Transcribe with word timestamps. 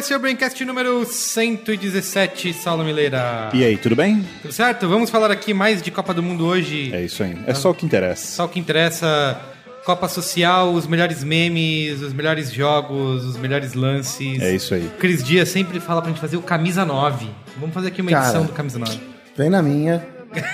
esse 0.00 0.14
é 0.14 0.16
o 0.16 0.18
Braincast 0.18 0.64
número 0.64 1.04
117, 1.04 2.54
Saulo 2.54 2.82
Mileira. 2.82 3.50
E 3.52 3.62
aí, 3.62 3.76
tudo 3.76 3.94
bem? 3.94 4.26
Tudo 4.40 4.50
certo? 4.50 4.88
Vamos 4.88 5.10
falar 5.10 5.30
aqui 5.30 5.52
mais 5.52 5.82
de 5.82 5.90
Copa 5.90 6.14
do 6.14 6.22
Mundo 6.22 6.46
hoje. 6.46 6.90
É 6.90 7.04
isso 7.04 7.22
aí. 7.22 7.36
É 7.46 7.52
só 7.52 7.70
o 7.70 7.74
que 7.74 7.84
interessa. 7.84 8.36
Só 8.36 8.46
o 8.46 8.48
que 8.48 8.58
interessa. 8.58 9.38
Copa 9.84 10.08
Social, 10.08 10.72
os 10.72 10.86
melhores 10.86 11.22
memes, 11.22 12.00
os 12.00 12.14
melhores 12.14 12.50
jogos, 12.50 13.26
os 13.26 13.36
melhores 13.36 13.74
lances. 13.74 14.40
É 14.40 14.54
isso 14.54 14.72
aí. 14.72 14.86
O 14.86 14.98
Cris 14.98 15.22
Dias 15.22 15.50
sempre 15.50 15.78
fala 15.80 16.00
pra 16.00 16.10
gente 16.10 16.20
fazer 16.20 16.38
o 16.38 16.42
Camisa 16.42 16.82
9. 16.82 17.28
Vamos 17.58 17.74
fazer 17.74 17.88
aqui 17.88 18.00
uma 18.00 18.10
Cara. 18.10 18.24
edição 18.24 18.46
do 18.46 18.52
Camisa 18.52 18.78
9. 18.78 18.98
Vem 19.36 19.50
na 19.50 19.60
minha, 19.60 20.02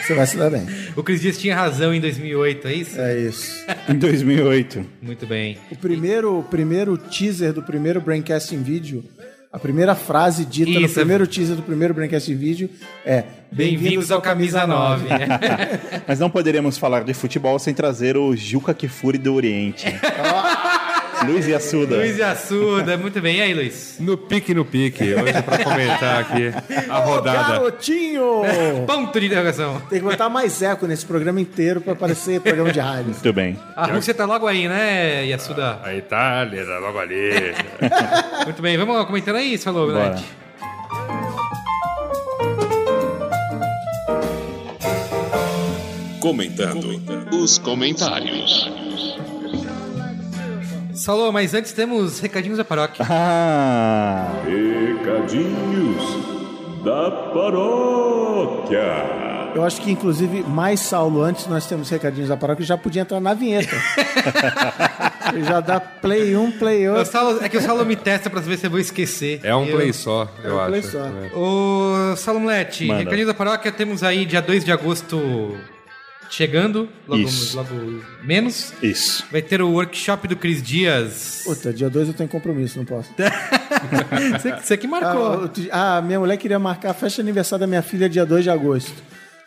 você 0.03 0.15
vai 0.15 0.27
se 0.27 0.37
dar 0.37 0.51
bem. 0.51 0.67
O 0.97 1.03
Cris 1.03 1.21
Dias 1.21 1.39
tinha 1.39 1.55
razão 1.55 1.95
em 1.95 2.01
2008, 2.01 2.67
é 2.67 2.75
isso? 2.75 3.01
É 3.01 3.19
isso. 3.21 3.65
Em 3.89 3.95
2008. 3.95 4.85
Muito 5.01 5.27
bem. 5.27 5.59
O 5.71 5.77
primeiro, 5.77 6.41
o 6.41 6.43
primeiro 6.43 6.97
teaser 6.99 7.53
do 7.53 7.63
primeiro 7.63 8.01
Braincast 8.01 8.53
em 8.55 8.63
vídeo, 8.63 9.05
a 9.53 9.59
primeira 9.59 9.95
frase 9.95 10.45
dita 10.45 10.73
no 10.73 10.87
Isso. 10.87 10.95
primeiro 10.95 11.27
teaser 11.27 11.57
do 11.57 11.63
primeiro 11.63 11.95
Braincast 11.95 12.31
em 12.31 12.37
vídeo 12.37 12.69
é 13.05 13.25
Bem-vindos 13.51 14.11
ao 14.11 14.21
Camisa 14.21 14.67
9. 14.67 15.07
Mas 16.07 16.19
não 16.19 16.29
poderíamos 16.29 16.77
falar 16.77 17.05
de 17.05 17.15
futebol 17.15 17.59
sem 17.59 17.73
trazer 17.73 18.17
o 18.17 18.35
Juca 18.37 18.75
Kifuri 18.75 19.19
do 19.19 19.35
Oriente. 19.35 19.87
Luiz 21.27 21.47
Yassuda. 21.47 21.97
Luiz 21.97 22.21
Assuda, 22.21 22.97
muito 22.97 23.21
bem. 23.21 23.37
E 23.37 23.43
aí, 23.43 23.55
Luiz? 23.55 23.97
No 23.99 24.17
pique, 24.17 24.55
no 24.55 24.65
pique. 24.65 25.15
Hoje 25.15 25.43
pra 25.43 25.59
comentar 25.65 26.21
aqui 26.21 26.53
a 26.89 26.99
rodada. 26.99 27.53
Garotinho! 27.55 28.43
Ponto 28.87 29.21
de 29.21 29.27
interrogação. 29.27 29.81
Tem 29.89 29.99
que 30.01 30.05
botar 30.05 30.29
mais 30.29 30.63
eco 30.63 30.87
nesse 30.87 31.05
programa 31.07 31.41
inteiro 31.41 31.81
pra 31.81 31.95
parecer 31.95 32.41
programa 32.41 32.73
de 32.73 32.81
rádio. 32.81 33.07
Muito 33.07 33.33
bem. 33.33 33.59
A 33.75 33.87
Rússia 33.87 34.15
tá 34.15 34.25
logo 34.25 34.47
aí, 34.47 34.69
né, 34.69 35.25
Yasuda? 35.27 35.81
A 35.83 35.95
Itália, 35.95 36.65
tá 36.65 36.79
logo 36.79 36.99
ali. 36.99 37.55
Muito 38.45 38.63
bem, 38.63 38.77
vamos 38.77 38.97
lá, 38.97 39.05
comentando 39.05 39.37
aí, 39.37 39.59
falou, 39.59 39.93
Bora. 39.93 40.11
Belete. 40.11 40.25
Comentando 46.21 47.01
os 47.33 47.59
comentários. 47.59 48.69
Salô, 50.97 51.31
mas 51.33 51.53
antes 51.55 51.73
temos 51.73 52.21
recadinhos 52.21 52.59
da 52.59 52.65
paróquia. 52.65 53.05
Ah, 53.09 54.43
Recadinhos 54.45 56.03
da 56.85 57.11
paróquia. 57.33 58.81
Eu 59.55 59.65
acho 59.65 59.81
que, 59.81 59.91
inclusive, 59.91 60.43
mais 60.43 60.81
Saulo, 60.81 61.23
antes 61.23 61.47
nós 61.47 61.67
temos 61.67 61.89
recadinhos 61.89 62.29
da 62.29 62.37
paróquia, 62.37 62.65
já 62.65 62.77
podia 62.77 63.03
entrar 63.03 63.21
na 63.21 63.33
vinheta. 63.35 63.75
Ele 65.33 65.45
já 65.45 65.61
dá 65.61 65.81
play 65.81 66.37
1, 66.37 66.53
play 66.53 66.89
O 66.89 66.95
8. 66.95 67.07
Saulo- 67.09 67.39
é 67.43 67.49
que 67.49 67.57
o 67.57 67.61
Saulo 67.63 67.85
me 67.85 67.97
testa 67.97 68.29
pra 68.31 68.41
ver 68.41 68.59
se 68.59 68.67
eu 68.67 68.71
vou 68.71 68.79
esquecer. 68.81 69.41
É 69.43 69.55
um 69.57 69.65
Eu- 69.65 69.77
play 69.77 69.93
só, 69.93 70.29
eu 70.45 70.55
um 70.57 70.61
acho. 70.61 70.69
play 70.69 70.83
só. 70.83 70.99
É. 71.07 71.31
Ô, 71.35 72.15
Manda. 72.87 72.99
recadinhos 73.01 73.27
da 73.29 73.35
paróquia, 73.35 73.73
temos 73.73 74.03
aí 74.03 74.25
dia 74.27 74.41
2 74.43 74.65
de 74.65 74.71
agosto 74.73 75.57
chegando, 76.31 76.89
logo, 77.07 77.23
Isso. 77.23 77.57
logo 77.57 78.03
menos. 78.23 78.73
isso. 78.83 79.25
Vai 79.31 79.43
ter 79.43 79.63
o 79.63 79.71
workshop 79.71 80.27
do 80.29 80.37
Cris 80.37 80.63
Dias. 80.63 81.43
Puta, 81.45 81.73
dia 81.73 81.89
2 81.89 82.09
eu 82.09 82.15
tenho 82.15 82.29
compromisso, 82.29 82.79
não 82.79 82.85
posso. 82.85 83.11
Você, 84.39 84.53
você 84.63 84.77
que 84.77 84.87
Ah, 84.87 84.91
marcou. 84.91 85.49
dia- 85.49 85.69
ah, 85.73 86.03
minha 86.03 86.19
mulher 86.19 86.37
queria 86.37 86.59
marcar 86.59 86.91
a 86.91 86.95
festa 86.95 87.17
de 87.17 87.29
aniversário 87.29 87.61
da 87.61 87.67
minha 87.67 87.83
filha 87.83 88.09
dia 88.09 88.27
2 88.27 88.45
de 88.45 88.51
agosto. 88.51 88.93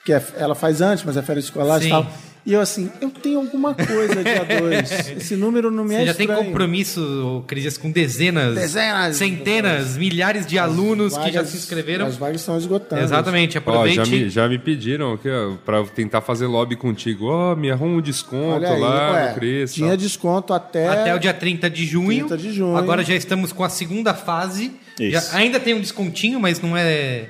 Que 0.06 0.14
é- 0.14 0.24
ela 0.38 0.56
faz 0.56 0.82
antes, 0.82 1.04
mas 1.04 1.18
é 1.18 1.22
férias 1.22 1.46
escolares 1.46 1.86
e 1.86 1.90
tal. 1.90 2.12
E 2.46 2.54
eu 2.54 2.62
assim, 2.62 2.90
eu 3.02 3.10
tenho 3.12 3.40
alguma 3.40 3.76
coisa 3.76 4.24
dia 4.24 4.44
2. 4.60 4.92
Esse 5.18 5.36
número 5.36 5.70
não 5.70 5.84
me 5.84 5.94
é 5.94 6.00
Você 6.00 6.06
já 6.08 6.14
tem 6.14 6.26
estranho. 6.26 6.46
compromisso, 6.48 7.44
Cris 7.46 7.62
Dias, 7.64 7.78
com 7.78 7.92
dezenas, 7.92 8.56
Dezenas. 8.56 9.18
centenas, 9.18 9.98
milhares 9.98 10.48
de 10.48 10.58
alunos 10.58 11.14
que 11.18 11.26
já 11.26 11.40
Vagas- 11.42 11.50
se 11.50 11.58
inscreveram. 11.58 12.08
As 12.08 12.18
vagas 12.18 12.42
estão 12.42 12.58
esgotando. 12.58 13.02
Exatamente, 13.04 13.58
Ó, 13.58 13.60
aproveite. 13.60 13.96
já, 13.98 14.06
me, 14.06 14.30
já 14.30 14.48
me 14.50 14.58
pediram 14.58 15.20
pra 15.66 15.84
tentar 15.84 16.22
fazer 16.22 16.48
lobby 16.48 16.76
contigo. 16.76 17.26
Ó, 17.28 17.56
me 17.56 17.70
arruma 17.70 17.98
um 17.98 18.02
desconto 18.02 18.66
aí, 18.66 18.80
lá 18.80 19.12
ué, 19.14 19.30
no 19.30 19.36
Cris. 19.36 19.74
tinha 19.74 19.96
desconto 19.98 20.54
até... 20.54 20.88
Até 20.88 21.14
o 21.14 21.20
dia 21.20 21.34
30 21.34 21.70
de 21.70 21.86
junho. 21.86 22.26
30 22.28 22.38
de 22.38 22.52
junho. 22.54 22.76
Agora 22.78 23.04
já 23.04 23.14
estamos 23.16 23.52
com 23.52 23.64
a 23.64 23.70
segunda 23.70 24.14
fase. 24.14 24.72
Isso. 25.00 25.12
Já- 25.12 25.38
ainda 25.38 25.60
tem 25.60 25.74
um 25.76 25.80
descontinho, 25.82 26.40
mas 26.40 26.60
não 26.62 26.76
é. 26.76 27.26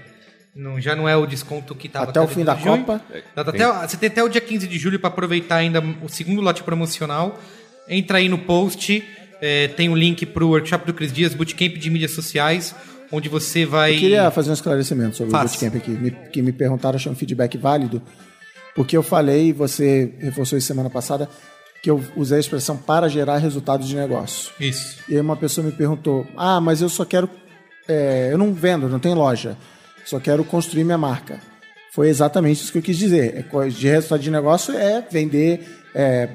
Não- 0.55 0.79
já 0.79 0.95
não 0.95 1.07
é 1.07 1.15
o 1.15 1.25
desconto 1.25 1.73
que 1.75 1.87
estava 1.87 2.09
Até 2.11 2.19
o 2.21 2.27
fim 2.27 2.43
da 2.43 2.55
Copa. 2.55 3.01
Até, 3.35 3.67
o- 3.67 3.87
você 3.87 3.97
tem 3.97 4.07
até 4.07 4.23
o 4.23 4.29
dia 4.29 4.41
15 4.41 4.67
de 4.67 4.77
julho 4.77 4.99
para 4.99 5.09
aproveitar 5.09 5.57
ainda 5.57 5.83
o 6.03 6.09
segundo 6.09 6.41
lote 6.41 6.63
promocional. 6.63 7.39
Entra 7.87 8.17
aí 8.19 8.29
no 8.29 8.37
post. 8.39 9.03
é, 9.41 9.69
tem 9.69 9.87
o 9.87 9.95
link 9.95 10.25
para 10.25 10.43
o 10.43 10.49
workshop 10.49 10.85
do 10.85 10.93
Cris 10.93 11.13
Dias, 11.13 11.33
Bootcamp 11.33 11.77
de 11.77 11.89
mídias 11.89 12.11
sociais, 12.11 12.75
onde 13.09 13.29
você 13.29 13.65
vai. 13.65 13.95
Eu 13.95 13.99
queria 13.99 14.29
fazer 14.31 14.49
um 14.49 14.53
esclarecimento 14.53 15.15
sobre 15.15 15.31
Faça. 15.31 15.45
o 15.55 15.59
bootcamp 15.61 15.75
aqui, 15.81 15.91
me- 15.91 16.11
que 16.11 16.41
me 16.41 16.51
perguntaram, 16.51 16.97
achei 16.97 17.09
um 17.09 17.15
feedback 17.15 17.57
válido, 17.57 18.01
porque 18.75 18.97
eu 18.97 19.01
falei, 19.01 19.53
você 19.53 20.13
reforçou 20.19 20.57
isso 20.57 20.67
semana 20.67 20.89
passada, 20.89 21.29
que 21.81 21.89
eu 21.89 22.03
usei 22.17 22.35
a 22.35 22.39
expressão 22.41 22.75
para 22.75 23.07
gerar 23.07 23.37
resultados 23.37 23.87
de 23.87 23.95
negócio. 23.95 24.51
Isso. 24.59 24.97
E 25.07 25.13
aí 25.15 25.21
uma 25.21 25.37
pessoa 25.37 25.65
me 25.65 25.71
perguntou, 25.71 26.27
ah, 26.35 26.59
mas 26.59 26.81
eu 26.81 26.89
só 26.89 27.05
quero, 27.05 27.29
é, 27.87 28.27
eu 28.33 28.37
não 28.37 28.53
vendo, 28.53 28.89
não 28.89 28.99
tenho 28.99 29.15
loja, 29.15 29.55
só 30.09 30.19
quero 30.19 30.43
construir 30.43 30.83
minha 30.83 30.97
marca. 30.97 31.39
Foi 31.91 32.09
exatamente 32.09 32.63
isso 32.63 32.71
que 32.71 32.79
eu 32.79 32.81
quis 32.81 32.97
dizer. 32.97 33.45
É 33.53 33.69
de 33.69 33.87
resultado 33.87 34.21
de 34.21 34.31
negócio 34.31 34.75
é 34.75 35.03
vender, 35.09 35.67
é, 35.93 36.29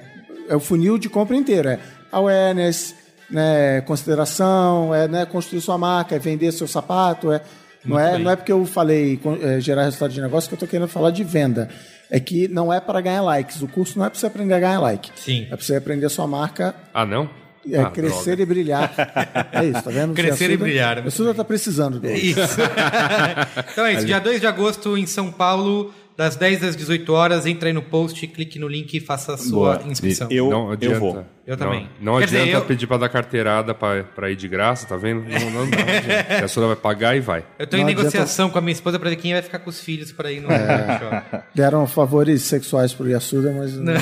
é 0.48 0.54
o 0.54 0.60
funil 0.60 0.96
de 0.96 1.08
compra 1.08 1.36
inteiro, 1.36 1.68
é 1.68 1.80
awareness, 2.12 2.94
né, 3.28 3.80
consideração, 3.80 4.94
é 4.94 5.08
né, 5.08 5.26
construir 5.26 5.60
sua 5.60 5.76
marca, 5.76 6.14
é 6.14 6.18
vender 6.18 6.52
seu 6.52 6.68
sapato, 6.68 7.32
é, 7.32 7.40
não, 7.84 7.98
é, 7.98 8.16
não 8.16 8.30
é 8.30 8.36
porque 8.36 8.52
eu 8.52 8.64
falei 8.64 9.20
é, 9.42 9.60
gerar 9.60 9.84
resultado 9.84 10.12
de 10.12 10.20
negócio 10.20 10.48
que 10.48 10.54
eu 10.54 10.56
estou 10.56 10.68
querendo 10.68 10.88
falar 10.88 11.10
de 11.10 11.24
venda. 11.24 11.68
É 12.10 12.20
que 12.20 12.46
não 12.46 12.72
é 12.72 12.80
para 12.80 13.00
ganhar 13.00 13.22
likes. 13.22 13.60
O 13.60 13.66
curso 13.66 13.98
não 13.98 14.06
é 14.06 14.10
para 14.10 14.18
você 14.18 14.26
aprender 14.26 14.54
a 14.54 14.60
ganhar 14.60 14.78
like. 14.78 15.10
Sim. 15.16 15.46
É 15.50 15.56
para 15.56 15.64
você 15.64 15.74
aprender 15.74 16.06
a 16.06 16.10
sua 16.10 16.26
marca 16.26 16.74
Ah, 16.92 17.04
não? 17.04 17.28
É 17.72 17.80
Ah, 17.80 17.90
crescer 17.90 18.36
droga. 18.36 18.42
e 18.42 18.46
brilhar. 18.46 18.92
É 19.52 19.64
isso, 19.64 19.82
tá 19.82 19.90
vendo? 19.90 20.14
Crescer 20.14 20.50
e 20.50 20.56
brilhar, 20.56 20.98
O 20.98 21.02
muito 21.02 21.14
Suda 21.14 21.32
tá 21.34 21.44
precisando 21.44 21.98
dele. 22.00 22.18
Isso. 22.18 22.40
então 23.72 23.86
é 23.86 23.94
isso. 23.94 24.06
Dia 24.06 24.18
2 24.18 24.40
de 24.40 24.46
agosto 24.46 24.96
em 24.98 25.06
São 25.06 25.30
Paulo, 25.30 25.92
das 26.16 26.36
10 26.36 26.62
às 26.64 26.76
18 26.76 27.12
horas. 27.12 27.46
Entra 27.46 27.68
aí 27.68 27.72
no 27.72 27.82
post, 27.82 28.26
clique 28.26 28.58
no 28.58 28.66
link 28.68 28.94
e 28.94 29.00
faça 29.00 29.34
a 29.34 29.36
sua 29.36 29.76
Boa. 29.78 29.90
inscrição. 29.90 30.28
Eu, 30.30 30.50
não 30.50 30.70
adianta. 30.70 30.96
eu 30.96 31.00
vou. 31.00 31.24
Eu 31.46 31.56
também. 31.56 31.88
Não, 32.00 32.14
não 32.14 32.18
Quer 32.20 32.24
dizer, 32.26 32.40
adianta 32.42 32.58
eu- 32.58 32.64
pedir 32.66 32.86
pra 32.86 32.96
dar 32.96 33.08
carteirada 33.08 33.74
pra, 33.74 34.02
pra 34.02 34.30
ir 34.30 34.36
de 34.36 34.48
graça, 34.48 34.86
tá 34.86 34.96
vendo? 34.96 35.22
Não, 35.22 35.50
não 35.50 35.64
gente. 35.66 35.76
A 36.42 36.48
senhora 36.48 36.74
vai 36.74 36.82
pagar 36.82 37.16
e 37.16 37.20
vai. 37.20 37.44
Eu 37.58 37.66
tô 37.66 37.76
em 37.76 37.80
Não 37.80 37.88
adianta- 37.88 38.02
negociação 38.04 38.48
com 38.50 38.58
a 38.58 38.60
minha 38.60 38.72
esposa 38.72 38.98
pra 38.98 39.10
ver 39.10 39.16
quem 39.16 39.32
vai 39.34 39.42
ficar 39.42 39.58
com 39.58 39.68
os 39.70 39.78
filhos 39.80 40.10
pra 40.10 40.32
ir 40.32 40.40
no 40.40 40.50
É. 40.50 41.42
Deram 41.54 41.86
favores 41.86 42.42
sexuais 42.42 42.92
pro 42.94 43.08
Yasuda, 43.08 43.52
mas 43.52 43.74
não. 43.74 43.92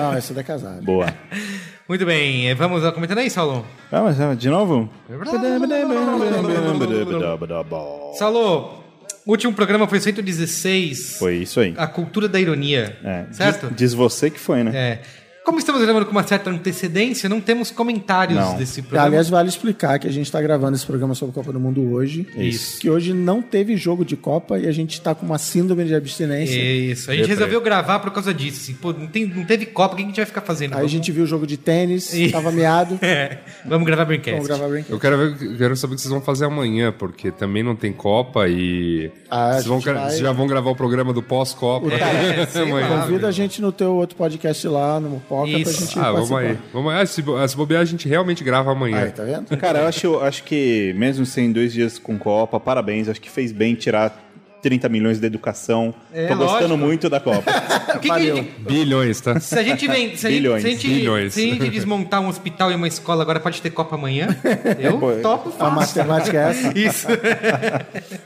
Não, 0.00 0.18
esse 0.18 0.36
é 0.38 0.42
casado. 0.42 0.82
Boa. 0.82 1.06
Muito 1.90 2.06
bem, 2.06 2.48
eh, 2.48 2.54
vamos 2.54 2.88
comentando 2.92 3.18
aí, 3.18 3.28
Saulo. 3.28 3.66
Ah, 3.90 4.12
de 4.38 4.48
novo? 4.48 4.88
Saulo, 8.16 8.80
o 9.26 9.30
último 9.32 9.52
programa 9.52 9.88
foi 9.88 9.98
116. 9.98 11.16
Foi 11.18 11.38
isso 11.38 11.58
aí. 11.58 11.74
A 11.76 11.88
cultura 11.88 12.28
da 12.28 12.38
ironia. 12.38 12.96
É, 13.02 13.24
Certo? 13.32 13.66
Diz, 13.70 13.76
diz 13.76 13.94
você 13.94 14.30
que 14.30 14.38
foi, 14.38 14.62
né? 14.62 14.70
É. 14.72 15.02
Como 15.44 15.58
estamos 15.58 15.80
gravando 15.82 16.04
com 16.06 16.12
uma 16.12 16.22
certa 16.22 16.50
antecedência, 16.50 17.28
não 17.28 17.40
temos 17.40 17.70
comentários 17.70 18.38
Não. 18.38 18.56
desse 18.56 18.82
programa. 18.82 19.06
Aliás, 19.08 19.28
vale 19.30 19.48
explicar 19.48 19.98
que 19.98 20.06
a 20.06 20.10
gente 20.12 20.26
está 20.26 20.40
gravando 20.40 20.76
esse 20.76 20.84
programa 20.86 21.14
sobre 21.14 21.32
a 21.32 21.34
Copa 21.34 21.50
do 21.52 21.58
Mundo 21.58 21.92
hoje. 21.92 22.26
Isso. 22.36 22.78
Que 22.78 22.90
hoje 22.90 23.12
não 23.14 23.40
teve 23.40 23.76
jogo 23.76 24.04
de 24.04 24.16
Copa 24.16 24.58
e 24.58 24.68
a 24.68 24.72
gente 24.72 24.92
está 24.92 25.14
com 25.14 25.24
uma 25.24 25.38
síndrome 25.38 25.84
de 25.86 25.94
abstinência. 25.94 26.54
Isso, 26.60 27.10
a 27.10 27.16
gente 27.16 27.26
resolveu 27.26 27.60
gravar 27.60 27.98
por 28.00 28.10
causa 28.12 28.32
disso. 28.34 28.60
Assim, 28.62 28.74
pô, 28.74 28.92
não, 28.92 29.06
tem, 29.06 29.26
não 29.26 29.44
teve 29.44 29.66
Copa, 29.66 29.94
o 29.94 29.96
que 29.96 30.02
a 30.02 30.06
gente 30.06 30.16
vai 30.16 30.26
ficar 30.26 30.42
fazendo? 30.42 30.76
Aí 30.76 30.84
a 30.84 30.88
gente 30.88 31.10
viu 31.10 31.24
o 31.24 31.26
jogo 31.26 31.46
de 31.46 31.56
tênis, 31.56 32.12
E- 32.14 32.30
tava 32.30 32.52
meado. 32.52 32.98
É, 33.10 33.38
vamos 33.66 33.86
gravar 33.86 34.04
Braincast. 34.04 34.32
Vamos 34.32 34.46
gravar 34.46 34.68
brinquedo. 34.68 34.92
Eu 34.94 35.00
quero, 35.00 35.16
ver, 35.16 35.56
quero 35.56 35.76
saber 35.76 35.94
o 35.94 35.96
que 35.96 36.02
vocês 36.02 36.12
vão 36.12 36.20
fazer 36.20 36.44
amanhã, 36.44 36.92
porque 36.96 37.30
também 37.32 37.62
não 37.62 37.74
tem 37.74 37.92
Copa 37.92 38.46
e. 38.48 39.10
Ah, 39.28 39.48
a 39.48 39.52
vocês, 39.54 39.64
vão, 39.66 39.80
vai- 39.80 39.94
vocês 40.10 40.20
já 40.20 40.32
vão 40.32 40.46
gravar 40.46 40.70
o 40.70 40.76
programa 40.76 41.12
do 41.12 41.22
pós-Copa. 41.22 41.88
É, 41.92 41.98
lá. 41.98 43.02
Convida 43.06 43.26
a 43.28 43.32
gente 43.32 43.60
no 43.60 43.72
teu 43.72 43.94
outro 43.96 44.16
podcast 44.16 44.68
lá, 44.68 45.00
no 45.00 45.20
Pra 45.38 45.46
Isso. 45.60 45.80
gente 45.84 45.98
Ah, 45.98 46.10
vamos 46.12 46.28
participar. 46.30 46.40
aí. 46.64 46.70
Vamos 46.72 46.92
aí. 46.92 47.00
Ah, 47.02 47.06
se, 47.06 47.22
bo- 47.22 47.48
se 47.48 47.56
bobear, 47.56 47.82
a 47.82 47.84
gente 47.84 48.08
realmente 48.08 48.42
grava 48.42 48.72
amanhã. 48.72 49.04
Aí, 49.04 49.10
tá 49.12 49.22
vendo? 49.22 49.56
Cara, 49.56 49.80
eu 49.80 49.86
acho, 49.86 50.18
acho 50.20 50.42
que 50.44 50.92
mesmo 50.96 51.24
sem 51.24 51.52
dois 51.52 51.72
dias 51.72 51.98
com 51.98 52.18
Copa, 52.18 52.58
parabéns. 52.58 53.08
Acho 53.08 53.20
que 53.20 53.30
fez 53.30 53.52
bem 53.52 53.74
tirar 53.74 54.29
30 54.62 54.88
milhões 54.88 55.18
da 55.20 55.26
educação. 55.26 55.94
É, 56.12 56.26
Tô 56.26 56.36
gostando 56.36 56.60
lógico. 56.68 56.78
muito 56.86 57.08
da 57.10 57.20
Copa. 57.20 57.50
O 57.90 57.98
que 58.00 58.08
que 58.08 58.14
a 58.14 58.18
gente- 58.20 58.50
Bilhões, 58.60 59.20
tá? 59.20 59.38
se 59.40 59.58
a 59.58 59.62
gente 59.62 59.86
vem, 59.86 60.16
se 60.16 60.26
a 60.26 60.30
gente, 60.30 60.40
Bilhões, 60.40 60.62
se 60.62 60.68
a 60.68 60.70
gente, 60.70 60.86
bilhões. 60.88 61.34
se 61.34 61.40
a 61.50 61.54
gente 61.54 61.68
desmontar 61.70 62.20
um 62.20 62.28
hospital 62.28 62.70
e 62.70 62.74
uma 62.74 62.86
escola 62.88 63.22
agora 63.22 63.40
pode 63.40 63.60
ter 63.60 63.70
Copa 63.70 63.96
amanhã, 63.96 64.28
eu 64.78 64.98
Pô, 64.98 65.12
topo 65.20 65.48
A 65.50 65.52
fácil. 65.52 65.74
matemática 66.04 66.36
é 66.38 66.50
essa. 66.50 66.72
Isso. 66.78 67.06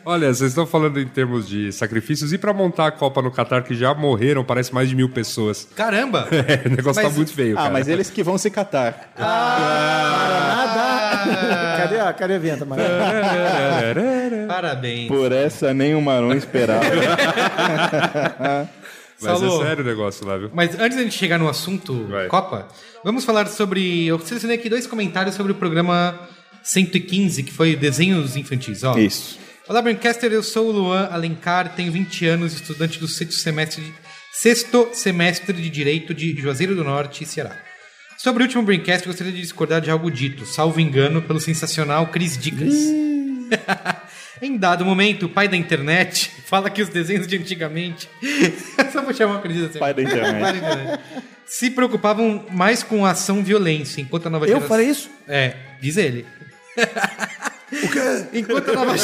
Olha, 0.04 0.32
vocês 0.32 0.50
estão 0.50 0.66
falando 0.66 1.00
em 1.00 1.06
termos 1.06 1.48
de 1.48 1.72
sacrifícios. 1.72 2.32
E 2.32 2.38
pra 2.38 2.52
montar 2.52 2.86
a 2.88 2.90
Copa 2.92 3.20
no 3.22 3.30
Catar, 3.30 3.62
que 3.62 3.74
já 3.74 3.92
morreram, 3.94 4.44
parece 4.44 4.72
mais 4.72 4.88
de 4.88 4.94
mil 4.94 5.08
pessoas. 5.08 5.66
Caramba. 5.74 6.28
É, 6.30 6.68
o 6.68 6.70
negócio 6.70 7.02
Mas- 7.02 7.10
tá 7.12 7.16
muito 7.16 7.32
feio, 7.32 7.54
ah, 7.58 7.62
cara. 7.62 7.72
mas 7.72 7.88
eles 7.88 8.10
que 8.10 8.22
vão 8.22 8.36
se 8.38 8.50
catar. 8.50 9.10
Para 9.16 9.24
nada. 9.26 11.13
Cadê 11.78 12.00
a, 12.00 12.12
cadê 12.12 12.34
a 12.34 12.38
venta, 12.38 12.64
Maria? 12.64 12.84
Parabéns. 14.48 15.08
Por 15.08 15.32
essa 15.32 15.74
nem 15.74 15.94
o 15.94 16.00
Marão 16.00 16.32
esperava. 16.32 16.84
Mas 19.20 19.38
Salô. 19.38 19.62
é 19.62 19.66
sério 19.66 19.84
o 19.84 19.86
negócio 19.86 20.26
lá, 20.26 20.36
viu? 20.36 20.50
Mas 20.52 20.78
antes 20.78 20.96
da 20.96 21.02
gente 21.02 21.16
chegar 21.16 21.38
no 21.38 21.48
assunto 21.48 22.06
Vai. 22.08 22.26
Copa, 22.26 22.68
vamos 23.02 23.24
falar 23.24 23.46
sobre. 23.46 24.06
Eu 24.06 24.18
selecionei 24.18 24.56
aqui 24.56 24.68
dois 24.68 24.86
comentários 24.86 25.34
sobre 25.34 25.52
o 25.52 25.54
programa 25.54 26.18
115, 26.62 27.42
que 27.44 27.52
foi 27.52 27.76
desenhos 27.76 28.36
infantis. 28.36 28.82
Ó. 28.82 28.98
Isso. 28.98 29.38
Olá, 29.66 29.80
Brancaster, 29.80 30.30
eu 30.30 30.42
sou 30.42 30.68
o 30.68 30.72
Luan 30.72 31.08
Alencar, 31.10 31.74
tenho 31.74 31.90
20 31.90 32.26
anos, 32.26 32.52
estudante 32.52 32.98
do 32.98 33.08
sexto 33.08 33.34
semestre 33.34 33.82
de, 33.82 33.94
sexto 34.32 34.90
semestre 34.92 35.54
de 35.54 35.70
Direito 35.70 36.12
de 36.12 36.38
Juazeiro 36.38 36.74
do 36.74 36.84
Norte, 36.84 37.24
Ceará. 37.24 37.56
Sobre 38.24 38.42
o 38.42 38.46
último 38.46 38.62
Braincast, 38.62 39.06
gostaria 39.06 39.30
de 39.30 39.42
discordar 39.42 39.82
de 39.82 39.90
algo 39.90 40.10
dito, 40.10 40.46
salvo 40.46 40.80
engano, 40.80 41.20
pelo 41.20 41.38
sensacional 41.38 42.06
Cris 42.06 42.38
Dicas. 42.38 42.72
em 44.40 44.56
dado 44.56 44.82
momento, 44.82 45.26
o 45.26 45.28
pai 45.28 45.46
da 45.46 45.58
internet 45.58 46.32
fala 46.46 46.70
que 46.70 46.80
os 46.80 46.88
desenhos 46.88 47.26
de 47.26 47.36
antigamente. 47.36 48.08
Só 48.90 49.02
vou 49.02 49.12
chamar 49.12 49.36
o 49.36 49.42
Cris 49.42 49.64
assim. 49.64 49.78
Pai 49.78 49.92
da 49.92 50.00
internet. 50.00 50.40
Pai 50.40 50.52
da 50.54 50.58
internet. 50.58 51.02
Se 51.44 51.70
preocupavam 51.70 52.46
mais 52.50 52.82
com 52.82 53.04
ação 53.04 53.44
violência, 53.44 54.00
enquanto 54.00 54.24
a 54.24 54.30
nova 54.30 54.46
Eu 54.46 54.54
geração. 54.54 54.68
falei 54.68 54.88
isso? 54.88 55.10
É, 55.28 55.56
diz 55.78 55.98
ele. 55.98 56.24
o 56.78 57.88
quê? 57.90 58.38
Enquanto 58.38 58.70
a 58.70 58.74
nova 58.74 58.94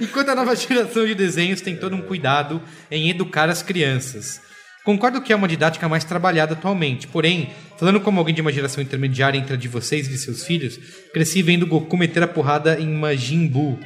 Enquanto 0.00 0.28
a 0.30 0.34
nova 0.34 0.56
geração 0.56 1.04
de 1.04 1.14
desenhos 1.14 1.60
tem 1.60 1.76
todo 1.76 1.94
um 1.94 2.00
cuidado 2.00 2.62
em 2.90 3.10
educar 3.10 3.50
as 3.50 3.62
crianças. 3.62 4.48
Concordo 4.84 5.20
que 5.20 5.32
é 5.32 5.36
uma 5.36 5.48
didática 5.48 5.88
mais 5.88 6.04
trabalhada 6.04 6.54
atualmente, 6.54 7.06
porém, 7.06 7.50
falando 7.78 8.00
como 8.00 8.18
alguém 8.18 8.34
de 8.34 8.40
uma 8.40 8.52
geração 8.52 8.82
intermediária 8.82 9.38
entre 9.38 9.54
a 9.54 9.56
de 9.56 9.68
vocês 9.68 10.06
e 10.06 10.10
de 10.10 10.18
seus 10.18 10.44
filhos, 10.44 10.78
cresci 11.12 11.42
vendo 11.42 11.66
Goku 11.66 11.96
meter 11.96 12.22
a 12.22 12.28
porrada 12.28 12.80
em 12.80 12.88
Majin 12.88 13.46
Buu 13.46 13.78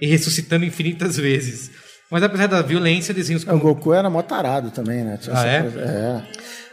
e 0.00 0.06
ressuscitando 0.06 0.64
infinitas 0.64 1.16
vezes. 1.18 1.70
Mas 2.10 2.22
apesar 2.22 2.46
da 2.48 2.60
violência, 2.62 3.14
desenhos 3.14 3.42
O 3.44 3.46
como 3.46 3.60
Goku 3.60 3.92
era 3.94 4.10
mó 4.10 4.20
tarado 4.22 4.70
também, 4.70 5.04
né? 5.04 5.16
Tinha 5.20 5.36
Ah, 5.36 5.46
essa 5.46 5.48
é? 5.48 5.60
coisa- 5.62 5.80
é. 5.80 6.22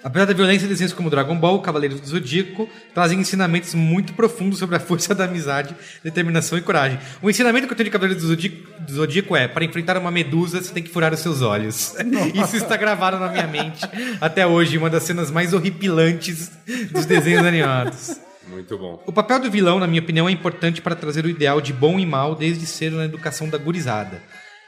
Apesar 0.04 0.26
da 0.26 0.34
violência, 0.34 0.68
desenhos 0.68 0.94
como 0.94 1.10
Dragon 1.10 1.36
Ball, 1.38 1.60
Cavaleiros 1.62 2.00
do 2.00 2.08
Zodíaco 2.08 2.70
trazem 2.94 3.20
ensinamentos 3.20 3.74
muito 3.74 4.14
profundos 4.14 4.58
sobre 4.58 4.76
a 4.76 4.80
força 4.80 5.14
da 5.14 5.26
amizade, 5.26 5.76
determinação 6.04 6.58
e 6.58 6.62
coragem. 6.62 6.98
O 7.22 7.30
ensinamento 7.30 7.68
que 7.68 7.74
eu 7.74 7.78
tenho 7.78 7.86
de 7.86 7.92
Cavaleiros 7.92 8.24
do 8.24 8.28
Zodíaco, 8.30 8.56
do 8.82 8.94
Zodíaco 8.94 9.36
é: 9.36 9.48
para 9.48 9.66
enfrentar 9.66 9.98
uma 9.98 10.10
medusa, 10.10 10.62
você 10.62 10.72
tem 10.74 10.82
que 10.82 10.90
furar 10.90 11.14
os 11.14 11.20
seus 11.20 11.42
olhos. 11.42 11.94
Isso 12.34 12.56
está 12.56 12.78
gravado 12.78 13.18
na 13.20 13.28
minha 13.30 13.48
mente 13.48 13.82
até 14.22 14.48
hoje, 14.48 14.78
uma 14.78 14.90
das 14.90 15.04
cenas 15.04 15.30
mais 15.30 15.54
horripilantes 15.54 16.52
dos 16.92 17.06
desenhos 17.06 17.46
animados. 17.46 18.20
Muito 18.48 18.78
bom. 18.78 19.04
O 19.06 19.12
papel 19.12 19.40
do 19.42 19.52
vilão, 19.52 19.78
na 19.78 19.88
minha 19.88 20.02
opinião, 20.02 20.30
é 20.30 20.32
importante 20.32 20.82
para 20.82 20.96
trazer 20.96 21.26
o 21.26 21.30
ideal 21.30 21.60
de 21.60 21.74
bom 21.74 22.00
e 22.00 22.06
mal 22.06 22.34
desde 22.34 22.66
cedo 22.66 22.96
na 22.96 23.04
educação 23.06 23.50
da 23.50 23.58
gurizada. 23.58 24.22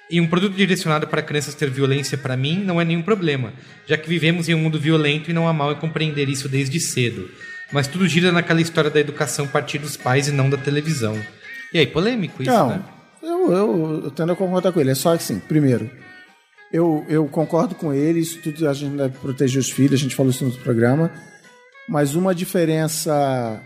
E 0.10 0.20
um 0.20 0.28
produto 0.28 0.56
direcionado 0.56 1.08
para 1.08 1.22
crianças 1.22 1.54
ter 1.54 1.70
violência, 1.70 2.18
para 2.18 2.36
mim, 2.36 2.64
não 2.64 2.82
é 2.82 2.86
nenhum 2.86 3.02
problema, 3.02 3.54
já 3.86 3.96
que 3.96 4.10
vivemos 4.10 4.50
em 4.50 4.56
um 4.56 4.60
mundo 4.60 4.80
violento 4.80 5.30
e 5.30 5.34
não 5.34 5.48
há 5.48 5.54
mal 5.54 5.72
em 5.72 5.76
compreender 5.76 6.28
isso 6.28 6.50
desde 6.50 6.80
cedo. 6.80 7.30
Mas 7.72 7.88
tudo 7.88 8.08
gira 8.08 8.32
naquela 8.32 8.60
história 8.62 8.90
da 8.90 9.00
educação 9.00 9.46
a 9.46 9.50
partir 9.50 9.78
dos 9.78 9.96
pais 9.96 10.28
e 10.28 10.32
não 10.32 10.50
da 10.50 10.58
televisão. 10.58 11.16
E 11.72 11.78
aí, 11.78 11.86
polêmico 11.86 12.42
isso, 12.42 12.52
Não, 12.52 12.70
né? 12.70 12.84
eu, 13.22 13.52
eu, 13.52 14.02
eu 14.06 14.12
tendo 14.12 14.32
a 14.32 14.36
concordar 14.36 14.72
com 14.72 14.80
ele. 14.80 14.90
É 14.90 14.96
só 14.96 15.14
assim, 15.14 15.40
primeiro, 15.40 15.92
eu, 16.74 17.06
eu 17.08 17.28
concordo 17.28 17.76
com 17.76 17.94
ele, 17.94 18.20
isso 18.20 18.40
tudo 18.42 18.68
a 18.68 18.74
gente 18.74 18.98
deve 18.98 19.18
proteger 19.20 19.60
os 19.60 19.70
filhos, 19.70 19.94
a 20.00 20.04
gente 20.04 20.16
falou 20.16 20.32
isso 20.32 20.46
no 20.46 20.52
programa, 20.52 21.12
mas 21.88 22.16
uma 22.16 22.34
diferença 22.34 23.62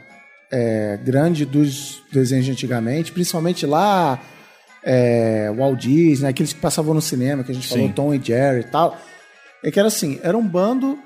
é, 0.52 1.00
grande 1.04 1.46
dos 1.46 2.02
desenhos 2.12 2.46
de 2.46 2.52
antigamente, 2.52 3.12
principalmente 3.12 3.66
lá, 3.66 4.22
é, 4.84 5.52
Walt 5.56 5.80
Disney, 5.80 6.28
aqueles 6.28 6.54
que 6.54 6.60
passavam 6.60 6.94
no 6.94 7.02
cinema, 7.02 7.44
que 7.44 7.52
a 7.52 7.56
gente 7.56 7.68
falou, 7.68 7.90
Tom 7.90 8.14
e 8.14 8.22
Jerry 8.22 8.62
e 8.62 8.72
tal, 8.72 8.98
é 9.64 9.72
que 9.72 9.80
era 9.80 9.88
assim, 9.88 10.20
era 10.22 10.38
um 10.38 10.48
bando 10.48 10.98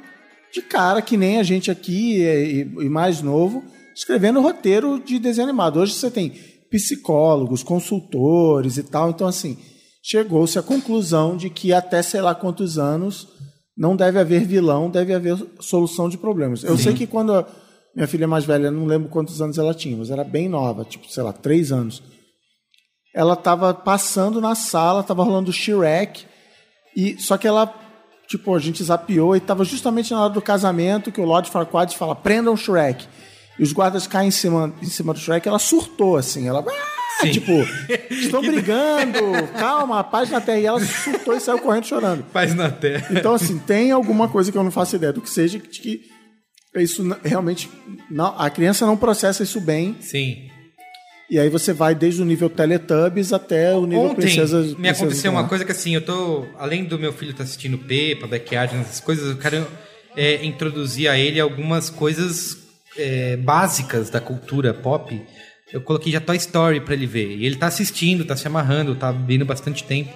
de 0.53 0.61
cara 0.61 1.01
que 1.01 1.15
nem 1.15 1.39
a 1.39 1.43
gente 1.43 1.69
aqui 1.69 2.21
e, 2.21 2.61
e 2.61 2.89
mais 2.89 3.21
novo, 3.21 3.63
escrevendo 3.95 4.41
roteiro 4.41 4.99
de 4.99 5.19
desenho 5.19 5.47
animado. 5.47 5.79
Hoje 5.79 5.93
você 5.93 6.09
tem 6.09 6.33
psicólogos, 6.69 7.63
consultores 7.63 8.77
e 8.77 8.83
tal, 8.83 9.09
então 9.09 9.27
assim, 9.27 9.57
chegou-se 10.03 10.57
à 10.57 10.63
conclusão 10.63 11.37
de 11.37 11.49
que 11.49 11.71
até 11.71 12.01
sei 12.01 12.21
lá 12.21 12.33
quantos 12.33 12.77
anos 12.77 13.27
não 13.77 13.95
deve 13.95 14.19
haver 14.19 14.43
vilão, 14.43 14.89
deve 14.89 15.13
haver 15.13 15.37
solução 15.59 16.09
de 16.09 16.17
problemas. 16.17 16.63
Eu 16.63 16.77
sei 16.77 16.93
que 16.93 17.05
quando 17.05 17.33
a 17.33 17.45
minha 17.95 18.07
filha 18.07 18.27
mais 18.27 18.43
velha, 18.43 18.71
não 18.71 18.85
lembro 18.85 19.09
quantos 19.09 19.41
anos 19.41 19.57
ela 19.57 19.73
tinha, 19.73 19.95
mas 19.95 20.09
era 20.09 20.23
bem 20.23 20.49
nova, 20.49 20.83
tipo, 20.83 21.09
sei 21.09 21.21
lá, 21.21 21.31
três 21.31 21.71
anos. 21.71 22.01
Ela 23.13 23.33
estava 23.33 23.73
passando 23.73 24.39
na 24.39 24.55
sala, 24.55 25.01
estava 25.01 25.23
rolando 25.23 25.49
o 25.49 25.53
Shrek, 25.53 26.25
e 26.95 27.19
só 27.19 27.37
que 27.37 27.47
ela, 27.47 27.73
tipo, 28.27 28.53
a 28.53 28.59
gente 28.59 28.83
zapeou 28.83 29.35
e 29.35 29.39
estava 29.39 29.63
justamente 29.63 30.11
na 30.11 30.21
hora 30.23 30.33
do 30.33 30.41
casamento 30.41 31.11
que 31.11 31.21
o 31.21 31.25
Lord 31.25 31.49
Farquaad 31.49 31.97
fala, 31.97 32.15
prendam 32.15 32.53
o 32.53 32.57
Shrek. 32.57 33.07
E 33.59 33.63
os 33.63 33.73
guardas 33.73 34.05
caem 34.05 34.27
em 34.27 34.31
cima, 34.31 34.73
em 34.81 34.87
cima 34.87 35.13
do 35.13 35.19
Shrek, 35.19 35.47
ela 35.47 35.59
surtou, 35.59 36.17
assim, 36.17 36.47
ela... 36.47 36.63
"Ah!" 36.67 36.97
Sim. 37.21 37.31
Tipo, 37.31 37.51
estão 38.11 38.41
brigando, 38.41 39.19
calma, 39.57 40.03
paz 40.03 40.29
na 40.29 40.39
terra. 40.39 40.59
E 40.59 40.65
ela 40.65 40.79
surtou 40.79 41.35
e 41.35 41.39
saiu 41.39 41.59
correndo 41.59 41.85
chorando. 41.85 42.23
Paz 42.31 42.53
na 42.53 42.69
terra. 42.69 43.07
Então, 43.11 43.33
assim, 43.33 43.57
tem 43.57 43.91
alguma 43.91 44.27
coisa 44.27 44.51
que 44.51 44.57
eu 44.57 44.63
não 44.63 44.71
faço 44.71 44.95
ideia 44.95 45.11
do 45.13 45.21
que 45.21 45.29
seja, 45.29 45.57
de 45.57 45.79
que 45.79 46.01
isso 46.75 47.03
realmente. 47.23 47.69
Não, 48.09 48.35
a 48.37 48.49
criança 48.49 48.85
não 48.85 48.95
processa 48.95 49.41
isso 49.41 49.59
bem. 49.59 49.97
Sim. 49.99 50.47
E 51.29 51.37
aí 51.37 51.49
você 51.49 51.73
vai 51.73 51.93
desde 51.93 52.21
o 52.21 52.25
nível 52.25 52.49
Teletubbies 52.49 53.33
até 53.33 53.75
o 53.75 53.85
nível 53.85 54.05
Ontem 54.05 54.21
Princesas. 54.21 54.67
me 54.67 54.75
Princesas 54.75 55.01
aconteceu 55.01 55.31
uma 55.31 55.47
coisa 55.47 55.65
que 55.65 55.71
assim, 55.71 55.93
eu 55.93 56.01
tô. 56.01 56.45
Além 56.57 56.85
do 56.85 56.97
meu 56.97 57.11
filho 57.11 57.31
estar 57.31 57.43
assistindo 57.43 57.77
Pepa, 57.77 58.27
Backyard, 58.27 58.75
essas 58.77 59.01
coisas, 59.01 59.31
eu 59.31 59.37
quero 59.37 59.67
é, 60.15 60.45
introduzir 60.45 61.09
a 61.09 61.17
ele 61.17 61.39
algumas 61.39 61.89
coisas 61.89 62.57
é, 62.97 63.35
básicas 63.35 64.09
da 64.09 64.21
cultura 64.21 64.73
pop. 64.73 65.21
Eu 65.73 65.81
coloquei 65.81 66.13
já 66.13 66.21
Toy 66.21 66.37
Story 66.37 66.79
pra 66.79 66.93
ele 66.93 67.05
ver. 67.05 67.35
E 67.35 67.45
ele 67.45 67.57
tá 67.57 67.67
assistindo, 67.67 68.23
tá 68.23 68.37
se 68.37 68.47
amarrando, 68.47 68.95
tá 68.95 69.11
vendo 69.11 69.43
bastante 69.43 69.83
tempo. 69.83 70.13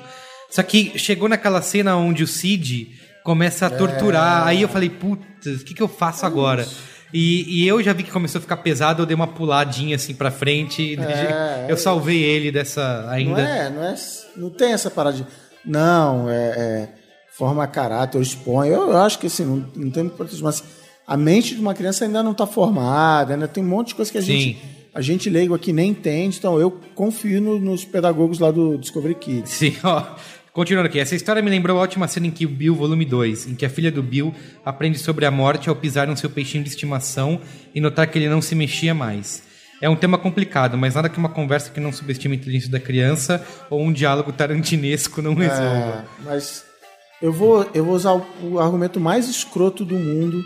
Só 0.50 0.64
que 0.64 0.98
chegou 0.98 1.28
naquela 1.28 1.62
cena 1.62 1.96
onde 1.98 2.24
o 2.24 2.28
Sid 2.28 2.88
começa 3.22 3.68
a 3.68 3.70
É. 3.70 3.76
torturar. 3.76 4.48
Aí 4.48 4.62
eu 4.62 4.70
falei, 4.70 4.90
putz, 4.90 5.62
o 5.62 5.66
que, 5.66 5.74
que 5.74 5.82
eu 5.84 5.90
faço 5.90 6.26
agora? 6.26 6.66
E, 7.14 7.64
e 7.64 7.68
eu 7.68 7.82
já 7.84 7.94
vi 7.94 8.04
que 8.04 8.12
começou 8.12 8.40
a 8.40 8.42
ficar 8.42 8.58
pesado, 8.58 9.02
eu 9.02 9.06
dei 9.06 9.16
uma 9.16 9.28
puladinha 9.28 9.96
assim 9.96 10.14
pra 10.14 10.32
frente. 10.32 10.82
e 10.82 10.96
É, 11.00 11.66
eu 11.70 11.78
salvei 11.78 12.22
ele 12.22 12.52
dessa 12.52 13.04
Não 13.04 13.10
ainda. 13.10 13.42
é, 13.42 13.70
não 13.70 13.84
é. 13.84 13.96
Não 14.38 14.50
tem 14.50 14.72
essa 14.74 14.90
parada 14.90 15.18
de. 15.18 15.26
Não, 15.66 16.30
é. 16.30 16.36
é 16.36 16.90
forma 17.34 17.66
caráter, 17.66 18.18
eu 18.18 18.22
exponho. 18.22 18.72
Eu, 18.74 18.90
eu 18.92 18.98
acho 18.98 19.18
que 19.18 19.28
assim, 19.28 19.44
não, 19.46 19.66
não 19.76 19.90
tem 19.90 20.04
muito 20.04 20.44
mas 20.44 20.64
a 21.08 21.18
mente 21.18 21.56
de 21.56 21.62
uma 21.62 21.74
criança 21.74 22.06
ainda 22.06 22.22
não 22.22 22.34
está 22.34 22.46
formada, 22.46 23.34
ainda 23.34 23.48
tem 23.48 23.64
um 23.64 23.68
monte 23.68 23.90
de 23.90 23.96
coisa 23.96 24.12
que 24.12 24.18
a 24.18 24.22
Sim. 24.22 24.28
gente. 24.40 24.62
A 24.94 25.02
gente 25.02 25.30
leigo 25.30 25.56
aqui 25.56 25.72
nem 25.72 25.92
entende, 25.92 26.38
então 26.38 26.60
eu 26.60 26.70
confio 26.94 27.40
no- 27.42 27.58
nos 27.58 27.86
pedagogos 27.86 28.40
lá 28.40 28.52
do 28.52 28.78
Discovery 28.78 29.16
Kids. 29.16 29.52
Sim, 29.54 29.74
ó. 29.84 30.04
Continuando 30.54 30.88
aqui, 30.88 31.00
essa 31.00 31.16
história 31.16 31.42
me 31.42 31.50
lembrou 31.50 31.78
a 31.78 31.82
ótima 31.82 32.10
cena 32.10 32.28
em 32.28 32.32
que 32.32 32.46
o 32.46 32.50
Bill, 32.50 32.76
volume 32.76 33.06
2, 33.06 33.48
em 33.48 33.56
que 33.56 33.66
a 33.66 33.70
filha 33.70 33.90
do 33.90 34.04
Bill 34.04 34.36
aprende 34.66 35.00
sobre 35.00 35.26
a 35.26 35.32
morte 35.32 35.70
ao 35.70 35.76
pisar 35.76 36.08
no 36.08 36.18
seu 36.18 36.30
peixinho 36.30 36.62
de 36.62 36.70
estimação 36.70 37.40
e 37.74 37.80
notar 37.80 38.06
que 38.08 38.20
ele 38.20 38.28
não 38.28 38.42
se 38.42 38.54
mexia 38.54 38.94
mais. 38.94 39.44
É 39.82 39.90
um 39.90 39.96
tema 39.96 40.18
complicado, 40.18 40.78
mas 40.78 40.96
nada 40.96 41.08
que 41.08 41.18
uma 41.18 41.30
conversa 41.30 41.72
que 41.72 41.80
não 41.80 41.94
subestima 41.94 42.34
a 42.34 42.38
inteligência 42.38 42.70
da 42.70 42.82
criança 42.82 43.44
ou 43.70 43.82
um 43.82 43.94
diálogo 43.94 44.34
tarantinesco 44.34 45.22
não 45.22 45.34
resolva. 45.34 46.06
É, 46.20 46.24
mas 46.26 46.66
eu 47.22 47.32
vou, 47.32 47.68
eu 47.74 47.86
vou 47.86 47.96
usar 47.96 48.12
o, 48.12 48.26
o 48.44 48.60
argumento 48.60 49.00
mais 49.00 49.30
escroto 49.30 49.86
do 49.86 49.96
mundo, 49.96 50.44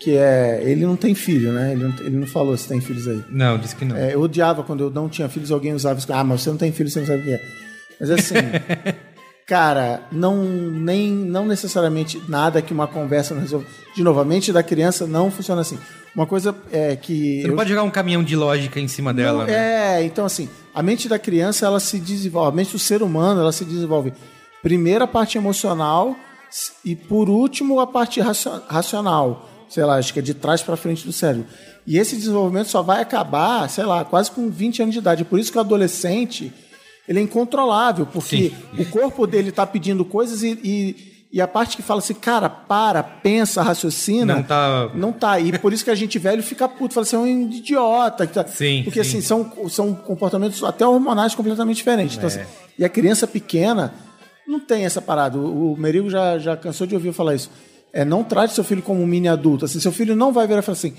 que 0.00 0.16
é 0.16 0.62
ele 0.64 0.86
não 0.86 0.96
tem 0.96 1.14
filho, 1.14 1.52
né? 1.52 1.72
Ele 1.72 1.84
não, 1.84 2.06
ele 2.06 2.16
não 2.16 2.26
falou 2.26 2.56
se 2.56 2.66
tem 2.66 2.80
filhos 2.80 3.06
aí. 3.06 3.22
Não, 3.28 3.58
disse 3.58 3.76
que 3.76 3.84
não. 3.84 3.94
É, 3.96 4.14
eu 4.14 4.22
odiava 4.22 4.64
quando 4.64 4.84
eu 4.84 4.90
não 4.90 5.10
tinha 5.10 5.28
filhos, 5.28 5.52
alguém 5.52 5.74
usava 5.74 5.98
isso. 5.98 6.10
Ah, 6.10 6.24
mas 6.24 6.40
você 6.40 6.48
não 6.48 6.56
tem 6.56 6.72
filho, 6.72 6.88
você 6.88 7.00
não 7.00 7.06
sabe 7.06 7.20
o 7.20 7.24
que 7.24 7.32
é. 7.32 7.40
Mas 8.00 8.10
assim, 8.10 8.34
cara, 9.46 10.02
não, 10.10 10.42
nem, 10.44 11.10
não 11.10 11.46
necessariamente 11.46 12.20
nada 12.28 12.62
que 12.62 12.72
uma 12.72 12.86
conversa 12.86 13.34
não 13.34 13.40
resolva. 13.42 13.66
De 13.94 14.02
novo, 14.02 14.20
a 14.20 14.24
mente 14.24 14.52
da 14.52 14.62
criança 14.62 15.06
não 15.06 15.30
funciona 15.30 15.60
assim. 15.60 15.78
Uma 16.14 16.26
coisa 16.26 16.54
é 16.72 16.94
que. 16.96 17.40
Você 17.40 17.46
não 17.48 17.54
eu- 17.54 17.56
pode 17.56 17.70
jogar 17.70 17.82
um 17.82 17.90
caminhão 17.90 18.22
de 18.22 18.36
lógica 18.36 18.78
em 18.78 18.88
cima 18.88 19.12
dela, 19.12 19.40
não, 19.40 19.46
né? 19.46 19.98
É, 20.00 20.04
então 20.04 20.24
assim, 20.24 20.48
a 20.74 20.82
mente 20.82 21.08
da 21.08 21.18
criança 21.18 21.66
ela 21.66 21.80
se 21.80 21.98
desenvolve, 21.98 22.48
a 22.50 22.54
mente 22.54 22.72
do 22.72 22.78
ser 22.78 23.02
humano 23.02 23.40
ela 23.40 23.52
se 23.52 23.64
desenvolve 23.64 24.12
primeiro 24.62 25.04
a 25.04 25.08
parte 25.08 25.36
emocional 25.36 26.16
e 26.84 26.94
por 26.94 27.28
último 27.28 27.80
a 27.80 27.86
parte 27.86 28.20
racio- 28.20 28.62
racional, 28.68 29.48
sei 29.68 29.84
lá, 29.84 29.96
acho 29.96 30.12
que 30.12 30.20
é 30.20 30.22
de 30.22 30.34
trás 30.34 30.62
para 30.62 30.76
frente 30.76 31.04
do 31.04 31.12
cérebro. 31.12 31.46
E 31.86 31.98
esse 31.98 32.16
desenvolvimento 32.16 32.68
só 32.68 32.80
vai 32.80 33.02
acabar, 33.02 33.68
sei 33.68 33.84
lá, 33.84 34.04
quase 34.04 34.30
com 34.30 34.48
20 34.48 34.82
anos 34.82 34.94
de 34.94 35.00
idade. 35.00 35.24
Por 35.24 35.38
isso 35.38 35.50
que 35.52 35.58
o 35.58 35.60
adolescente 35.60 36.50
ele 37.08 37.18
é 37.18 37.22
incontrolável, 37.22 38.06
porque 38.06 38.50
Sim. 38.50 38.80
o 38.82 38.84
corpo 38.86 39.26
dele 39.26 39.50
está 39.50 39.66
pedindo 39.66 40.04
coisas 40.04 40.42
e, 40.42 40.58
e, 40.64 41.14
E 41.34 41.40
a 41.40 41.48
parte 41.48 41.76
que 41.76 41.82
fala 41.82 41.98
assim, 41.98 42.14
cara, 42.14 42.48
para, 42.48 43.02
pensa, 43.02 43.60
raciocina. 43.60 44.36
Não 44.36 44.42
tá- 44.44 44.90
Não 44.94 45.12
tá. 45.12 45.40
E 45.40 45.58
por 45.58 45.72
isso 45.72 45.82
que 45.84 45.90
a 45.90 45.94
gente 45.96 46.16
velho 46.16 46.42
fica 46.44 46.68
puto, 46.68 46.94
fala 46.94 47.04
assim, 47.04 47.16
é 47.16 47.18
um 47.18 47.42
idiota. 47.50 48.24
tá- 48.26 48.46
Sim, 48.46 48.82
Porque 48.84 49.02
sim. 49.02 49.18
assim, 49.18 49.20
são, 49.20 49.68
são 49.68 49.92
comportamentos 49.94 50.62
até 50.62 50.86
hormonais 50.86 51.34
completamente 51.34 51.76
diferentes. 51.78 52.14
É. 52.14 52.18
Então, 52.18 52.28
assim, 52.28 52.40
e 52.78 52.84
a 52.84 52.88
criança 52.88 53.26
pequena 53.26 53.92
não 54.46 54.60
tem 54.60 54.84
essa 54.84 55.02
parada. 55.02 55.36
O, 55.36 55.72
o 55.72 55.76
Merigo 55.76 56.08
já, 56.08 56.38
já 56.38 56.56
cansou 56.56 56.86
de 56.86 56.94
ouvir 56.94 57.12
falar 57.12 57.34
isso. 57.34 57.50
É, 57.92 58.04
não 58.04 58.22
trate 58.22 58.54
seu 58.54 58.62
filho 58.62 58.80
como 58.82 59.02
um 59.02 59.06
mini 59.06 59.26
adulto. 59.26 59.64
Assim, 59.64 59.80
seu 59.80 59.90
filho 59.92 60.14
não 60.14 60.32
vai 60.32 60.46
virar 60.46 60.60
e 60.60 60.62
falar 60.62 60.76
assim. 60.78 60.94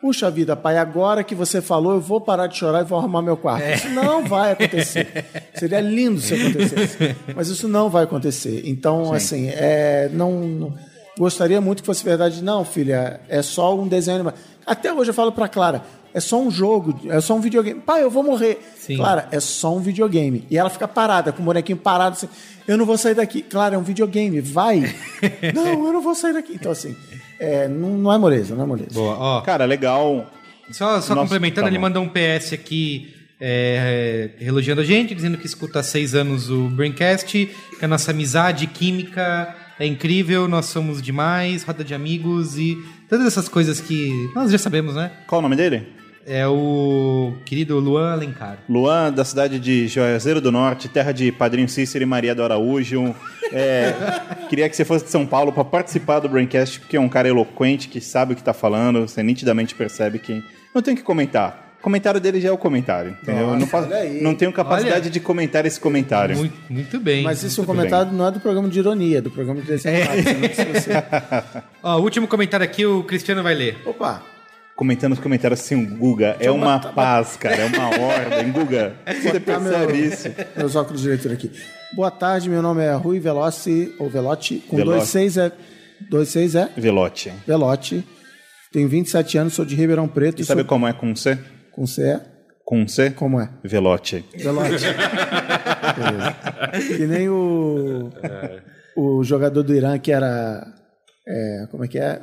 Puxa 0.00 0.30
vida, 0.30 0.56
pai, 0.56 0.78
agora 0.78 1.22
que 1.22 1.34
você 1.34 1.60
falou, 1.60 1.92
eu 1.92 2.00
vou 2.00 2.20
parar 2.22 2.46
de 2.46 2.56
chorar 2.56 2.80
e 2.80 2.84
vou 2.84 2.98
arrumar 2.98 3.20
meu 3.20 3.36
quarto. 3.36 3.62
É. 3.62 3.74
Isso 3.74 3.88
não 3.90 4.24
vai 4.24 4.52
acontecer. 4.52 5.26
Seria 5.54 5.80
lindo 5.80 6.18
se 6.20 6.32
acontecesse. 6.34 7.16
Mas 7.36 7.48
isso 7.48 7.68
não 7.68 7.90
vai 7.90 8.04
acontecer. 8.04 8.62
Então, 8.64 9.12
assim, 9.12 9.48
é, 9.48 10.08
não, 10.12 10.32
não- 10.40 10.74
Gostaria 11.18 11.60
muito 11.60 11.82
que 11.82 11.86
fosse 11.86 12.02
verdade. 12.02 12.42
Não, 12.42 12.64
filha, 12.64 13.20
é 13.28 13.42
só 13.42 13.78
um 13.78 13.86
desenho 13.86 14.16
animado. 14.16 14.36
Até 14.64 14.90
hoje 14.90 15.10
eu 15.10 15.14
falo 15.14 15.30
pra 15.32 15.48
Clara, 15.48 15.82
é 16.14 16.20
só 16.20 16.40
um 16.40 16.50
jogo, 16.50 16.98
é 17.10 17.20
só 17.20 17.34
um 17.34 17.40
videogame. 17.40 17.78
Pai, 17.80 18.02
eu 18.02 18.10
vou 18.10 18.22
morrer. 18.22 18.58
Sim. 18.78 18.96
Clara, 18.96 19.28
é 19.30 19.38
só 19.38 19.76
um 19.76 19.80
videogame. 19.80 20.46
E 20.50 20.56
ela 20.56 20.70
fica 20.70 20.88
parada, 20.88 21.30
com 21.30 21.42
o 21.42 21.44
bonequinho 21.44 21.76
parado, 21.76 22.16
assim, 22.16 22.28
eu 22.66 22.78
não 22.78 22.86
vou 22.86 22.96
sair 22.96 23.14
daqui. 23.14 23.42
Clara, 23.42 23.74
é 23.74 23.78
um 23.78 23.82
videogame, 23.82 24.40
vai. 24.40 24.94
não, 25.54 25.86
eu 25.88 25.92
não 25.92 26.00
vou 26.00 26.14
sair 26.14 26.32
daqui. 26.32 26.54
Então, 26.54 26.72
assim, 26.72 26.96
é, 27.40 27.66
não, 27.66 27.96
não 27.96 28.12
é 28.12 28.18
moleza, 28.18 28.54
não 28.54 28.64
é 28.64 28.66
moleza. 28.66 28.92
Boa, 28.92 29.16
ó. 29.16 29.40
Cara, 29.40 29.64
legal. 29.64 30.30
Só, 30.70 31.00
só 31.00 31.14
Nossa, 31.14 31.16
complementando, 31.16 31.62
tá 31.62 31.68
ele 31.68 31.78
bom. 31.78 31.82
mandou 31.82 32.02
um 32.02 32.08
PS 32.08 32.52
aqui 32.52 33.14
é, 33.40 34.36
é, 34.38 34.44
elogiando 34.44 34.82
a 34.82 34.84
gente, 34.84 35.14
dizendo 35.14 35.38
que 35.38 35.46
escuta 35.46 35.80
há 35.80 35.82
seis 35.82 36.14
anos 36.14 36.50
o 36.50 36.68
Braincast, 36.68 37.26
que 37.26 37.84
a 37.84 37.88
nossa 37.88 38.10
amizade 38.10 38.66
química 38.66 39.56
é 39.78 39.86
incrível, 39.86 40.46
nós 40.46 40.66
somos 40.66 41.00
demais, 41.00 41.62
roda 41.62 41.82
de 41.82 41.94
amigos 41.94 42.58
e 42.58 42.76
todas 43.08 43.26
essas 43.26 43.48
coisas 43.48 43.80
que 43.80 44.30
nós 44.34 44.52
já 44.52 44.58
sabemos, 44.58 44.94
né? 44.94 45.10
Qual 45.26 45.38
o 45.38 45.42
nome 45.42 45.56
dele? 45.56 45.99
É 46.32 46.46
o 46.46 47.32
querido 47.44 47.80
Luan 47.80 48.12
Alencar. 48.12 48.58
Luan, 48.68 49.12
da 49.12 49.24
cidade 49.24 49.58
de 49.58 49.88
Juazeiro 49.88 50.40
do 50.40 50.52
Norte, 50.52 50.88
terra 50.88 51.10
de 51.10 51.32
Padrinho 51.32 51.68
Cícero 51.68 52.04
e 52.04 52.06
Maria 52.06 52.36
do 52.36 52.44
Araújo. 52.44 53.12
É, 53.52 53.92
queria 54.48 54.68
que 54.68 54.76
você 54.76 54.84
fosse 54.84 55.06
de 55.06 55.10
São 55.10 55.26
Paulo 55.26 55.52
para 55.52 55.64
participar 55.64 56.20
do 56.20 56.28
Braincast, 56.28 56.78
porque 56.78 56.96
é 56.96 57.00
um 57.00 57.08
cara 57.08 57.26
eloquente, 57.26 57.88
que 57.88 58.00
sabe 58.00 58.34
o 58.34 58.36
que 58.36 58.44
tá 58.44 58.52
falando, 58.52 59.00
você 59.08 59.24
nitidamente 59.24 59.74
percebe 59.74 60.20
que 60.20 60.40
não 60.72 60.80
tem 60.80 60.94
que 60.94 61.02
comentar. 61.02 61.74
O 61.80 61.82
comentário 61.82 62.20
dele 62.20 62.40
já 62.40 62.50
é 62.50 62.52
o 62.52 62.58
comentário, 62.58 63.16
entendeu? 63.22 63.48
Eu 63.48 63.58
não, 63.58 63.66
faço- 63.66 63.88
não 64.20 64.34
tenho 64.34 64.52
capacidade 64.52 65.00
Olha. 65.00 65.10
de 65.10 65.18
comentar 65.18 65.66
esse 65.66 65.80
comentário. 65.80 66.36
Muito, 66.36 66.54
muito 66.68 67.00
bem. 67.00 67.24
Mas 67.24 67.42
isso 67.42 67.60
é 67.60 67.64
um 67.64 67.66
comentário 67.66 68.12
não 68.12 68.28
é 68.28 68.30
do 68.30 68.38
programa 68.38 68.68
de 68.68 68.78
ironia, 68.78 69.18
é 69.18 69.20
do 69.20 69.30
programa 69.32 69.62
de 69.62 69.66
desenho 69.72 70.08
animado. 70.12 70.54
Você 70.74 70.90
Ó, 71.82 71.96
o 71.98 72.02
último 72.02 72.28
comentário 72.28 72.62
aqui, 72.62 72.86
o 72.86 73.02
Cristiano 73.02 73.42
vai 73.42 73.54
ler. 73.54 73.78
Opa! 73.84 74.22
Comentando 74.80 75.12
os 75.12 75.18
comentários 75.18 75.60
assim, 75.60 75.74
o 75.74 75.94
Guga, 75.98 76.38
é 76.40 76.50
uma 76.50 76.80
paz, 76.80 77.36
cara, 77.36 77.54
é 77.56 77.66
uma 77.66 77.90
ordem. 78.02 78.50
Guga, 78.50 78.94
você 79.06 79.38
Tá 79.38 79.40
percebe 79.60 79.92
meu- 79.92 80.06
isso? 80.06 80.28
Meus 80.56 80.74
óculos 80.74 81.02
de 81.02 81.08
leitura 81.08 81.34
aqui. 81.34 81.52
Boa 81.92 82.10
tarde, 82.10 82.48
meu 82.48 82.62
nome 82.62 82.82
é 82.82 82.90
Rui 82.94 83.20
Veloci, 83.20 83.94
ou 83.98 84.08
Velotti, 84.08 84.54
com 84.66 84.76
Veloci. 84.78 84.96
dois 84.96 85.08
seis 85.10 85.36
é... 85.36 85.52
Dois 86.08 86.30
seis 86.30 86.54
é 86.54 86.70
Velote. 86.78 87.30
Velotti. 87.46 88.02
Tenho 88.72 88.88
27 88.88 89.36
anos, 89.36 89.52
sou 89.52 89.66
de 89.66 89.74
Ribeirão 89.76 90.08
Preto. 90.08 90.40
E 90.40 90.44
sabe 90.46 90.62
sou... 90.62 90.68
como 90.68 90.88
é 90.88 90.94
com 90.94 91.14
C? 91.14 91.38
Com 91.72 91.86
C 91.86 92.02
é? 92.02 92.20
Com 92.64 92.88
C? 92.88 93.10
Como 93.10 93.38
é? 93.38 93.50
Velote. 93.62 94.24
Beleza. 94.34 94.86
Que 96.96 97.06
nem 97.06 97.28
o... 97.28 98.10
O 98.96 99.22
jogador 99.24 99.62
do 99.62 99.74
Irã 99.74 99.98
que 99.98 100.10
era... 100.10 100.66
é, 101.28 101.66
como 101.70 101.84
é 101.84 101.88
que 101.88 101.98
é? 101.98 102.22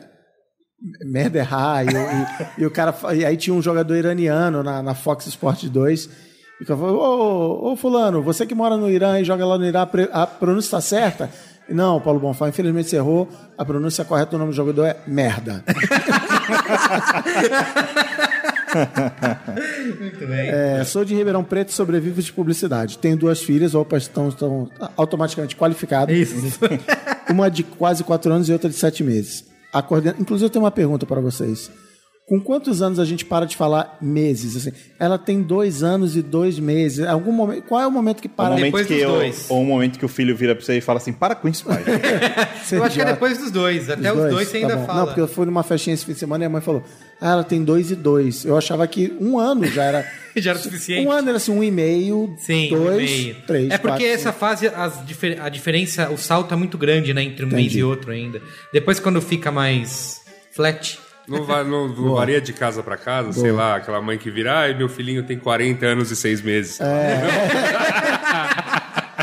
Merda 1.06 1.40
errar. 1.40 1.84
E, 1.86 1.90
e- 1.90 2.62
e 2.62 2.66
o 2.66 2.72
cara... 2.72 2.96
E 3.16 3.26
aí 3.26 3.36
tinha 3.38 3.54
um 3.54 3.62
jogador 3.62 3.96
iraniano 3.96 4.62
na, 4.64 4.82
na 4.82 4.94
Fox 4.96 5.28
Sport 5.28 5.66
2... 5.66 6.28
E 6.60 6.64
o 6.64 6.66
cara 6.66 6.80
falou, 6.80 6.98
ô, 7.00 7.72
ô, 7.72 7.76
fulano, 7.76 8.24
você 8.24 8.44
que 8.44 8.56
mora 8.56 8.76
no 8.76 8.90
Irã 8.90 9.20
e 9.20 9.24
joga 9.24 9.46
lá 9.46 9.60
no 9.60 9.66
Irã, 9.66 9.88
a 10.12 10.26
pronúncia 10.26 10.70
está 10.70 10.82
certa? 10.82 11.30
Não, 11.70 12.02
Paulo 12.02 12.20
Bonfá, 12.20 12.50
infelizmente 12.50 12.90
você 12.90 12.96
errou. 12.96 13.30
A 13.56 13.64
pronúncia 13.64 14.04
correta 14.04 14.32
do 14.32 14.40
nome 14.40 14.50
do 14.50 14.56
jogador 14.56 14.86
é 14.86 14.98
merda. 15.06 15.64
Muito 20.00 20.28
bem. 20.28 20.50
É, 20.50 20.84
sou 20.84 21.04
de 21.06 21.16
Ribeirão 21.16 21.44
Preto 21.44 21.70
e 21.70 21.74
sobrevivo 21.74 22.22
de 22.22 22.32
publicidade. 22.34 22.98
Tenho 22.98 23.18
duas 23.18 23.42
filhas, 23.42 23.76
opa, 23.76 23.98
estão, 23.98 24.30
estão 24.30 24.70
automaticamente 24.96 25.56
qualificadas. 25.56 26.16
Isso. 26.16 26.36
Uma 27.30 27.50
de 27.50 27.64
quase 27.64 28.04
quatro 28.04 28.32
anos 28.32 28.50
e 28.50 28.54
outra 28.54 28.70
de 28.70 28.76
sete 28.76 29.04
meses. 29.04 29.46
A 29.72 29.80
Inclusive, 30.20 30.46
eu 30.46 30.50
tenho 30.50 30.64
uma 30.66 30.72
pergunta 30.72 31.06
para 31.06 31.22
vocês. 31.22 31.70
Com 32.30 32.42
quantos 32.42 32.82
anos 32.82 33.00
a 33.00 33.06
gente 33.06 33.24
para 33.24 33.46
de 33.46 33.56
falar 33.56 33.98
meses? 34.02 34.58
Assim, 34.58 34.74
ela 35.00 35.18
tem 35.18 35.42
dois 35.42 35.82
anos 35.82 36.18
e 36.18 36.22
dois 36.22 36.60
meses. 36.60 37.06
Algum 37.08 37.32
momento, 37.32 37.64
qual 37.64 37.80
é 37.82 37.88
o 37.88 37.92
momento 37.92 38.20
que 38.22 38.28
O 38.28 38.30
para? 38.30 38.50
momento 38.50 38.66
Depois 38.66 38.86
que 38.86 38.94
dos 38.96 39.02
eu, 39.04 39.12
dois. 39.12 39.46
ou 39.50 39.62
o 39.62 39.66
momento 39.66 39.98
que 39.98 40.04
o 40.04 40.10
filho 40.10 40.36
vira 40.36 40.54
pra 40.54 40.66
você 40.66 40.78
e 40.78 40.82
fala 40.82 40.98
assim, 40.98 41.14
para 41.14 41.36
com 41.36 41.48
isso, 41.48 41.64
pai. 41.64 41.82
Eu 42.70 42.84
acho 42.84 42.96
que 42.96 43.02
é 43.02 43.06
depois 43.06 43.38
dos 43.38 43.50
dois. 43.50 43.90
Até 43.90 44.12
os 44.12 44.30
dois 44.30 44.46
você 44.50 44.60
Tá 44.60 44.68
ainda 44.68 44.76
bom. 44.76 44.86
fala. 44.86 45.00
Não, 45.00 45.06
porque 45.06 45.22
eu 45.22 45.28
fui 45.30 45.46
numa 45.46 45.64
festinha 45.64 45.94
esse 45.94 46.04
fim 46.06 46.12
de 46.12 46.20
semana 46.20 46.44
e 46.44 46.48
a 46.48 46.50
mãe 46.50 46.62
falou: 46.62 46.84
Ah, 47.22 47.32
ela 47.32 47.44
tem 47.46 47.64
dois 47.64 47.92
e 47.92 47.96
dois. 47.96 48.44
Eu 48.44 48.58
achava 48.58 48.86
que 48.88 49.16
um 49.22 49.40
ano 49.40 49.66
já 49.66 49.84
era. 49.86 50.06
Já 50.38 50.52
era 50.52 50.60
o 50.60 50.62
suficiente. 50.62 51.08
Um 51.08 51.12
ano 51.12 51.30
era 51.30 51.38
assim, 51.38 51.52
um 51.52 51.64
e 51.64 51.72
meio, 51.72 52.36
Sim, 52.38 52.76
um 52.76 52.84
dois, 52.84 53.10
e 53.10 53.14
meio. 53.24 53.36
três. 53.48 53.72
É 53.72 53.78
porque 53.80 54.04
quatro, 54.04 54.06
essa 54.14 54.32
fase, 54.32 54.68
as 54.68 55.04
difer- 55.04 55.42
a 55.42 55.50
diferença, 55.50 56.12
o 56.12 56.18
salto 56.18 56.54
é 56.54 56.58
muito 56.58 56.78
grande, 56.78 57.12
né? 57.12 57.24
Entre 57.24 57.44
um 57.44 57.48
mês 57.48 57.62
Entendi. 57.62 57.80
e 57.80 57.84
outro 57.84 58.12
ainda. 58.12 58.40
Depois, 58.72 59.00
quando 59.00 59.20
fica 59.20 59.50
mais 59.52 60.22
flat. 60.52 61.00
Não, 61.28 61.44
va- 61.44 61.64
não- 61.64 61.88
não 61.90 62.14
varia 62.16 62.40
de 62.40 62.54
casa 62.54 62.82
pra 62.82 62.96
casa, 62.96 63.34
sei 63.34 63.52
lá, 63.52 63.76
aquela 63.76 64.02
mãe 64.02 64.18
que 64.18 64.32
vira, 64.32 64.60
ai, 64.60 64.74
meu 64.74 64.88
filhinho 64.88 65.24
tem 65.24 65.38
40 65.38 65.86
anos 65.86 66.10
e 66.10 66.16
6 66.16 66.42
meses. 66.42 66.80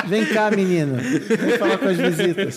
Vem 0.06 0.26
cá, 0.26 0.50
menino. 0.50 0.96
Vem 0.96 1.58
falar 1.58 1.78
com 1.78 1.88
as 1.88 1.96
visitas. 1.96 2.56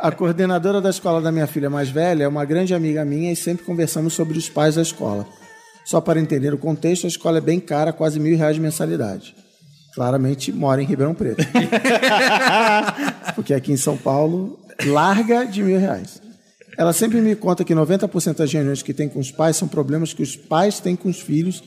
A 0.00 0.10
coordenadora 0.10 0.80
da 0.80 0.90
escola 0.90 1.20
da 1.20 1.30
minha 1.30 1.46
filha 1.46 1.70
mais 1.70 1.88
velha 1.88 2.24
é 2.24 2.28
uma 2.28 2.44
grande 2.44 2.74
amiga 2.74 3.04
minha 3.04 3.32
e 3.32 3.36
sempre 3.36 3.64
conversamos 3.64 4.14
sobre 4.14 4.36
os 4.36 4.48
pais 4.48 4.74
da 4.74 4.82
escola. 4.82 5.24
Só 5.84 6.00
para 6.00 6.18
entender 6.18 6.52
o 6.52 6.58
contexto, 6.58 7.04
a 7.04 7.08
escola 7.08 7.38
é 7.38 7.40
bem 7.40 7.60
cara, 7.60 7.92
quase 7.92 8.18
mil 8.18 8.36
reais 8.36 8.56
de 8.56 8.60
mensalidade. 8.60 9.34
Claramente 9.94 10.50
mora 10.50 10.82
em 10.82 10.86
Ribeirão 10.86 11.14
Preto. 11.14 11.46
Porque 13.36 13.54
aqui 13.54 13.70
em 13.72 13.76
São 13.76 13.96
Paulo, 13.96 14.58
larga 14.86 15.44
de 15.44 15.62
mil 15.62 15.78
reais. 15.78 16.20
Ela 16.76 16.92
sempre 16.92 17.20
me 17.20 17.34
conta 17.36 17.64
que 17.64 17.74
90% 17.74 18.36
das 18.36 18.52
reuniões 18.52 18.82
que 18.82 18.94
tem 18.94 19.08
com 19.08 19.18
os 19.18 19.30
pais 19.30 19.56
são 19.56 19.68
problemas 19.68 20.12
que 20.12 20.22
os 20.22 20.36
pais 20.36 20.80
têm 20.80 20.96
com 20.96 21.08
os 21.08 21.20
filhos 21.20 21.62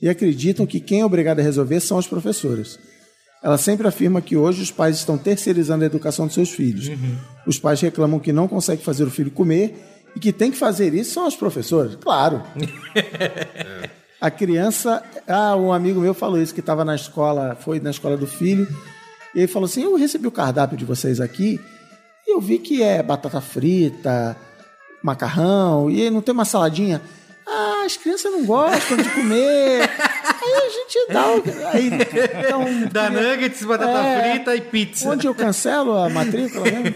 e 0.00 0.08
acreditam 0.08 0.66
que 0.66 0.80
quem 0.80 1.00
é 1.00 1.06
obrigado 1.06 1.40
a 1.40 1.42
resolver 1.42 1.80
são 1.80 1.98
as 1.98 2.06
professoras. 2.06 2.78
Ela 3.42 3.58
sempre 3.58 3.86
afirma 3.86 4.22
que 4.22 4.36
hoje 4.36 4.62
os 4.62 4.70
pais 4.70 4.96
estão 4.96 5.18
terceirizando 5.18 5.84
a 5.84 5.86
educação 5.86 6.26
dos 6.26 6.34
seus 6.34 6.50
filhos. 6.50 6.90
Os 7.46 7.58
pais 7.58 7.80
reclamam 7.80 8.18
que 8.18 8.32
não 8.32 8.48
conseguem 8.48 8.84
fazer 8.84 9.04
o 9.04 9.10
filho 9.10 9.30
comer 9.30 9.74
e 10.16 10.20
que 10.20 10.32
tem 10.32 10.50
que 10.50 10.56
fazer 10.56 10.94
isso 10.94 11.12
são 11.12 11.26
as 11.26 11.36
professoras. 11.36 11.96
Claro. 11.96 12.42
A 14.20 14.30
criança. 14.30 15.02
Ah, 15.28 15.54
um 15.54 15.70
amigo 15.70 16.00
meu 16.00 16.14
falou 16.14 16.40
isso, 16.40 16.54
que 16.54 16.60
estava 16.60 16.82
na 16.82 16.94
escola, 16.94 17.58
foi 17.60 17.78
na 17.78 17.90
escola 17.90 18.16
do 18.16 18.26
filho, 18.26 18.66
e 19.34 19.40
ele 19.40 19.46
falou 19.46 19.66
assim: 19.66 19.82
Eu 19.82 19.96
recebi 19.96 20.26
o 20.26 20.30
cardápio 20.30 20.78
de 20.78 20.84
vocês 20.86 21.20
aqui, 21.20 21.60
e 22.26 22.32
eu 22.34 22.40
vi 22.40 22.58
que 22.58 22.82
é 22.82 23.02
batata 23.02 23.40
frita, 23.40 24.36
macarrão, 25.02 25.90
e 25.90 26.08
não 26.10 26.20
tem 26.22 26.32
uma 26.32 26.44
saladinha. 26.44 27.00
Ah, 27.46 27.82
as 27.84 27.96
crianças 27.96 28.32
não 28.32 28.44
gostam 28.46 28.96
de 28.96 29.08
comer. 29.10 29.82
Aí 29.82 30.54
a 30.54 30.70
gente 30.70 31.12
dá. 31.12 31.30
o- 31.30 31.68
Aí, 31.74 31.86
então, 31.88 32.88
Da 32.90 33.10
nuggets, 33.10 33.62
batata 33.64 33.98
É. 33.98 34.30
frita 34.32 34.56
e 34.56 34.60
pizza. 34.62 35.10
Onde 35.10 35.26
eu 35.26 35.34
cancelo 35.34 35.94
a 35.98 36.08
matrícula 36.08 36.64
mesmo? 36.64 36.94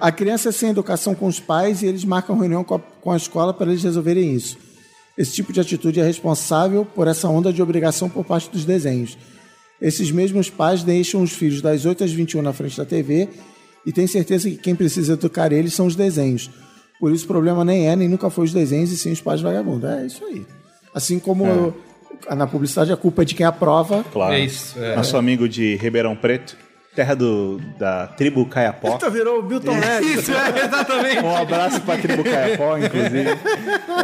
A 0.00 0.12
criança 0.12 0.50
é 0.50 0.52
sem 0.52 0.70
educação 0.70 1.12
com 1.14 1.26
os 1.26 1.40
pais 1.40 1.82
e 1.82 1.86
eles 1.86 2.04
marcam 2.04 2.38
reunião 2.38 2.62
com 2.62 2.76
a, 2.76 2.78
com 2.78 3.10
a 3.10 3.16
escola 3.16 3.52
para 3.52 3.66
eles 3.70 3.82
resolverem 3.82 4.32
isso. 4.32 4.56
Esse 5.18 5.32
tipo 5.32 5.52
de 5.52 5.60
atitude 5.60 5.98
é 6.00 6.04
responsável 6.04 6.84
por 6.84 7.08
essa 7.08 7.28
onda 7.28 7.52
de 7.52 7.60
obrigação 7.60 8.08
por 8.08 8.24
parte 8.24 8.48
dos 8.48 8.64
desenhos. 8.64 9.18
Esses 9.80 10.12
mesmos 10.12 10.48
pais 10.48 10.84
deixam 10.84 11.20
os 11.20 11.32
filhos 11.32 11.60
das 11.60 11.84
8 11.84 12.04
às 12.04 12.12
21 12.12 12.42
na 12.42 12.52
frente 12.52 12.76
da 12.76 12.84
TV 12.84 13.28
e 13.84 13.92
têm 13.92 14.06
certeza 14.06 14.48
que 14.48 14.56
quem 14.56 14.74
precisa 14.74 15.14
educar 15.14 15.52
eles 15.52 15.74
são 15.74 15.86
os 15.86 15.96
desenhos. 15.96 16.50
Por 17.00 17.12
isso 17.12 17.24
o 17.24 17.28
problema 17.28 17.64
nem 17.64 17.88
é, 17.88 17.96
nem 17.96 18.08
nunca 18.08 18.30
foi 18.30 18.44
os 18.44 18.52
desenhos 18.52 18.92
e 18.92 18.96
sim 18.96 19.10
os 19.10 19.20
pais 19.20 19.40
vagabundos. 19.40 19.90
É 19.90 20.06
isso 20.06 20.24
aí. 20.24 20.46
Assim 20.94 21.18
como 21.18 21.74
na 22.30 22.46
publicidade 22.46 22.92
a 22.92 22.96
culpa 22.96 23.22
é 23.22 23.24
de 23.24 23.34
quem 23.34 23.44
aprova, 23.44 24.04
Claro. 24.12 24.34
É 24.34 24.40
isso, 24.40 24.78
é. 24.78 24.94
Nosso 24.94 25.16
amigo 25.16 25.48
de 25.48 25.74
Ribeirão 25.76 26.14
Preto, 26.14 26.56
terra 26.94 27.14
do, 27.14 27.60
da 27.78 28.06
tribo 28.06 28.46
Caiapó. 28.46 28.92
Puta, 28.92 29.10
virou 29.10 29.40
o 29.40 29.42
Milton 29.42 29.74
Neves. 29.74 30.18
Isso, 30.18 30.32
é, 30.32 30.64
exatamente. 30.64 31.24
Um 31.24 31.36
abraço 31.36 31.80
para 31.80 31.94
a 31.94 31.98
tribo 31.98 32.22
Caiapó, 32.22 32.76
inclusive. 32.78 33.30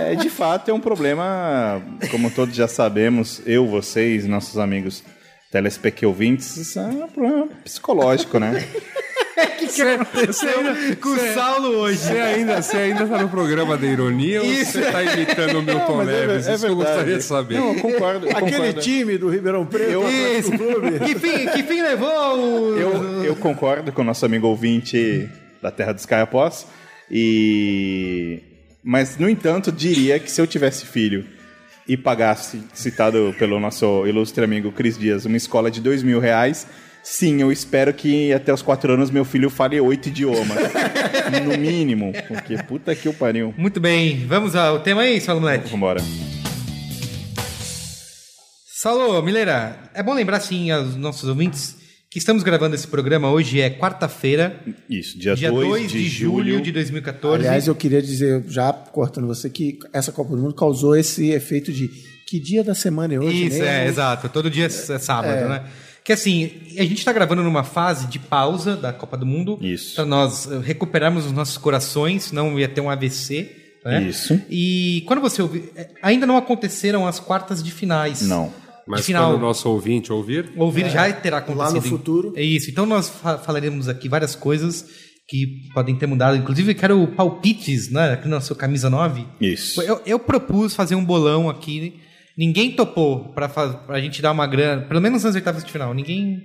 É, 0.01 0.15
de 0.15 0.31
fato, 0.31 0.71
é 0.71 0.75
um 0.75 0.81
problema, 0.81 1.81
como 2.11 2.31
todos 2.31 2.57
já 2.57 2.67
sabemos, 2.67 3.43
eu, 3.47 3.67
vocês, 3.67 4.27
nossos 4.27 4.59
amigos 4.59 5.05
telespec 5.51 6.05
ouvintes, 6.05 6.57
isso 6.57 6.79
é 6.79 6.83
um 6.83 7.09
problema 7.09 7.49
psicológico, 7.65 8.39
né? 8.39 8.67
que, 9.59 9.67
que 9.69 9.83
aconteceu 9.83 10.97
com 11.01 11.09
o 11.11 11.35
Saulo 11.35 11.69
hoje? 11.79 11.99
Você 11.99 12.19
ainda, 12.19 12.61
você 12.63 12.77
ainda 12.77 13.07
tá 13.07 13.19
no 13.23 13.29
programa 13.29 13.77
da 13.77 13.87
ironia 13.87 14.43
Isso. 14.43 14.79
ou 14.79 14.85
você 14.85 14.93
tá 14.93 15.03
imitando 15.03 15.59
o 15.59 15.63
Milton 15.63 15.97
mas 15.97 16.09
é- 16.09 16.13
Neves? 16.27 16.49
é 16.49 16.55
Isso 16.55 16.65
que 16.67 16.71
eu 16.73 16.77
verdade. 16.77 16.97
gostaria 16.97 17.17
de 17.19 17.25
saber. 17.25 17.55
Não, 17.59 17.69
eu 17.75 17.81
concordo. 17.81 18.27
eu 18.27 18.37
Aquele 18.37 18.51
concordo. 18.57 18.81
time 18.81 19.19
do 19.19 19.29
Ribeirão 19.29 19.67
Preto, 19.67 20.03
Isso. 20.09 20.53
Atlético 20.53 20.59
Clube. 20.81 20.99
Que 21.01 21.15
fim, 21.19 21.47
que 21.49 21.63
fim 21.63 21.83
levou 21.83 22.39
o... 22.39 22.77
Eu, 22.79 23.25
eu 23.25 23.37
concordo 23.37 23.93
com 23.93 24.03
o 24.03 24.05
nosso 24.05 24.25
amigo 24.27 24.47
ouvinte 24.47 25.29
da 25.63 25.71
Terra 25.71 25.93
dos 25.93 26.07
Caiapós. 26.07 26.67
E... 27.11 28.41
Mas, 28.83 29.19
no 29.19 29.29
entanto, 29.29 29.71
diria 29.73 30.19
que 30.19 30.31
se 30.31 30.41
eu 30.41 30.47
tivesse 30.47 30.87
filho 30.87 31.25
e 31.87 31.97
pagasse, 31.97 32.63
citado 32.75 33.35
pelo 33.39 33.59
nosso 33.59 34.07
ilustre 34.07 34.45
amigo 34.45 34.71
Cris 34.73 34.97
Dias, 34.99 35.25
uma 35.25 35.37
escola 35.37 35.71
de 35.71 35.81
dois 35.81 36.03
mil 36.03 36.21
reais, 36.21 36.67
sim, 37.03 37.41
eu 37.41 37.51
espero 37.51 37.93
que 37.93 38.33
até 38.33 38.53
os 38.53 38.63
quatro 38.63 38.93
anos 38.93 39.11
meu 39.11 39.25
filho 39.25 39.51
fale 39.51 39.81
oito 39.81 40.09
idiomas. 40.09 40.59
no 41.45 41.59
mínimo. 41.59 42.13
Porque 42.27 42.63
puta 42.63 42.95
que 42.95 43.09
o 43.09 43.15
pariu. 43.15 43.55
Muito 43.57 43.81
bem, 43.81 44.27
vamos 44.27 44.55
ao 44.55 44.81
tema 44.81 45.03
aí, 45.03 45.21
Saulo 45.21 45.41
Moleque. 45.41 45.71
Vambora. 45.71 46.01
Saulo, 48.81 49.21
Mileira, 49.23 49.77
é 49.93 50.03
bom 50.03 50.15
lembrar 50.15 50.41
sim 50.41 50.71
aos 50.71 50.95
nossos 50.95 51.29
ouvintes 51.29 51.79
que 52.11 52.19
estamos 52.19 52.43
gravando 52.43 52.75
esse 52.75 52.87
programa 52.87 53.31
hoje 53.31 53.61
é 53.61 53.69
quarta-feira, 53.69 54.59
Isso, 54.89 55.19
dia, 55.19 55.35
dia 55.35 55.51
2, 55.51 55.69
2 55.69 55.91
de, 55.93 56.09
julho 56.09 56.61
de 56.61 56.73
2014. 56.73 57.47
Aliás, 57.47 57.67
eu 57.67 57.75
queria 57.75 58.01
dizer, 58.01 58.43
já 58.49 58.73
cortando 58.73 59.27
você, 59.27 59.51
que 59.51 59.79
essa 59.93 60.11
Copa 60.11 60.35
do 60.35 60.41
Mundo 60.41 60.55
causou 60.55 60.97
esse 60.97 61.31
efeito 61.31 61.71
de 61.71 61.91
que 62.27 62.41
dia 62.41 62.65
da 62.65 62.75
semana 62.75 63.15
é 63.15 63.19
hoje 63.19 63.47
Isso, 63.47 63.59
mesmo? 63.59 63.65
é, 63.65 63.87
exato. 63.87 64.29
Todo 64.29 64.51
dia 64.51 64.67
é 64.67 64.69
sábado, 64.69 65.49
né? 65.49 65.65
Que 66.09 66.13
assim, 66.15 66.51
a 66.79 66.85
gente 66.85 67.05
tá 67.05 67.13
gravando 67.13 67.43
numa 67.43 67.63
fase 67.63 68.07
de 68.07 68.19
pausa 68.19 68.75
da 68.75 68.95
Copa 68.95 69.15
do 69.15 69.27
Mundo. 69.27 69.59
Isso. 69.61 69.95
Pra 69.95 70.07
nós 70.07 70.51
eh, 70.51 70.59
recuperarmos 70.65 71.27
os 71.27 71.33
nossos 71.33 71.59
corações, 71.59 72.25
senão 72.25 72.59
ia 72.59 72.67
ter 72.67 72.81
um 72.81 72.89
AVC. 72.89 73.55
Né? 73.85 74.05
Isso. 74.05 74.41
E 74.49 75.05
quando 75.07 75.21
você 75.21 75.43
ouvir. 75.43 75.71
eh, 75.77 75.91
Ainda 76.03 76.27
não 76.27 76.39
aconteceram 76.39 77.07
as 77.07 77.21
quartas 77.21 77.63
de 77.63 77.71
finais. 77.71 78.23
Não. 78.23 78.51
Mas 78.87 79.05
final. 79.05 79.33
quando 79.33 79.37
o 79.43 79.47
nosso 79.47 79.69
ouvinte 79.69 80.11
ouvir, 80.11 80.51
Ouvir 80.57 80.89
já 80.89 81.13
terá 81.13 81.37
acontecido. 81.39 81.75
no 81.75 81.83
futuro. 81.83 82.33
É 82.35 82.43
isso. 82.43 82.71
Então 82.71 82.87
nós 82.87 83.11
fa- 83.11 83.37
falaremos 83.37 83.87
aqui 83.87 84.09
várias 84.09 84.35
coisas 84.35 84.87
que 85.29 85.69
podem 85.75 85.95
ter 85.95 86.07
mudado. 86.07 86.39
Inclusive, 86.39 86.73
eu 86.73 86.75
quero 86.75 87.07
palpites, 87.09 87.91
né? 87.91 88.15
Aqui 88.15 88.27
na 88.29 88.41
sua 88.41 88.57
camisa 88.57 88.89
9. 88.89 89.27
Isso. 89.43 89.83
Eu, 89.83 90.01
eu 90.07 90.19
propus 90.19 90.75
fazer 90.75 90.95
um 90.95 91.05
bolão 91.05 91.51
aqui. 91.51 92.01
Ninguém 92.39 92.71
topou 92.71 93.33
pra, 93.35 93.49
fa- 93.49 93.69
pra 93.87 94.01
gente 94.01 94.23
dar 94.23 94.31
uma 94.31 94.47
grana, 94.47 94.83
pelo 94.83 95.01
menos 95.01 95.25
nas 95.25 95.35
oitavas 95.35 95.65
de 95.65 95.73
final. 95.73 95.93
Ninguém. 95.93 96.39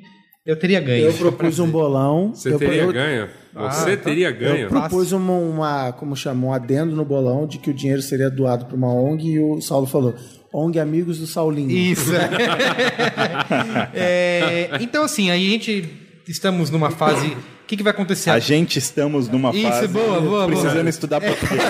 Eu 0.46 0.58
teria 0.58 0.82
ganho. 0.82 1.06
Eu 1.06 1.14
propus 1.14 1.60
um 1.60 1.70
bolão. 1.70 2.34
você 2.34 2.52
eu, 2.52 2.58
teria 2.58 2.82
eu, 2.82 2.92
ganho. 2.92 3.28
Você 3.54 3.92
Ah, 3.94 3.98
tá. 3.98 4.04
teria 4.04 4.28
eu 4.30 4.36
ganho. 4.38 4.68
propus 4.68 5.12
uma, 5.14 5.32
uma, 5.38 5.92
como 5.94 6.16
chama, 6.18 6.48
um 6.48 6.52
adendo 6.52 6.96
no 6.96 7.06
bolão 7.06 7.46
de 7.48 7.60
que 7.60 7.70
o 7.70 7.74
dinheiro 7.74 8.02
seria 8.02 8.30
doado 8.30 8.66
para 8.66 8.76
uma 8.76 8.92
ONG 8.94 9.26
e 9.34 9.40
o 9.40 9.62
Saulo 9.62 9.86
falou, 9.86 10.14
ONG 10.54 10.80
Amigos 10.80 11.20
do 11.20 11.28
Saulinho. 11.28 11.70
Isso. 11.72 12.12
É, 13.94 14.70
então, 14.82 15.04
assim, 15.04 15.30
aí 15.30 15.48
a 15.48 15.50
gente 15.52 15.86
estamos 16.28 16.70
numa 16.70 16.90
fase. 16.90 17.36
O 17.64 17.66
que, 17.66 17.78
que 17.78 17.84
vai 17.84 17.92
acontecer? 17.92 18.30
A 18.30 18.40
gente 18.40 18.78
estamos 18.78 19.30
numa 19.30 19.52
Isso, 19.52 19.68
fase 19.68 19.88
boa, 19.88 20.20
boa, 20.20 20.46
precisando 20.48 20.74
boa. 20.80 20.90
estudar 20.90 21.22
português. 21.22 21.62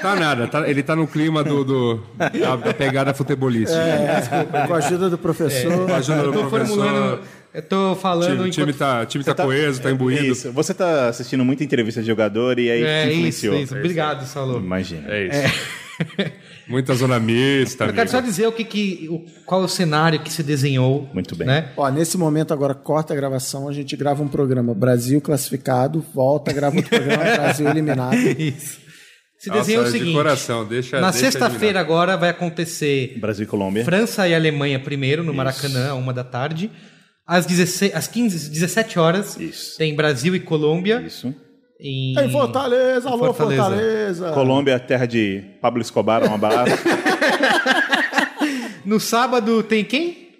Tá 0.00 0.14
nada, 0.14 0.46
tá- 0.46 0.68
ele 0.68 0.82
tá 0.82 0.94
no 0.94 1.06
clima 1.06 1.42
do, 1.42 1.64
do- 1.64 2.02
da, 2.16 2.56
da 2.56 2.74
pegada 2.74 3.14
futebolística. 3.14 3.78
É, 3.80 4.66
com 4.66 4.74
a 4.74 4.76
ajuda 4.76 5.08
do 5.08 5.16
professor. 5.18 5.86
Com 5.86 5.92
a 5.92 5.96
ajuda 5.96 6.22
do 6.24 6.32
professor. 6.32 7.20
Eu 7.54 7.62
tô 7.62 7.92
O 7.92 7.96
falando. 7.96 8.36
time, 8.36 8.50
time 8.50 8.72
enquanto- 8.72 8.78
tá, 8.78 9.06
time 9.06 9.24
tá 9.24 9.34
Tá- 9.34 9.44
coeso, 9.44 9.80
tá 9.80 9.90
imbuído. 9.90 10.24
Isso. 10.24 10.52
Você 10.52 10.72
tá 10.74 11.08
assistindo 11.08 11.44
muita 11.44 11.62
entrevista 11.64 12.00
de 12.00 12.06
jogador 12.06 12.58
e 12.58 12.70
aí 12.70 12.82
É 12.82 13.02
te 13.02 13.08
isso, 13.08 13.16
influenciou. 13.16 13.56
isso. 13.58 13.74
Obrigado, 13.76 14.26
Saulo. 14.26 14.58
Imagina. 14.58 15.04
É 15.08 15.26
isso. 15.26 15.54
Muita 16.68 16.94
zona 16.94 17.18
mista, 17.18 17.84
Eu 17.86 17.92
quero 17.92 18.08
só 18.10 18.20
dizer 18.20 18.46
o 18.46 18.52
que, 18.52 18.64
que 18.64 19.08
o, 19.10 19.24
qual 19.44 19.62
é 19.62 19.64
o 19.64 19.68
cenário 19.68 20.20
que 20.20 20.32
se 20.32 20.42
desenhou. 20.42 21.08
Muito 21.12 21.34
bem. 21.36 21.46
Né? 21.46 21.72
Ó, 21.76 21.88
nesse 21.90 22.16
momento 22.16 22.52
agora 22.54 22.74
corta 22.74 23.12
a 23.12 23.16
gravação, 23.16 23.68
a 23.68 23.72
gente 23.72 23.96
grava 23.96 24.22
um 24.22 24.28
programa 24.28 24.72
Brasil 24.74 25.20
classificado, 25.20 26.04
volta, 26.14 26.52
grava 26.52 26.76
outro 26.76 26.90
programa 26.90 27.22
Brasil 27.36 27.68
eliminado. 27.68 28.14
Isso. 28.16 28.80
Se 29.38 29.48
Nossa, 29.48 29.60
desenhou 29.62 29.82
o 29.82 29.86
é 29.88 29.90
de 29.90 29.98
seguinte. 29.98 30.14
coração, 30.14 30.64
deixa- 30.64 31.00
na 31.00 31.10
sexta-feira 31.12 31.80
agora 31.80 32.16
vai 32.16 32.30
acontecer 32.30 33.16
Brasil 33.18 33.42
e 33.42 33.46
Colômbia. 33.48 33.84
França 33.84 34.28
e 34.28 34.34
Alemanha 34.34 34.78
primeiro 34.78 35.24
no 35.24 35.34
Maracanã, 35.34 35.94
uma 35.94 36.12
da 36.12 36.22
tarde. 36.22 36.70
Às, 37.26 37.44
16, 37.46 37.94
às 37.94 38.06
15, 38.06 38.50
17 38.50 38.98
horas 38.98 39.36
Isso. 39.38 39.76
tem 39.78 39.94
Brasil 39.96 40.34
e 40.36 40.40
Colômbia. 40.40 41.02
Isso. 41.06 41.34
Em, 41.84 42.14
Em 42.16 42.30
Fortaleza, 42.30 43.08
alô 43.08 43.32
Fortaleza. 43.34 43.62
Fortaleza. 43.64 44.30
Colômbia, 44.32 44.78
terra 44.78 45.04
de 45.06 45.42
Pablo 45.60 45.82
Escobar, 45.82 46.22
um 46.30 46.34
abraço. 46.34 46.72
No 48.84 48.98
sábado 48.98 49.62
tem 49.62 49.84
quem? 49.84 50.30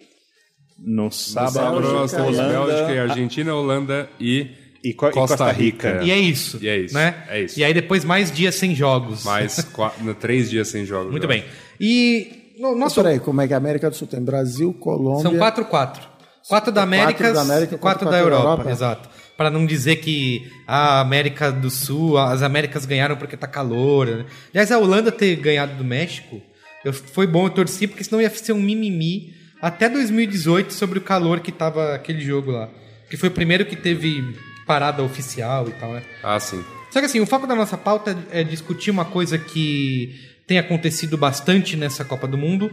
No 0.84 1.10
sábado, 1.12 1.52
Sábado 1.52 1.80
nós 1.92 2.10
temos 2.10 2.36
Holanda 2.38 2.66
Bélgica 2.66 2.92
e 2.92 2.98
Argentina, 2.98 3.54
Holanda 3.54 4.10
e, 4.18 4.48
e, 4.82 4.92
Co- 4.92 5.08
e 5.10 5.12
Costa, 5.12 5.50
Rica. 5.52 6.00
E 6.02 6.10
é 6.10 6.18
isso. 6.18 6.58
E 6.60 6.68
é 6.68 6.76
isso, 6.76 6.92
Né? 6.94 7.22
é 7.28 7.42
isso. 7.42 7.58
E 7.60 7.62
aí 7.62 7.72
depois 7.72 8.04
mais 8.04 8.32
dias 8.32 8.56
sem 8.56 8.74
jogos. 8.74 9.24
Mais 9.24 9.60
quatro, 9.72 10.12
três 10.16 10.50
dias 10.50 10.66
sem 10.68 10.84
jogos. 10.84 11.12
Muito 11.12 11.28
bem. 11.28 11.44
E 11.80 12.52
no, 12.58 12.74
nosso 12.74 12.96
peraí, 12.96 13.20
como 13.20 13.40
é 13.40 13.46
que 13.46 13.54
a 13.54 13.58
América 13.58 13.88
do 13.88 13.94
Sul 13.94 14.08
tem? 14.08 14.20
Brasil, 14.20 14.72
Colômbia... 14.74 15.22
São 15.22 15.38
quatro, 15.38 15.64
quatro. 15.66 16.02
Quatro 16.48 16.72
da 16.72 16.82
América, 16.82 17.32
da 17.32 17.42
América, 17.42 17.78
quatro, 17.78 17.78
quatro 17.78 18.04
da 18.06 18.10
da 18.10 18.18
Europa, 18.18 18.44
Europa. 18.46 18.70
exato. 18.72 19.08
Para 19.36 19.50
não 19.50 19.66
dizer 19.66 19.96
que 19.96 20.50
a 20.66 21.00
América 21.00 21.50
do 21.50 21.70
Sul, 21.70 22.18
as 22.18 22.42
Américas 22.42 22.84
ganharam 22.86 23.16
porque 23.16 23.36
tá 23.36 23.46
calor. 23.46 24.06
né? 24.06 24.26
Aliás, 24.52 24.70
a 24.70 24.78
Holanda 24.78 25.10
ter 25.10 25.36
ganhado 25.36 25.74
do 25.76 25.84
México, 25.84 26.40
eu, 26.84 26.92
foi 26.92 27.26
bom 27.26 27.46
eu 27.46 27.50
torci, 27.50 27.86
porque 27.86 28.04
senão 28.04 28.20
ia 28.20 28.30
ser 28.30 28.52
um 28.52 28.60
mimimi 28.60 29.34
até 29.60 29.88
2018 29.88 30.72
sobre 30.72 30.98
o 30.98 31.02
calor 31.02 31.40
que 31.40 31.52
tava 31.52 31.94
aquele 31.94 32.20
jogo 32.20 32.50
lá. 32.50 32.68
Que 33.08 33.16
foi 33.16 33.28
o 33.28 33.32
primeiro 33.32 33.64
que 33.64 33.76
teve 33.76 34.34
parada 34.66 35.02
oficial 35.02 35.68
e 35.68 35.72
tal, 35.72 35.92
né? 35.92 36.02
Ah, 36.22 36.38
sim. 36.38 36.62
Só 36.90 37.00
que 37.00 37.06
assim, 37.06 37.20
o 37.20 37.26
foco 37.26 37.46
da 37.46 37.54
nossa 37.54 37.78
pauta 37.78 38.16
é 38.30 38.44
discutir 38.44 38.90
uma 38.90 39.04
coisa 39.04 39.38
que 39.38 40.14
tem 40.46 40.58
acontecido 40.58 41.16
bastante 41.16 41.76
nessa 41.76 42.04
Copa 42.04 42.26
do 42.26 42.36
Mundo, 42.36 42.70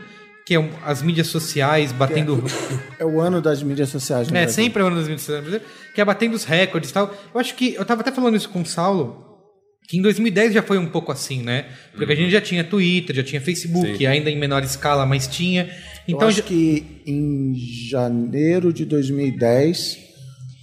que 0.50 0.56
é 0.56 0.70
as 0.84 1.04
mídias 1.04 1.28
sociais 1.28 1.92
batendo. 1.92 2.44
É 2.98 3.06
o 3.06 3.22
ano 3.22 3.40
das 3.40 3.62
mídias 3.62 3.90
sociais 3.90 4.28
no 4.30 4.36
É, 4.36 4.42
Brasil. 4.46 4.64
sempre 4.64 4.82
é 4.82 4.86
uma 4.86 4.96
das 4.96 5.04
mídias 5.08 5.22
sociais 5.22 5.62
que 5.94 6.02
é 6.02 6.04
batendo 6.04 6.34
os 6.34 6.44
recordes 6.44 6.90
e 6.90 6.94
tal. 6.94 7.16
Eu 7.32 7.40
acho 7.40 7.54
que. 7.54 7.76
Eu 7.76 7.86
tava 7.86 8.02
até 8.02 8.12
falando 8.12 8.36
isso 8.36 8.50
com 8.50 8.64
o 8.64 8.66
Saulo, 8.66 9.24
que 9.88 9.96
em 9.96 10.02
2010 10.02 10.56
já 10.56 10.64
foi 10.64 10.80
um 10.80 10.88
pouco 10.88 11.12
assim, 11.12 11.44
né? 11.44 11.68
Porque 11.96 12.12
a 12.12 12.16
gente 12.16 12.32
já 12.32 12.42
tinha 12.42 12.64
Twitter, 12.64 13.16
já 13.16 13.22
tinha 13.24 13.40
Facebook, 13.40 13.96
Sim. 14.00 14.08
ainda 14.08 14.32
em 14.32 14.40
menor 14.40 14.64
escala, 14.64 15.06
mas 15.06 15.28
tinha. 15.28 15.66
Eu 16.08 16.16
Então 16.16 16.28
acho 16.28 16.38
já- 16.38 16.44
que 16.44 17.04
em 17.06 17.54
janeiro 17.88 18.74
de 18.74 18.86
2010 18.86 20.00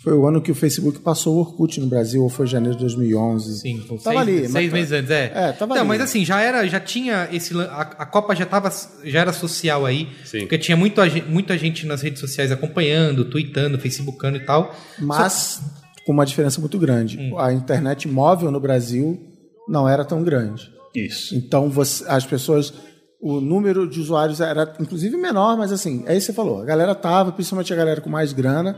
foi 0.07 0.13
o 0.13 0.25
ano 0.25 0.41
que 0.41 0.53
o 0.53 0.55
Facebook 0.55 1.01
passou 1.01 1.35
o 1.35 1.41
Orkut 1.41 1.81
no 1.81 1.89
Brasil, 1.89 2.23
ou 2.23 2.29
foi 2.29 2.47
janeiro 2.47 2.77
de 2.77 2.83
2011. 2.85 3.59
Sim, 3.59 3.81
com 3.89 3.97
tava 3.99 4.25
seis, 4.25 4.37
ali. 4.39 4.39
seis 4.43 4.53
mas- 4.53 4.73
meses 4.73 4.93
antes, 4.93 5.11
é. 5.11 5.33
É, 5.35 5.51
tava 5.53 5.75
Não, 5.75 5.81
ali. 5.81 5.89
mas 5.89 6.01
assim, 6.01 6.25
já 6.25 6.41
era, 6.41 6.65
já 6.69 6.79
tinha 6.79 7.29
esse 7.33 7.53
a, 7.61 7.81
a 7.81 8.07
Copa 8.07 8.33
já 8.37 8.47
tava 8.47 8.71
já 9.03 9.19
era 9.21 9.33
social 9.33 9.85
aí, 9.85 10.09
Sim. 10.25 10.43
porque 10.43 10.59
tinha 10.59 10.77
muito, 10.77 11.01
muita 11.29 11.59
gente 11.59 11.85
nas 11.87 12.03
redes 12.03 12.21
sociais 12.21 12.53
acompanhando, 12.53 13.25
tweetando, 13.25 13.81
facebookando 13.81 14.37
e 14.37 14.45
tal. 14.47 14.73
Mas 14.97 15.61
com 16.07 16.13
uma 16.13 16.25
diferença 16.25 16.61
muito 16.61 16.79
grande. 16.79 17.19
Hum. 17.19 17.37
A 17.37 17.53
internet 17.53 18.07
móvel 18.07 18.53
no 18.53 18.61
Brasil 18.61 19.19
não 19.69 19.89
era 19.89 20.05
tão 20.05 20.23
grande. 20.23 20.71
Isso. 20.95 21.35
Então 21.35 21.69
você- 21.69 22.05
as 22.07 22.25
pessoas, 22.25 22.73
o 23.21 23.41
número 23.41 23.89
de 23.91 23.99
usuários 23.99 24.41
era 24.41 24.73
inclusive 24.79 25.17
menor, 25.17 25.57
mas 25.57 25.73
assim, 25.73 26.05
é 26.07 26.13
isso 26.17 26.27
que 26.29 26.33
você 26.33 26.37
falou. 26.37 26.63
A 26.63 26.65
galera 26.65 26.95
tava, 26.95 27.33
principalmente 27.33 27.73
a 27.73 27.77
galera 27.77 28.01
com 28.01 28.09
mais 28.09 28.33
grana, 28.33 28.77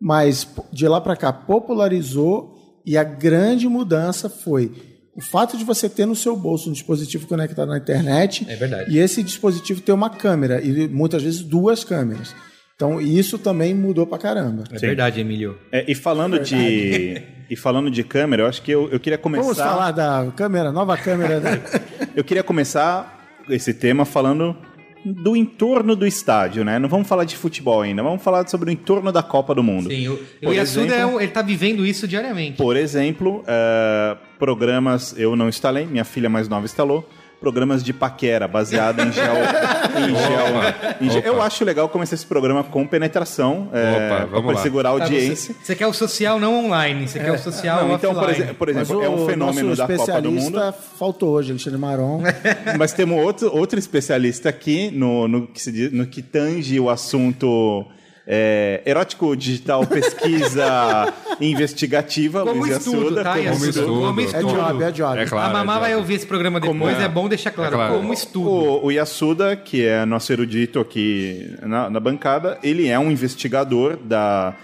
mas 0.00 0.46
de 0.72 0.86
lá 0.86 1.00
para 1.00 1.16
cá 1.16 1.32
popularizou 1.32 2.80
e 2.84 2.96
a 2.96 3.04
grande 3.04 3.68
mudança 3.68 4.28
foi 4.28 4.72
o 5.14 5.20
fato 5.20 5.56
de 5.56 5.64
você 5.64 5.88
ter 5.88 6.06
no 6.06 6.14
seu 6.14 6.36
bolso 6.36 6.70
um 6.70 6.72
dispositivo 6.72 7.26
conectado 7.26 7.68
na 7.68 7.76
internet 7.78 8.46
É 8.48 8.54
verdade. 8.54 8.94
e 8.94 8.98
esse 8.98 9.22
dispositivo 9.22 9.80
ter 9.80 9.90
uma 9.92 10.08
câmera 10.08 10.60
e 10.62 10.86
muitas 10.88 11.22
vezes 11.22 11.40
duas 11.42 11.82
câmeras. 11.82 12.34
Então 12.76 13.00
isso 13.00 13.36
também 13.36 13.74
mudou 13.74 14.06
pra 14.06 14.16
caramba. 14.18 14.62
É 14.70 14.78
Sim. 14.78 14.86
verdade, 14.86 15.20
Emílio. 15.20 15.58
É, 15.72 15.84
e 15.90 15.94
falando 15.96 16.38
de 16.38 17.20
e 17.50 17.56
falando 17.56 17.90
de 17.90 18.04
câmera, 18.04 18.44
eu 18.44 18.46
acho 18.46 18.62
que 18.62 18.70
eu, 18.70 18.88
eu 18.90 19.00
queria 19.00 19.18
começar. 19.18 19.42
Vamos 19.42 19.58
falar 19.58 19.90
da 19.90 20.30
câmera, 20.36 20.70
nova 20.70 20.96
câmera. 20.96 21.40
Né? 21.40 21.60
Eu 22.14 22.22
queria 22.24 22.42
começar 22.42 23.42
esse 23.48 23.72
tema 23.72 24.04
falando 24.04 24.56
do 25.04 25.36
entorno 25.36 25.94
do 25.96 26.06
estádio, 26.06 26.64
né? 26.64 26.78
Não 26.78 26.88
vamos 26.88 27.08
falar 27.08 27.24
de 27.24 27.36
futebol 27.36 27.80
ainda, 27.82 28.02
vamos 28.02 28.22
falar 28.22 28.46
sobre 28.48 28.70
o 28.70 28.72
entorno 28.72 29.10
da 29.12 29.22
Copa 29.22 29.54
do 29.54 29.62
Mundo. 29.62 29.88
Sim, 29.88 30.08
o, 30.08 30.52
Yasuda 30.52 30.94
é 30.94 31.06
um- 31.06 31.20
ele 31.20 31.30
tá 31.30 31.42
vivendo 31.42 31.86
isso 31.86 32.06
diariamente. 32.08 32.56
Por 32.58 32.76
exemplo, 32.76 33.42
eh, 33.46 34.16
programas 34.38 35.14
eu 35.18 35.34
não 35.36 35.48
instalei, 35.48 35.86
minha 35.86 36.04
filha 36.04 36.28
mais 36.28 36.48
nova 36.48 36.64
instalou. 36.64 37.08
Programas 37.40 37.84
de 37.84 37.92
paquera, 37.92 38.48
baseado 38.48 39.00
em 39.00 39.12
gel. 39.12 39.34
em 39.96 40.08
gel, 40.14 40.96
em 41.00 41.10
gel. 41.10 41.18
Opa. 41.20 41.28
Eu 41.28 41.40
acho 41.42 41.64
legal 41.64 41.88
começar 41.88 42.14
esse 42.16 42.26
programa 42.26 42.64
com 42.64 42.86
penetração, 42.86 43.68
é, 43.72 44.14
Opa, 44.16 44.24
vamos 44.26 44.46
para 44.46 44.56
lá. 44.56 44.62
segurar 44.62 44.90
a 44.90 44.96
Tá, 44.98 45.04
audiência. 45.04 45.54
você, 45.54 45.64
você 45.64 45.74
quer 45.76 45.86
o 45.86 45.92
social 45.92 46.40
não 46.40 46.66
online, 46.66 47.06
você 47.06 47.18
quer 47.20 47.32
o 47.32 47.38
social 47.38 47.86
Não, 47.86 47.94
então, 47.94 48.12
por 48.12 48.22
offline. 48.24 48.38
exemplo, 48.42 48.54
por 48.56 48.66
Mas 48.74 48.76
exemplo 48.90 49.02
é 49.04 49.08
um 49.08 49.22
o 49.22 49.26
fenômeno 49.26 49.76
da 49.76 49.86
Copa 49.86 50.20
do 50.20 50.30
Mundo. 50.30 50.38
especialista 50.40 50.72
faltou 50.98 51.30
hoje, 51.30 51.50
Alexandre 51.52 51.78
Maron. 51.78 52.22
Mas 52.78 52.92
temos 52.92 53.22
outro, 53.24 53.54
outro 53.56 53.78
especialista 53.78 54.48
aqui 54.48 54.90
no, 54.90 55.28
no, 55.28 55.46
que 55.46 55.62
se 55.62 55.70
diz- 55.70 55.92
no 55.92 56.06
que 56.06 56.22
tange 56.22 56.78
o 56.80 56.90
assunto 56.90 57.86
é, 58.30 58.82
erótico 58.84 59.34
digital, 59.34 59.86
pesquisa 59.86 61.14
investigativa, 61.40 62.44
Como 62.44 62.60
Luiz 62.60 62.76
estudo, 62.76 63.06
Assuda, 63.06 63.24
tá? 63.24 63.32
como 63.36 63.44
Como 63.44 63.54
estudo. 63.54 63.68
estudo. 63.70 64.00
Como 64.00 64.20
É 64.20 64.24
estudo. 64.24 64.48
job, 64.48 64.84
é 64.84 64.92
job. 64.92 65.18
É 65.18 65.24
claro. 65.26 65.48
a 65.48 65.52
Mamá 65.52 65.76
é 65.76 65.80
vai 65.80 65.96
ouvir 65.96 66.14
esse 66.14 66.26
programa 66.26 66.60
depois, 66.60 66.78
Como 66.78 66.90
é. 66.90 67.04
é? 67.04 67.08
bom 67.08 67.26
deixar 67.26 67.50
claro. 67.52 67.74
É 67.74 67.76
claro. 67.76 67.94
Como 67.94 68.12
estudo. 68.12 68.50
O, 68.50 68.84
o 68.86 68.90
Yasuda, 68.92 69.56
que 69.56 69.86
é 69.86 70.04
nosso 70.04 70.30
erudito 70.30 70.78
aqui 70.78 71.56
na, 71.62 71.88
na 71.88 71.98
bancada, 71.98 72.58
ele 72.62 72.86
é 72.86 72.98
um 72.98 73.10
investigador 73.10 73.96
da, 73.96 74.54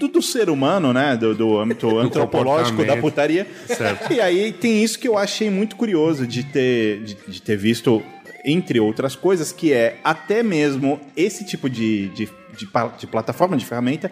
do, 0.00 0.08
do 0.08 0.20
ser 0.20 0.50
humano, 0.50 0.92
né? 0.92 1.16
Do, 1.16 1.36
do 1.36 1.56
âmbito 1.60 1.96
antropológico 2.00 2.84
da 2.84 2.96
putaria. 2.96 3.46
Certo. 3.68 4.12
E 4.12 4.20
aí 4.20 4.52
tem 4.52 4.82
isso 4.82 4.98
que 4.98 5.06
eu 5.06 5.16
achei 5.16 5.48
muito 5.50 5.76
curioso 5.76 6.26
de 6.26 6.42
ter, 6.42 7.00
de, 7.04 7.16
de 7.28 7.40
ter 7.40 7.56
visto, 7.56 8.02
entre 8.44 8.80
outras 8.80 9.14
coisas, 9.14 9.52
que 9.52 9.72
é 9.72 9.98
até 10.02 10.42
mesmo 10.42 11.00
esse 11.16 11.44
tipo 11.46 11.70
de, 11.70 12.08
de, 12.08 12.28
de, 12.56 12.68
de 12.98 13.06
plataforma, 13.06 13.56
de 13.56 13.64
ferramenta, 13.64 14.10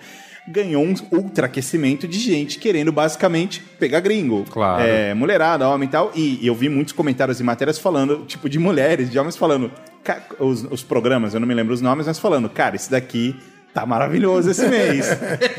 ganhou 0.48 0.85
um 0.85 0.94
ultraaquecimento 1.12 2.07
de 2.09 2.18
gente 2.18 2.59
querendo 2.59 2.90
basicamente 2.90 3.62
pegar 3.78 4.00
gringo. 4.00 4.44
Claro. 4.50 4.83
É, 4.83 5.14
mulherada, 5.14 5.68
homem 5.68 5.88
e 5.88 5.92
tal. 5.92 6.12
E, 6.14 6.38
e 6.42 6.46
eu 6.46 6.55
vi 6.55 6.68
muitos 6.68 6.92
comentários 6.92 7.38
e 7.40 7.44
matérias 7.44 7.78
falando, 7.78 8.24
tipo, 8.26 8.48
de 8.48 8.59
mulheres, 8.59 9.11
de 9.11 9.18
homens 9.18 9.37
falando, 9.37 9.70
os, 10.38 10.64
os 10.64 10.83
programas, 10.83 11.33
eu 11.35 11.40
não 11.40 11.46
me 11.46 11.55
lembro 11.55 11.72
os 11.72 11.81
nomes, 11.81 12.07
mas 12.07 12.18
falando, 12.18 12.48
cara, 12.48 12.74
esse 12.76 12.90
daqui 12.90 13.37
tá 13.72 13.87
maravilhoso 13.87 14.50
esse 14.50 14.66
mês. 14.68 15.07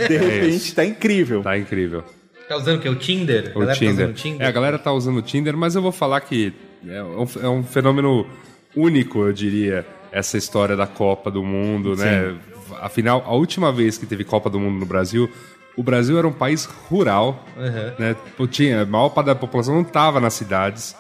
De 0.08 0.18
repente, 0.18 0.56
isso. 0.56 0.76
tá 0.76 0.86
incrível. 0.86 1.42
Tá 1.42 1.58
incrível. 1.58 2.04
Tá 2.48 2.58
usando 2.58 2.78
o 2.78 2.82
que? 2.82 2.90
O 2.90 2.96
Tinder? 2.96 3.54
A 3.56 3.58
O 3.58 3.62
galera 3.62 3.74
tá 3.74 3.80
Tinder. 3.80 3.94
usando 3.94 4.10
o 4.10 4.14
Tinder? 4.14 4.42
É, 4.42 4.50
a 4.50 4.52
galera 4.52 4.80
tá 4.80 4.92
usando 4.92 5.18
o 5.18 5.22
Tinder, 5.22 5.56
mas 5.58 5.76
eu 5.76 5.82
vou 5.82 5.94
falar 5.94 6.20
que 6.22 6.54
é 6.86 7.02
um, 7.02 7.26
é 7.42 7.48
um 7.48 7.64
fenômeno 7.64 8.28
único, 8.76 9.20
eu 9.24 9.32
diria, 9.32 9.86
essa 10.12 10.38
história 10.38 10.76
da 10.76 10.86
Copa 10.86 11.32
do 11.32 11.42
Mundo, 11.44 11.96
né? 11.96 12.36
Afinal, 12.82 13.24
a 13.26 13.34
última 13.34 13.72
vez 13.72 13.98
que 13.98 14.06
teve 14.06 14.24
Copa 14.24 14.50
do 14.50 14.60
Mundo 14.60 14.80
no 14.80 14.86
Brasil, 14.86 15.30
o 15.78 15.84
Brasil 15.84 16.18
era 16.18 16.28
um 16.28 16.34
país 16.34 16.66
rural, 16.90 17.44
Uhum. 17.58 17.92
né? 18.00 18.16
Tinha, 18.50 18.82
a 18.82 18.86
maior 18.86 19.10
parte 19.10 19.28
da 19.28 19.36
população 19.36 19.74
não 19.76 19.82
estava 19.82 20.20
nas 20.20 20.34
cidades, 20.34 20.96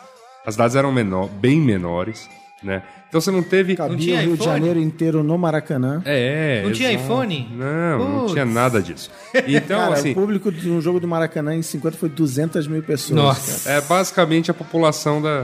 as 0.45 0.55
cidades 0.55 0.75
eram 0.75 0.91
menor, 0.91 1.27
bem 1.29 1.59
menores, 1.59 2.27
né? 2.63 2.81
Então 3.07 3.21
você 3.21 3.29
não 3.29 3.43
teve... 3.43 3.75
Cabia 3.75 3.95
tinha 3.97 4.15
o 4.17 4.21
Rio 4.21 4.27
de 4.29 4.41
iPhone? 4.41 4.57
Janeiro 4.57 4.79
inteiro 4.79 5.23
no 5.23 5.37
Maracanã. 5.37 6.01
É, 6.03 6.63
Não 6.65 6.71
tinha 6.71 6.89
exato. 6.91 7.05
iPhone? 7.05 7.47
Não, 7.55 7.99
não 7.99 8.19
Putz. 8.21 8.31
tinha 8.33 8.45
nada 8.45 8.81
disso. 8.81 9.11
Então, 9.47 9.79
Cara, 9.81 9.93
assim, 9.93 10.11
o 10.13 10.15
público 10.15 10.51
de 10.51 10.67
um 10.71 10.81
jogo 10.81 10.99
do 10.99 11.07
Maracanã 11.07 11.53
em 11.55 11.61
50 11.61 11.95
foi 11.97 12.09
200 12.09 12.65
mil 12.65 12.81
pessoas. 12.81 13.15
Nossa. 13.15 13.65
cara. 13.69 13.77
é 13.77 13.81
basicamente 13.81 14.49
a 14.49 14.53
população 14.55 15.21
da, 15.21 15.41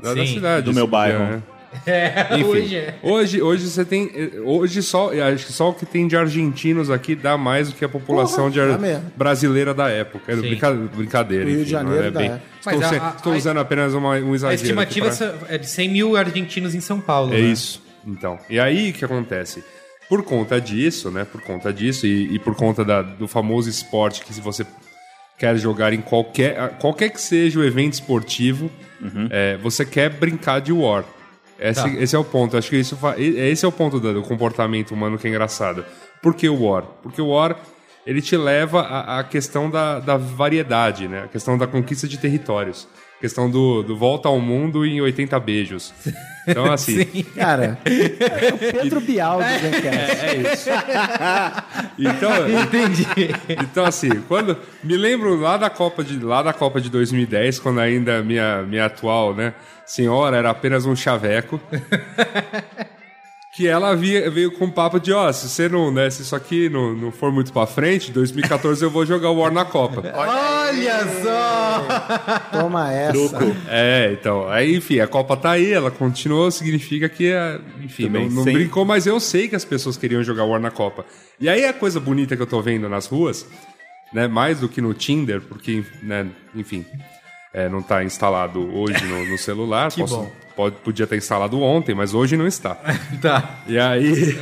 da, 0.00 0.14
da 0.14 0.24
Sim. 0.24 0.34
cidade. 0.34 0.66
Do 0.66 0.72
meu 0.72 0.84
assim, 0.84 0.90
bairro. 0.92 1.18
né? 1.18 1.42
É, 1.86 2.28
Enfim, 2.32 2.44
hoje 2.44 2.76
é. 2.76 2.94
hoje, 3.02 3.42
hoje 3.42 3.68
você 3.68 3.84
tem. 3.84 4.10
Hoje 4.44 4.82
só. 4.82 5.10
Acho 5.12 5.46
que 5.46 5.52
só 5.52 5.70
o 5.70 5.74
que 5.74 5.84
tem 5.86 6.06
de 6.08 6.16
argentinos 6.16 6.90
aqui 6.90 7.14
dá 7.14 7.36
mais 7.36 7.68
do 7.68 7.74
que 7.74 7.84
a 7.84 7.88
população 7.88 8.50
Porra, 8.50 8.76
de 8.78 9.00
brasileira 9.16 9.74
da 9.74 9.88
época. 9.88 10.32
É 10.32 10.34
Sim. 10.36 10.40
brinca- 10.42 10.72
brincadeira. 10.72 11.44
Rio 11.44 11.54
de 11.56 11.60
enfim, 11.62 11.70
Janeiro 11.70 12.04
é 12.04 12.10
bem- 12.10 12.30
é. 12.30 12.40
Estou, 12.58 12.82
a- 12.82 12.88
a- 13.10 13.14
estou 13.16 13.32
a- 13.32 13.36
usando 13.36 13.58
apenas 13.60 13.94
uma, 13.94 14.10
um 14.18 14.32
A 14.32 14.34
exagero. 14.34 14.62
estimativa 14.62 15.08
aqui 15.08 15.16
pra- 15.18 15.54
é 15.54 15.58
de 15.58 15.68
100 15.68 15.88
mil 15.90 16.16
argentinos 16.16 16.74
em 16.74 16.80
São 16.80 17.00
Paulo. 17.00 17.32
É 17.34 17.36
né? 17.40 17.40
isso. 17.48 17.82
Então. 18.06 18.38
E 18.48 18.58
aí 18.58 18.90
o 18.90 18.92
que 18.94 19.04
acontece? 19.04 19.62
Por 20.08 20.22
conta 20.22 20.58
disso, 20.60 21.10
né? 21.10 21.26
Por 21.30 21.42
conta 21.42 21.70
disso 21.72 22.06
e, 22.06 22.34
e 22.34 22.38
por 22.38 22.54
conta 22.54 22.82
da- 22.84 23.02
do 23.02 23.28
famoso 23.28 23.68
esporte 23.68 24.24
que 24.24 24.32
se 24.32 24.40
você 24.40 24.64
quer 25.38 25.56
jogar 25.58 25.92
em 25.92 26.00
qualquer 26.00 26.70
qualquer 26.80 27.10
que 27.10 27.20
seja 27.20 27.60
o 27.60 27.64
evento 27.64 27.92
esportivo, 27.92 28.70
é, 29.30 29.56
você 29.58 29.84
quer 29.84 30.08
brincar 30.10 30.60
de 30.60 30.72
War. 30.72 31.04
Esse, 31.58 31.82
Tá. 31.82 31.88
esse 31.88 32.14
é 32.14 32.18
o 32.18 32.24
ponto. 32.24 32.56
Acho 32.56 32.70
que 32.70 32.76
isso 32.76 32.96
e- 33.16 33.36
esse 33.50 33.64
é 33.64 33.68
o 33.68 33.72
ponto 33.72 33.98
do, 33.98 34.14
do 34.14 34.22
comportamento 34.22 34.92
humano 34.92 35.18
que 35.18 35.26
é 35.26 35.30
engraçado. 35.30 35.84
Por 36.22 36.34
que 36.34 36.48
o 36.48 36.62
War? 36.64 36.84
Porque 37.02 37.20
o 37.20 37.28
War 37.28 37.56
ele 38.06 38.22
te 38.22 38.36
leva 38.36 38.80
à, 38.82 39.18
à 39.18 39.24
questão 39.24 39.68
da, 39.70 39.98
da 40.00 40.16
variedade, 40.16 41.08
né? 41.08 41.24
A 41.24 41.28
questão 41.28 41.58
da 41.58 41.66
conquista 41.66 42.06
de 42.08 42.16
territórios. 42.18 42.88
A 43.18 43.20
questão 43.20 43.50
do, 43.50 43.82
do 43.82 43.96
volta 43.96 44.28
ao 44.28 44.40
mundo 44.40 44.86
em 44.86 45.00
80 45.00 45.38
beijos. 45.40 45.92
Então, 46.48 46.64
assim, 46.72 47.04
Cara, 47.34 47.78
é 47.84 48.54
o 48.54 48.58
Pedro 48.58 49.00
Bial 49.00 49.38
do 49.38 49.44
Zencast. 49.44 50.24
é 50.24 50.52
isso. 50.52 50.70
Então, 51.98 52.30
Entendi. 52.48 53.06
então 53.60 53.84
assim, 53.84 54.20
quando 54.28 54.56
me 54.84 54.96
lembro 54.96 55.34
lá 55.34 55.56
da 55.56 55.68
Copa 55.68 56.04
de 56.04 56.18
lá 56.18 56.42
da 56.42 56.52
Copa 56.52 56.80
de 56.80 56.88
2010, 56.88 57.58
quando 57.58 57.80
ainda 57.80 58.22
minha 58.22 58.62
minha 58.62 58.86
atual, 58.86 59.34
né, 59.34 59.52
senhora 59.84 60.36
era 60.36 60.50
apenas 60.50 60.86
um 60.86 60.94
chaveco. 60.94 61.60
Que 63.56 63.66
ela 63.66 63.96
via, 63.96 64.30
veio 64.30 64.52
com 64.52 64.66
o 64.66 64.70
papo 64.72 65.00
de, 65.00 65.10
ó, 65.12 65.32
se 65.32 65.48
você 65.48 65.68
não, 65.70 65.90
né, 65.90 66.08
se 66.10 66.20
isso 66.22 66.36
aqui 66.36 66.68
não, 66.68 66.92
não 66.94 67.10
for 67.10 67.32
muito 67.32 67.50
pra 67.52 67.66
frente, 67.66 68.12
2014 68.12 68.84
eu 68.84 68.90
vou 68.90 69.06
jogar 69.06 69.30
o 69.30 69.38
War 69.38 69.50
na 69.50 69.64
Copa. 69.64 70.02
Olha 70.14 70.98
só! 71.22 72.58
Toma 72.60 72.92
essa. 72.92 73.12
Truco. 73.12 73.56
É, 73.68 74.10
então, 74.12 74.48
aí, 74.50 74.76
enfim, 74.76 75.00
a 75.00 75.06
Copa 75.08 75.34
tá 75.36 75.52
aí, 75.52 75.72
ela 75.72 75.90
continuou, 75.90 76.50
significa 76.50 77.08
que, 77.08 77.32
é, 77.32 77.58
enfim, 77.82 78.04
não, 78.04 78.12
Também 78.12 78.30
não 78.30 78.44
sem- 78.44 78.52
brincou, 78.52 78.84
mas 78.84 79.06
eu 79.06 79.18
sei 79.18 79.48
que 79.48 79.56
as 79.56 79.64
pessoas 79.64 79.96
queriam 79.96 80.22
jogar 80.22 80.44
War 80.44 80.60
na 80.60 80.70
Copa. 80.70 81.04
E 81.40 81.48
aí 81.48 81.64
a 81.64 81.72
coisa 81.72 81.98
bonita 81.98 82.36
que 82.36 82.42
eu 82.42 82.46
tô 82.46 82.60
vendo 82.60 82.86
nas 82.88 83.06
ruas, 83.06 83.46
né, 84.12 84.28
mais 84.28 84.60
do 84.60 84.68
que 84.68 84.80
no 84.82 84.92
Tinder, 84.92 85.40
porque, 85.40 85.82
né, 86.02 86.26
enfim, 86.54 86.84
é, 87.54 87.66
não 87.68 87.80
tá 87.82 88.04
instalado 88.04 88.60
hoje 88.76 89.02
no, 89.06 89.24
no 89.26 89.38
celular, 89.38 89.90
Que 89.90 90.04
bom. 90.04 90.30
Pode, 90.58 90.74
podia 90.82 91.06
ter 91.06 91.16
instalado 91.16 91.62
ontem, 91.62 91.94
mas 91.94 92.12
hoje 92.12 92.36
não 92.36 92.44
está. 92.44 92.76
Tá. 93.22 93.60
E 93.66 93.78
aí, 93.78 94.38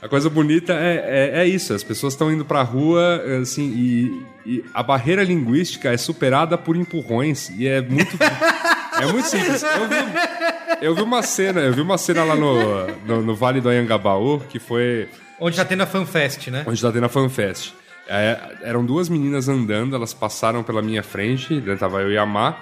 a 0.00 0.08
coisa 0.08 0.30
bonita 0.30 0.72
é, 0.72 1.32
é, 1.34 1.42
é 1.42 1.46
isso, 1.46 1.74
as 1.74 1.82
pessoas 1.82 2.12
estão 2.12 2.30
indo 2.30 2.44
pra 2.44 2.62
rua, 2.62 3.20
assim, 3.42 3.72
e, 3.76 4.22
e 4.46 4.64
a 4.72 4.82
barreira 4.82 5.24
linguística 5.24 5.92
é 5.92 5.96
superada 5.96 6.56
por 6.56 6.76
empurrões, 6.76 7.50
e 7.50 7.66
é 7.66 7.80
muito... 7.80 8.16
É 8.98 9.06
muito 9.12 9.28
simples. 9.28 9.62
Eu 9.62 9.88
vi, 9.88 10.86
eu 10.86 10.94
vi 10.94 11.02
uma 11.02 11.22
cena, 11.22 11.60
eu 11.60 11.72
vi 11.72 11.82
uma 11.82 11.98
cena 11.98 12.24
lá 12.24 12.34
no, 12.34 12.86
no, 13.06 13.22
no 13.22 13.34
Vale 13.34 13.60
do 13.60 13.68
Anhangabaú, 13.68 14.40
que 14.48 14.58
foi 14.58 15.06
Onde 15.38 15.56
tá 15.56 15.66
tendo 15.66 15.82
a 15.82 15.86
FanFest, 15.86 16.48
né? 16.48 16.64
onde 16.66 16.80
tá 16.80 16.90
tendo 16.90 17.04
a 17.04 17.08
FanFest. 17.10 17.74
É, 18.08 18.38
eram 18.62 18.84
duas 18.86 19.10
meninas 19.10 19.48
andando, 19.48 19.94
elas 19.94 20.14
passaram 20.14 20.62
pela 20.62 20.80
minha 20.80 21.02
frente, 21.02 21.54
né, 21.60 21.76
tava 21.76 22.00
eu 22.00 22.10
e 22.10 22.16
a 22.16 22.24
Má, 22.24 22.56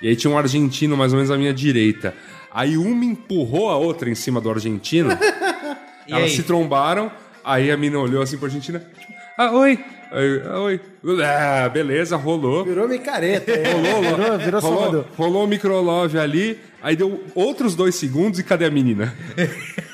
e 0.00 0.08
aí 0.08 0.16
tinha 0.16 0.32
um 0.32 0.38
argentino 0.38 0.96
mais 0.96 1.12
ou 1.12 1.18
menos 1.18 1.30
à 1.30 1.36
minha 1.36 1.52
direita. 1.52 2.14
Aí 2.54 2.78
uma 2.78 3.04
empurrou 3.04 3.68
a 3.68 3.76
outra 3.76 4.08
em 4.08 4.14
cima 4.14 4.40
do 4.40 4.48
argentino, 4.48 5.10
E 6.06 6.12
elas 6.12 6.24
aí? 6.24 6.30
se 6.30 6.42
trombaram, 6.42 7.10
aí 7.44 7.70
a 7.70 7.76
mina 7.76 7.98
olhou 7.98 8.22
assim 8.22 8.36
pra 8.36 8.46
Argentina, 8.46 8.78
tipo, 8.78 9.12
ah, 9.36 9.50
oi, 9.52 9.78
Aí, 10.12 10.42
ah, 10.48 10.60
oi. 10.60 10.80
Ah, 11.24 11.68
beleza, 11.68 12.16
rolou. 12.16 12.64
Virou 12.64 12.86
micareta. 12.86 13.50
é. 13.50 13.72
Rolou, 13.72 14.02
virou, 14.02 14.38
virou 14.38 14.60
rolou, 14.60 15.06
rolou 15.16 15.44
o 15.44 15.46
microlove 15.48 16.18
ali, 16.20 16.60
aí 16.84 16.94
deu 16.94 17.24
outros 17.34 17.74
dois 17.74 17.96
segundos 17.96 18.38
e 18.38 18.44
cadê 18.44 18.64
a 18.66 18.70
menina? 18.70 19.12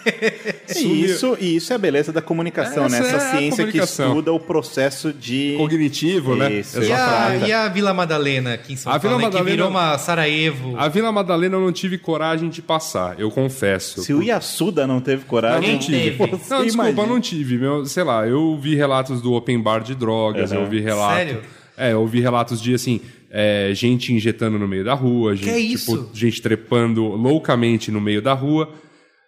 E 0.76 1.04
isso, 1.04 1.36
e 1.40 1.56
isso 1.56 1.72
é 1.72 1.76
a 1.76 1.78
beleza 1.78 2.12
da 2.12 2.22
comunicação, 2.22 2.86
Essa 2.86 3.00
né? 3.02 3.08
Essa 3.08 3.16
é 3.16 3.38
ciência 3.38 3.66
que 3.66 3.78
estuda 3.78 4.32
o 4.32 4.38
processo 4.40 5.12
de. 5.12 5.54
Cognitivo, 5.58 6.34
né? 6.36 6.50
Isso. 6.52 6.80
E 6.82 6.92
a, 6.92 7.36
e 7.46 7.52
a 7.52 7.68
Vila 7.68 7.92
Madalena 7.92 8.54
aqui 8.54 8.72
em 8.72 8.76
São 8.76 8.90
A 8.92 8.98
Paulo, 8.98 9.18
Vila 9.18 9.18
né, 9.18 9.20
que 9.30 9.34
Madalena- 9.42 9.50
virou 9.56 9.68
uma 9.68 9.98
Sarajevo. 9.98 10.74
A 10.78 10.88
Vila 10.88 11.12
Madalena 11.12 11.56
eu 11.56 11.60
não 11.60 11.72
tive 11.72 11.98
coragem 11.98 12.48
de 12.48 12.62
passar, 12.62 13.18
eu 13.20 13.30
confesso. 13.30 14.02
Se 14.02 14.14
o 14.14 14.22
Yasuda 14.22 14.86
não 14.86 15.00
teve 15.00 15.24
coragem, 15.24 15.72
Ninguém 15.72 16.00
teve. 16.12 16.16
você 16.16 16.54
Não, 16.54 16.64
desculpa, 16.64 16.88
imagina. 16.90 17.06
não 17.06 17.20
tive. 17.20 17.58
Meu, 17.58 17.84
sei 17.84 18.04
lá, 18.04 18.26
eu 18.26 18.56
vi 18.56 18.74
relatos 18.74 19.20
do 19.20 19.32
open 19.34 19.60
bar 19.60 19.80
de 19.82 19.94
drogas, 19.94 20.50
Uhum. 20.52 20.60
eu 20.60 20.66
vi 20.66 20.80
relatos. 20.80 21.16
Sério? 21.16 21.42
É, 21.76 21.92
eu 21.92 22.06
vi 22.06 22.20
relatos 22.20 22.60
de 22.60 22.74
assim, 22.74 23.00
é, 23.30 23.70
gente 23.74 24.12
injetando 24.12 24.58
no 24.58 24.66
meio 24.66 24.84
da 24.84 24.94
rua, 24.94 25.36
gente, 25.36 25.48
é 25.50 25.58
isso? 25.58 25.96
tipo, 25.96 26.10
gente 26.16 26.42
trepando 26.42 27.04
loucamente 27.06 27.90
no 27.90 28.00
meio 28.00 28.20
da 28.20 28.32
rua. 28.34 28.72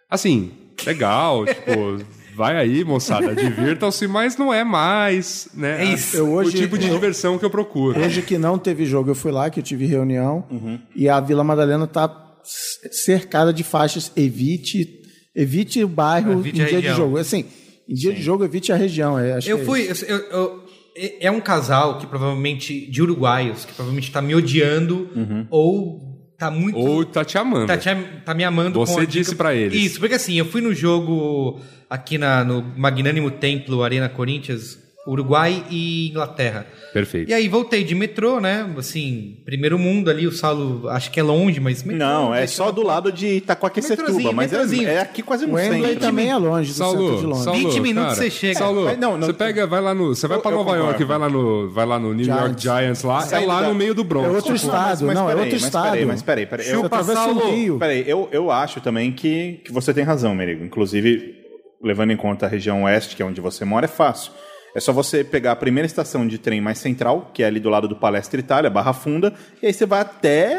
Assim, 0.09 0.51
legal, 0.85 1.45
tipo, 1.47 2.03
vai 2.35 2.57
aí, 2.57 2.83
moçada, 2.83 3.33
divirtam-se, 3.35 4.07
mas 4.07 4.35
não 4.37 4.53
é 4.53 4.63
mais, 4.63 5.47
né? 5.53 5.83
É 5.85 5.93
isso. 5.93 6.17
Eu 6.17 6.31
hoje- 6.33 6.49
o 6.57 6.59
tipo 6.61 6.77
de 6.77 6.87
eu- 6.87 6.93
diversão 6.93 7.37
que 7.39 7.45
eu 7.45 7.49
procuro. 7.49 7.99
Hoje 7.99 8.21
que 8.21 8.37
não 8.37 8.57
teve 8.57 8.85
jogo, 8.85 9.09
eu 9.11 9.15
fui 9.15 9.31
lá, 9.31 9.49
que 9.49 9.59
eu 9.59 9.63
tive 9.63 9.85
reunião, 9.85 10.45
Uhum. 10.51 10.79
e 10.95 11.07
a 11.07 11.19
Vila 11.19 11.43
Madalena 11.43 11.87
tá 11.87 12.09
cercada 12.91 13.53
de 13.53 13.63
faixas 13.63 14.11
evite, 14.15 14.99
evite 15.35 15.83
o 15.83 15.87
bairro 15.87 16.33
Evite 16.33 16.49
em 16.49 16.53
dia 16.53 16.65
de 16.65 16.73
região. 16.75 16.95
jogo. 16.97 17.17
Assim, 17.17 17.45
em 17.87 17.93
dia 17.93 18.13
de 18.13 18.21
jogo, 18.21 18.43
evite 18.43 18.71
a 18.71 18.75
região. 18.75 19.17
é, 19.17 19.33
acho 19.33 19.49
Eu 19.49 19.57
que 19.57 19.63
é 19.63 19.65
fui. 19.65 19.81
eu- 20.07 20.17
eu- 20.17 20.62
é 20.95 21.31
um 21.31 21.39
casal 21.41 21.97
que 21.97 22.05
provavelmente. 22.07 22.89
de 22.89 23.01
uruguaios, 23.01 23.65
que 23.65 23.73
provavelmente 23.73 24.11
tá 24.11 24.21
me 24.21 24.35
odiando 24.35 25.09
Uhum. 25.15 25.47
ou 25.49 26.13
tá 26.37 26.51
muito. 26.51 26.77
Ou 26.77 27.05
tá 27.05 27.23
te 27.23 27.37
amando. 27.37 27.67
Tá, 27.67 27.77
te 27.77 27.89
tá 28.25 28.33
me 28.33 28.43
amando 28.43 28.79
Você 28.79 28.93
com 28.95 28.99
a 29.01 29.05
disse 29.05 29.35
pra 29.35 29.53
eles. 29.55 29.81
Isso, 29.81 29.99
porque 29.99 30.15
assim, 30.15 30.35
eu 30.35 30.45
fui 30.45 30.61
no 30.61 30.73
jogo 30.73 31.59
aqui 31.89 32.17
na, 32.17 32.43
no 32.43 32.61
Magnânimo 32.77 33.31
Templo 33.31 33.83
Arena 33.83 34.09
Corinthians, 34.09 34.77
Uruguai 35.05 35.65
e 35.69 36.09
Inglaterra. 36.09 36.65
Perfeito. 36.93 37.29
E 37.29 37.33
aí 37.33 37.47
voltei 37.49 37.83
de 37.83 37.93
metrô, 37.93 38.39
né? 38.39 38.69
Assim, 38.77 39.37
primeiro 39.43 39.77
mundo 39.77 40.09
ali, 40.09 40.25
o 40.27 40.31
Saulo, 40.31 40.87
acho 40.89 41.11
que 41.11 41.19
é 41.19 41.23
longe, 41.23 41.59
mas 41.59 41.83
metrô, 41.83 41.97
Não, 42.05 42.33
é 42.33 42.47
só 42.47 42.67
eu- 42.67 42.71
do 42.71 42.83
lado 42.83 43.11
de 43.11 43.27
Itacoaquecetuba, 43.37 44.03
Metrozinho, 44.07 44.33
mas 44.33 44.53
é, 44.53 44.55
metrozinho. 44.57 44.87
é 44.89 44.99
aqui 44.99 45.21
quase 45.21 45.45
no 45.45 45.53
O 45.53 45.55
Wembley 45.55 45.81
centro. 45.93 45.99
também 45.99 46.29
é 46.29 46.37
longe 46.37 46.69
do 46.71 46.73
centro 46.75 46.91
de 46.93 46.97
Saulo, 47.03 47.21
Londres. 47.27 47.43
Saulo, 47.43 47.59
20 47.59 47.79
minutos 47.81 48.09
cara, 48.15 48.15
você 48.23 48.29
chega. 48.29 48.59
Saulo, 48.59 48.85
Mas 48.85 48.97
não, 48.99 49.17
não- 49.17 49.27
você 49.27 49.33
pega, 49.33 49.67
vai 49.67 49.81
lá 49.81 49.93
no, 49.93 50.15
você 50.15 50.27
vai 50.27 50.37
Eu- 50.37 50.41
pra 50.41 50.51
eu 50.51 50.57
Nova 50.57 50.75
York, 50.77 51.03
vai 51.03 51.17
lá 51.17 51.29
no, 51.29 51.69
vai 51.69 51.85
lá 51.85 51.99
no 51.99 52.13
New 52.13 52.25
York 52.25 52.61
Giants. 52.61 52.61
Giants 52.61 53.03
lá, 53.03 53.27
é 53.31 53.45
lá 53.45 53.61
da- 53.61 53.67
no 53.69 53.75
meio 53.75 53.93
do 53.93 54.03
Bronx. 54.03 54.27
É 54.27 54.31
outro 54.31 54.55
estado, 54.55 55.05
não, 55.07 55.29
é 55.29 55.33
peraí, 55.33 55.39
outro 55.39 55.51
mas 55.55 55.63
estado. 55.63 55.83
Peraí, 55.91 56.05
mas 56.05 56.21
peraí, 56.21 56.45
peraí. 56.45 56.69
Eu, 56.69 56.85
atravessa 56.85 57.11
o 57.29 57.33
Saulo. 57.39 57.51
Rio. 57.51 57.77
peraí, 57.79 58.03
eu, 58.07 58.29
eu 58.31 58.49
acho 58.51 58.79
também 58.79 59.11
que, 59.11 59.59
que 59.65 59.71
você 59.71 59.93
tem 59.93 60.03
razão, 60.03 60.33
Merigo. 60.33 60.63
Inclusive, 60.63 61.35
levando 61.83 62.11
em 62.11 62.17
conta 62.17 62.45
a 62.45 62.49
região 62.49 62.83
oeste, 62.83 63.15
que 63.15 63.21
é 63.21 63.25
onde 63.25 63.41
você 63.41 63.65
mora, 63.65 63.85
é 63.85 63.89
fácil. 63.89 64.31
É 64.75 64.79
só 64.79 64.91
você 64.91 65.23
pegar 65.23 65.51
a 65.51 65.55
primeira 65.55 65.85
estação 65.85 66.27
de 66.27 66.37
trem 66.37 66.59
mais 66.59 66.79
central, 66.79 67.29
que 67.33 67.43
é 67.43 67.45
ali 67.45 67.59
do 67.59 67.69
lado 67.69 67.87
do 67.87 67.95
Palestra 67.95 68.39
Itália, 68.39 68.69
Barra 68.69 68.93
Funda, 68.93 69.33
e 69.61 69.67
aí 69.67 69.73
você 69.73 69.85
vai 69.85 70.01
até 70.01 70.57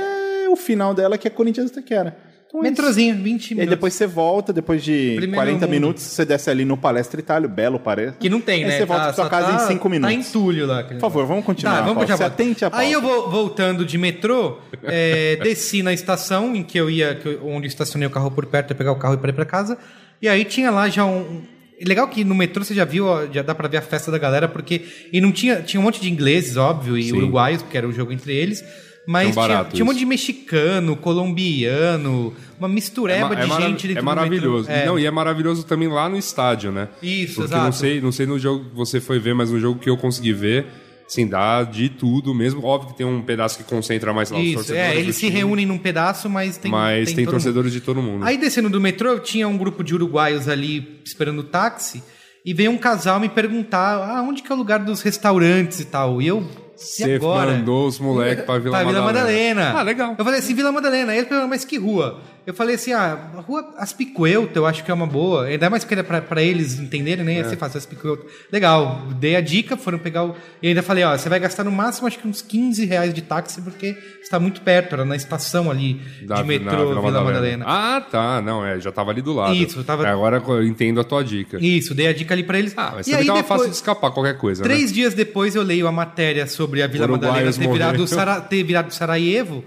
o 0.48 0.57
final 0.57 0.94
dela, 0.94 1.18
que 1.18 1.27
é 1.27 1.31
Corinthians 1.31 1.70
Itaquera. 1.70 2.16
Então 2.46 2.61
é. 2.61 2.68
Metrozinho, 2.70 3.16
20 3.16 3.24
E 3.24 3.55
aí 3.55 3.55
minutos. 3.57 3.70
depois 3.70 3.94
você 3.94 4.07
volta, 4.07 4.53
depois 4.53 4.85
de 4.85 5.14
Primeiro 5.16 5.35
40 5.35 5.66
mundo. 5.66 5.70
minutos, 5.70 6.05
você 6.05 6.24
desce 6.24 6.48
ali 6.48 6.64
no 6.64 6.77
Palestra 6.77 7.18
Itália, 7.18 7.48
belo 7.48 7.81
parece. 7.81 8.16
Que 8.18 8.29
não 8.31 8.40
tem, 8.40 8.62
Aí 8.62 8.70
né? 8.70 8.79
você 8.79 8.85
volta 8.85 9.03
Tá- 9.07 9.12
pra 9.12 9.14
sua 9.24 9.29
casa 9.29 9.48
tá- 9.59 9.64
em 9.64 9.66
5 9.66 9.88
minutos. 9.88 10.14
Tá 10.14 10.20
entulho 10.29 10.64
lá. 10.64 10.85
Por 10.85 11.00
favor, 11.00 11.27
vamos 11.27 11.44
continuar. 11.44 11.72
Tá, 11.74 11.81
vamos 11.81 11.94
continuar. 11.96 12.16
Se 12.18 12.22
atente 12.22 12.61
pauta. 12.61 12.77
Aí 12.77 12.92
eu 12.92 13.03
vou 13.03 13.29
voltando 13.29 13.85
de 13.85 13.98
metrô, 13.98 14.59
é, 14.85 15.35
desci 15.42 15.83
na 15.83 15.92
estação 15.92 16.55
em 16.55 16.62
que 16.62 16.79
eu 16.79 16.88
ia, 16.88 17.18
eu- 17.24 17.44
onde 17.48 17.66
eu 17.66 17.68
estacionei 17.68 18.07
o 18.07 18.11
carro 18.11 18.31
por 18.31 18.46
perto, 18.46 18.70
ia 18.70 18.77
pegar 18.77 18.92
o 18.92 18.96
carro 18.96 19.14
e 19.14 19.16
para 19.16 19.31
ir 19.31 19.35
pra 19.35 19.44
casa. 19.44 19.77
E 20.22 20.29
aí 20.29 20.44
tinha 20.44 20.70
lá 20.70 20.88
já 20.88 21.05
um. 21.05 21.42
Legal 21.83 22.07
que 22.09 22.25
no 22.25 22.35
metrô 22.35 22.63
você 22.65 22.75
já 22.75 22.85
viu, 22.85 23.07
já 23.33 23.43
dá 23.43 23.55
pra 23.55 23.67
ver 23.69 23.79
a 23.79 23.83
festa 23.83 24.11
da 24.11 24.19
galera, 24.19 24.47
porque. 24.49 24.83
E 25.13 25.21
não 25.21 25.33
tinha. 25.33 25.61
Tinha 25.63 25.81
um 25.81 25.83
monte 25.85 26.01
de 26.01 26.11
ingleses, 26.11 26.57
óbvio, 26.57 26.97
e 26.97 27.05
Sim. 27.05 27.17
uruguaios, 27.17 27.63
porque 27.63 27.77
era 27.77 27.89
o 27.89 27.93
jogo 27.93 28.13
entre 28.13 28.33
eles. 28.35 28.65
Mas 29.07 29.35
tinha, 29.35 29.65
tinha 29.65 29.85
um 29.85 29.89
monte 29.89 29.99
de 29.99 30.07
mexicano, 30.07 30.97
colombiano, 30.97 32.33
uma 32.59 32.69
mistureba 32.69 33.29
ma- 33.29 33.35
de 33.35 33.47
mara- 33.47 33.67
gente 33.67 33.87
dentro 33.87 33.99
é 33.99 34.03
do 34.03 34.05
maravilhoso. 34.07 34.71
É. 34.71 34.87
Não, 34.87 34.99
e 34.99 35.05
é 35.05 35.11
maravilhoso 35.11 35.65
também 35.65 35.89
lá 35.89 36.09
no 36.09 36.17
estádio, 36.17 36.73
né? 36.73 36.89
Isso, 37.03 37.35
Porque 37.35 37.49
exato. 37.49 37.65
não 37.65 37.73
sei, 37.73 38.01
não 38.01 38.13
sei 38.13 38.25
no 38.27 38.39
jogo 38.39 38.65
que 38.71 38.75
você 38.75 39.01
foi 39.01 39.19
ver, 39.19 39.35
mas 39.35 39.51
no 39.51 39.61
jogo 39.61 39.79
que 39.79 39.91
eu 39.91 39.97
consegui 39.99 40.33
ver, 40.33 40.67
assim, 41.07 41.27
dá 41.27 41.62
de 41.62 41.88
tudo 41.88 42.35
mesmo. 42.35 42.64
Óbvio 42.64 42.90
que 42.93 42.97
tem 42.99 43.07
um 43.07 43.23
pedaço 43.23 43.59
que 43.59 43.64
concentra 43.64 44.12
mais 44.12 44.31
lá 44.31 44.38
os 44.38 44.45
Isso, 44.45 44.55
torcedores. 44.57 44.87
é, 44.88 44.97
eles 44.97 45.14
se 45.17 45.27
time, 45.27 45.33
reúnem 45.38 45.67
num 45.67 45.79
pedaço, 45.79 46.29
mas 46.31 46.57
tem 46.57 46.71
Mas 46.71 47.12
tem, 47.12 47.25
mundo. 47.25 47.33
torcedores 47.33 47.73
de 47.73 47.81
todo 47.81 48.03
mundo. 48.03 48.25
Aí 48.25 48.37
descendo 48.37 48.69
do 48.71 48.81
metrô, 48.81 49.19
tinha 49.19 49.47
um 49.49 49.57
grupo 49.59 49.83
de 49.85 49.95
uruguaios 49.95 50.49
ali 50.49 51.01
esperando 51.05 51.40
o 51.40 51.45
táxi 51.45 52.03
e 52.45 52.53
veio 52.53 52.71
um 52.71 52.79
casal 52.79 53.19
me 53.21 53.29
perguntar 53.29 53.97
ah, 53.97 54.23
onde 54.23 54.43
que 54.43 54.51
é 54.51 54.55
o 54.55 54.59
lugar 54.59 54.79
dos 54.81 55.01
restaurantes 55.03 55.81
e 55.81 55.85
tal. 55.87 56.21
E 56.21 56.27
eu, 56.27 56.47
Você 56.77 57.19
mandou 57.19 57.87
os 57.87 57.99
moleques 57.99 58.45
pra 58.45 58.59
Vila 58.59 58.77
Pra 58.79 58.85
Vila 58.87 59.01
Madalena. 59.03 59.61
Madalena. 59.64 59.81
Ah, 59.81 59.83
legal. 59.83 60.14
Eu 60.19 60.25
falei 60.25 60.40
assim, 60.40 60.55
Vila 60.55 60.71
Madalena. 60.73 61.12
Aí 61.12 61.19
eles 61.19 61.29
perguntaram, 61.29 61.49
mas 61.49 61.64
que 61.64 61.79
rua? 61.79 62.21
Eu 62.46 62.52
falei 62.52 62.74
assim, 62.74 62.92
ah, 62.92 63.30
a 63.37 63.40
rua 63.40 63.74
Aspicuelto, 63.78 64.59
eu 64.59 64.66
acho 64.66 64.85
que 64.85 64.90
é 64.90 64.94
uma 64.94 65.07
boa. 65.07 65.44
Ainda 65.46 65.70
mais 65.70 65.83
que 65.85 65.94
era 65.94 66.04
pra, 66.04 66.20
pra 66.20 66.42
eles 66.42 66.78
entenderem, 66.78 67.24
né? 67.24 67.37
Ia 67.37 67.48
ser 67.48 67.57
fácil, 67.57 67.78
Aspicuelto. 67.78 68.26
Legal, 68.52 69.07
dei 69.18 69.35
a 69.35 69.40
dica, 69.40 69.76
foram 69.76 69.98
pegar 69.98 70.24
o... 70.24 70.37
E 70.62 70.68
ainda 70.68 70.83
falei, 70.83 71.04
ó, 71.04 71.16
você 71.16 71.28
vai 71.28 71.40
gastar 71.40 71.64
no 71.64 71.72
máximo 71.72 72.07
acho 72.07 72.18
que 72.18 72.28
uns 72.28 72.42
15 72.42 72.85
reais 72.85 73.14
de 73.14 73.22
táxi, 73.22 73.62
porque 73.62 73.96
está 74.22 74.38
muito 74.38 74.61
perto, 74.61 74.92
era 74.94 75.04
na 75.07 75.16
estação 75.16 75.70
ali 75.70 76.00
Da- 76.26 76.37
de 76.37 76.44
metrô 76.44 77.00
Vila, 77.00 77.22
Madalena. 77.24 77.64
Ah, 77.66 78.00
tá. 78.00 78.42
Não, 78.42 78.64
é, 78.64 78.78
já 78.78 78.92
tava 78.92 79.11
ali 79.11 79.22
do 79.22 79.33
lado. 79.33 79.54
Isso, 79.54 79.83
tava- 79.83 80.07
É, 80.07 80.11
Agora 80.11 80.42
eu 80.46 80.62
entendo 80.64 81.00
a 81.00 81.04
tua 81.04 81.24
dica. 81.24 81.59
Isso, 81.61 81.94
dei 81.94 82.09
a 82.09 82.12
dica 82.12 82.35
ali 82.35 82.42
pra 82.44 82.59
eles. 82.59 82.74
Ah, 82.76 82.92
mas 82.96 83.07
e 83.07 83.14
aí 83.14 83.24
tava 83.26 83.40
depois, 83.40 83.59
fácil 83.61 83.70
de 83.70 83.76
escapar 83.76 84.11
qualquer 84.11 84.37
coisa, 84.37 84.62
né? 84.62 84.68
Três 84.68 84.92
dias 84.92 85.14
depois 85.14 85.54
eu 85.54 85.62
leio 85.62 85.87
a 85.87 85.92
matéria 85.92 86.46
sobre 86.46 86.83
a 86.83 86.87
Vila 86.87 87.04
Uruguaios 87.04 87.57
Madalena 87.57 87.72
ter 87.72 87.72
virado. 87.72 88.07
Sara, 88.07 88.40
ter 88.40 88.62
virado 88.62 88.92
Sarajevo. 88.92 89.64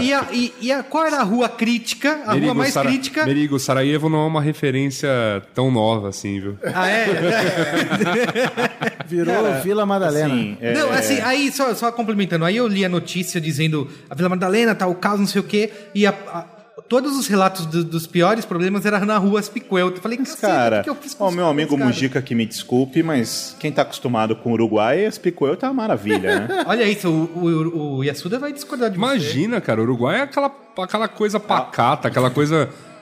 E, 0.00 0.12
a, 0.12 0.26
e, 0.32 0.54
e 0.60 0.72
a- 0.72 0.82
qual 0.82 1.04
era 1.06 1.18
a 1.18 1.22
rua 1.22 1.48
crítica? 1.48 2.03
A 2.12 2.34
rua 2.34 2.54
mais 2.54 2.72
Sara- 2.72 2.88
crítica. 2.88 3.26
Merigo, 3.26 3.58
Sarajevo 3.58 4.08
não 4.08 4.24
é 4.24 4.26
uma 4.26 4.40
referência 4.42 5.08
tão 5.54 5.70
nova 5.70 6.08
assim, 6.08 6.40
viu? 6.40 6.58
Ah, 6.74 6.88
é? 6.88 7.06
Virou 9.06 9.54
Vila 9.62 9.84
Madalena. 9.86 10.34
Sim, 10.34 10.56
é- 10.60 10.74
Não, 10.74 10.90
assim, 10.90 11.20
aí 11.20 11.50
só, 11.52 11.74
só 11.74 11.92
complementando, 11.92 12.44
aí 12.44 12.56
eu 12.56 12.66
li 12.66 12.84
a 12.84 12.88
notícia 12.88 13.40
dizendo 13.40 13.88
a 14.08 14.14
Vila 14.14 14.28
Madalena, 14.28 14.74
tá 14.74 14.86
o 14.86 14.94
caos, 14.94 15.20
não 15.20 15.26
sei 15.26 15.40
o 15.40 15.44
quê, 15.44 15.70
e 15.94 16.06
a- 16.06 16.14
a- 16.28 16.44
todos 16.88 17.16
os 17.16 17.26
relatos 17.26 17.66
do- 17.66 17.84
dos 17.84 18.06
piores 18.06 18.44
problemas 18.44 18.84
eram 18.86 19.04
na 19.06 19.16
rua 19.18 19.40
Aspicuelto. 19.40 19.98
Eu 19.98 20.02
falei, 20.02 20.18
Mas, 20.18 20.30
"Caceta, 20.30 20.46
cara, 20.52 20.80
o 20.80 20.84
que 20.84 20.90
eu 20.90 20.94
fiz 20.94 21.14
com 21.14 21.24
ó, 21.24 21.30
meu 21.30 21.46
amigo 21.46 21.72
os 21.74 21.78
caras?" 21.78 21.94
Mujica 21.94 22.22
que 22.22 22.34
me 22.34 22.44
desculpe, 22.46 23.02
mas 23.02 23.56
quem 23.58 23.72
tá 23.72 23.82
acostumado 23.82 24.36
com 24.36 24.50
o 24.50 24.52
Uruguai, 24.52 25.04
esse 25.04 25.18
Picoel 25.18 25.56
tá 25.56 25.68
uma 25.68 25.74
maravilha, 25.82 26.40
né? 26.40 26.64
Olha 26.66 26.84
isso, 26.84 27.08
o, 27.10 27.38
o, 27.38 27.96
o 27.98 28.04
Yasuda 28.04 28.38
vai 28.38 28.52
discordar 28.52 28.90
de 28.90 28.96
você. 28.96 29.04
Imagina, 29.04 29.60
cara, 29.60 29.80
o 29.80 29.84
Uruguai 29.84 30.18
é 30.20 30.22
aquela, 30.22 30.50
aquela 30.78 31.08
coisa 31.08 31.40
pacata, 31.40 32.08
aquela 32.08 32.30
coisa 32.30 32.68
é, 32.70 32.93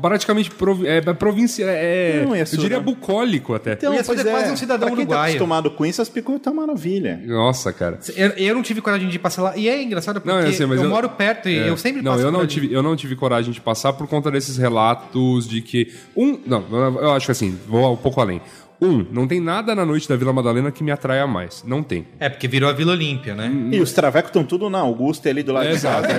praticamente 0.00 0.50
provi 0.50 0.86
é, 0.86 0.96
é 0.98 1.00
província, 1.14 1.64
é, 1.68 2.22
Não, 2.24 2.30
eu 2.30 2.36
Yasuda. 2.40 2.62
diria 2.62 2.80
bucólico 2.80 3.54
até. 3.54 3.72
Então, 3.74 3.92
O 3.92 3.94
Yasuda 3.94 4.22
é 4.22 4.24
quase 4.30 4.50
um 4.52 4.56
cidadão 4.56 4.88
pra 4.88 4.96
quem 4.96 5.06
tá 5.06 5.10
uruguaio. 5.12 5.34
acostumado 5.34 5.70
com 5.70 5.86
isso, 5.86 6.00
as 6.02 6.08
Picoel 6.08 6.38
tá 6.38 6.50
uma 6.50 6.66
maravilha. 6.66 7.20
Nossa, 7.26 7.72
cara. 7.72 7.98
Eu, 8.16 8.28
eu 8.30 8.54
não 8.54 8.62
tive 8.62 8.80
coragem 8.80 9.08
de 9.08 9.18
passar 9.18 9.42
lá. 9.42 9.56
E 9.56 9.68
é 9.68 9.82
engraçado 9.82 10.20
porque 10.20 10.28
Não, 10.36 10.40
eu 10.46 10.52
sei, 10.52 10.66
mas 10.66 10.78
eu, 10.78 10.84
eu- 10.84 10.90
moro 10.90 11.08
perto 11.10 11.48
e 11.48 11.58
É. 11.58 11.68
eu 11.68 11.76
sempre 11.76 12.02
não, 12.02 12.12
passo 12.12 12.22
eu 12.24 12.26
por 12.28 12.32
não 12.32 12.40
ali. 12.40 12.48
tive, 12.48 12.72
eu 12.72 12.82
não 12.82 12.96
tive 12.96 13.16
coragem 13.16 13.52
de 13.52 13.60
passar 13.60 13.92
por 13.92 14.06
conta 14.06 14.30
desses 14.30 14.56
relatos 14.56 15.48
de 15.48 15.60
que 15.60 15.92
um, 16.16 16.38
não, 16.46 16.64
eu 17.00 17.12
acho 17.12 17.26
que 17.26 17.32
assim, 17.32 17.58
vou 17.68 17.92
um 17.92 17.96
pouco 17.96 18.20
além. 18.20 18.40
Um, 18.80 19.04
não 19.12 19.26
tem 19.28 19.40
nada 19.40 19.74
na 19.74 19.84
noite 19.84 20.08
da 20.08 20.16
Vila 20.16 20.32
Madalena 20.32 20.70
que 20.70 20.82
me 20.82 20.90
atraia 20.90 21.26
mais. 21.26 21.62
Não 21.66 21.82
tem. 21.82 22.06
É, 22.18 22.28
porque 22.30 22.48
virou 22.48 22.68
a 22.70 22.72
Vila 22.72 22.92
Olímpia, 22.92 23.34
né? 23.34 23.52
E 23.72 23.78
os 23.80 23.92
travecos 23.92 24.30
estão 24.30 24.42
tudo 24.42 24.70
na 24.70 24.78
Augusta 24.78 25.28
ali 25.28 25.42
do 25.42 25.52
lado 25.52 25.66
É, 25.66 25.74
de 25.74 25.80
casa. 25.82 26.06
exato. 26.06 26.12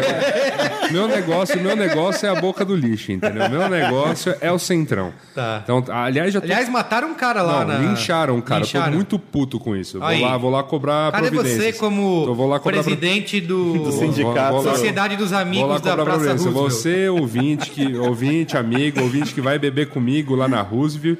É, 0.87 0.91
meu 0.91 1.07
negócio, 1.07 1.59
meu 1.59 1.75
negócio 1.75 2.27
é 2.27 2.29
a 2.29 2.35
boca 2.39 2.63
do 2.63 2.75
lixo, 2.75 3.11
entendeu? 3.11 3.49
Meu 3.49 3.67
negócio 3.67 4.35
é 4.39 4.51
o 4.51 4.59
centrão. 4.59 5.11
Tá. 5.33 5.61
Então, 5.63 5.83
aliás, 5.89 6.31
já 6.33 6.39
tô 6.39 6.45
Aliás, 6.45 6.69
mataram 6.69 7.09
um 7.09 7.13
cara 7.15 7.41
lá 7.41 7.65
Não, 7.65 7.79
na... 7.79 7.89
lincharam, 7.89 8.39
cara. 8.41 8.61
Lincharam. 8.61 8.85
Tô 8.91 8.95
muito 8.95 9.17
puto 9.17 9.59
com 9.59 9.75
isso. 9.75 9.97
Vou 9.97 10.07
Aí. 10.07 10.21
lá, 10.21 10.37
vou 10.37 10.51
lá 10.51 10.61
cobrar 10.63 11.11
Cadê 11.11 11.29
você 11.31 11.73
como 11.73 12.21
Então, 12.23 12.35
vou 12.35 12.47
lá 12.47 12.59
cobrar 12.59 12.83
presidente 12.83 13.41
do... 13.41 13.73
Do 13.85 13.91
sindicato. 13.91 14.53
Vou- 14.53 14.61
vou 14.63 14.71
Sociedade 14.73 15.15
dos 15.15 15.29
Vou 15.31 15.35
lá 15.37 15.41
Amigos 15.41 15.81
da 15.81 15.95
Praça. 15.97 16.31
Roosevelt. 16.31 16.53
Você, 16.53 17.09
ouvinte, 17.09 17.71
que, 17.71 17.95
ouvinte, 17.97 18.55
amigo, 18.55 19.01
ouvinte 19.01 19.33
que 19.33 19.41
vai 19.41 19.57
beber 19.57 19.87
comigo 19.89 20.35
lá 20.35 20.47
na 20.47 20.61
Roosevelt. 20.61 21.17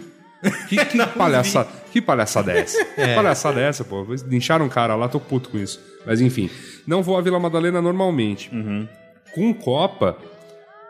Que, 0.67 0.85
que, 0.85 0.97
palhaçada, 1.17 1.69
que 1.91 2.01
palhaçada 2.01 2.51
é 2.51 2.59
essa? 2.59 2.85
Que 2.85 3.07
palhaçada 3.15 3.59
é 3.59 3.67
essa, 3.67 3.83
pô? 3.83 4.05
Lincharam 4.27 4.65
um 4.65 4.69
cara 4.69 4.95
lá, 4.95 5.07
tô 5.07 5.19
puto 5.19 5.49
com 5.49 5.57
isso. 5.57 5.79
Mas 6.05 6.19
enfim, 6.21 6.49
não 6.85 7.03
vou 7.03 7.17
à 7.17 7.21
Vila 7.21 7.39
Madalena 7.39 7.81
normalmente. 7.81 8.49
Com 9.33 9.53
Copa, 9.53 10.17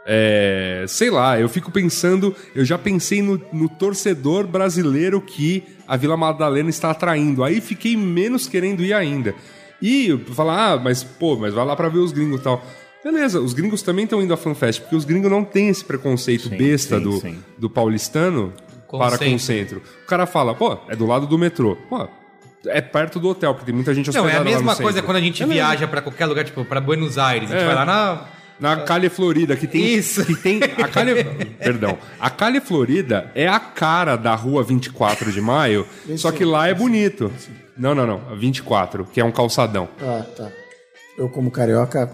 é, 0.06 0.86
sei 0.88 1.10
lá, 1.10 1.40
eu 1.40 1.48
fico 1.48 1.72
pensando, 1.72 2.36
eu 2.56 2.66
já 2.66 2.78
pensei 2.78 3.22
no, 3.22 3.42
no 3.52 3.70
torcedor 3.70 4.48
brasileiro 4.48 5.22
que 5.22 5.64
a 5.88 5.96
Vila 5.96 6.18
Madalena 6.18 6.70
está 6.70 6.92
atraindo. 6.92 7.44
Aí 7.44 7.62
fiquei 7.62 7.96
menos 7.98 8.48
querendo 8.48 8.84
ir 8.84 8.94
ainda. 8.94 9.36
E 9.82 10.18
falar, 10.34 10.74
ah, 10.74 10.78
mas 10.78 11.04
pô, 11.04 11.36
mas 11.36 11.54
vai 11.54 11.66
lá 11.66 11.76
pra 11.76 11.90
ver 11.90 12.00
os 12.00 12.12
gringos 12.12 12.40
e 12.40 12.44
tal. 12.44 12.64
Beleza, 13.04 13.40
os 13.40 13.54
gringos 13.54 13.82
também 13.82 14.04
estão 14.04 14.22
indo 14.22 14.34
à 14.34 14.38
FanFest, 14.38 14.82
porque 14.82 14.96
os 14.96 15.06
gringos 15.06 15.32
não 15.32 15.44
têm 15.44 15.70
esse 15.70 15.84
preconceito 15.84 16.50
Sim, 16.50 16.58
besta 16.58 16.98
sim, 16.98 17.04
do, 17.04 17.20
sim. 17.20 17.38
do 17.58 17.68
paulistano 17.68 18.54
para 19.00 19.18
com 19.18 19.36
o 19.36 19.40
centro. 19.40 19.82
O 20.04 20.08
cara 20.08 20.26
fala, 20.26 20.54
pô, 20.54 20.78
é 20.88 20.96
do 20.96 21.06
lado 21.06 21.26
do 21.28 21.38
metrô. 21.38 21.76
Pô, 21.90 22.08
é 22.68 22.80
perto 22.82 23.20
do 23.20 23.30
hotel, 23.30 23.54
porque 23.54 23.66
tem 23.66 23.74
muita 23.76 23.94
gente 23.94 24.08
Não, 24.14 24.16
é 24.16 24.20
a 24.20 24.24
hospedada 24.26 24.50
mesma 24.50 24.76
coisa 24.76 24.92
centro. 24.94 25.04
quando 25.06 25.18
a 25.18 25.22
gente 25.22 25.44
Beleza. 25.44 25.54
viaja 25.68 25.88
pra 25.88 26.02
qualquer 26.02 26.26
lugar, 26.28 26.44
tipo, 26.46 26.64
pra 26.66 26.80
Buenos 26.80 27.18
Aires. 27.18 27.50
A 27.52 27.54
gente 27.54 27.64
É. 27.64 27.66
vai 27.66 27.76
lá 27.76 27.86
na... 27.86 28.22
Na 28.60 28.78
Cali 28.78 29.10
Florida, 29.10 29.56
que 29.56 29.66
tem. 29.66 29.84
Isso. 29.96 30.24
Que 30.24 30.36
tem 30.36 30.60
a 30.64 30.88
Cali, 30.88 31.24
perdão. 31.58 31.98
A 32.20 32.30
Cali 32.30 32.62
Florida 32.62 33.32
é 33.34 33.48
a 33.48 33.60
cara 33.60 34.16
da 34.16 34.36
rua 34.36 34.62
24 34.64 35.32
de 35.32 35.42
maio, 35.42 35.84
só 36.16 36.32
que 36.32 36.46
lá 36.46 36.68
é 36.68 36.74
bonito. 36.76 37.32
Não, 37.76 37.96
não, 37.96 38.06
não. 38.06 38.22
A 38.32 38.36
24, 38.36 39.06
que 39.12 39.20
é 39.20 39.26
um 39.26 39.32
calçadão. 39.32 39.90
Ah, 40.00 40.24
tá. 40.38 40.48
Eu, 41.18 41.28
como 41.28 41.52
carioca, 41.52 42.10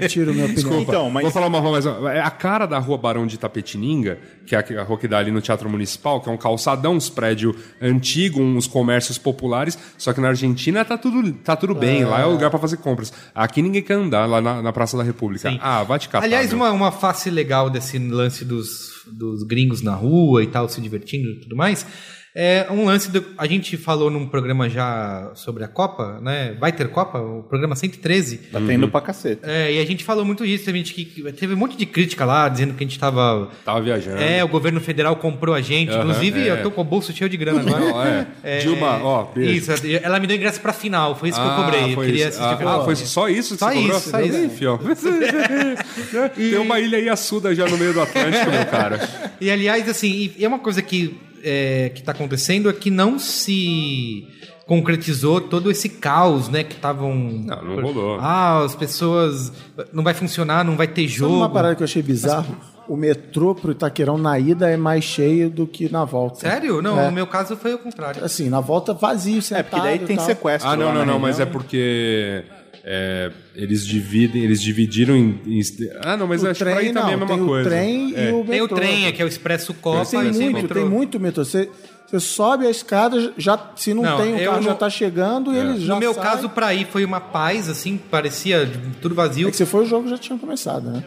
retiro 0.00 0.32
minha 0.32 0.46
opinião. 0.46 0.80
Então, 0.80 1.10
mas 1.10 1.22
Vou 1.22 1.32
falar 1.32 1.48
uma 1.48 1.58
rua 1.58 1.72
mais. 1.72 1.86
É 2.14 2.20
a 2.20 2.30
cara 2.30 2.66
da 2.66 2.78
rua 2.78 2.96
Barão 2.96 3.26
de 3.26 3.36
Tapetininga, 3.36 4.18
que 4.46 4.54
é 4.54 4.78
a 4.78 4.82
rua 4.84 4.96
que 4.96 5.08
dá 5.08 5.18
ali 5.18 5.30
no 5.30 5.40
Teatro 5.40 5.68
Municipal, 5.68 6.20
que 6.20 6.28
é 6.28 6.32
um 6.32 6.36
calçadão, 6.36 6.94
uns 6.94 7.10
prédios 7.10 7.54
antigos, 7.80 8.40
uns 8.40 8.66
comércios 8.66 9.18
populares. 9.18 9.76
Só 9.98 10.12
que 10.12 10.20
na 10.20 10.28
Argentina 10.28 10.84
tá 10.84 10.96
tudo, 10.96 11.32
tá 11.32 11.56
tudo 11.56 11.74
bem. 11.74 12.04
Lá 12.04 12.20
é 12.20 12.26
o 12.26 12.30
lugar 12.30 12.48
pra 12.48 12.58
fazer 12.58 12.76
compras. 12.76 13.12
Aqui 13.34 13.60
ninguém 13.60 13.82
quer 13.82 13.94
andar, 13.94 14.26
lá 14.26 14.40
na, 14.40 14.62
na 14.62 14.72
Praça 14.72 14.96
da 14.96 15.02
República. 15.02 15.50
Sim. 15.50 15.58
Ah, 15.60 15.82
vai 15.82 15.98
te 15.98 16.08
catar. 16.08 16.24
Aliás, 16.24 16.52
uma, 16.52 16.70
uma 16.70 16.92
face 16.92 17.28
legal 17.28 17.68
desse 17.68 17.98
lance 17.98 18.44
dos, 18.44 19.04
dos 19.06 19.42
gringos 19.42 19.82
na 19.82 19.94
rua 19.94 20.44
e 20.44 20.46
tal, 20.46 20.68
se 20.68 20.80
divertindo 20.80 21.28
e 21.28 21.40
tudo 21.40 21.56
mais, 21.56 21.84
É 22.34 22.66
um 22.70 22.86
lance 22.86 23.10
do. 23.10 23.22
A 23.36 23.46
gente 23.46 23.76
falou 23.76 24.10
num 24.10 24.26
programa 24.26 24.66
já 24.66 25.30
sobre 25.34 25.64
a 25.64 25.68
Copa, 25.68 26.18
né? 26.22 26.56
Vai 26.58 26.72
ter 26.72 26.88
Copa, 26.88 27.18
o 27.18 27.42
programa 27.42 27.76
113. 27.76 28.38
Tá 28.50 28.58
tendo 28.66 28.88
pra 28.88 29.02
cacete. 29.02 29.42
É, 29.44 29.70
e 29.74 29.78
a 29.78 29.84
gente 29.84 30.02
falou 30.02 30.24
muito 30.24 30.46
disso, 30.46 30.64
teve, 30.64 30.78
gente 30.78 30.94
que, 30.94 31.32
teve 31.32 31.52
um 31.52 31.58
monte 31.58 31.76
de 31.76 31.84
crítica 31.84 32.24
lá, 32.24 32.48
dizendo 32.48 32.72
que 32.72 32.82
a 32.82 32.86
gente 32.86 32.98
tava. 32.98 33.50
Tava 33.64 33.82
viajando. 33.82 34.16
É, 34.22 34.42
o 34.42 34.48
governo 34.48 34.80
federal 34.80 35.14
comprou 35.16 35.54
a 35.54 35.60
gente. 35.60 35.90
Aham, 35.92 36.00
Inclusive, 36.04 36.40
é. 36.48 36.52
eu 36.52 36.62
tô 36.62 36.70
com 36.70 36.80
o 36.80 36.84
bolso 36.84 37.12
cheio 37.12 37.28
de 37.28 37.36
grana 37.36 37.60
agora. 37.60 37.92
Ó, 37.92 38.04
é. 38.42 38.58
Dilma, 38.60 38.98
ó, 39.04 39.24
beijo. 39.24 39.72
Isso, 39.72 39.86
ela 40.02 40.18
me 40.18 40.26
deu 40.26 40.36
ingresso 40.38 40.60
pra 40.60 40.72
final, 40.72 41.14
foi 41.14 41.28
isso 41.28 41.38
que 41.38 41.46
eu 41.46 41.50
Ah, 41.50 41.56
cobrei. 41.56 41.92
Eu 41.92 41.96
queria 42.00 42.28
isso. 42.28 42.40
assistir 42.40 42.44
a 42.44 42.52
Ah, 42.52 42.56
final. 42.56 42.80
ah, 42.80 42.84
foi 42.84 42.96
só 42.96 43.28
isso 43.28 43.52
que 43.54 43.58
Só 43.60 43.68
você 43.68 43.74
cobrou? 43.76 43.98
isso, 43.98 44.10
só 44.10 44.20
isso. 44.22 45.08
Tem 46.34 46.56
uma 46.58 46.80
ilha 46.80 46.98
Iassuda 46.98 47.54
já 47.54 47.66
no 47.66 47.76
meio 47.76 47.92
do 47.92 48.00
Atlântico, 48.00 48.50
meu 48.50 48.66
cara. 48.66 49.00
E 49.42 49.50
aliás, 49.50 49.88
assim, 49.88 50.32
e 50.38 50.44
é 50.44 50.46
uma 50.48 50.60
coisa 50.60 50.80
que 50.80 51.18
é, 51.42 51.90
que 51.94 52.02
tá 52.02 52.12
acontecendo 52.12 52.68
é 52.68 52.72
que 52.72 52.90
não 52.90 53.18
se 53.18 54.26
concretizou 54.66 55.40
todo 55.40 55.70
esse 55.70 55.88
caos, 55.88 56.48
né? 56.48 56.62
Que 56.64 56.74
estavam. 56.74 57.14
Não, 57.14 57.62
não 57.64 57.82
rolou. 57.82 58.18
Ah, 58.20 58.62
as 58.64 58.74
pessoas. 58.74 59.52
Não 59.92 60.02
vai 60.02 60.14
funcionar, 60.14 60.64
não 60.64 60.76
vai 60.76 60.86
ter 60.86 61.02
Sabe 61.02 61.08
jogo. 61.08 61.34
uma 61.36 61.50
parada 61.50 61.74
que 61.74 61.82
eu 61.82 61.84
achei 61.84 62.02
bizarro? 62.02 62.56
O 62.88 62.96
metrô 62.96 63.54
pro 63.54 63.72
Itaquerão 63.72 64.18
na 64.18 64.38
ida 64.38 64.68
é 64.68 64.76
mais 64.76 65.04
cheio 65.04 65.48
do 65.48 65.66
que 65.66 65.90
na 65.90 66.04
volta. 66.04 66.40
Sério? 66.40 66.82
Não, 66.82 66.98
É. 66.98 67.06
no 67.06 67.12
meu 67.12 67.26
caso 67.26 67.56
foi 67.56 67.72
o 67.74 67.78
contrário. 67.78 68.24
Assim, 68.24 68.48
na 68.50 68.60
volta 68.60 68.92
vazio, 68.92 69.38
É, 69.38 69.40
sentado 69.40 69.64
porque 69.70 69.80
daí 69.80 69.98
tem 70.00 70.18
sequestro. 70.18 70.68
Ah, 70.68 70.76
não, 70.76 70.86
lá 70.86 70.92
não, 70.94 71.00
na 71.06 71.12
não, 71.12 71.18
mas 71.18 71.38
é 71.38 71.46
porque 71.46 72.44
é, 72.84 73.30
eles 73.54 73.86
dividem, 73.86 74.42
eles 74.42 74.60
dividiram 74.60 75.16
em, 75.16 75.40
em- 75.46 75.60
Ah, 76.02 76.16
não, 76.16 76.26
mas 76.26 76.42
O 76.42 76.48
acho 76.48 76.64
que 76.64 76.70
trem 76.70 76.92
também 76.92 77.10
é 77.12 77.14
a 77.14 77.16
mesma 77.16 77.26
tem 77.36 77.46
coisa. 77.46 77.68
o 77.68 77.70
trem 77.72 78.14
É. 78.16 78.30
e 78.30 78.32
o 78.32 78.44
Tem 78.44 78.60
o 78.60 78.62
metrô. 78.64 78.76
trem, 78.76 79.06
é 79.06 79.12
que 79.12 79.22
é 79.22 79.24
o 79.24 79.28
Expresso 79.28 79.72
Copa. 79.74 80.04
Tem 80.10 80.20
e 80.20 80.22
tem 80.22 80.30
o 80.30 80.42
muito, 80.42 80.54
metrô. 80.62 80.80
tem 80.80 80.88
muito 80.90 81.20
metrô. 81.20 81.44
Você, 81.44 81.68
você 82.06 82.18
sobe 82.20 82.66
a 82.66 82.70
escada, 82.70 83.32
já, 83.38 83.58
se 83.76 83.94
não, 83.94 84.02
Não, 84.02 84.16
tem, 84.20 84.34
o 84.34 84.44
carro 84.44 84.62
já 84.62 84.70
não- 84.70 84.76
tá 84.76 84.90
chegando 84.90 85.52
e 85.54 85.58
eles 85.58 85.82
já 85.82 85.94
No 85.94 86.00
meu 86.00 86.12
saem. 86.12 86.26
caso, 86.26 86.48
pra 86.48 86.74
ir, 86.74 86.86
foi 86.86 87.04
uma 87.04 87.20
paz, 87.20 87.68
assim, 87.68 87.96
parecia 88.10 88.68
tudo 89.00 89.14
vazio. 89.14 89.48
É 89.48 89.50
que 89.50 89.56
se 89.56 89.64
for 89.64 89.84
o 89.84 89.86
jogo 89.86 90.08
já 90.08 90.18
tinha 90.18 90.38
começado, 90.38 90.90
né? 90.90 91.04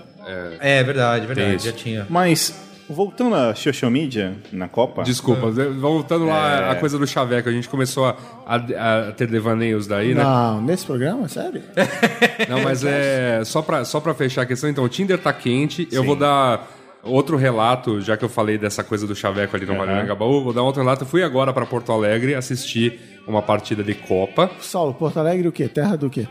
É 0.59 0.81
verdade, 0.83 1.27
verdade, 1.27 1.55
isso. 1.57 1.65
já 1.65 1.71
tinha. 1.71 2.07
Mas, 2.09 2.55
voltando 2.89 3.35
à 3.35 3.55
social 3.55 3.89
media 3.89 4.35
na 4.51 4.67
Copa. 4.67 5.03
Desculpa, 5.03 5.49
voltando 5.79 6.25
É. 6.27 6.31
lá 6.31 6.71
à 6.71 6.75
coisa 6.75 6.97
do 6.99 7.05
chaveco, 7.07 7.49
a 7.49 7.51
gente 7.51 7.67
começou 7.69 8.05
a, 8.05 8.15
a- 8.45 9.07
a 9.09 9.11
ter 9.11 9.27
devaneios 9.27 9.87
daí, 9.87 10.13
né? 10.13 10.23
Não, 10.23 10.61
nesse 10.61 10.85
programa? 10.85 11.27
Sério? 11.27 11.61
Não, 12.49 12.61
mas 12.61 12.83
é. 12.83 13.41
Só 13.45 13.61
pra, 13.61 13.83
só 13.85 13.99
pra 13.99 14.13
fechar 14.13 14.43
a 14.43 14.45
questão, 14.45 14.69
então, 14.69 14.83
o 14.83 14.89
Tinder 14.89 15.17
tá 15.17 15.33
quente. 15.33 15.87
Eu 15.91 16.03
vou 16.03 16.15
dar 16.15 16.67
outro 17.03 17.37
relato, 17.37 18.01
já 18.01 18.17
que 18.17 18.25
eu 18.25 18.29
falei 18.29 18.57
dessa 18.57 18.83
coisa 18.83 19.05
do 19.05 19.15
chaveco 19.15 19.55
ali 19.55 19.65
no 19.65 19.73
Aham. 19.73 19.85
Marangabaú, 19.85 20.43
vou 20.43 20.53
dar 20.53 20.63
outro 20.63 20.81
relato. 20.81 21.03
Eu 21.03 21.07
fui 21.07 21.21
agora 21.23 21.53
pra 21.53 21.65
Porto 21.65 21.91
Alegre 21.91 22.33
assistir 22.35 22.99
uma 23.27 23.41
partida 23.41 23.83
de 23.83 23.93
Copa. 23.93 24.49
Saulo, 24.59 24.93
Porto 24.93 25.19
Alegre 25.19 25.47
o 25.47 25.51
quê? 25.51 25.67
Terra 25.67 25.95
do 25.95 26.09
quê? 26.09 26.27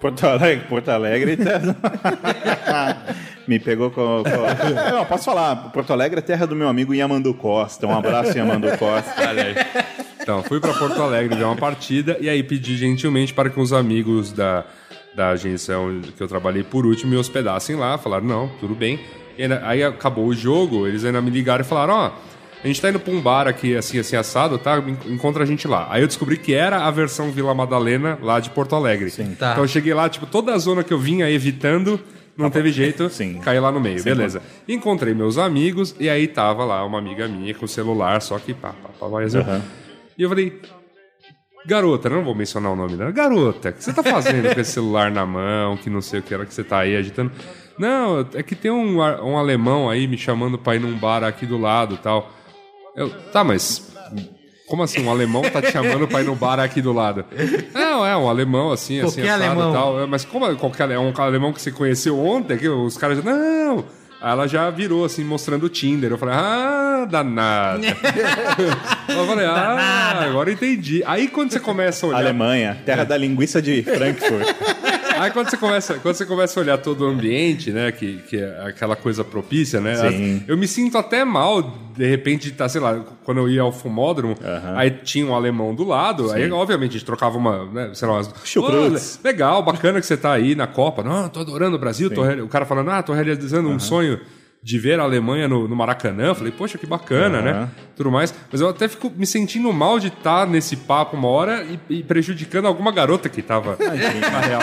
Porto 0.00 0.26
Alegre, 0.26 0.66
Porto 0.68 0.88
Alegre. 0.90 1.38
Me 3.46 3.58
pegou 3.58 3.90
com. 3.90 4.22
com... 4.22 4.28
É, 4.78 4.92
Não, 4.92 5.04
posso 5.04 5.24
falar. 5.24 5.56
Porto 5.70 5.92
Alegre 5.92 6.18
é 6.18 6.22
terra 6.22 6.46
do 6.46 6.56
meu 6.56 6.68
amigo 6.68 6.94
Yamandu 6.94 7.34
Costa. 7.34 7.86
Um 7.86 7.96
abraço, 7.96 8.36
Yamandu 8.36 8.68
Costa. 8.78 9.12
Olha 9.28 9.42
aí. 9.44 9.54
Então, 10.20 10.42
fui 10.42 10.58
pra 10.60 10.72
Porto 10.72 11.00
Alegre 11.02 11.36
ver 11.36 11.44
uma 11.44 11.56
partida 11.56 12.16
e 12.20 12.28
aí 12.28 12.42
pedi 12.42 12.76
gentilmente 12.76 13.34
para 13.34 13.50
que 13.50 13.60
os 13.60 13.72
amigos 13.72 14.32
da, 14.32 14.64
da 15.14 15.30
agência 15.30 15.78
onde 15.78 16.12
que 16.12 16.22
eu 16.22 16.28
trabalhei 16.28 16.62
por 16.62 16.86
último 16.86 17.10
me 17.10 17.16
hospedassem 17.18 17.76
lá. 17.76 17.98
Falaram, 17.98 18.24
não, 18.26 18.48
tudo 18.60 18.74
bem. 18.74 18.98
E 19.36 19.42
ainda- 19.42 19.60
aí 19.64 19.82
acabou 19.84 20.26
o 20.26 20.34
jogo, 20.34 20.86
eles 20.86 21.04
ainda 21.04 21.20
me 21.20 21.30
ligaram 21.30 21.62
e 21.62 21.66
falaram, 21.68 21.92
ó, 21.94 22.10
a 22.62 22.66
gente 22.66 22.80
tá 22.80 22.88
indo 22.88 22.98
pra 22.98 23.12
um 23.12 23.20
bar 23.20 23.46
aqui, 23.46 23.76
assim, 23.76 23.98
assim, 23.98 24.16
assado, 24.16 24.56
tá? 24.56 24.78
En- 24.78 25.12
Encontra 25.12 25.42
a 25.42 25.46
gente 25.46 25.68
lá. 25.68 25.86
Aí 25.90 26.00
eu 26.00 26.06
descobri 26.06 26.38
que 26.38 26.54
era 26.54 26.86
a 26.86 26.90
versão 26.90 27.30
Vila 27.30 27.54
Madalena 27.54 28.18
lá 28.22 28.40
de 28.40 28.48
Porto 28.48 28.74
Alegre. 28.74 29.10
Tá. 29.10 29.52
Então 29.52 29.64
eu 29.64 29.68
cheguei 29.68 29.92
lá, 29.92 30.08
tipo, 30.08 30.24
toda 30.24 30.54
a 30.54 30.58
zona 30.58 30.82
que 30.82 30.94
eu 30.94 30.98
vinha 30.98 31.28
evitando, 31.30 32.00
não 32.36 32.50
teve 32.50 32.70
jeito, 32.70 33.08
Sim. 33.10 33.38
caí 33.40 33.58
lá 33.60 33.70
no 33.70 33.80
meio, 33.80 34.02
beleza. 34.02 34.42
Encontrei 34.68 35.14
meus 35.14 35.38
amigos 35.38 35.94
e 35.98 36.08
aí 36.08 36.26
tava 36.26 36.64
lá 36.64 36.84
uma 36.84 36.98
amiga 36.98 37.28
minha 37.28 37.54
com 37.54 37.64
o 37.64 37.68
celular, 37.68 38.20
só 38.20 38.38
que 38.38 38.54
pá, 38.54 38.74
pá, 38.82 38.90
pá, 38.98 39.06
vai 39.06 39.24
Aham. 39.24 39.62
E 40.16 40.22
eu 40.22 40.28
falei, 40.28 40.60
garota, 41.66 42.08
não 42.08 42.22
vou 42.22 42.34
mencionar 42.34 42.72
o 42.72 42.76
nome 42.76 42.96
dela, 42.96 43.10
garota, 43.10 43.70
o 43.70 43.72
que 43.72 43.82
você 43.82 43.92
tá 43.92 44.02
fazendo 44.02 44.54
com 44.54 44.60
esse 44.60 44.72
celular 44.72 45.10
na 45.10 45.26
mão, 45.26 45.76
que 45.76 45.90
não 45.90 46.00
sei 46.00 46.20
o 46.20 46.22
que 46.22 46.34
era 46.34 46.46
que 46.46 46.54
você 46.54 46.62
tá 46.64 46.80
aí 46.80 46.96
agitando? 46.96 47.32
Não, 47.78 48.20
é 48.34 48.42
que 48.42 48.54
tem 48.54 48.70
um, 48.70 48.98
um 48.98 49.36
alemão 49.36 49.90
aí 49.90 50.06
me 50.06 50.16
chamando 50.16 50.56
pra 50.56 50.76
ir 50.76 50.80
num 50.80 50.96
bar 50.96 51.24
aqui 51.24 51.44
do 51.44 51.58
lado 51.58 51.96
e 51.96 51.98
tal. 51.98 52.30
Eu, 52.94 53.10
tá, 53.32 53.42
mas 53.42 53.92
como 54.66 54.82
assim, 54.82 55.04
um 55.04 55.10
alemão 55.10 55.42
tá 55.42 55.60
te 55.60 55.70
chamando 55.70 56.08
pra 56.08 56.22
ir 56.22 56.24
no 56.24 56.34
bar 56.34 56.58
aqui 56.58 56.80
do 56.80 56.92
lado? 56.92 57.24
Não, 57.72 58.04
é 58.04 58.16
um 58.16 58.28
alemão 58.28 58.72
assim, 58.72 59.00
assim, 59.00 59.20
Qualquer 59.20 59.30
assado 59.30 59.44
alemão. 59.44 59.70
e 59.70 59.74
tal. 59.74 60.00
É, 60.02 60.06
Mas 60.06 60.24
como 60.24 60.46
é 60.46 60.54
qualquer 60.54 60.90
é 60.90 60.98
um 60.98 61.12
alemão 61.16 61.52
que 61.52 61.60
você 61.60 61.70
conheceu 61.70 62.18
ontem? 62.18 62.56
Que 62.56 62.68
os 62.68 62.96
caras 62.96 63.18
já, 63.18 63.22
não... 63.22 63.84
Aí 64.22 64.30
ela 64.32 64.46
já 64.46 64.70
virou 64.70 65.04
assim, 65.04 65.22
mostrando 65.22 65.64
o 65.64 65.68
Tinder. 65.68 66.10
Eu 66.10 66.16
falei, 66.16 66.34
ah, 66.34 67.06
danada. 67.10 67.86
eu 69.06 69.26
falei, 69.26 69.44
ah, 69.44 70.24
agora 70.24 70.50
entendi. 70.50 71.02
Aí 71.04 71.28
quando 71.28 71.52
você 71.52 71.60
começa 71.60 72.06
a 72.06 72.08
olhar. 72.08 72.18
Alemanha, 72.20 72.78
terra 72.86 73.04
da 73.04 73.18
linguiça 73.18 73.60
de 73.60 73.82
Frankfurt. 73.82 74.46
Aí 75.24 75.30
quando 75.30 75.48
você 75.48 75.56
começa, 75.56 75.94
quando 75.94 76.14
você 76.14 76.26
começa 76.26 76.60
a 76.60 76.62
olhar 76.62 76.78
todo 76.78 77.02
o 77.02 77.06
ambiente, 77.06 77.70
né, 77.70 77.90
que, 77.90 78.18
que 78.28 78.36
é 78.36 78.62
aquela 78.66 78.94
coisa 78.94 79.24
propícia, 79.24 79.80
né? 79.80 79.96
Sim. 79.96 80.42
Eu 80.46 80.56
me 80.56 80.68
sinto 80.68 80.98
até 80.98 81.24
mal, 81.24 81.62
de 81.96 82.06
repente, 82.06 82.42
de 82.42 82.50
estar, 82.50 82.68
sei 82.68 82.80
lá, 82.80 83.02
quando 83.24 83.38
eu 83.38 83.48
ia 83.48 83.62
ao 83.62 83.72
fumódromo, 83.72 84.36
aí 84.76 84.90
tinha 84.90 85.26
um 85.26 85.34
alemão 85.34 85.74
do 85.74 85.84
lado, 85.84 86.30
aí 86.30 86.50
obviamente 86.50 86.90
a 86.90 86.92
gente 86.94 87.06
trocava 87.06 87.38
uma, 87.38 87.64
né, 87.66 87.90
sei 87.94 88.06
lá, 88.06 88.14
umas... 88.14 88.30
Chucrutes. 88.44 89.18
"Ô, 89.22 89.26
legal, 89.26 89.62
bacana 89.62 89.98
que 90.00 90.06
você 90.06 90.16
tá 90.16 90.32
aí 90.32 90.54
na 90.54 90.66
Copa. 90.66 91.02
Não, 91.02 91.28
tô 91.28 91.40
adorando 91.40 91.76
o 91.76 91.78
Brasil, 91.78 92.10
tô 92.10 92.22
o 92.22 92.48
cara 92.48 92.66
falando, 92.66 92.90
ah, 92.90 93.02
tô 93.02 93.12
realizando 93.12 93.68
um 93.68 93.78
sonho 93.78 94.20
de 94.64 94.78
ver 94.78 94.98
a 94.98 95.02
Alemanha 95.02 95.46
no, 95.46 95.68
no 95.68 95.76
Maracanã. 95.76 96.34
Falei, 96.34 96.50
poxa, 96.50 96.78
que 96.78 96.86
bacana, 96.86 97.38
Aham. 97.38 97.44
né? 97.44 97.68
Tudo 97.94 98.10
mais. 98.10 98.34
Mas 98.50 98.62
eu 98.62 98.68
até 98.70 98.88
fico 98.88 99.12
me 99.14 99.26
sentindo 99.26 99.70
mal 99.74 100.00
de 100.00 100.08
estar 100.08 100.46
nesse 100.46 100.74
papo 100.74 101.16
uma 101.18 101.28
hora 101.28 101.62
e, 101.90 101.98
e 101.98 102.02
prejudicando 102.02 102.64
alguma 102.66 102.90
garota 102.90 103.28
que 103.28 103.42
tava 103.42 103.76
na 103.78 104.40
real. 104.40 104.62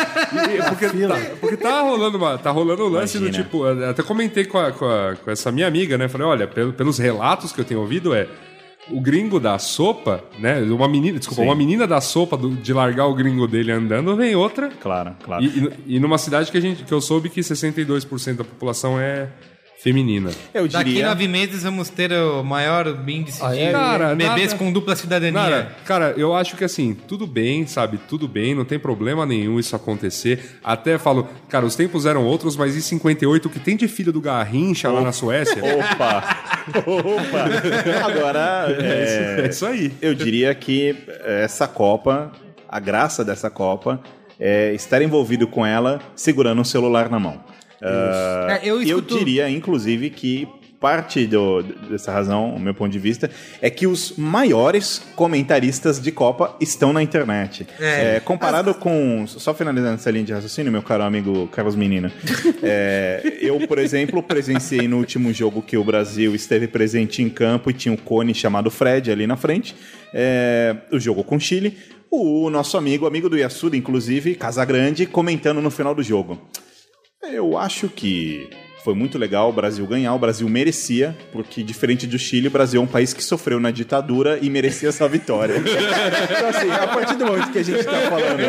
E- 0.49 0.57
e- 0.57 0.63
porque, 0.63 0.87
tá, 1.07 1.19
porque 1.39 1.57
tá 1.57 1.81
rolando 1.81 2.17
uma, 2.17 2.35
tá 2.37 2.49
rolando 2.49 2.83
um 2.85 2.89
lance 2.89 3.19
do 3.19 3.25
Imagina. 3.25 3.43
tipo, 3.43 3.63
até 3.63 4.01
comentei 4.01 4.43
com, 4.45 4.57
a- 4.57 4.71
com, 4.71 4.85
a- 4.85 5.15
com 5.23 5.29
essa 5.29 5.51
minha 5.51 5.67
amiga, 5.67 5.99
né? 5.99 6.07
Falei, 6.07 6.25
olha, 6.25 6.47
pelo- 6.47 6.73
pelos 6.73 6.97
relatos 6.97 7.51
que 7.51 7.61
eu 7.61 7.65
tenho 7.65 7.79
ouvido, 7.81 8.11
é 8.15 8.27
o 8.89 8.99
gringo 8.99 9.39
da 9.39 9.59
sopa, 9.59 10.23
né? 10.39 10.59
Uma 10.63 10.87
menina, 10.87 11.19
desculpa, 11.19 11.43
Sim. 11.43 11.47
uma 11.47 11.55
menina 11.55 11.85
da 11.85 12.01
sopa 12.01 12.35
do- 12.35 12.49
de 12.55 12.73
largar 12.73 13.05
o 13.05 13.13
gringo 13.13 13.47
dele 13.47 13.71
andando, 13.71 14.15
vem 14.15 14.35
outra. 14.35 14.69
Claro, 14.81 15.15
claro. 15.23 15.43
E, 15.43 15.47
e- 15.47 15.95
e 15.95 15.99
numa 15.99 16.17
cidade 16.17 16.51
que, 16.51 16.57
a 16.57 16.61
gente, 16.61 16.83
que 16.83 16.91
eu 16.91 16.99
soube 16.99 17.29
que 17.29 17.41
62% 17.41 18.37
da 18.37 18.43
população 18.43 18.99
é 18.99 19.27
feminina. 19.81 20.29
Eu 20.53 20.67
Daqui 20.67 20.91
diria. 20.91 21.07
nove 21.07 21.27
meses 21.27 21.63
vamos 21.63 21.89
ter 21.89 22.11
o 22.13 22.43
maior 22.43 22.87
índice 23.07 23.39
Ah, 23.43 23.51
de 23.51 23.59
é? 23.59 23.71
Cara, 23.71 24.15
bebês 24.15 24.47
nada- 24.51 24.57
com 24.57 24.71
dupla 24.71 24.95
cidadania. 24.95 25.41
Cara, 25.41 25.75
cara, 25.85 26.13
eu 26.17 26.35
acho 26.35 26.55
que 26.55 26.63
assim, 26.63 26.93
tudo 27.07 27.25
bem, 27.25 27.65
sabe? 27.65 27.97
Tudo 28.07 28.27
bem, 28.27 28.53
não 28.53 28.63
tem 28.63 28.77
problema 28.77 29.25
nenhum 29.25 29.59
isso 29.59 29.75
acontecer. 29.75 30.57
Até 30.63 30.97
falo, 30.99 31.27
cara, 31.49 31.65
os 31.65 31.75
tempos 31.75 32.05
eram 32.05 32.23
outros, 32.25 32.55
mas 32.55 32.75
em 32.77 32.81
58, 32.81 33.45
o 33.47 33.49
que 33.49 33.59
tem 33.59 33.75
de 33.75 33.87
filho 33.87 34.11
do 34.13 34.21
Garrincha 34.21 34.89
lá 34.91 35.01
na 35.01 35.11
Suécia? 35.11 35.61
Opa! 35.65 36.37
Opa! 36.85 37.45
Agora, 38.05 38.67
É 38.79 39.41
é, 39.45 39.49
isso 39.49 39.65
aí. 39.65 39.91
eu 40.01 40.13
diria 40.13 40.53
que 40.53 40.95
essa 41.25 41.67
Copa, 41.67 42.31
a 42.69 42.79
graça 42.79 43.25
dessa 43.25 43.49
Copa, 43.49 43.99
é 44.39 44.73
estar 44.73 45.01
envolvido 45.01 45.47
com 45.47 45.65
ela 45.65 45.99
segurando 46.15 46.61
um 46.61 46.63
celular 46.65 47.09
na 47.09 47.19
mão. 47.19 47.43
Ah, 47.81 48.59
É, 48.61 48.67
eu 48.69 48.75
eu 48.77 48.81
escuto- 48.81 49.17
diria, 49.17 49.49
inclusive, 49.49 50.09
que 50.09 50.47
parte 50.79 51.27
do- 51.27 51.61
dessa 51.91 52.11
razão, 52.11 52.55
o 52.55 52.59
meu 52.59 52.73
ponto 52.73 52.91
de 52.91 52.97
vista, 52.97 53.29
é 53.61 53.69
que 53.69 53.85
os 53.85 54.15
maiores 54.17 54.99
comentaristas 55.15 56.01
de 56.01 56.11
Copa 56.11 56.55
estão 56.59 56.91
na 56.91 57.03
internet. 57.03 57.67
É. 57.79 58.15
É, 58.15 58.19
comparado 58.19 58.73
com. 58.73 59.25
Só 59.27 59.53
finalizando 59.53 59.93
essa 59.95 60.09
linha 60.09 60.25
de 60.25 60.33
raciocínio, 60.33 60.71
meu 60.71 60.81
caro 60.81 61.03
amigo 61.03 61.47
Carlos 61.49 61.75
Menina. 61.75 62.11
É, 62.63 63.37
eu, 63.41 63.67
por 63.67 63.79
exemplo, 63.79 64.21
presenciei 64.21 64.87
no 64.87 64.97
último 64.97 65.33
jogo 65.33 65.61
que 65.61 65.75
o 65.77 65.83
Brasil 65.83 66.33
esteve 66.35 66.67
presente 66.67 67.21
em 67.21 67.29
campo 67.29 67.69
e 67.69 67.73
tinha 67.73 67.91
um 67.93 67.97
cone 67.97 68.33
chamado 68.35 68.69
Fred 68.69 69.11
ali 69.11 69.25
na 69.25 69.35
frente. 69.37 69.75
É, 70.13 70.75
o 70.91 70.99
jogo 70.99 71.23
com 71.23 71.35
o 71.35 71.39
Chile. 71.39 71.77
O 72.09 72.49
nosso 72.49 72.77
amigo, 72.77 73.07
amigo 73.07 73.29
do 73.29 73.37
Yasuda, 73.37 73.75
inclusive, 73.77 74.35
Casagrande, 74.35 75.05
comentando 75.05 75.61
no 75.61 75.71
final 75.71 75.95
do 75.95 76.03
jogo. 76.03 76.39
Eu 77.23 77.57
acho 77.57 77.87
que 77.87 78.49
foi 78.83 78.93
muito 78.95 79.17
legal 79.17 79.49
o 79.49 79.53
Brasil 79.53 79.85
ganhar, 79.85 80.13
o 80.13 80.19
Brasil 80.19 80.47
merecia, 80.49 81.15
porque 81.31 81.61
diferente 81.63 82.07
do 82.07 82.17
Chile, 82.17 82.47
o 82.47 82.51
Brasil 82.51 82.81
é 82.81 82.83
um 82.83 82.87
país 82.87 83.13
que 83.13 83.23
sofreu 83.23 83.59
na 83.59 83.69
ditadura 83.71 84.39
e 84.41 84.49
merecia 84.49 84.89
essa 84.89 85.07
vitória. 85.07 85.55
então, 85.61 86.49
assim, 86.49 86.71
a 86.71 86.87
partir 86.87 87.15
do 87.15 87.25
momento 87.25 87.51
que 87.51 87.59
a 87.59 87.63
gente 87.63 87.83
tá 87.83 87.91
falando 88.09 88.41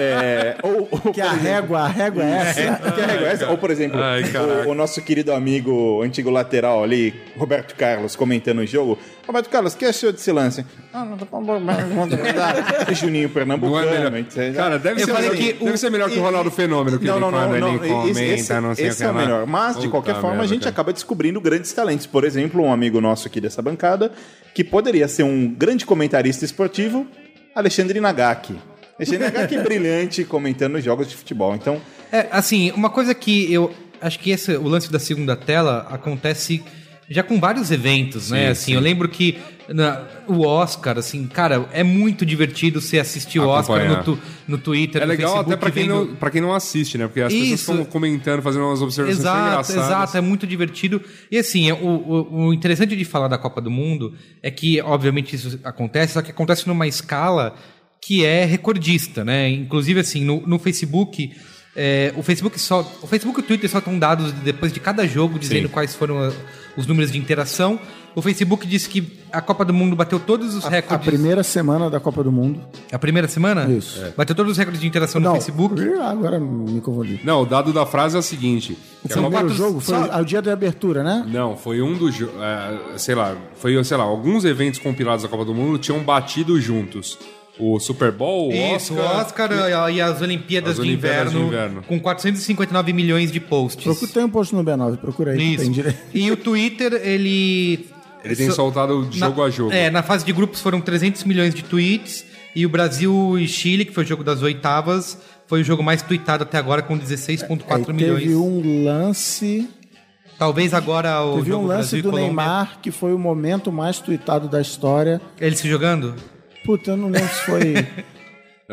é, 0.00 0.56
ou, 0.62 0.86
Que 1.12 1.20
a 1.20 1.32
régua, 1.32 1.80
a 1.80 1.88
régua 1.88 2.24
é 2.24 2.30
essa. 2.30 2.92
Que 2.92 3.00
é 3.00 3.06
legal 3.06 3.24
essa. 3.26 3.50
Ou, 3.50 3.58
por 3.58 3.70
exemplo, 3.70 4.00
Ai, 4.02 4.22
o, 4.66 4.70
o 4.70 4.74
nosso 4.74 5.00
querido 5.02 5.32
amigo, 5.32 6.02
antigo 6.02 6.30
lateral 6.30 6.82
ali, 6.82 7.14
Roberto 7.36 7.74
Carlos, 7.74 8.16
comentando 8.16 8.58
o 8.60 8.66
jogo. 8.66 8.98
Roberto 9.26 9.48
Carlos, 9.48 9.74
que 9.74 9.84
achou 9.86 10.12
desse 10.12 10.30
lance? 10.32 10.64
Ah, 10.92 11.04
não 11.04 11.16
tô 11.16 11.24
com 11.26 11.42
Juninho 12.94 13.28
Pernambucano. 13.30 13.86
Não 13.86 14.06
é 14.06 14.10
melhor. 14.10 14.54
Cara, 14.54 14.78
deve, 14.78 15.00
Eu 15.02 15.06
ser 15.06 15.12
falei 15.12 15.30
melhor, 15.30 15.44
que 15.46 15.52
deve 15.64 15.74
o- 15.74 15.78
ser 15.78 15.90
melhor 15.90 16.10
que 16.10 16.18
o 16.18 16.22
Ronaldo 16.22 16.50
Fenômeno, 16.50 16.98
que 16.98 17.06
Não, 17.06 17.14
ele 17.14 17.20
não, 17.20 17.30
não, 17.30 17.50
ele 17.56 17.60
não. 17.60 17.78
comenta, 17.78 18.10
Esse, 18.10 18.24
esse- 18.34 18.60
não 18.60 18.74
sei 18.74 18.86
esse 18.88 19.02
o 19.02 19.04
é 19.04 19.08
que 19.08 19.12
o 19.12 19.16
lá. 19.16 19.22
melhor. 19.22 19.46
Mas, 19.46 19.73
de 19.78 19.86
Puta 19.88 19.90
qualquer 19.90 20.14
forma, 20.14 20.28
a 20.28 20.32
merda, 20.38 20.48
gente 20.48 20.60
cara. 20.62 20.70
acaba 20.72 20.92
descobrindo 20.92 21.40
grandes 21.40 21.72
talentos. 21.72 22.06
Por 22.06 22.24
exemplo, 22.24 22.62
um 22.62 22.72
amigo 22.72 23.00
nosso 23.00 23.26
aqui 23.26 23.40
dessa 23.40 23.60
bancada, 23.62 24.12
que 24.54 24.62
poderia 24.64 25.06
ser 25.08 25.22
um 25.22 25.48
grande 25.48 25.84
comentarista 25.86 26.44
esportivo, 26.44 27.06
Alexandre 27.54 28.00
Nagaki. 28.00 28.56
Alexandre 28.98 29.24
Nagaki 29.32 29.56
é 29.56 29.62
brilhante 29.62 30.24
comentando 30.24 30.80
jogos 30.80 31.08
de 31.08 31.16
futebol. 31.16 31.54
Então, 31.54 31.80
É, 32.12 32.28
assim, 32.30 32.70
uma 32.72 32.90
coisa 32.90 33.14
que 33.14 33.52
eu 33.52 33.72
acho 34.00 34.18
que 34.18 34.30
esse, 34.30 34.52
o 34.56 34.68
lance 34.68 34.90
da 34.92 34.98
segunda 34.98 35.34
tela 35.36 35.86
acontece 35.90 36.62
já 37.08 37.22
com 37.22 37.38
vários 37.40 37.70
eventos, 37.70 38.30
né? 38.30 38.48
Assim, 38.48 38.72
eu 38.74 38.80
lembro 38.80 39.08
que 39.08 39.38
na- 39.68 40.02
o 40.26 40.46
Oscar, 40.46 40.98
assim, 40.98 41.26
cara, 41.26 41.66
é 41.72 41.82
muito 41.82 42.24
divertido 42.26 42.80
você 42.80 42.98
assistir 42.98 43.38
o 43.40 43.46
Oscar 43.48 43.88
no, 43.88 44.02
tu- 44.04 44.18
no 44.46 44.58
Twitter, 44.58 45.00
É 45.02 45.04
no 45.06 45.10
legal 45.10 45.30
Facebook, 45.32 45.52
até 45.54 45.60
pra 45.60 45.70
quem, 45.70 45.82
vendo- 45.88 46.16
não, 46.20 46.30
quem 46.30 46.40
não 46.40 46.54
assiste, 46.54 46.98
né? 46.98 47.06
Porque 47.06 47.20
as 47.22 47.32
pessoas 47.32 47.48
Isso. 47.50 47.72
ficam 47.72 47.84
comentando, 47.86 48.42
fazendo 48.42 48.64
umas 48.66 48.82
observações 48.82 49.20
Exato, 49.20 49.48
engraçadas. 49.48 49.84
exato, 49.86 50.16
é 50.16 50.20
muito 50.20 50.46
divertido. 50.46 51.00
E 51.30 51.38
assim, 51.38 51.70
o, 51.72 51.76
o, 51.86 52.46
o 52.48 52.54
interessante 52.54 52.94
de 52.96 53.04
falar 53.04 53.28
da 53.28 53.38
Copa 53.38 53.60
do 53.60 53.70
Mundo 53.70 54.14
é 54.42 54.50
que, 54.50 54.80
obviamente, 54.82 55.34
isso 55.34 55.58
acontece, 55.64 56.12
só 56.14 56.22
que 56.22 56.30
acontece 56.30 56.66
numa 56.68 56.86
escala 56.86 57.54
que 58.06 58.22
é 58.24 58.44
recordista, 58.44 59.24
né? 59.24 59.48
Inclusive, 59.48 60.00
assim, 60.00 60.22
no, 60.24 60.42
no 60.46 60.58
Facebook. 60.58 61.32
é, 61.76 62.12
o 62.16 62.22
Facebook 62.22 62.60
só. 62.60 62.80
O 63.02 63.06
Facebook 63.06 63.40
e 63.40 63.42
o 63.42 63.46
Twitter 63.46 63.68
soltam 63.70 63.98
dados 63.98 64.30
depois 64.30 64.72
de 64.72 64.78
cada 64.78 65.06
jogo, 65.08 65.38
dizendo 65.38 65.68
quais 65.70 65.94
foram 65.94 66.18
a- 66.22 66.32
os 66.76 66.86
números 66.86 67.10
de 67.12 67.18
interação. 67.18 67.78
O 68.16 68.22
Facebook 68.22 68.64
disse 68.64 68.88
que 68.88 69.18
a 69.32 69.40
Copa 69.40 69.64
do 69.64 69.74
Mundo 69.74 69.96
bateu 69.96 70.20
todos 70.20 70.54
os 70.54 70.64
A 70.64 70.68
recordes. 70.68 71.04
primeira 71.08 71.42
semana 71.42 71.90
da 71.90 71.98
Copa 71.98 72.22
do 72.22 72.30
Mundo. 72.30 72.60
A 72.92 72.98
primeira 72.98 73.26
semana? 73.26 73.64
Isso. 73.68 74.00
Bateu 74.16 74.36
todos 74.36 74.52
os 74.52 74.58
recordes 74.58 74.80
de 74.80 74.86
interação 74.86 75.20
no 75.20 75.26
Não, 75.28 75.34
Facebook. 75.34 75.82
agora 76.00 76.38
me 76.38 76.80
confundi. 76.80 77.18
Não, 77.24 77.42
o 77.42 77.46
dado 77.46 77.72
da 77.72 77.84
frase 77.84 78.14
é 78.14 78.18
o 78.20 78.22
seguinte. 78.22 78.72
O 78.72 78.76
a 78.76 79.08
Copa- 79.08 79.14
primeiro 79.14 79.32
quatro- 79.48 79.54
jogo 79.56 79.80
foi 79.80 79.94
só- 79.96 80.12
ao 80.12 80.24
dia 80.24 80.40
da 80.40 80.52
abertura, 80.52 81.02
né? 81.02 81.26
Não, 81.28 81.56
foi 81.56 81.82
um 81.82 81.94
dos. 81.98 82.14
é, 82.20 82.98
sei 82.98 83.16
lá, 83.16 83.34
foi, 83.56 83.82
sei 83.82 83.96
lá, 83.96 84.04
alguns 84.04 84.44
eventos 84.44 84.78
compilados 84.78 85.24
da 85.24 85.28
Copa 85.28 85.44
do 85.44 85.52
Mundo 85.54 85.76
tinham 85.78 85.98
batido 86.00 86.60
juntos. 86.60 87.18
O 87.58 87.78
Super 87.78 88.10
Bowl, 88.10 88.48
o 88.50 88.52
Isso, 88.52 88.94
Oscar. 88.94 88.98
o 88.98 89.20
Oscar 89.20 89.90
e 89.92 90.00
as 90.00 90.20
Olimpíadas, 90.20 90.70
As 90.70 90.76
de, 90.76 90.82
Olimpíadas 90.82 91.30
de 91.32 91.38
inverno, 91.38 91.46
Inverno. 91.48 91.82
com 91.84 92.00
459 92.00 92.92
milhões 92.92 93.30
de 93.30 93.38
posts. 93.38 93.84
Procura, 93.84 94.10
tem 94.12 94.24
um 94.24 94.28
post 94.28 94.54
no 94.54 94.64
B9, 94.64 94.96
procura 94.96 95.32
aí. 95.32 95.38
que 95.38 95.44
Isso. 95.44 95.62
Tem 95.62 95.70
direito. 95.70 95.98
E 96.12 96.30
o 96.32 96.36
Twitter, 96.36 96.92
ele. 97.04 97.86
Ele 98.24 98.34
tem 98.36 98.48
so- 98.48 98.56
soltado 98.56 99.06
jogo 99.12 99.40
na- 99.40 99.46
a 99.46 99.50
jogo. 99.50 99.72
É, 99.72 99.88
na 99.90 100.02
fase 100.02 100.24
de 100.24 100.32
grupos 100.32 100.60
foram 100.60 100.80
300 100.80 101.22
milhões 101.24 101.54
de 101.54 101.62
tweets. 101.62 102.24
E 102.56 102.64
o 102.64 102.68
Brasil 102.68 103.38
e 103.38 103.46
Chile, 103.48 103.84
que 103.84 103.92
foi 103.92 104.02
o 104.04 104.06
jogo 104.06 104.24
das 104.24 104.40
oitavas, 104.42 105.18
foi 105.46 105.60
o 105.60 105.64
jogo 105.64 105.82
mais 105.82 106.02
tweetado 106.02 106.42
até 106.44 106.56
agora, 106.56 106.82
com 106.82 106.96
16,4 106.98 107.90
Aí 107.90 107.96
milhões. 107.96 108.22
teve 108.22 108.34
um 108.36 108.84
lance. 108.84 109.68
Talvez 110.38 110.72
agora 110.74 111.22
o 111.22 111.36
Teve 111.36 111.50
um 111.50 111.52
jogo 111.54 111.66
lance 111.66 111.78
Brasil 111.80 111.98
e 111.98 112.02
do 112.02 112.10
Colômbia. 112.10 112.26
Neymar 112.28 112.78
que 112.82 112.90
foi 112.90 113.12
o 113.14 113.18
momento 113.18 113.70
mais 113.70 113.98
tweetado 114.00 114.48
da 114.48 114.60
história. 114.60 115.20
Ele 115.40 115.54
se 115.56 115.68
jogando? 115.68 116.14
Puta, 116.64 116.92
eu 116.92 116.96
não 116.96 117.08
lembro 117.08 117.28
se 117.28 117.40
foi. 117.42 117.74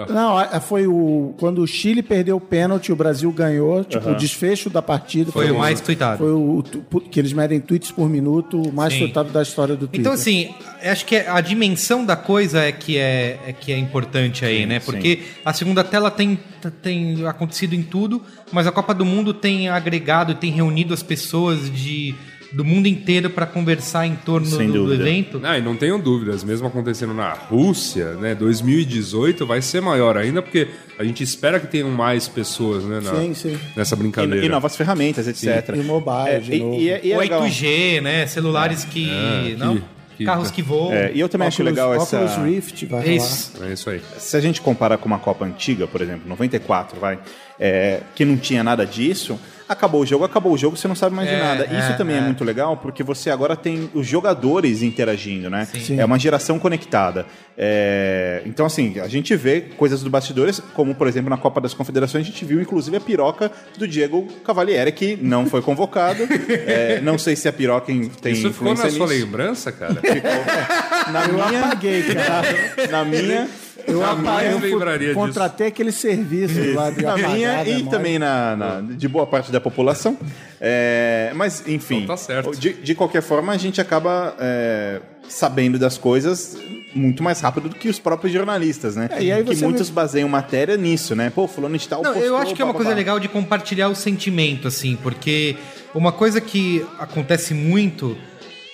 Não, 0.09 0.39
é- 0.39 0.57
foi 0.61 0.87
o. 0.87 1.35
Quando 1.37 1.61
o 1.61 1.67
Chile 1.67 2.01
perdeu 2.01 2.37
o 2.37 2.39
pênalti, 2.39 2.93
o 2.93 2.95
Brasil 2.95 3.29
ganhou. 3.29 3.83
Tipo, 3.83 4.11
o 4.11 4.15
desfecho 4.15 4.69
da 4.69 4.81
partida. 4.81 5.33
Foi 5.33 5.51
o 5.51 5.59
mais 5.59 5.81
tweetado. 5.81 6.17
Foi 6.19 6.31
o. 6.31 6.63
tu- 6.63 7.01
Que 7.01 7.19
eles 7.19 7.33
medem 7.33 7.59
tweets 7.59 7.91
por 7.91 8.09
minuto, 8.09 8.61
o 8.61 8.71
mais 8.71 8.93
Sim. 8.93 8.99
tweetado 8.99 9.31
da 9.31 9.41
história 9.41 9.75
do 9.75 9.87
Twitter. 9.87 9.99
Então, 9.99 10.13
assim, 10.13 10.55
acho 10.81 11.05
que 11.05 11.17
a 11.17 11.41
dimensão 11.41 12.05
da 12.05 12.15
coisa 12.15 12.61
é 12.61 12.71
que 12.71 12.97
é, 12.97 13.37
é 13.45 13.51
que 13.51 13.73
é 13.73 13.77
importante 13.77 14.45
aí, 14.45 14.65
né? 14.65 14.79
Porque 14.79 15.23
a 15.43 15.51
segunda 15.51 15.83
tela 15.83 16.09
tem, 16.09 16.39
tem 16.81 17.25
acontecido 17.27 17.75
em 17.75 17.83
tudo, 17.83 18.21
mas 18.49 18.65
a 18.67 18.71
Copa 18.71 18.93
do 18.93 19.03
Mundo 19.03 19.33
tem 19.33 19.67
agregado 19.67 20.31
e 20.31 20.35
tem 20.35 20.51
reunido 20.51 20.93
as 20.93 21.03
pessoas 21.03 21.69
de, 21.69 22.15
do 22.51 22.65
mundo 22.65 22.87
inteiro 22.87 23.29
para 23.29 23.45
conversar 23.45 24.05
em 24.05 24.15
torno 24.15 24.45
Sem 24.47 24.67
do, 24.67 24.73
dúvida. 24.85 25.01
evento. 25.07 25.39
Não, 25.39 25.55
e 25.55 25.61
não 25.61 25.75
tenham 25.75 25.99
dúvidas, 25.99 26.43
mesmo 26.43 26.67
acontecendo 26.67 27.13
na 27.13 27.31
Rússia, 27.33 28.13
né? 28.15 28.35
2018 28.35 29.45
vai 29.45 29.61
ser 29.61 29.81
maior 29.81 30.17
ainda, 30.17 30.41
porque 30.41 30.67
a 30.99 31.03
gente 31.03 31.23
espera 31.23 31.59
que 31.59 31.67
tenham 31.67 31.89
mais 31.89 32.27
pessoas, 32.27 32.83
né? 32.83 32.99
na- 33.01 33.15
Sim, 33.15 33.33
sim. 33.33 33.57
Nessa 33.75 33.95
e, 33.95 33.97
brincadeira. 33.97 34.45
e 34.45 34.49
novas 34.49 34.75
ferramentas, 34.75 35.27
etc. 35.27 35.75
E 35.75 35.79
mobile, 35.83 36.29
É, 36.29 36.39
de 36.39 36.53
e, 36.55 36.59
novo. 36.59 36.75
e 36.81 36.89
é- 36.89 37.01
e 37.03 37.11
é 37.11 37.15
o 37.17 37.19
legal. 37.19 37.41
8G, 37.43 38.01
né? 38.01 38.27
Celulares 38.27 38.83
que. 38.85 39.09
É, 39.09 39.55
não? 39.57 39.81
que- 40.17 40.25
Carros 40.25 40.51
que 40.51 40.61
voam. 40.61 40.93
É, 40.93 41.11
e 41.15 41.19
eu 41.19 41.27
também 41.27 41.47
acho 41.47 41.63
Oculus- 41.63 41.71
legal 41.79 41.93
essa. 41.95 42.17
Oculus 42.23 42.45
Rift 42.47 42.85
vai 42.85 43.01
rolar. 43.01 43.15
Isso. 43.15 43.53
É 43.63 43.73
isso 43.73 43.89
aí. 43.89 44.01
Se 44.19 44.37
a 44.37 44.39
gente 44.39 44.61
comparar 44.61 44.97
com 44.97 45.07
uma 45.07 45.17
Copa 45.17 45.45
antiga, 45.45 45.87
por 45.87 45.99
exemplo, 45.99 46.29
94, 46.29 46.99
vai, 46.99 47.17
é, 47.59 48.01
que 48.13 48.23
não 48.23 48.37
tinha 48.37 48.63
nada 48.63 48.85
disso, 48.85 49.39
acabou 49.71 50.01
o 50.01 50.05
jogo, 50.05 50.23
acabou 50.25 50.53
o 50.53 50.57
jogo, 50.57 50.75
você 50.77 50.87
não 50.87 50.95
sabe 50.95 51.15
mais 51.15 51.27
de 51.29 51.35
É, 51.35 51.39
nada. 51.39 51.65
Isso 51.65 51.91
é, 51.91 51.93
também 51.93 52.15
é. 52.15 52.19
é. 52.19 52.21
muito 52.21 52.43
legal, 52.43 52.77
porque 52.77 53.03
você 53.03 53.29
agora 53.29 53.55
tem 53.55 53.89
os 53.93 54.05
jogadores 54.05 54.81
interagindo, 54.83 55.49
né? 55.49 55.65
Sim. 55.65 55.99
É 55.99 56.05
uma 56.05 56.19
geração 56.19 56.57
conectada. 56.59 57.25
É, 57.57 58.41
então, 58.45 58.65
assim, 58.65 58.99
a 58.99 59.07
gente 59.07 59.35
vê 59.35 59.61
coisas 59.61 60.01
do 60.03 60.09
bastidores, 60.09 60.59
como, 60.73 60.95
por 60.95 61.07
exemplo, 61.07 61.29
na 61.29 61.37
Copa 61.37 61.61
das 61.61 61.73
Confederações, 61.73 62.25
a 62.25 62.29
gente 62.29 62.43
viu, 62.45 62.61
inclusive, 62.61 62.97
a 62.97 63.01
piroca 63.01 63.51
do 63.77 63.87
Diego 63.87 64.27
Cavalieri, 64.43 64.91
que 64.91 65.17
não 65.21 65.45
foi 65.45 65.61
convocado. 65.61 66.27
É, 66.71 66.99
não 67.01 67.17
sei 67.17 67.35
se 67.35 67.47
a 67.47 67.53
piroca 67.53 67.91
em- 67.91 68.07
tem 68.09 68.33
Isso 68.33 68.51
ficou 68.51 68.71
influência 68.71 68.85
na 68.85 68.91
sua 68.91 69.07
nisso. 69.07 69.19
lembrança, 69.25 69.71
cara? 69.71 69.95
Na 71.11 71.25
Eu 71.25 71.33
minha, 71.33 71.59
apaguei, 71.65 72.03
cara. 72.03 72.47
na 72.91 73.05
minha 73.05 73.47
Eu 73.87 74.03
apaguei. 74.05 74.51
Eu 74.53 74.59
lembraria 74.59 74.99
fui, 74.99 75.07
disso. 75.07 75.27
contratei 75.27 75.67
aquele 75.67 75.91
serviço 75.91 76.73
lá 76.73 76.89
de 76.91 77.01
na 77.03 77.17
minha 77.17 77.63
e 77.63 77.65
memória. 77.75 77.89
também 77.89 78.19
na, 78.19 78.55
na- 78.55 78.81
de 78.81 79.07
boa 79.07 79.25
parte 79.27 79.51
da 79.51 79.59
população. 79.61 80.17
É, 80.59 81.31
mas, 81.35 81.63
enfim, 81.67 82.03
Então 82.03 82.15
tá 82.15 82.17
certo. 82.17 82.51
De, 82.57 82.73
de 82.73 82.95
qualquer 82.95 83.21
forma, 83.21 83.51
a 83.53 83.57
gente 83.57 83.81
acaba 83.81 84.35
é, 84.39 85.01
sabendo 85.27 85.79
das 85.79 85.97
coisas 85.97 86.57
muito 86.93 87.23
mais 87.23 87.39
rápido 87.39 87.69
do 87.69 87.75
que 87.75 87.87
os 87.89 87.97
próprios 87.99 88.33
jornalistas, 88.33 88.95
né? 88.95 89.07
É, 89.11 89.23
e 89.23 89.31
aí 89.31 89.43
que 89.43 89.55
muitos 89.55 89.89
baseiam 89.89 90.27
matéria 90.27 90.75
nisso, 90.77 91.15
né? 91.15 91.31
Pô, 91.33 91.47
fulano 91.47 91.77
de 91.77 91.87
tal 91.87 92.03
Não, 92.03 92.11
eu 92.11 92.19
postou, 92.19 92.37
acho 92.37 92.53
que 92.55 92.61
é 92.61 92.65
uma 92.65 92.73
coisa 92.73 92.93
legal 92.93 93.19
de 93.19 93.27
compartilhar 93.29 93.87
o 93.89 93.95
sentimento, 93.95 94.67
assim, 94.67 94.97
porque 95.01 95.55
uma 95.95 96.11
coisa 96.11 96.41
que 96.41 96.85
acontece 96.99 97.53
muito. 97.53 98.17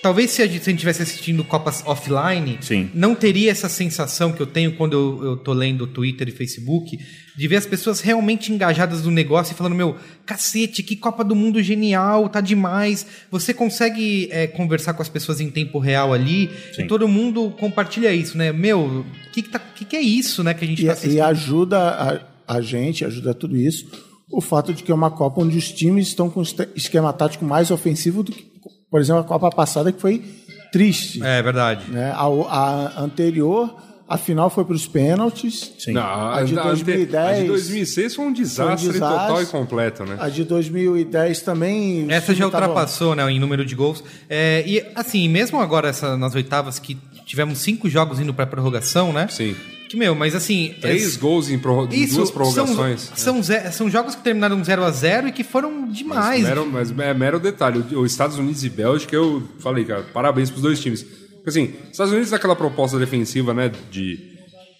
Talvez 0.00 0.30
se 0.30 0.42
a 0.42 0.46
gente 0.46 0.68
estivesse 0.68 1.02
assistindo 1.02 1.42
Copas 1.42 1.82
offline, 1.84 2.58
Sim. 2.60 2.88
não 2.94 3.16
teria 3.16 3.50
essa 3.50 3.68
sensação 3.68 4.32
que 4.32 4.40
eu 4.40 4.46
tenho 4.46 4.76
quando 4.76 4.92
eu, 4.92 5.24
eu 5.30 5.36
tô 5.36 5.52
lendo 5.52 5.88
Twitter 5.88 6.28
e 6.28 6.30
Facebook, 6.30 6.96
de 7.36 7.48
ver 7.48 7.56
as 7.56 7.66
pessoas 7.66 8.00
realmente 8.00 8.52
engajadas 8.52 9.02
no 9.04 9.10
negócio 9.10 9.52
e 9.52 9.56
falando, 9.56 9.74
meu, 9.74 9.96
cacete, 10.24 10.84
que 10.84 10.94
Copa 10.94 11.24
do 11.24 11.34
Mundo 11.34 11.60
genial, 11.60 12.28
tá 12.28 12.40
demais. 12.40 13.06
Você 13.28 13.52
consegue 13.52 14.28
é, 14.30 14.46
conversar 14.46 14.94
com 14.94 15.02
as 15.02 15.08
pessoas 15.08 15.40
em 15.40 15.50
tempo 15.50 15.80
real 15.80 16.12
ali 16.12 16.48
Sim. 16.72 16.82
e 16.82 16.86
todo 16.86 17.08
mundo 17.08 17.50
compartilha 17.58 18.12
isso, 18.12 18.38
né? 18.38 18.52
Meu, 18.52 18.80
o 18.80 19.30
que, 19.32 19.42
que, 19.42 19.48
tá, 19.50 19.58
que, 19.58 19.84
que 19.84 19.96
é 19.96 20.00
isso, 20.00 20.44
né, 20.44 20.54
que 20.54 20.64
a 20.64 20.68
gente 20.68 20.82
E, 20.82 20.86
tá 20.86 20.92
e 20.92 20.92
assistindo? 20.92 21.22
ajuda 21.22 21.78
a, 22.46 22.56
a 22.56 22.60
gente, 22.60 23.04
ajuda 23.04 23.34
tudo 23.34 23.56
isso, 23.56 23.86
o 24.30 24.40
fato 24.40 24.72
de 24.74 24.82
que 24.82 24.92
é 24.92 24.94
uma 24.94 25.10
Copa 25.10 25.40
onde 25.40 25.56
os 25.56 25.72
times 25.72 26.08
estão 26.08 26.28
com 26.28 26.42
esquema 26.74 27.12
tático 27.12 27.44
mais 27.44 27.70
ofensivo 27.70 28.22
do 28.22 28.30
que, 28.30 28.47
por 28.90 29.00
exemplo, 29.00 29.20
a 29.22 29.24
Copa 29.24 29.50
passada 29.50 29.92
que 29.92 30.00
foi 30.00 30.22
triste. 30.72 31.22
É 31.22 31.42
verdade. 31.42 31.90
Né? 31.90 32.10
A, 32.12 32.24
a 32.26 33.00
anterior, 33.02 33.74
a 34.08 34.16
final 34.18 34.48
foi 34.50 34.64
para 34.64 34.74
os 34.74 34.86
pênaltis. 34.86 35.72
Sim. 35.78 35.92
Não, 35.92 36.02
a, 36.02 36.38
A 36.38 36.42
de 36.42 36.58
a 36.58 36.62
ante- 36.62 36.84
2010 36.84 37.38
a 37.38 37.40
de 37.42 37.46
2006 37.48 38.14
foi 38.14 38.24
um 38.26 38.32
desastre, 38.32 38.92
desastre. 38.92 39.18
total 39.26 39.42
e 39.42 39.46
completo, 39.46 40.04
né? 40.04 40.16
A 40.18 40.28
de 40.28 40.44
2010 40.44 41.42
também. 41.42 42.06
Essa 42.10 42.34
já 42.34 42.40
time 42.44 42.50
tava- 42.50 42.66
ultrapassou, 42.68 43.14
né, 43.14 43.30
em 43.30 43.38
número 43.38 43.64
de 43.64 43.74
gols. 43.74 44.02
É, 44.28 44.62
e 44.66 44.84
assim, 44.94 45.28
mesmo 45.28 45.60
agora 45.60 45.88
essa, 45.88 46.16
nas 46.16 46.34
oitavas 46.34 46.78
que 46.78 46.96
tivemos 47.26 47.58
cinco 47.58 47.88
jogos 47.88 48.18
indo 48.18 48.32
pra 48.32 48.46
prorrogação, 48.46 49.12
né? 49.12 49.26
Sim. 49.28 49.54
Que, 49.88 49.96
meu, 49.96 50.14
mas 50.14 50.34
assim... 50.34 50.74
Três 50.80 51.16
gols 51.16 51.48
em, 51.48 51.58
prorro- 51.58 51.88
em 51.90 52.02
Isso, 52.02 52.16
duas 52.16 52.30
prorrogações. 52.30 53.10
São, 53.16 53.34
são, 53.34 53.42
ze- 53.42 53.72
são 53.72 53.88
jogos 53.90 54.14
que 54.14 54.22
terminaram 54.22 54.62
0 54.62 54.84
a 54.84 54.90
0 54.90 55.28
e 55.28 55.32
que 55.32 55.42
foram 55.42 55.90
demais. 55.90 56.42
Mero, 56.42 56.66
mas 56.66 56.90
é 56.98 57.14
mero 57.14 57.40
detalhe. 57.40 57.82
Os 57.96 58.10
Estados 58.12 58.36
Unidos 58.38 58.62
e 58.64 58.68
Bélgica, 58.68 59.16
eu 59.16 59.42
falei, 59.60 59.84
cara, 59.84 60.02
parabéns 60.12 60.50
pros 60.50 60.62
dois 60.62 60.78
times. 60.78 61.02
Porque, 61.02 61.48
assim, 61.48 61.72
Estados 61.90 62.12
Unidos 62.12 62.30
naquela 62.30 62.54
proposta 62.54 62.98
defensiva, 62.98 63.54
né, 63.54 63.72
de 63.90 64.37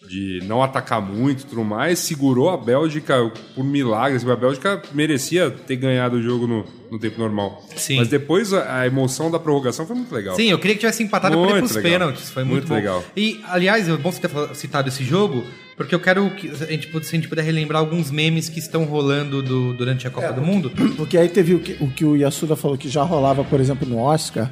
de 0.09 0.41
não 0.45 0.63
atacar 0.63 1.01
muito 1.03 1.43
e 1.43 1.47
tudo 1.47 1.63
mais, 1.65 1.99
segurou 1.99 2.49
a 2.51 2.57
Bélgica 2.57 3.31
por 3.55 3.63
milagres. 3.65 4.27
A 4.27 4.35
Bélgica 4.37 4.83
merecia 4.95 5.51
ter 5.51 5.77
ganhado 5.77 6.17
o 6.17 6.23
jogo 6.23 6.47
no, 6.47 6.65
no 6.91 6.99
tempo 6.99 7.19
normal. 7.21 7.63
Sim. 7.77 7.99
Mas 7.99 8.09
depois 8.09 8.53
a, 8.53 8.81
a 8.81 8.87
emoção 8.87 9.31
da 9.31 9.39
prorrogação 9.39 9.87
foi 9.87 9.95
muito 9.97 10.15
legal. 10.15 10.35
Sim, 10.37 10.51
eu 10.51 10.59
queria 10.59 10.75
que 10.75 10.81
tivesse 10.81 11.03
empatado 11.03 11.37
Muito 11.37 11.65
os 11.67 11.75
legal. 11.75 11.93
pênaltis. 11.93 12.31
Foi 12.31 12.43
muito, 12.45 12.55
Muito 12.55 12.69
bom. 12.69 12.75
legal. 12.75 13.05
E, 13.17 13.41
aliás, 13.49 13.89
é 13.89 13.97
bom 13.97 14.11
você 14.11 14.21
ter 14.27 14.55
citado 14.55 14.89
esse 14.89 15.05
jogo, 15.05 15.45
porque 15.77 15.95
eu 15.95 16.01
quero 16.01 16.29
que 16.31 16.49
a 16.51 16.55
gente, 16.67 16.91
se 17.05 17.15
a 17.15 17.19
gente 17.19 17.29
puder 17.29 17.43
relembrar 17.45 17.81
alguns 17.81 18.11
memes 18.11 18.49
que 18.49 18.59
estão 18.59 18.85
rolando 18.85 19.43
do- 19.43 19.75
durante 19.75 20.07
a 20.07 20.11
Copa 20.11 20.33
do 20.33 20.41
Mundo. 20.41 20.71
Porque 20.97 21.17
aí 21.19 21.29
teve 21.29 21.55
o 21.55 21.61
que, 21.61 21.77
o 21.81 21.89
que 21.91 22.05
o 22.05 22.17
Yasuda 22.17 22.57
falou 22.57 22.77
que 22.79 22.89
já 22.89 23.03
rolava, 23.03 23.45
por 23.45 23.61
exemplo, 23.61 23.87
no 23.89 23.99
Oscar, 23.99 24.51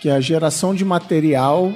que 0.00 0.08
é 0.08 0.12
a 0.12 0.20
geração 0.20 0.74
de 0.74 0.84
material 0.84 1.72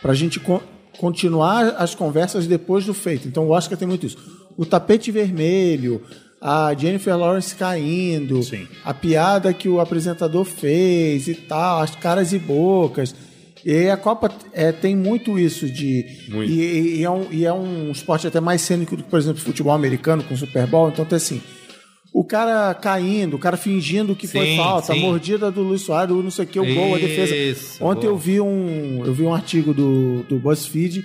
pra 0.00 0.14
gente 0.14 0.38
co- 0.38 0.62
continuar 0.98 1.76
as 1.78 1.94
conversas 1.94 2.46
depois 2.46 2.84
do 2.84 2.94
feito. 2.94 3.28
Então 3.28 3.46
o 3.46 3.50
Oscar 3.50 3.76
tem 3.76 3.88
muito 3.88 4.06
isso. 4.06 4.18
O 4.56 4.64
tapete 4.64 5.10
vermelho, 5.10 6.02
a 6.40 6.74
Jennifer 6.74 7.16
Lawrence 7.16 7.54
caindo, 7.54 8.42
Sim. 8.42 8.68
a 8.84 8.92
piada 8.92 9.52
que 9.52 9.68
o 9.68 9.80
apresentador 9.80 10.44
fez 10.44 11.26
e 11.26 11.34
tal, 11.34 11.80
as 11.80 11.94
caras 11.96 12.32
e 12.32 12.38
bocas. 12.38 13.14
E 13.64 13.88
a 13.88 13.96
Copa 13.96 14.30
é, 14.52 14.70
tem 14.70 14.94
muito 14.94 15.38
isso 15.38 15.68
de. 15.68 16.04
Muito. 16.28 16.52
E, 16.52 16.98
e 16.98 17.04
é 17.04 17.10
um, 17.10 17.26
e 17.30 17.46
é 17.46 17.52
um 17.52 17.90
esporte 17.90 18.26
até 18.26 18.38
mais 18.38 18.60
cênico 18.60 18.94
do 18.94 19.02
que, 19.02 19.08
por 19.08 19.18
exemplo, 19.18 19.40
futebol 19.40 19.72
americano 19.72 20.22
com 20.22 20.36
Super 20.36 20.66
Bowl. 20.66 20.90
Então 20.90 21.04
tem 21.04 21.16
assim. 21.16 21.40
O 22.16 22.22
cara 22.22 22.72
caindo, 22.74 23.34
o 23.34 23.38
cara 23.40 23.56
fingindo 23.56 24.14
que 24.14 24.28
foi 24.28 24.46
Sim, 24.46 24.56
falta, 24.56 24.92
a 24.92 24.94
sim. 24.94 25.00
mordida 25.00 25.50
do 25.50 25.62
Luiz 25.62 25.82
Soares, 25.82 26.14
não 26.14 26.30
sei 26.30 26.44
o 26.44 26.48
que, 26.48 26.60
o 26.60 26.74
gol, 26.74 26.94
a 26.94 26.98
defesa. 26.98 27.34
Ontem 27.84 28.02
boa. 28.02 28.12
eu 28.12 28.16
vi 28.16 28.40
um, 28.40 29.02
eu 29.04 29.12
vi 29.12 29.24
um 29.24 29.34
artigo 29.34 29.74
do, 29.74 30.22
do 30.28 30.38
BuzzFeed, 30.38 31.04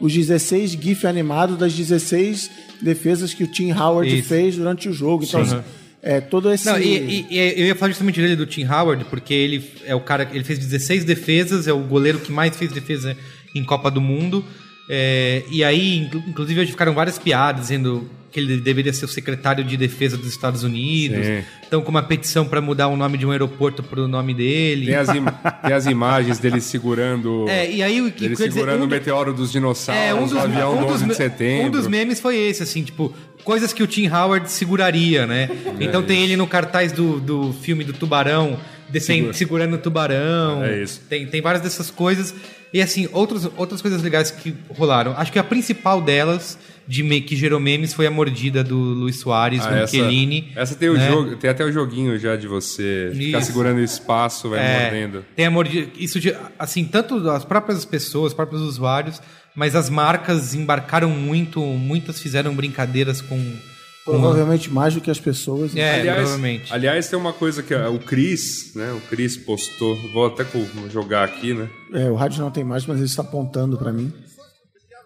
os 0.00 0.14
16 0.14 0.70
GIF 0.80 1.04
animados 1.08 1.58
das 1.58 1.74
16 1.74 2.48
defesas 2.80 3.34
que 3.34 3.42
o 3.42 3.48
Tim 3.48 3.72
Howard 3.72 4.16
Isso. 4.16 4.28
fez 4.28 4.56
durante 4.56 4.88
o 4.88 4.92
jogo. 4.92 5.24
Então, 5.24 5.64
é 6.02 6.20
todo 6.20 6.52
esse. 6.52 6.66
Não, 6.66 6.78
e, 6.78 6.86
e- 6.96 7.26
e 7.28 7.60
eu 7.60 7.66
ia 7.66 7.74
falar 7.74 7.90
justamente 7.90 8.20
dele 8.20 8.36
do 8.36 8.46
Tim 8.46 8.64
Howard, 8.64 9.04
porque 9.06 9.34
ele 9.34 9.64
é 9.84 9.94
o 9.94 10.00
cara, 10.00 10.30
ele 10.32 10.44
fez 10.44 10.58
16 10.60 11.04
defesas, 11.04 11.66
é 11.66 11.72
o 11.72 11.80
goleiro 11.80 12.20
que 12.20 12.30
mais 12.30 12.56
fez 12.56 12.70
defesa 12.72 13.16
em 13.56 13.64
Copa 13.64 13.90
do 13.90 14.00
Mundo. 14.00 14.44
É, 14.92 15.44
e 15.48 15.62
aí, 15.62 15.98
inclu- 15.98 16.22
inclusive, 16.26 16.60
hoje 16.60 16.70
ficaram 16.72 16.92
várias 16.92 17.16
piadas 17.16 17.62
dizendo 17.62 18.10
que 18.32 18.38
ele 18.38 18.58
deveria 18.58 18.92
ser 18.92 19.04
o 19.04 19.08
secretário 19.08 19.62
de 19.64 19.76
defesa 19.76 20.16
dos 20.16 20.28
Estados 20.28 20.62
Unidos. 20.64 21.24
Sim. 21.26 21.42
Então, 21.66 21.80
com 21.82 21.90
uma 21.90 22.02
petição 22.02 22.44
para 22.46 22.60
mudar 22.60 22.86
o 22.88 22.96
nome 22.96 23.18
de 23.18 23.26
um 23.26 23.30
aeroporto 23.32 23.82
para 23.82 24.00
o 24.00 24.06
nome 24.08 24.34
dele. 24.34 24.86
Tem 24.86 24.94
as, 24.96 25.08
im- 25.08 25.24
tem 25.64 25.72
as 25.72 25.86
imagens 25.86 26.38
dele 26.38 26.60
segurando. 26.60 27.46
É, 27.48 27.70
e 27.70 27.82
aí 27.82 28.00
o 28.00 28.10
que 28.12 28.24
Ele 28.24 28.36
quer 28.36 28.44
dizer, 28.48 28.52
segurando 28.52 28.82
um 28.82 28.86
o 28.86 28.88
meteoro 28.88 29.32
dos 29.32 29.50
dinossauros, 29.52 30.02
É, 30.04 30.14
um 30.14 30.22
dos, 30.24 30.32
o 30.32 30.38
avião 30.38 30.74
um 30.76 30.80
do 30.80 30.86
dos 30.86 30.94
11 31.02 31.06
de 31.06 31.14
setembro. 31.14 31.66
Um 31.66 31.70
dos 31.70 31.86
memes 31.88 32.20
foi 32.20 32.36
esse, 32.36 32.62
assim, 32.62 32.82
tipo, 32.84 33.12
coisas 33.44 33.72
que 33.72 33.82
o 33.82 33.86
Tim 33.86 34.08
Howard 34.08 34.50
seguraria, 34.50 35.26
né? 35.26 35.48
então 35.80 36.02
tem 36.02 36.22
ele 36.22 36.36
no 36.36 36.46
cartaz 36.46 36.92
do, 36.92 37.18
do 37.20 37.52
filme 37.52 37.82
do 37.84 37.92
Tubarão, 37.92 38.58
descendo, 38.88 39.18
Segura. 39.18 39.32
segurando 39.34 39.74
o 39.74 39.78
tubarão. 39.78 40.64
É 40.64 40.82
isso. 40.82 41.00
Tem, 41.08 41.26
tem 41.26 41.40
várias 41.40 41.62
dessas 41.62 41.90
coisas. 41.90 42.34
E 42.72 42.80
assim, 42.80 43.08
outros, 43.12 43.48
outras 43.56 43.82
coisas 43.82 44.00
legais 44.02 44.30
que 44.30 44.54
rolaram. 44.70 45.12
Acho 45.16 45.32
que 45.32 45.38
a 45.38 45.44
principal 45.44 46.00
delas, 46.00 46.56
de 46.86 47.02
me- 47.02 47.20
que 47.20 47.34
gerou 47.34 47.58
memes, 47.58 47.92
foi 47.92 48.06
a 48.06 48.10
mordida 48.10 48.62
do 48.62 48.76
Luiz 48.78 49.16
Soares 49.16 49.64
Ah, 49.66 49.70
no 49.70 49.76
essa, 49.78 49.88
Chiellini. 49.96 50.52
essa 50.54 50.74
tem, 50.76 50.88
o 50.88 50.94
né? 50.94 51.08
jogo, 51.08 51.36
tem 51.36 51.50
até 51.50 51.64
o 51.64 51.72
joguinho 51.72 52.16
já 52.18 52.36
de 52.36 52.46
você 52.46 53.10
ficar 53.12 53.38
Isso. 53.38 53.48
segurando 53.48 53.78
o 53.78 53.82
espaço, 53.84 54.48
vai 54.48 54.60
É, 54.60 54.82
mordendo. 54.84 55.24
Tem 55.34 55.46
a 55.46 55.50
mordida. 55.50 55.90
Isso, 55.98 56.20
de- 56.20 56.34
assim, 56.58 56.84
tanto 56.84 57.28
as 57.30 57.44
próprias 57.44 57.84
pessoas, 57.84 58.28
os 58.32 58.34
próprios 58.34 58.62
usuários, 58.62 59.20
mas 59.54 59.74
as 59.74 59.90
marcas 59.90 60.54
embarcaram 60.54 61.10
muito, 61.10 61.60
muitas 61.60 62.20
fizeram 62.20 62.54
brincadeiras 62.54 63.20
com. 63.20 63.36
Provavelmente 64.10 64.70
mais 64.70 64.94
do 64.94 65.00
que 65.00 65.10
as 65.10 65.20
pessoas. 65.20 65.74
É, 65.76 66.00
aliás, 66.00 66.18
provavelmente. 66.18 66.72
aliás, 66.72 67.08
tem 67.08 67.18
uma 67.18 67.32
coisa 67.32 67.62
que 67.62 67.74
ah, 67.74 67.90
o 67.90 67.98
Chris, 67.98 68.72
né? 68.74 68.92
O 68.92 69.00
Chris 69.08 69.36
postou. 69.36 69.96
Vou 70.12 70.26
até 70.26 70.44
jogar 70.90 71.24
aqui, 71.24 71.54
né? 71.54 71.68
É, 71.92 72.10
o 72.10 72.14
rádio 72.14 72.40
não 72.40 72.50
tem 72.50 72.64
mais, 72.64 72.86
mas 72.86 72.98
ele 72.98 73.06
está 73.06 73.22
apontando 73.22 73.76
para 73.76 73.92
mim. 73.92 74.12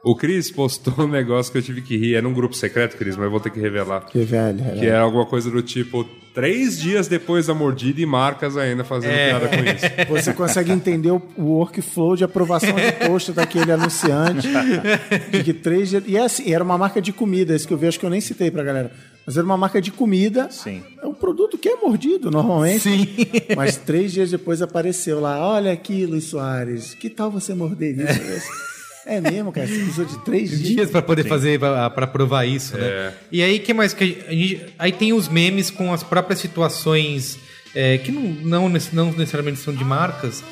O 0.05 0.15
Chris 0.15 0.51
postou 0.51 1.07
um 1.07 1.09
negócio 1.09 1.51
que 1.51 1.59
eu 1.59 1.63
tive 1.63 1.81
que 1.81 1.97
rir. 1.97 2.15
Era 2.15 2.29
um 2.29 2.35
grupo 2.35 2.55
secreto, 2.55 2.97
Chris, 2.97 3.17
mas 3.17 3.25
eu 3.25 3.31
vou 3.31 3.41
ter 3.41 3.51
que 3.51 3.59
revelar. 3.59 4.03
Que 4.07 4.23
velho. 4.23 4.63
é. 4.63 4.79
Que 4.79 4.87
era 4.87 5.01
alguma 5.01 5.25
coisa 5.25 5.51
do 5.51 5.63
tipo, 5.63 6.07
três 6.35 6.79
dias 6.79 7.07
depois 7.09 7.47
da 7.47 7.55
mordida 7.55 8.01
e 8.01 8.07
marcas 8.07 8.57
ainda 8.57 8.83
fazendo 8.85 9.13
É. 9.13 9.29
piada 9.31 9.49
com 9.49 9.65
isso. 9.65 10.11
Você 10.23 10.33
consegue 10.35 10.73
entender 10.73 11.11
o, 11.13 11.23
workflow 11.39 12.17
de 12.17 12.25
aprovação 12.25 12.75
de 12.75 12.93
post 13.07 13.33
daquele 13.33 13.71
anunciante. 13.73 14.49
De 15.31 15.45
que 15.45 15.55
três 15.55 15.89
dias. 15.91 16.03
E 16.07 16.17
é 16.17 16.21
assim, 16.25 16.53
era 16.53 16.63
uma 16.65 16.77
marca 16.77 17.01
de 17.01 17.13
comida, 17.13 17.55
esse 17.55 17.67
que 17.67 17.73
eu 17.73 17.79
vejo 17.79 17.99
que 17.99 18.05
eu 18.05 18.11
nem 18.11 18.21
citei 18.21 18.51
pra 18.51 18.63
galera. 18.65 18.91
Mas 19.27 19.39
era 19.39 19.47
uma 19.47 19.57
marca 19.57 19.81
de 19.81 19.91
comida. 19.91 20.49
Sim. 20.51 20.83
É 21.03 21.07
um 21.07 21.15
produto 21.15 21.57
que 21.57 21.69
é 21.69 21.77
mordido 21.77 22.31
normalmente. 22.31 22.81
Sim. 22.81 23.09
Mas 23.57 23.77
três 23.79 24.13
dias 24.13 24.31
depois 24.31 24.61
apareceu 24.61 25.19
lá. 25.21 25.39
Olha 25.49 25.73
aqui, 25.73 26.05
Luiz 26.05 26.25
Soares. 26.25 26.93
Que 26.95 27.09
tal 27.09 27.31
você 27.31 27.55
morder 27.55 27.95
isso? 27.99 28.21
É 28.21 28.74
mesmo, 29.21 29.53
cara? 29.53 29.67
Você 29.67 29.75
precisou 29.77 30.05
de 30.05 30.19
três 30.25 30.51
dias. 30.51 30.63
dias 30.63 30.91
para 30.91 31.03
poder 31.03 31.25
fazer 31.25 31.59
para 31.59 32.07
provar 32.07 32.45
isso, 32.47 32.77
né? 32.77 32.87
É. 32.87 33.13
E 33.31 33.43
aí 33.43 33.59
que 33.59 33.73
mais 33.75 33.93
que 33.93 34.19
a 34.27 34.33
gente, 34.33 34.67
aí 34.79 34.93
tem 34.93 35.13
os 35.13 35.29
memes 35.29 35.71
com 35.71 35.93
as 35.93 36.03
próprias 36.03 36.39
situações 36.41 37.39
é, 37.75 37.99
que 37.99 38.11
não, 38.13 38.23
não, 38.23 38.69
não 38.93 39.13
necessariamente 39.13 39.61
são 39.61 39.75
de 39.75 39.85
marcas. 39.85 40.43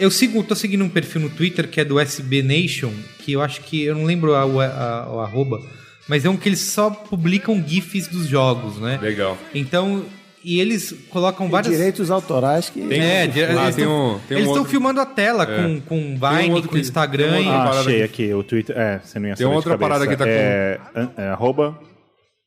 Eu 0.00 0.10
sigo, 0.10 0.42
tô 0.44 0.54
seguindo 0.54 0.84
um 0.84 0.88
perfil 0.88 1.20
no 1.22 1.28
Twitter 1.30 1.68
que 1.68 1.80
é 1.80 1.84
do 1.84 1.98
SB 1.98 2.40
Nation, 2.42 2.92
que 3.18 3.32
eu 3.32 3.42
acho 3.42 3.60
que 3.62 3.82
eu 3.82 3.94
não 3.94 4.04
lembro 4.04 4.34
a, 4.34 4.42
a- 4.42 5.12
o 5.12 5.20
arroba, 5.20 5.60
mas 6.06 6.24
é 6.24 6.30
um 6.30 6.36
que 6.36 6.48
eles 6.48 6.60
só 6.60 6.88
publicam 6.88 7.62
gifs 7.66 8.06
dos 8.06 8.26
jogos, 8.28 8.78
né? 8.78 8.98
Legal. 9.02 9.36
Então, 9.54 10.04
e 10.44 10.60
eles 10.60 10.94
colocam 11.10 11.48
várias 11.50 11.72
Direitos 11.74 12.10
autorais 12.10 12.70
que. 12.70 12.80
Tem- 12.80 13.00
é, 13.00 13.26
de- 13.26 13.42
Ah, 13.44 13.50
eles 13.64 13.74
tem 13.76 13.84
estão 13.84 14.14
um- 14.16 14.18
tem 14.20 14.36
um 14.36 14.40
eles 14.40 14.40
estão 14.40 14.48
outro- 14.50 14.64
filmando 14.64 15.00
a 15.00 15.06
tela 15.06 15.46
com, 15.46 15.80
com 15.80 15.98
um 15.98 16.18
Vine, 16.18 16.52
outro 16.52 16.68
com 16.68 16.74
que- 16.76 16.80
Instagram. 16.80 17.30
tem 17.32 17.40
um 17.40 17.42
e- 17.44 17.48
Ah, 17.48 17.58
parada 17.64 17.80
achei 17.80 18.02
aqui. 18.02 18.24
aqui. 18.24 18.34
O 18.34 18.42
Twitter. 18.42 18.76
É, 18.78 19.00
você 19.02 19.18
não 19.18 19.28
ia 19.28 19.34
Tem 19.36 19.46
outra 19.46 19.76
parada 19.78 20.06
que 20.06 20.16
tá 20.16 20.24
com- 20.24 20.30
é, 20.30 20.78
é, 21.16 21.28
arroba 21.28 21.78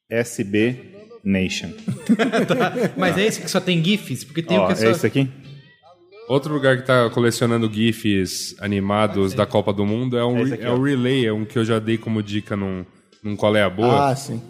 SB 0.10 0.76
Nation. 1.24 1.70
Mas 2.98 3.18
é 3.18 3.26
esse 3.26 3.42
que 3.42 3.50
só 3.50 3.60
tem 3.60 3.84
GIFs? 3.84 4.24
Porque 4.24 4.42
tem 4.42 4.58
Ó, 4.58 4.64
o 4.64 4.68
que 4.68 4.74
é 4.74 4.76
só... 4.76 4.88
é 4.88 4.92
esse 4.92 5.06
aqui? 5.08 5.30
Outro 6.28 6.54
lugar 6.54 6.78
que 6.78 6.84
tá 6.86 7.10
colecionando 7.10 7.70
GIFs 7.72 8.56
animados 8.60 9.34
da 9.34 9.46
Copa 9.46 9.74
do 9.74 9.86
Mundo 9.86 10.18
é, 10.18 10.26
um, 10.26 10.38
É 10.48 10.62
é 10.62 10.70
o 10.72 10.82
Relay, 10.82 11.26
é 11.26 11.34
um 11.34 11.44
que 11.44 11.60
eu 11.60 11.66
já 11.66 11.78
dei 11.78 11.98
como 11.98 12.24
dica 12.24 12.56
num, 12.56 12.86
num 13.24 13.36
Qual 13.36 13.56
é 13.56 13.62
a 13.64 13.70
Boa. 13.70 14.10
Ah, 14.12 14.16
sim. 14.16 14.42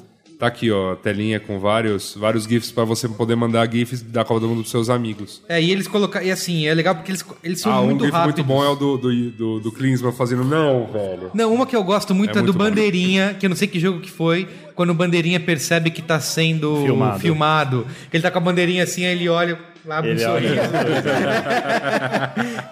Tá 0.41 0.47
aqui, 0.47 0.71
ó, 0.71 0.93
a 0.93 0.95
telinha 0.95 1.39
com 1.39 1.59
vários, 1.59 2.15
vários 2.15 2.45
GIFs 2.45 2.71
pra 2.71 2.83
você 2.83 3.07
poder 3.07 3.35
mandar 3.35 3.71
GIFs 3.71 4.01
da 4.01 4.25
Copa 4.25 4.39
do 4.39 4.47
Mundo 4.47 4.61
pros 4.61 4.71
seus 4.71 4.89
amigos. 4.89 5.39
É, 5.47 5.61
e 5.61 5.69
eles 5.69 5.87
colocaram. 5.87 6.25
E 6.25 6.31
assim, 6.31 6.65
é 6.65 6.73
legal 6.73 6.95
porque 6.95 7.11
eles, 7.11 7.23
eles 7.43 7.61
são 7.61 7.71
ah, 7.71 7.79
um 7.81 7.85
muito 7.85 8.03
GIF 8.05 8.11
rápidos. 8.11 8.37
muito 8.37 8.47
bom 8.47 8.65
é 8.65 8.69
o 8.69 8.75
do, 8.75 8.97
do, 8.97 9.31
do, 9.31 9.59
do 9.59 9.71
Klinsmann 9.71 10.11
fazendo 10.11 10.43
não, 10.43 10.87
velho. 10.91 11.29
Não, 11.31 11.53
uma 11.53 11.67
que 11.67 11.75
eu 11.75 11.83
gosto 11.83 12.15
muito 12.15 12.31
É 12.31 12.39
é, 12.39 12.41
do 12.41 12.45
muito 12.45 12.57
bom. 12.57 12.63
Bandeirinha, 12.63 13.35
que 13.39 13.45
eu 13.45 13.49
não 13.51 13.55
sei 13.55 13.67
que 13.67 13.79
jogo 13.79 13.99
que 13.99 14.09
foi, 14.09 14.47
quando 14.73 14.89
o 14.89 14.95
Bandeirinha 14.95 15.39
percebe 15.39 15.91
que 15.91 16.01
tá 16.01 16.19
sendo 16.19 16.75
Filmado. 16.83 17.19
filmado. 17.19 17.87
Ele 18.11 18.23
tá 18.23 18.31
com 18.31 18.39
a 18.39 18.41
bandeirinha 18.41 18.81
assim, 18.83 19.05
aí 19.05 19.11
ele 19.11 19.29
olha, 19.29 19.59
abre 19.87 20.13
um 20.13 20.17
sorriso. 20.17 20.55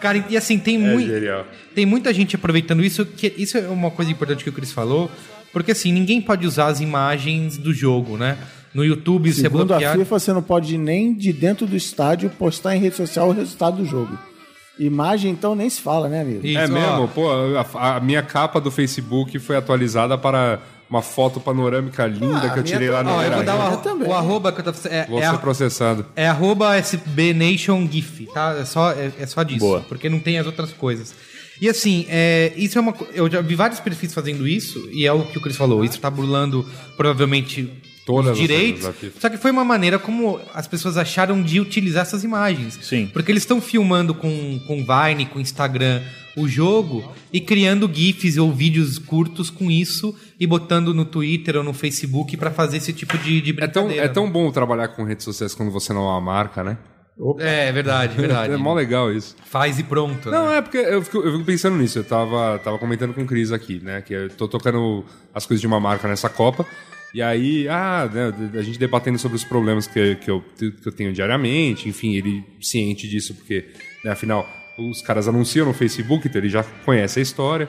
Cara, 0.02 0.26
e 0.30 0.38
assim, 0.38 0.58
tem, 0.58 0.76
É 0.76 0.92
mui- 0.92 1.06
genial. 1.06 1.46
tem 1.76 1.86
muita 1.86 2.14
gente 2.14 2.36
aproveitando 2.36 2.84
isso, 2.84 3.06
que 3.06 3.34
isso 3.38 3.58
é 3.58 3.68
uma 3.68 3.92
coisa 3.92 4.12
importante 4.12 4.44
que 4.44 4.50
o 4.50 4.54
Chris 4.54 4.72
falou, 4.72 5.10
porque 5.52 5.72
assim, 5.72 5.92
ninguém 5.92 6.22
pode 6.22 6.46
usar 6.46 6.68
as 6.68 6.80
imagens 6.80 7.58
do 7.58 7.74
jogo, 7.74 8.18
né? 8.18 8.38
No 8.74 8.86
YouTube 8.86 9.30
isso 9.30 9.40
é 9.40 9.44
Segundo 9.44 9.62
a 9.74 9.78
bloqueado. 9.78 10.00
FIFA, 10.00 10.20
você 10.20 10.34
não 10.34 10.44
pode 10.44 10.78
nem 10.78 11.14
de 11.14 11.34
dentro 11.34 11.66
do 11.66 11.76
estádio 11.76 12.30
postar 12.30 12.76
em 12.76 12.80
rede 12.80 12.96
social 12.96 13.30
o 13.30 13.32
resultado 13.32 13.78
do 13.78 13.86
jogo. 13.86 14.18
Imagem, 14.78 15.32
então, 15.32 15.56
nem 15.56 15.70
se 15.70 15.82
fala, 15.82 16.08
né, 16.08 16.22
amigo? 16.22 16.46
Isso, 16.46 16.58
é 16.58 16.66
ó. 16.66 16.70
mesmo? 16.70 17.08
Pô, 17.10 17.30
a, 17.78 17.98
a 17.98 18.00
minha 18.00 18.22
capa 18.22 18.62
do 18.62 18.72
Facebook 18.72 19.38
foi 19.40 19.58
atualizada 19.58 20.18
para 20.18 20.60
uma 20.90 21.02
foto 21.02 21.40
panorâmica 21.40 22.08
linda 22.08 22.48
Ah, 22.48 22.50
que 22.50 22.60
eu 22.60 22.64
tirei 22.64 22.90
lá 22.90 23.04
no 23.04 23.12
Ó, 23.12 23.22
eu 23.22 23.32
vou 23.32 23.44
dar 23.44 23.74
o, 23.74 23.78
também. 23.78 24.12
arroba 24.12 24.52
que 24.52 24.62
eu 24.62 24.74
tô 24.74 24.88
é, 24.88 25.06
Vou 25.06 25.20
é, 25.22 25.30
ser 25.30 25.38
processado. 25.38 26.06
é 26.16 26.28
arroba 26.28 26.76
SB 26.78 27.34
Nation 27.34 27.88
GIF, 27.92 28.28
tá? 28.34 28.56
É 28.60 28.66
só, 28.66 28.92
é, 28.92 29.12
é 29.20 29.26
só 29.28 29.44
disso. 29.44 29.60
Boa. 29.60 29.82
Porque 29.82 30.10
não 30.10 30.20
tem 30.20 30.40
as 30.40 30.46
outras 30.48 30.72
coisas. 30.72 31.14
E 31.62 31.68
assim, 31.68 32.06
é, 32.10 32.54
isso 32.56 32.78
é 32.78 32.82
uma 32.82 32.94
Eu 33.14 33.30
já 33.30 33.42
vi 33.42 33.56
vários 33.56 33.80
perfis 33.80 34.14
fazendo 34.14 34.48
isso, 34.48 34.90
e 34.92 35.06
é 35.06 35.12
o 35.12 35.24
que 35.26 35.38
o 35.38 35.42
Chris 35.42 35.58
falou. 35.58 35.84
Isso 35.84 36.00
tá 36.00 36.10
burlando 36.10 36.66
provavelmente 36.96 37.70
Todas 38.06 38.32
os 38.32 38.40
direitos. 38.40 38.90
Só 39.20 39.30
que 39.30 39.38
foi 39.38 39.52
uma 39.52 39.64
maneira 39.64 40.00
como 40.00 40.40
as 40.52 40.68
pessoas 40.68 40.98
acharam 40.98 41.44
de 41.44 41.60
utilizar 41.60 42.02
essas 42.02 42.24
imagens. 42.24 42.80
Sim. 42.82 43.08
Porque 43.14 43.32
eles 43.32 43.44
estão 43.44 43.62
filmando 43.62 44.16
com, 44.16 44.60
com 44.66 44.78
Vine, 44.78 45.28
com 45.28 45.40
Instagram, 45.40 46.02
o 46.36 46.48
jogo 46.48 47.08
e 47.32 47.40
criando 47.40 47.88
GIFs 47.94 48.38
ou 48.38 48.52
vídeos 48.52 48.98
curtos 48.98 49.52
com 49.52 49.70
isso 49.70 50.16
e 50.40 50.48
botando 50.48 50.92
no 50.92 51.06
Twitter 51.06 51.58
ou 51.58 51.64
no 51.64 51.72
Facebook 51.72 52.36
pra 52.36 52.50
fazer 52.50 52.78
esse 52.78 52.92
tipo 52.94 53.16
de, 53.20 53.42
de 53.42 53.52
É 53.52 53.68
tão, 53.68 53.84
brincadeira. 53.84 54.06
é 54.06 54.10
tão 54.10 54.32
bom 54.32 54.50
trabalhar 54.52 54.88
com 54.88 55.04
redes 55.04 55.24
sociais 55.24 55.54
quando 55.54 55.72
você 55.72 55.94
não 55.94 56.02
é 56.02 56.10
uma 56.10 56.22
marca, 56.22 56.64
né? 56.64 56.80
É, 57.40 57.72
verdade, 57.72 58.16
verdade. 58.16 58.54
É 58.56 58.58
mó 58.58 58.74
legal 58.74 59.12
isso. 59.12 59.36
Faz 59.44 59.78
e 59.78 59.84
pronto. 59.84 60.32
Não, 60.32 60.48
né? 60.48 60.58
é 60.58 60.62
porque 60.62 60.78
eu 60.78 61.02
fico, 61.02 61.18
eu 61.18 61.34
fico 61.34 61.44
pensando 61.44 61.78
nisso. 61.78 62.00
Eu 62.00 62.04
tava, 62.04 62.60
tava 62.60 62.78
comentando 62.78 63.14
com 63.14 63.22
o 63.22 63.26
Cris 63.26 63.52
aqui, 63.52 63.80
né? 63.84 64.02
Que 64.02 64.14
eu 64.14 64.30
tô 64.30 64.48
tocando 64.48 65.04
as 65.34 65.46
coisas 65.46 65.60
de 65.60 65.68
uma 65.68 65.80
marca 65.80 66.08
nessa 66.08 66.30
Copa. 66.30 66.66
E 67.14 67.22
aí, 67.22 67.68
ah, 67.68 68.10
né, 68.12 68.34
a 68.54 68.62
gente 68.62 68.78
debatendo 68.78 69.18
sobre 69.18 69.36
os 69.36 69.44
problemas 69.44 69.88
que, 69.88 70.16
que, 70.18 70.30
eu, 70.30 70.44
que 70.58 70.88
eu 70.88 70.92
tenho 70.92 71.12
diariamente, 71.12 71.90
enfim, 71.90 72.14
ele 72.14 72.44
ciente 72.62 73.08
disso, 73.10 73.34
porque, 73.34 73.66
né, 74.06 74.12
afinal, 74.12 74.48
os 74.78 75.02
caras 75.02 75.28
anunciam 75.28 75.66
no 75.66 75.74
Facebook, 75.74 76.28
então 76.28 76.40
ele 76.40 76.50
já 76.50 76.64
conhece 76.86 77.18
a 77.18 77.22
história. 77.24 77.68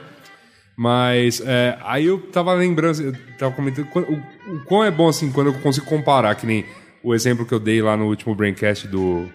Mas 0.76 1.40
é, 1.44 1.78
aí 1.82 2.07
eu 2.07 2.18
tava 2.18 2.53
lembrando, 2.53 3.03
eu 3.03 3.14
tava 3.38 3.55
comentando 3.55 3.88
o, 3.94 4.55
o 4.55 4.64
quão 4.64 4.84
é 4.84 4.90
bom 4.90 5.09
assim 5.09 5.32
quando 5.32 5.48
eu 5.48 5.55
consigo 5.55 5.86
comparar, 5.86 6.34
que 6.34 6.46
nem 6.46 6.64
o 7.03 7.14
exemplo 7.14 7.46
que 7.46 7.53
eu 7.53 7.61
dei 7.61 7.80
lá 7.80 7.96
no 7.96 8.07
último 8.07 8.34
Braincast 8.34 8.86
do, 8.88 9.28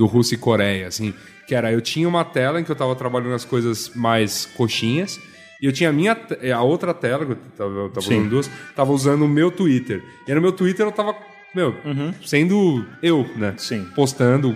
do 0.00 0.06
Rússia 0.06 0.34
e 0.34 0.38
Coreia, 0.38 0.86
assim, 0.86 1.12
que 1.46 1.54
era 1.54 1.70
eu 1.70 1.82
tinha 1.82 2.08
uma 2.08 2.24
tela 2.24 2.58
em 2.58 2.64
que 2.64 2.72
eu 2.72 2.74
tava 2.74 2.96
trabalhando 2.96 3.34
as 3.34 3.44
coisas 3.44 3.90
mais 3.94 4.46
coxinhas, 4.46 5.20
e 5.60 5.66
eu 5.66 5.72
tinha 5.72 5.90
a 5.90 5.92
minha 5.92 6.16
a 6.56 6.62
outra 6.62 6.94
tela, 6.94 7.26
que 7.26 7.32
eu 7.32 7.36
tava, 7.36 7.70
eu 7.70 7.90
tava 7.90 8.06
usando 8.06 8.30
duas, 8.30 8.50
tava 8.74 8.92
usando 8.92 9.22
o 9.26 9.28
meu 9.28 9.50
Twitter. 9.50 10.02
E 10.26 10.32
no 10.32 10.40
meu 10.40 10.52
Twitter 10.52 10.86
eu 10.86 10.90
tava, 10.90 11.14
meu, 11.54 11.76
sendo 12.24 12.82
eu, 13.02 13.28
né? 13.36 13.52
Sim. 13.58 13.86
Postando 13.94 14.52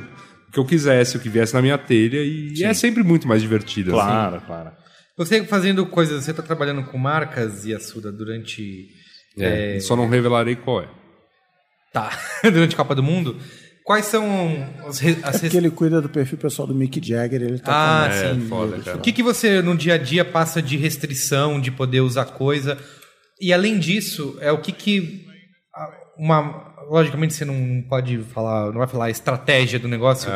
o 0.48 0.50
que 0.50 0.58
eu 0.58 0.64
quisesse, 0.64 1.18
o 1.18 1.20
que 1.20 1.28
viesse 1.28 1.52
na 1.52 1.60
minha 1.60 1.76
telha, 1.76 2.22
e 2.22 2.64
é 2.64 2.72
sempre 2.72 3.02
muito 3.02 3.28
mais 3.28 3.42
divertido. 3.42 3.90
assim. 3.90 4.08
Claro, 4.08 4.40
claro. 4.46 4.70
Você 5.18 5.44
fazendo 5.44 5.84
coisas, 5.84 6.24
você 6.24 6.32
tá 6.32 6.42
trabalhando 6.42 6.84
com 6.84 6.96
marcas, 6.96 7.66
Yasuda, 7.66 8.10
durante. 8.10 8.88
É, 9.38 9.78
Só 9.78 9.94
não 9.94 10.08
revelarei 10.08 10.56
qual 10.56 10.80
é. 10.80 10.88
Tá. 11.92 12.18
durante 12.42 12.72
a 12.74 12.78
Copa 12.78 12.94
do 12.94 13.02
Mundo. 13.02 13.38
Quais 13.84 14.06
são 14.06 14.26
as, 14.88 14.98
re- 14.98 15.18
as 15.22 15.36
É 15.36 15.38
porque 15.40 15.56
ele 15.58 15.70
cuida 15.70 16.00
do 16.00 16.08
perfil 16.08 16.38
pessoal 16.38 16.66
do 16.66 16.74
Mick 16.74 17.06
Jagger, 17.06 17.42
ele 17.42 17.58
tá 17.58 17.72
Ah, 18.06 18.08
com- 18.08 18.14
É 18.14 18.34
sim. 18.34 18.40
foda, 18.48 18.78
cara. 18.80 18.96
O 18.96 19.00
que, 19.00 19.12
que 19.12 19.22
você 19.22 19.60
no 19.60 19.76
dia 19.76 19.94
a 19.94 19.98
dia 19.98 20.24
passa 20.24 20.62
de 20.62 20.76
restrição, 20.78 21.60
de 21.60 21.70
poder 21.70 22.00
usar 22.00 22.24
coisa? 22.24 22.78
E 23.40 23.52
além 23.52 23.78
disso, 23.78 24.38
é 24.40 24.50
o 24.50 24.58
que 24.58 24.72
que 24.72 25.26
uma 26.16 26.72
logicamente 26.88 27.34
você 27.34 27.44
não 27.44 27.82
pode 27.88 28.18
falar, 28.32 28.66
não 28.70 28.78
vai 28.78 28.86
falar 28.86 29.06
a 29.06 29.10
estratégia 29.10 29.78
do 29.78 29.88
negócio, 29.88 30.30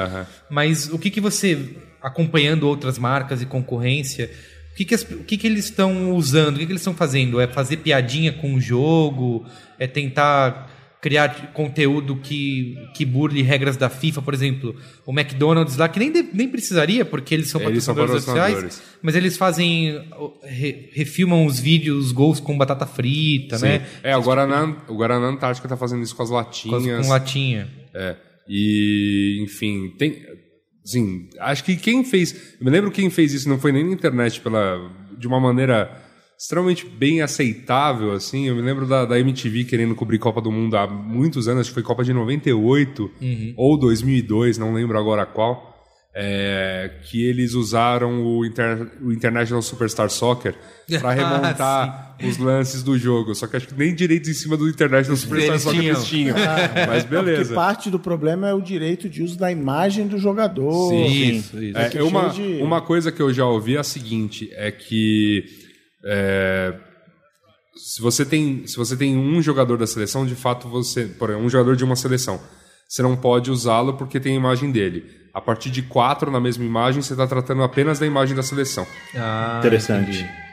mas 0.51 0.88
o 0.92 0.99
que 0.99 1.11
que 1.11 1.20
você 1.20 1.76
acompanhando 2.03 2.66
outras 2.66 2.99
marcas 2.99 3.42
e 3.42 3.46
concorrência, 3.46 4.30
o 4.72 4.76
que 4.76 4.84
que, 4.84 4.94
as- 4.94 5.03
o 5.03 5.24
que, 5.24 5.36
que 5.36 5.46
eles 5.46 5.66
estão 5.66 6.12
usando, 6.12 6.57
o 6.57 6.59
que, 6.59 6.66
que 6.66 6.72
eles 6.72 6.80
estão 6.80 6.94
fazendo? 6.94 7.40
É 7.40 7.46
fazer 7.46 7.78
piadinha 7.78 8.32
com 8.32 8.55
o 8.55 8.61
jogo? 8.61 9.44
É 9.78 9.86
tentar 9.86 10.70
criar 11.01 11.53
conteúdo 11.53 12.16
que, 12.16 12.76
que 12.96 13.05
burle 13.05 13.40
regras 13.42 13.76
da 13.76 13.88
FIFA, 13.88 14.20
por 14.22 14.34
exemplo, 14.34 14.74
o 15.07 15.12
McDonald's 15.12 15.76
lá, 15.76 15.88
que 15.88 15.99
nem, 15.99 16.11
de- 16.11 16.28
nem 16.34 16.49
precisaria, 16.49 17.05
porque 17.05 17.32
eles 17.34 17.49
são 17.49 17.61
Eles 17.62 17.84
são 17.84 17.94
patrocinadores 17.94 18.24
oficiais, 18.28 18.55
patrocinadores. 18.55 18.99
mas 19.03 19.14
eles 19.14 19.36
fazem, 19.36 20.01
re- 20.42 20.90
refilmam 20.92 21.46
os 21.46 21.61
vídeos, 21.61 22.07
os 22.07 22.12
gols 22.12 22.40
com 22.40 22.59
batata 22.59 22.84
frita, 22.86 23.59
Sim. 23.59 23.66
né? 23.66 23.86
É, 24.03 24.16
o 24.16 24.22
Guaraná, 24.22 24.76
o 24.88 24.94
Guaraná 24.96 25.26
Antártica 25.28 25.68
tá 25.68 25.76
fazendo 25.76 26.03
isso 26.03 26.16
com 26.16 26.22
as 26.24 26.30
latinhas. 26.30 27.07
com 27.07 27.12
latinha. 27.12 27.68
É. 27.94 28.16
E, 28.49 29.40
enfim, 29.44 29.94
tem. 29.99 30.22
Assim, 30.84 31.28
acho 31.40 31.62
que 31.64 31.76
quem 31.76 32.03
fez. 32.03 32.57
Eu 32.59 32.64
me 32.64 32.70
lembro 32.70 32.90
quem 32.90 33.11
fez 33.11 33.32
isso 33.34 33.49
não 33.49 33.59
foi 33.59 33.70
nem 33.72 33.84
na 33.84 33.92
internet 33.92 34.40
pela, 34.40 34.90
de 35.18 35.26
uma 35.26 35.38
maneira 35.38 35.90
extremamente 36.39 36.86
bem 36.86 37.20
aceitável, 37.20 38.12
assim. 38.12 38.47
Eu 38.47 38.55
me 38.55 38.62
lembro 38.62 38.86
da, 38.86 39.05
da 39.05 39.18
MTV 39.18 39.64
querendo 39.64 39.95
cobrir 39.95 40.18
Copa 40.18 40.41
do 40.41 40.53
Mundo 40.53 40.76
há 40.76 40.86
muitos 40.86 41.49
anos, 41.49 41.62
acho 41.62 41.70
que 41.70 41.74
foi 41.74 41.82
Copa 41.82 42.05
de 42.05 42.12
98 42.12 43.11
ou 43.57 43.76
2002, 43.76 44.57
não 44.59 44.72
lembro 44.72 44.97
agora 44.99 45.26
qual. 45.26 45.66
é, 46.20 46.91
que 47.09 47.22
eles 47.24 47.55
usaram 47.55 48.24
o, 48.24 48.45
Inter- 48.45 48.91
o 49.01 49.12
International 49.12 49.62
Superstar 49.62 50.11
Soccer 50.11 50.55
para 51.01 51.11
Ah, 51.12 51.14
remontar 51.14 52.16
os 52.24 52.39
lances 52.39 52.82
do 52.82 52.99
jogo. 52.99 53.34
Só 53.36 53.47
que 53.47 53.57
acho 53.57 53.68
que 53.68 53.74
nem 53.74 53.95
direitos 53.95 54.28
em 54.28 54.32
cima 54.34 54.57
do 54.57 54.68
International 54.68 55.16
Superstar 55.16 55.51
Eles 55.53 55.62
Soccer 55.62 55.84
eles 55.84 56.05
tinham. 56.05 56.34
tinham. 56.34 56.36
Mas 56.89 57.05
Porque 57.05 57.24
beleza. 57.24 57.55
parte 57.55 57.89
do 57.91 58.01
problema 58.01 58.49
é 58.49 58.55
o 58.55 58.61
direito 58.61 59.09
de 59.09 59.22
uso 59.22 59.39
da 59.39 59.53
imagem 59.53 60.09
do 60.09 60.18
jogador. 60.18 60.93
Isso, 60.95 61.62
isso. 61.62 61.78
É, 61.78 61.89
que 61.89 62.01
uma, 62.01 62.28
de- 62.30 62.62
uma 62.62 62.80
coisa 62.80 63.12
que 63.12 63.20
eu 63.22 63.32
já 63.32 63.45
ouvi 63.47 63.76
é 63.76 63.80
a 63.80 63.84
seguinte, 63.84 64.51
é 64.55 64.72
que 64.72 65.45
é, 66.05 66.74
se, 67.74 68.01
você 68.01 68.24
tem, 68.24 68.66
se 68.66 68.76
você 68.76 68.96
tem 68.96 69.16
um 69.16 69.40
jogador 69.42 69.76
da 69.78 69.86
seleção, 69.86 70.26
de 70.26 70.34
fato 70.34 70.68
você, 70.68 71.05
por 71.05 71.30
exemplo, 71.30 71.46
um 71.46 71.51
jogador 71.51 71.76
de 71.76 71.84
uma 71.84 71.96
seleção, 71.96 72.40
você 72.88 73.03
não 73.03 73.16
pode 73.16 73.51
usá-lo 73.51 73.94
porque 73.94 74.18
tem 74.18 74.32
a 74.32 74.36
imagem 74.36 74.70
dele. 74.70 75.05
A 75.34 75.40
partir 75.40 75.70
de 75.70 75.82
quatro 75.82 76.30
na 76.30 76.40
mesma 76.40 76.64
imagem, 76.64 77.03
você 77.03 77.12
está 77.12 77.26
tratando 77.26 77.62
apenas 77.62 77.99
da 77.99 78.07
imagem 78.07 78.34
da 78.34 78.42
seleção. 78.42 78.86
Ah, 79.14 79.57
Interessante. 79.59 80.11
entendi. 80.11 80.49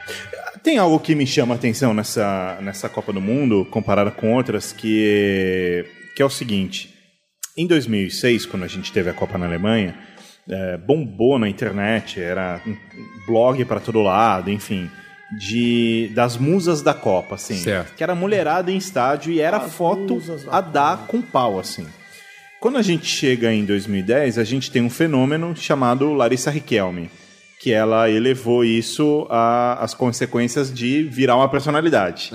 Tem 0.62 0.78
algo 0.78 1.00
que 1.00 1.16
me 1.16 1.26
chama 1.26 1.54
a 1.54 1.58
atenção 1.58 1.94
nessa, 1.94 2.58
nessa 2.62 2.90
Copa 2.90 3.14
do 3.14 3.22
Mundo, 3.22 3.66
comparada 3.70 4.12
com 4.12 4.34
outras, 4.34 4.74
que, 4.74 5.86
que 6.16 6.22
é 6.22 6.26
o 6.26 6.30
seguinte. 6.30 6.94
Em 7.58 7.68
2006, 7.68 8.46
quando 8.48 8.64
a 8.64 8.68
gente 8.68 8.92
teve 8.92 9.10
a 9.10 9.14
Copa 9.14 9.38
na 9.38 9.46
Alemanha, 9.46 9.98
é, 10.50 10.78
bombou 10.78 11.40
na 11.40 11.48
internet, 11.48 12.20
era 12.20 12.62
um 12.66 12.76
blog 13.26 13.64
para 13.66 13.80
todo 13.80 14.02
lado, 14.02 14.52
enfim, 14.52 14.90
de 15.32 16.12
das 16.14 16.38
musas 16.38 16.82
da 16.82 16.94
Copa, 16.94 17.36
assim. 17.36 17.56
Certo. 17.58 17.96
Que 17.96 18.04
era 18.04 18.14
mulherada 18.16 18.72
em 18.72 18.78
estádio 18.78 19.32
e 19.34 19.40
era 19.40 19.58
As 19.58 19.74
foto 19.74 20.22
a 20.50 20.62
dar 20.62 21.06
com 21.08 21.22
pau, 21.22 21.60
assim. 21.60 21.86
Quando 22.60 22.78
a 22.78 22.82
gente 22.82 23.06
chega 23.06 23.54
em 23.54 23.66
2010, 23.66 24.38
a 24.38 24.44
gente 24.44 24.72
tem 24.72 24.82
um 24.82 24.90
fenômeno 24.90 25.56
chamado 25.56 26.14
Larissa 26.14 26.50
Riquelme, 26.50 27.10
que 27.60 27.72
ela 27.72 28.10
elevou 28.10 28.64
isso 28.64 29.28
às 29.30 29.94
consequências 29.94 30.74
de 30.74 31.04
virar 31.04 31.36
uma 31.36 31.50
personalidade. 31.50 32.32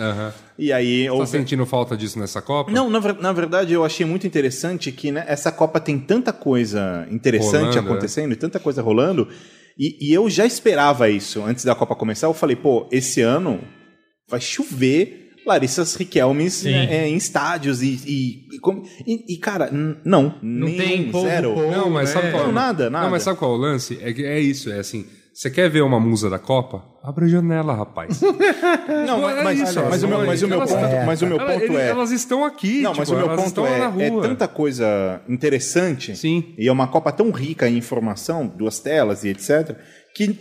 E 0.58 0.72
aí 0.72 1.06
Tá 1.06 1.12
houve- 1.14 1.26
sentindo 1.26 1.64
falta 1.64 1.96
disso 1.96 2.18
nessa 2.18 2.42
Copa? 2.42 2.70
não, 2.70 2.90
na, 2.90 3.00
na 3.14 3.32
verdade 3.32 3.72
eu 3.72 3.84
achei 3.84 4.04
muito 4.04 4.26
interessante 4.26 4.92
que 4.92 5.10
né, 5.10 5.24
essa 5.26 5.50
Copa 5.50 5.80
tem 5.80 5.98
tanta 5.98 6.32
coisa 6.32 7.06
interessante 7.10 7.74
Rolando, 7.76 7.78
acontecendo 7.80 8.32
e 8.32 8.36
tanta 8.36 8.60
coisa 8.60 8.82
rolando. 8.82 9.26
E, 9.78 10.08
e 10.10 10.12
eu 10.12 10.28
já 10.28 10.44
esperava 10.46 11.08
isso 11.08 11.42
antes 11.42 11.64
da 11.64 11.74
Copa 11.74 11.94
começar. 11.94 12.26
Eu 12.26 12.34
falei, 12.34 12.56
pô, 12.56 12.88
esse 12.92 13.20
ano 13.20 13.60
vai 14.28 14.40
chover 14.40 15.30
Larissas 15.46 15.94
Riquelmes 15.94 16.64
é, 16.66 17.08
em 17.08 17.16
estádios 17.16 17.82
e. 17.82 17.88
E, 18.06 18.46
e 18.52 19.12
e- 19.14 19.34
e, 19.34 19.36
cara, 19.38 19.70
não. 20.04 20.38
Não 20.42 20.66
tem 20.66 21.10
zero. 21.12 21.54
povo, 21.54 21.70
Não, 21.70 21.90
mas 21.90 22.10
sabe 22.10 22.26
né? 22.26 22.32
qual? 22.32 22.46
Não, 22.46 22.52
nada, 22.52 22.90
nada. 22.90 23.04
Não, 23.04 23.10
mas 23.10 23.22
sabe 23.22 23.38
qual 23.38 23.52
é 23.52 23.54
o 23.54 23.58
lance? 23.58 23.98
É, 24.02 24.12
que 24.12 24.24
é 24.24 24.38
isso, 24.38 24.70
é 24.70 24.78
assim. 24.78 25.06
Você 25.32 25.48
quer 25.50 25.70
ver 25.70 25.82
uma 25.82 25.98
musa 26.00 26.28
da 26.28 26.38
Copa? 26.38 26.82
Abre 27.02 27.24
a 27.24 27.28
janela, 27.28 27.74
rapaz. 27.74 28.20
Não, 29.06 29.20
mas, 29.22 29.38
É 29.38 29.42
mas, 29.42 29.60
isso, 29.60 29.80
mas 29.88 30.02
o 30.02 30.08
meu, 30.08 30.26
mas 30.26 30.42
o 30.42 30.48
meu 30.48 30.58
elas- 30.58 30.70
ponto, 30.72 31.06
mas 31.06 31.22
o 31.22 31.26
meu 31.26 31.40
Ela- 31.40 31.52
ponto 31.52 31.64
ele- 31.64 31.76
é. 31.76 31.88
Elas 31.88 32.10
estão 32.10 32.44
aqui. 32.44 32.82
Não, 32.82 32.90
tipo, 32.92 33.00
mas 33.00 33.10
o 33.10 33.14
meu 33.14 33.24
elas 33.26 33.36
ponto 33.36 33.46
estão 33.48 33.64
lá 33.64 33.90
na 33.90 34.02
é, 34.02 34.06
é 34.08 34.20
tanta 34.20 34.46
coisa 34.48 35.20
interessante 35.28 36.14
Sim. 36.16 36.54
e 36.58 36.68
é 36.68 36.72
uma 36.72 36.88
Copa 36.88 37.10
tão 37.12 37.30
rica 37.30 37.68
em 37.68 37.78
informação, 37.78 38.46
duas 38.46 38.80
telas 38.80 39.24
e 39.24 39.28
etc, 39.28 39.76
que 40.14 40.36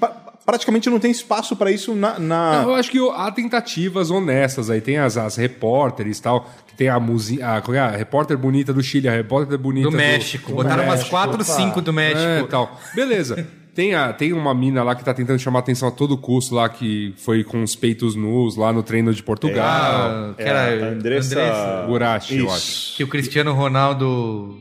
praticamente 0.45 0.89
não 0.89 0.99
tem 0.99 1.11
espaço 1.11 1.55
para 1.55 1.71
isso 1.71 1.93
na. 1.95 2.19
na- 2.19 2.63
Eu 2.63 2.73
acho 2.75 2.89
que 2.91 2.97
há 3.13 3.31
tentativas 3.31 4.09
honestas 4.11 4.69
aí. 4.69 4.81
Tem 4.81 4.97
as, 4.97 5.15
as 5.15 5.35
repórteres 5.37 6.17
e 6.17 6.21
tal, 6.21 6.45
que 6.67 6.75
tem 6.75 6.89
a 6.89 6.99
musinha. 6.99 7.47
A, 7.57 7.61
qual 7.61 7.75
é? 7.75 7.79
a 7.79 7.89
repórter 7.91 8.37
bonita 8.37 8.73
do 8.73 8.81
Chile, 8.81 9.07
a 9.07 9.13
repórter 9.13 9.57
bonita 9.57 9.89
Do 9.89 9.95
México. 9.95 10.51
Botaram 10.51 10.83
umas 10.83 10.95
México, 10.95 11.11
4, 11.11 11.35
opa. 11.35 11.43
5 11.43 11.81
do 11.81 11.93
México. 11.93 12.19
É, 12.19 12.43
tal. 12.47 12.77
Beleza. 12.95 13.47
Tem, 13.79 13.95
a, 13.95 14.11
tem 14.11 14.33
uma 14.33 14.53
mina 14.53 14.83
lá 14.83 14.93
que 14.93 15.05
tá 15.05 15.13
tentando 15.13 15.39
chamar 15.39 15.59
atenção 15.59 15.87
a 15.87 15.91
todo 15.91 16.17
custo 16.17 16.53
lá, 16.53 16.67
que 16.67 17.13
foi 17.15 17.45
com 17.45 17.63
os 17.63 17.77
peitos 17.77 18.13
nus 18.13 18.57
lá 18.57 18.73
no 18.73 18.83
treino 18.83 19.13
de 19.13 19.23
Portugal. 19.23 19.65
Ah, 19.65 20.33
que 20.35 20.41
era 20.43 20.59
É, 20.71 20.83
a 20.83 20.87
Andressa, 20.89 21.27
Andressa. 21.39 21.85
Gurashi, 21.87 22.37
eu 22.39 22.51
acho. 22.51 22.97
Que 22.97 23.05
o 23.05 23.07
Cristiano 23.07 23.53
Ronaldo 23.53 24.57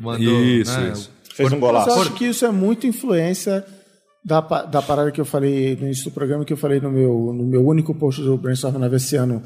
mandou. 0.00 0.20
Isso, 0.20 0.80
né? 0.80 0.92
isso. 0.92 1.10
Fez 1.34 1.48
um 1.48 1.50
Mas 1.50 1.52
eu 1.52 1.58
golaço. 1.58 2.00
acho 2.00 2.12
que 2.12 2.26
isso 2.26 2.46
é 2.46 2.52
muito 2.52 2.86
influência 2.86 3.64
da, 4.24 4.40
da 4.40 4.82
parada 4.82 5.10
que 5.10 5.20
eu 5.20 5.24
falei 5.24 5.74
no 5.74 5.86
início 5.86 6.04
do 6.04 6.12
programa, 6.12 6.44
que 6.44 6.52
eu 6.52 6.56
falei 6.56 6.78
no 6.78 6.92
meu, 6.92 7.32
no 7.36 7.44
meu 7.44 7.66
único 7.66 7.92
post 7.92 8.22
do 8.22 8.38
Brainstorm 8.38 8.78
Nave 8.78 8.94
esse 8.98 9.16
ano, 9.16 9.42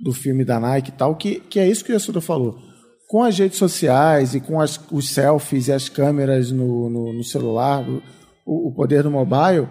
do 0.00 0.14
filme 0.14 0.42
da 0.42 0.58
Nike 0.58 0.88
e 0.88 0.92
tal, 0.92 1.14
que, 1.16 1.34
que 1.50 1.60
é 1.60 1.68
isso 1.68 1.84
que 1.84 1.92
o 1.92 1.94
Yasuda 1.94 2.22
falou. 2.22 2.58
Com 3.08 3.22
as 3.22 3.38
redes 3.38 3.58
sociais 3.58 4.34
e 4.34 4.40
com 4.40 4.58
as, 4.58 4.80
os 4.90 5.10
selfies 5.10 5.68
e 5.68 5.72
as 5.72 5.90
câmeras 5.90 6.50
no, 6.50 6.88
no, 6.88 7.12
no 7.12 7.22
celular, 7.22 7.84
o, 8.44 8.68
o 8.68 8.72
poder 8.74 9.02
do 9.02 9.10
mobile, 9.10 9.68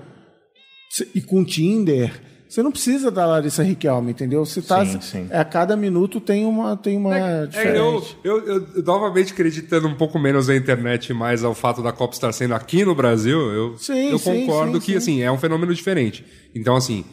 cê- 0.90 1.08
e 1.16 1.22
com 1.22 1.42
o 1.42 1.46
Tinder, 1.46 2.12
você 2.48 2.62
não 2.62 2.72
precisa 2.72 3.10
da 3.10 3.26
Larissa 3.26 3.64
Riquelme, 3.64 4.12
entendeu? 4.12 4.46
Você 4.46 4.62
tá, 4.62 4.86
Sim, 4.86 5.00
sim. 5.00 5.28
É, 5.30 5.40
a 5.40 5.46
cada 5.46 5.78
minuto 5.78 6.20
tem 6.20 6.46
uma, 6.46 6.76
tem 6.76 6.98
uma 6.98 7.16
É, 7.18 7.46
diferente. 7.48 7.78
eu, 7.78 8.04
eu, 8.24 8.46
eu, 8.48 8.68
eu, 8.76 8.84
novamente 8.84 9.32
acreditando 9.32 9.88
um 9.88 9.96
pouco 9.96 10.20
menos 10.20 10.50
na 10.50 10.56
internet 10.56 11.10
e 11.10 11.14
mais 11.14 11.44
ao 11.46 11.54
fato 11.54 11.82
da 11.82 11.94
Copa 11.94 12.14
estar 12.14 12.32
sendo 12.34 12.54
aqui 12.54 12.84
no 12.84 12.94
Brasil, 12.94 13.40
eu, 13.40 13.78
Sim, 13.78 14.10
eu 14.12 14.20
sim, 14.20 14.42
concordo 14.46 14.74
sim, 14.74 14.80
que 14.86 14.92
sim. 14.92 14.98
assim 14.98 15.22
é 15.22 15.32
um 15.32 15.38
fenômeno 15.38 15.74
diferente. 15.74 16.26
Então, 16.54 16.76
assim, 16.76 17.06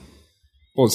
Pô, 0.78 0.86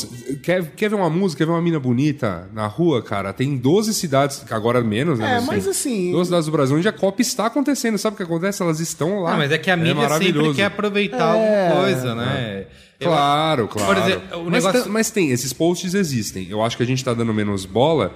quer, 0.41 0.65
quer 0.77 0.87
ver 0.89 0.95
uma 0.95 1.09
música, 1.09 1.39
quer 1.39 1.45
ver 1.45 1.51
uma 1.51 1.61
mina 1.61 1.77
bonita 1.77 2.47
na 2.53 2.67
rua, 2.67 3.01
cara? 3.03 3.33
Tem 3.33 3.57
12 3.57 3.93
cidades, 3.93 4.41
agora 4.49 4.81
menos, 4.81 5.19
né? 5.19 5.35
É, 5.35 5.41
mas 5.41 5.67
assim- 5.67 6.09
12 6.13 6.29
cidades 6.29 6.45
do 6.45 6.53
Brasil 6.53 6.77
onde 6.77 6.87
a 6.87 6.91
Copa 6.93 7.21
está 7.21 7.47
acontecendo. 7.47 7.97
Sabe 7.97 8.13
o 8.13 8.17
que 8.17 8.23
acontece? 8.23 8.61
Elas 8.63 8.79
estão 8.79 9.19
lá. 9.23 9.33
Ah, 9.33 9.37
mas 9.37 9.51
é 9.51 9.57
que 9.57 9.69
a 9.69 9.75
mídia 9.75 9.89
sempre 9.95 10.03
maravilhoso. 10.07 10.55
quer 10.55 10.63
aproveitar 10.67 11.33
alguma 11.33 11.81
coisa, 11.81 12.15
né? 12.15 12.65
Eu- 12.97 13.09
Claro, 13.09 13.67
claro. 13.67 13.87
Por 13.93 13.97
exemplo, 14.09 14.39
o 14.39 14.43
mas, 14.49 14.63
negócio- 14.63 14.83
tem, 14.83 14.91
mas 14.93 15.11
tem, 15.11 15.31
esses 15.31 15.51
posts 15.51 15.93
existem. 15.93 16.47
Eu 16.49 16.63
acho 16.63 16.77
que 16.77 16.83
a 16.83 16.85
gente 16.85 17.03
tá 17.03 17.13
dando 17.13 17.33
menos 17.33 17.65
bola 17.65 18.13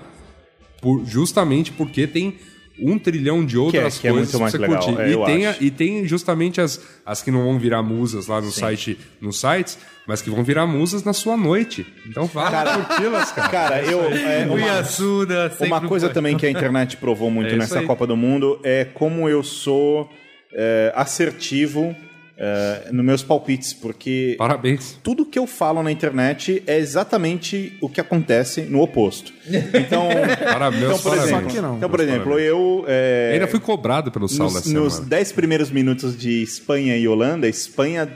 por- 0.82 1.04
justamente 1.06 1.74
porque 1.74 2.08
tem 2.08 2.38
um 2.80 2.98
trilhão 3.00 3.46
de 3.46 3.58
outras 3.58 3.98
que 3.98 4.08
é 4.08 4.12
coisas 4.12 4.32
muito 4.34 4.42
mais 4.42 4.54
pra 4.56 4.68
você 4.68 4.68
legal, 4.68 4.84
curtir. 4.84 5.02
é, 5.02 5.10
e, 5.10 5.14
eu 5.14 5.24
tem, 5.24 5.68
e 5.68 5.72
tem 5.72 6.08
justamente 6.08 6.62
as, 6.62 6.80
as 7.06 7.22
que 7.22 7.32
não 7.32 7.44
vão 7.44 7.58
virar 7.60 7.82
musas 7.82 8.28
lá 8.28 8.40
no 8.40 8.52
site, 8.52 8.98
nos 9.20 9.40
sites, 9.40 9.78
mas 10.08 10.22
que 10.22 10.30
vão 10.30 10.44
virar 10.44 10.66
musas 10.68 11.04
na 11.04 11.14
sua 11.14 11.36
noite. 11.36 11.86
Então 12.06 12.26
vá 12.26 12.50
Cara, 12.52 12.78
curti-las, 12.78 13.32
cara. 13.32 13.50
Cara, 13.50 13.82
eu. 13.84 14.02
é, 14.04 14.46
uma, 14.46 14.60
Yasuda 14.60 15.52
uma 15.62 15.82
coisa 15.82 16.08
foi. 16.08 16.14
também 16.14 16.38
que 16.38 16.46
a 16.46 16.50
internet 16.50 16.98
provou 16.98 17.30
muito 17.32 17.54
É 17.54 17.58
nessa 17.58 17.80
aí. 17.80 17.86
Copa 17.86 18.06
do 18.08 18.16
Mundo 18.16 18.60
é 18.64 18.86
como 18.86 19.28
eu 19.28 19.44
sou 19.44 20.10
é, 20.54 20.92
assertivo 20.96 21.96
é, 22.38 22.90
nos 22.92 23.04
meus 23.04 23.24
palpites, 23.24 23.74
porque 23.74 24.36
Parabéns. 24.38 24.98
tudo 25.02 25.26
que 25.26 25.40
eu 25.40 25.48
falo 25.48 25.82
na 25.82 25.92
internet 25.92 26.62
é 26.68 26.78
exatamente 26.78 27.76
o 27.82 27.90
que 27.90 28.00
acontece 28.00 28.62
no 28.62 28.82
oposto. 28.82 29.34
Então, 29.74 30.08
Parabéns. 30.44 30.84
então 30.84 31.00
por 31.00 31.12
parabéns. 31.18 31.32
exemplo, 31.32 31.62
não. 31.62 31.78
então, 31.78 31.90
por 31.90 32.00
exemplo 32.00 32.40
eu. 32.40 32.86
é, 32.88 33.32
Ainda 33.34 33.48
fui 33.48 33.60
cobrado 33.60 34.12
pelo 34.12 34.28
Saulo 34.28 34.54
nos, 34.54 34.62
essa 34.66 34.74
nos 34.74 34.94
semana. 34.94 35.10
10 35.10 35.32
primeiros 35.32 35.72
minutos 35.72 36.18
de 36.18 36.44
Espanha 36.44 36.96
e 36.98 37.08
Holanda, 37.08 37.48
Espanha 37.48 38.08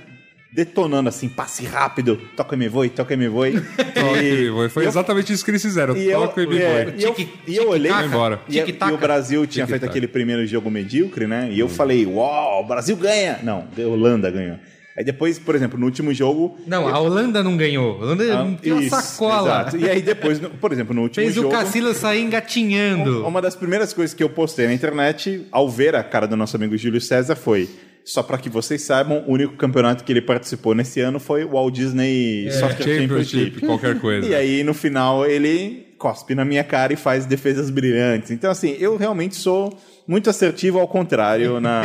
detonando 0.51 1.09
assim, 1.09 1.29
passe 1.29 1.65
rápido, 1.65 2.19
toca 2.35 2.55
me 2.57 2.67
voe, 2.67 2.89
toca 2.89 3.15
me 3.15 3.27
voe. 3.27 3.53
Foi, 3.59 4.69
foi 4.69 4.83
eu- 4.85 4.89
exatamente 4.89 5.31
isso 5.31 5.43
que 5.45 5.51
eles 5.51 5.61
fizeram. 5.61 5.95
e 5.95 6.09
eu, 6.09 6.21
Toca 6.21 6.41
e 6.43 6.47
me 6.47 6.57
é, 6.57 6.85
voe. 6.85 6.93
e 6.97 7.03
eu, 7.03 7.15
e 7.47 7.55
eu 7.57 7.69
olhei 7.69 7.91
embora. 7.91 8.41
e, 8.49 8.57
e 8.57 8.91
o 8.91 8.97
Brasil 8.97 9.45
tinha 9.47 9.65
feito 9.65 9.85
aquele 9.85 10.07
primeiro 10.07 10.45
jogo 10.45 10.69
medíocre, 10.69 11.27
né? 11.27 11.49
E 11.51 11.59
eu 11.59 11.69
falei, 11.69 12.05
uau, 12.05 12.63
o 12.63 12.67
Brasil 12.67 12.95
ganha! 12.97 13.39
Não, 13.43 13.65
a 13.77 13.81
Holanda 13.87 14.29
ganhou. 14.29 14.57
Aí 14.97 15.05
depois, 15.05 15.39
por 15.39 15.55
exemplo, 15.55 15.79
no 15.79 15.85
último 15.85 16.13
jogo. 16.13 16.57
Não, 16.67 16.85
a 16.85 16.99
Holanda 16.99 17.41
não 17.41 17.55
ganhou. 17.55 17.93
A 18.01 18.03
Holanda 18.03 18.23
Ah, 18.37 18.57
tem 18.61 18.73
uma 18.73 18.81
isso, 18.83 18.89
sacola. 18.93 19.61
exato. 19.61 19.77
E 19.77 19.89
aí 19.89 20.01
depois, 20.01 20.37
no- 20.41 20.49
por 20.49 20.73
exemplo, 20.73 20.93
no 20.93 21.03
último 21.03 21.23
Fez 21.23 21.37
o 21.37 21.43
jogo. 21.43 21.55
Cacilas 21.55 21.95
sair 21.95 22.21
engatinhando. 22.23 23.25
Uma 23.25 23.41
das 23.41 23.55
primeiras 23.55 23.93
coisas 23.93 24.13
que 24.13 24.21
eu 24.21 24.29
postei 24.29 24.67
na 24.67 24.73
internet, 24.73 25.47
ao 25.49 25.69
ver 25.69 25.95
a 25.95 26.03
cara 26.03 26.27
do 26.27 26.35
nosso 26.35 26.57
amigo 26.57 26.75
Júlio 26.77 26.99
César, 26.99 27.37
foi. 27.37 27.69
Só 28.03 28.23
para 28.23 28.37
que 28.37 28.49
vocês 28.49 28.81
saibam, 28.81 29.23
o 29.27 29.31
único 29.33 29.55
campeonato 29.55 30.03
que 30.03 30.11
ele 30.11 30.21
participou 30.21 30.73
nesse 30.73 30.99
ano 31.01 31.19
foi 31.19 31.43
o 31.43 31.49
Walt 31.51 31.73
Disney 31.73 32.49
Soccer 32.51 32.77
Championship, 32.77 33.07
Championship. 33.07 33.65
qualquer 33.65 33.99
coisa. 33.99 34.27
E 34.27 34.33
aí, 34.35 34.63
no 34.63 34.73
final, 34.73 35.25
ele 35.25 35.87
cospe 35.99 36.33
na 36.33 36.43
minha 36.43 36.63
cara 36.63 36.91
e 36.91 36.95
faz 36.95 37.27
defesas 37.27 37.69
brilhantes. 37.69 38.31
Então, 38.31 38.49
assim, 38.49 38.75
eu 38.79 38.97
realmente 38.97 39.35
sou 39.35 39.77
muito 40.07 40.31
assertivo 40.31 40.79
ao 40.79 40.87
contrário 40.87 41.59
na. 41.61 41.83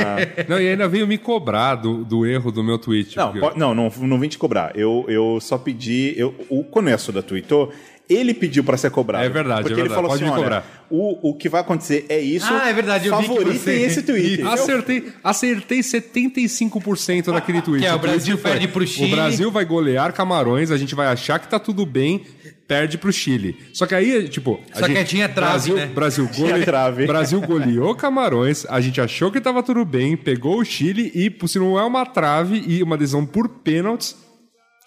Não, 0.48 0.58
e 0.58 0.68
ainda 0.68 0.88
veio 0.88 1.06
me 1.06 1.18
cobrar 1.18 1.74
do, 1.74 2.02
do 2.02 2.24
erro 2.24 2.50
do 2.50 2.64
meu 2.64 2.78
tweet. 2.78 3.14
Não, 3.14 3.30
porque- 3.32 3.40
po- 3.50 3.58
não, 3.58 3.74
não, 3.74 3.92
não 3.98 4.18
vim 4.18 4.28
te 4.28 4.38
cobrar. 4.38 4.72
Eu, 4.74 5.04
eu 5.08 5.38
só 5.42 5.58
pedi. 5.58 6.14
Eu, 6.16 6.34
o 6.48 6.64
começo 6.64 7.12
da 7.12 7.20
tweetou, 7.20 7.70
ele 8.08 8.32
pediu 8.34 8.62
para 8.62 8.76
ser 8.76 8.90
cobrado. 8.90 9.24
É 9.24 9.28
verdade, 9.28 9.62
Porque 9.62 9.74
é 9.74 9.82
ele 9.82 9.88
verdade. 9.88 9.94
falou 9.96 10.10
Pode 10.10 10.22
assim: 10.24 10.32
olha, 10.32 10.42
cobrar. 10.42 10.86
o, 10.90 11.30
o 11.30 11.34
que 11.34 11.48
vai 11.48 11.60
acontecer 11.60 12.06
é 12.08 12.20
isso. 12.20 12.46
Ah, 12.50 12.68
é 12.68 12.72
verdade, 12.72 13.08
eu 13.08 13.16
vi 13.16 13.22
que 13.22 13.28
Favoritem 13.28 13.58
você- 13.58 13.80
esse 13.82 14.02
tweet. 14.06 14.42
Acertei, 14.42 15.12
acertei 15.24 15.80
75% 15.80 17.32
daquele 17.32 17.62
tweet. 17.62 17.82
Que 17.82 17.86
é, 17.86 17.94
o 17.94 17.98
tweet 17.98 18.12
Brasil 18.12 18.38
foi, 18.38 18.50
perde 18.50 18.68
pro 18.68 18.86
Chile. 18.86 19.12
O 19.12 19.16
Brasil 19.16 19.50
vai 19.50 19.64
golear 19.64 20.12
Camarões, 20.12 20.70
a 20.70 20.76
gente 20.76 20.94
vai 20.94 21.06
achar 21.08 21.38
que 21.38 21.48
tá 21.48 21.58
tudo 21.58 21.84
bem, 21.84 22.22
perde 22.68 22.98
pro 22.98 23.12
Chile. 23.12 23.56
Só 23.72 23.86
que 23.86 23.94
aí, 23.94 24.28
tipo... 24.28 24.60
a 24.72 24.78
Só 24.80 24.86
que 24.86 24.94
gente- 24.94 25.08
tinha 25.08 25.28
trave, 25.28 25.50
Brasil, 25.52 25.76
né? 25.76 25.86
Brasil, 25.86 26.28
Tinha 26.32 26.50
gole... 26.52 26.64
trave. 26.64 27.06
Brasil 27.06 27.40
goleou 27.40 27.94
Camarões, 27.94 28.64
a 28.68 28.80
gente 28.80 29.00
achou 29.00 29.30
que 29.30 29.40
tava 29.40 29.62
tudo 29.62 29.84
bem, 29.84 30.16
pegou 30.16 30.58
o 30.60 30.64
Chile 30.64 31.10
e, 31.14 31.48
se 31.48 31.58
não 31.58 31.78
é 31.78 31.84
uma 31.84 32.04
trave 32.06 32.62
e 32.66 32.82
uma 32.82 32.96
decisão 32.96 33.24
por 33.26 33.48
pênaltis, 33.48 34.16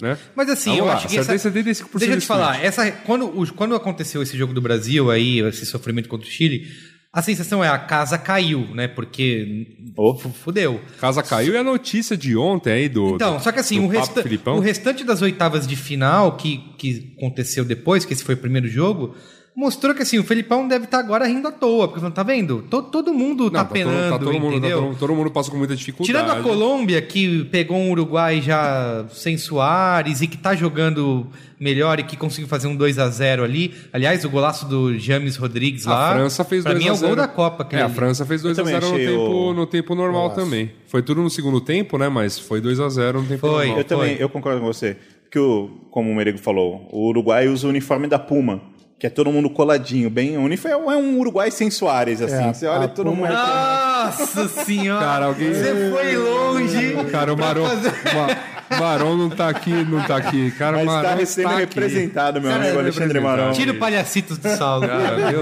né? 0.02 0.18
Mas 0.36 0.50
assim, 0.50 0.70
Vamos 0.72 0.80
eu 0.80 0.86
lá, 0.86 0.93
acho 0.95 1.08
que. 1.08 1.18
Essa... 1.18 1.34
75% 1.36 1.97
Deixa 1.97 2.14
eu 2.14 2.20
te 2.20 2.26
falar, 2.26 2.64
essa, 2.64 2.89
quando, 2.91 3.30
quando 3.54 3.76
aconteceu 3.76 4.22
esse 4.22 4.38
jogo 4.38 4.54
do 4.54 4.62
Brasil 4.62 5.10
aí, 5.12 5.39
esse 5.39 5.66
sofrimento 5.66 6.08
contra 6.10 6.28
o 6.28 6.32
Chile, 6.32 6.68
a 7.12 7.22
sensação 7.22 7.64
é 7.64 7.68
a 7.68 7.78
casa 7.80 8.18
caiu, 8.18 8.68
né? 8.76 8.88
Porque 8.88 9.66
Oh. 9.97 10.16
fu- 10.16 10.30
fudeu. 10.30 10.80
Casa 11.02 11.24
caiu 11.24 11.54
e 11.54 11.58
a 11.58 11.64
notícia 11.64 12.16
de 12.16 12.38
ontem 12.38 12.72
aí 12.72 12.88
do. 12.89 13.16
Então, 13.16 13.38
do- 13.38 13.43
só 13.43 13.52
que 13.52 13.60
assim, 13.60 13.80
o, 13.80 13.88
resta 13.88 14.22
Filipão, 14.22 14.58
o 14.58 14.60
restante 14.60 15.04
das 15.04 15.22
oitavas 15.22 15.66
de 15.68 15.76
final 15.76 16.38
que, 16.38 16.58
que 16.78 17.16
aconteceu 17.18 17.66
depois, 17.66 18.06
que 18.06 18.14
esse 18.14 18.24
foi 18.24 18.36
o 18.36 18.38
primeiro 18.38 18.68
jogo, 18.68 19.16
mostrou 19.56 19.93
que 19.93 20.02
assim, 20.04 20.18
o 20.20 20.24
Felipão 20.24 20.68
deve 20.68 20.86
estar 20.86 21.00
agora 21.00 21.26
rindo 21.28 21.47
à 21.47 21.52
toa, 21.52 21.88
porque 21.88 22.00
falando, 22.00 22.14
tá 22.16 22.24
vendo? 22.24 22.62
To- 22.70 22.84
todo 22.84 23.14
mundo 23.14 23.45
Não, 23.45 23.52
tá, 23.52 23.64
todo- 23.66 23.74
penando, 23.74 24.10
tá 24.12 24.20
todo 24.20 24.34
mundo, 24.39 24.52
tá 24.52 24.58
entendeu? 24.58 24.82
todo, 24.82 24.95
todo 24.97 25.16
mundo 25.16 25.32
passou 25.32 25.52
com 25.52 25.58
muita 25.58 25.76
dificuldade. 25.76 26.08
Tirando 26.08 26.32
a 26.39 26.41
Colômbia, 26.41 27.02
que 27.02 27.43
pegou 27.45 27.78
um 27.78 27.91
Uruguai 27.91 28.41
já 28.41 29.06
sem 29.12 29.38
Soares 29.38 30.22
e 30.22 30.28
que 30.28 30.38
tá 30.38 30.56
jogando 30.56 31.28
melhor 31.60 32.00
e 32.00 32.04
que 32.04 32.16
conseguiu 32.16 32.47
fazer 32.47 32.68
um 32.68 32.76
2 32.76 32.97
a 33.00 33.10
0 33.10 33.43
ali. 33.43 33.74
Aliás, 33.91 34.24
o 34.24 34.30
golaço 34.30 34.66
do 34.66 34.97
James 34.97 35.36
Rodrigues 35.36 35.84
lá. 35.86 36.12
A 36.12 36.14
França 36.16 36.43
fez 36.45 36.64
2x0. 36.64 36.70
Pra 36.72 36.80
mim 36.80 36.88
é 36.88 36.93
o 36.93 36.97
gol 36.97 37.16
da 37.18 37.28
Copa. 37.28 37.68
É, 37.72 37.82
a. 37.82 37.89
França 37.89 38.26
fez 38.26 38.41
2x0 38.41 38.56
também 38.56 38.80
no, 38.80 38.88
achei 38.95 39.08
tempo, 39.08 39.22
o- 39.22 39.54
no 39.54 39.66
tempo 39.66 39.93
normal 39.95 40.30
Golaço. 40.30 40.39
também. 40.41 40.72
Foi 40.88 41.02
tudo 41.02 41.22
no 41.22 41.30
segundo 41.30 41.60
tempo, 41.60 41.97
né? 41.97 42.08
Mas 42.08 42.39
foi 42.39 42.62
2x0 42.62 43.14
no 43.22 43.24
tempo 43.28 43.41
Foi. 43.41 43.66
normal. 43.66 43.78
Eu 43.80 43.84
também, 43.84 44.16
Foi. 44.16 44.24
eu 44.24 44.30
concordo 44.30 44.62
com 44.62 44.68
você. 44.68 44.95
Que 45.30 45.38
o, 45.38 45.70
como 45.91 46.10
o 46.10 46.16
Merego 46.16 46.38
falou, 46.38 46.88
o 46.91 47.08
Uruguai 47.10 47.47
usa 47.50 47.68
o 47.68 47.70
uniforme 47.70 48.08
da 48.08 48.18
Puma, 48.18 48.62
que 49.00 49.08
é 49.08 49.10
todo 49.10 49.32
mundo 49.32 49.50
coladinho, 49.50 50.10
bem. 50.10 50.38
O 50.38 50.41
uniforme 50.41 50.76
é 50.93 50.97
um 50.97 51.18
Uruguai 51.18 51.50
sem 51.50 51.72
Soares, 51.72 52.22
assim. 52.22 52.50
É, 52.50 52.54
você 52.54 52.68
olha 52.68 52.88
todo 52.89 53.06
Puma- 53.10 53.28
mundo. 53.28 53.34
Nossa 53.34 54.47
senhora! 54.66 55.06
Cara, 55.06 55.26
alguém- 55.28 55.54
Você 55.54 55.89
foi 55.91 56.18
longe. 56.18 56.95
Cara, 57.12 57.34
o 57.34 57.38
Maron, 57.38 57.64
Ma- 57.64 58.78
Maron 58.78 59.16
não 59.16 59.30
tá 59.30 59.47
aqui, 59.50 59.72
não 59.72 60.02
tá 60.04 60.18
aqui. 60.18 60.52
Cara, 60.52 60.78
Mas 60.78 60.86
Maron 60.86 61.10
está 61.20 61.26
sendo 61.26 61.47
aqui. 61.47 61.60
representado, 61.60 62.41
meu 62.41 62.52
Cara, 62.52 62.64
amigo 62.66 62.80
Alexandre. 62.80 63.20
Marão. 63.22 63.52
Tira 63.54 63.72
o 63.72 63.76
palhacitos 63.76 64.38
do 64.38 64.50
saldo. 64.50 64.88
Cara, 64.88 65.16
meu, 65.18 65.41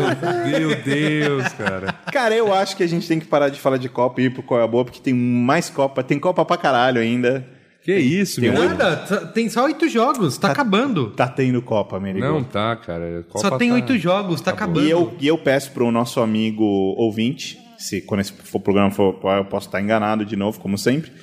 meu 0.70 0.76
Deus, 0.84 1.48
cara. 1.54 1.96
Cara, 2.12 2.36
eu 2.36 2.54
acho 2.54 2.78
que 2.78 2.84
a 2.84 2.88
gente 2.88 3.08
tem 3.08 3.20
que 3.20 3.26
parar 3.26 3.50
de 3.50 3.60
falar 3.60 3.78
de 3.78 3.90
Copa 3.90 4.22
e 4.22 4.26
ir 4.26 4.30
pro 4.30 4.44
qual 4.44 4.62
é 4.62 4.64
a 4.64 4.68
boa, 4.68 4.86
porque 4.86 5.00
tem 5.02 5.14
mais 5.14 5.70
Copa. 5.70 6.04
Tem 6.04 6.20
Copa 6.20 6.46
pra 6.46 6.58
caralho 6.58 7.02
ainda. 7.02 7.44
Que 7.88 7.96
isso, 7.98 8.42
tem 8.42 8.52
meu? 8.52 8.60
oito? 8.64 8.76
Nada, 8.78 8.98
tem 9.28 9.48
só 9.50 9.64
oito 9.64 9.88
jogos, 9.88 10.38
tá 10.38 10.52
acabando. 10.52 11.12
Tá 11.12 11.26
tendo 11.26 11.62
Copa, 11.62 11.98
Merigo. 12.02 12.26
Não 12.26 12.44
tá, 12.44 12.76
cara. 12.76 13.24
Copa 13.30 13.40
Só 13.50 13.58
tem 13.58 13.70
tá- 13.70 13.76
oito 13.76 13.98
jogos, 13.98 14.42
tá 14.42 14.52
acabando. 14.52 14.86
E 14.86 14.90
eu, 14.92 15.16
e 15.22 15.26
eu 15.26 15.38
peço 15.38 15.72
pro 15.72 15.90
nosso 15.90 16.20
amigo 16.20 16.66
ouvinte, 16.98 17.58
se 17.78 18.02
quando 18.02 18.20
esse 18.20 18.34
for- 18.34 18.60
programa 18.60 18.92
for 18.92 19.18
eu 19.38 19.46
posso 19.46 19.68
estar 19.70 19.82
enganado 19.82 20.26
de 20.26 20.36
novo, 20.36 20.60
como 20.60 20.78
sempre, 20.78 21.14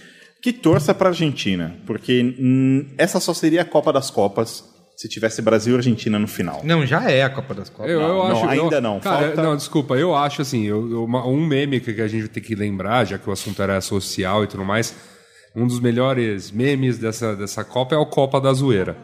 que 0.40 0.54
torça 0.54 0.94
pra 0.94 1.10
Argentina. 1.10 1.76
Porque 1.86 2.34
hum, 2.40 2.86
essa 2.96 3.20
só 3.20 3.34
seria 3.34 3.60
a 3.60 3.64
Copa 3.66 3.92
das 3.92 4.10
Copas 4.10 4.64
se 4.96 5.06
tivesse 5.06 5.42
Brasil 5.42 5.74
e 5.74 5.76
Argentina 5.76 6.18
no 6.18 6.26
final. 6.26 6.62
Não, 6.64 6.86
já 6.86 7.10
é 7.10 7.24
a 7.24 7.28
Copa 7.28 7.52
das 7.52 7.68
Copas. 7.68 7.90
Eu, 7.90 8.00
eu 8.00 8.08
Não, 8.08 8.22
acho, 8.22 8.40
não, 8.42 8.48
ainda 8.48 8.76
eu- 8.76 8.80
não, 8.80 9.00
Cara, 9.00 9.26
falta- 9.26 9.42
não, 9.42 9.54
desculpa, 9.54 9.96
eu 9.96 10.14
acho 10.16 10.40
assim, 10.40 10.62
eu- 10.64 11.04
um 11.04 11.44
meme 11.46 11.78
que 11.78 11.92
que 11.92 12.00
a 12.00 12.08
gente 12.08 12.20
vai 12.22 12.28
ter 12.30 12.40
que 12.40 12.54
lembrar, 12.54 13.04
já 13.04 13.18
que 13.18 13.28
o 13.28 13.32
assunto 13.34 13.60
era 13.60 13.78
social 13.82 14.44
e 14.44 14.46
tudo 14.46 14.64
mais, 14.64 14.94
um 15.54 15.66
dos 15.66 15.80
melhores 15.80 16.50
memes 16.50 16.98
dessa, 16.98 17.36
dessa 17.36 17.64
Copa 17.64 17.94
é 17.94 17.98
o 17.98 18.06
Copa 18.06 18.40
da 18.40 18.52
Zoeira. 18.52 18.96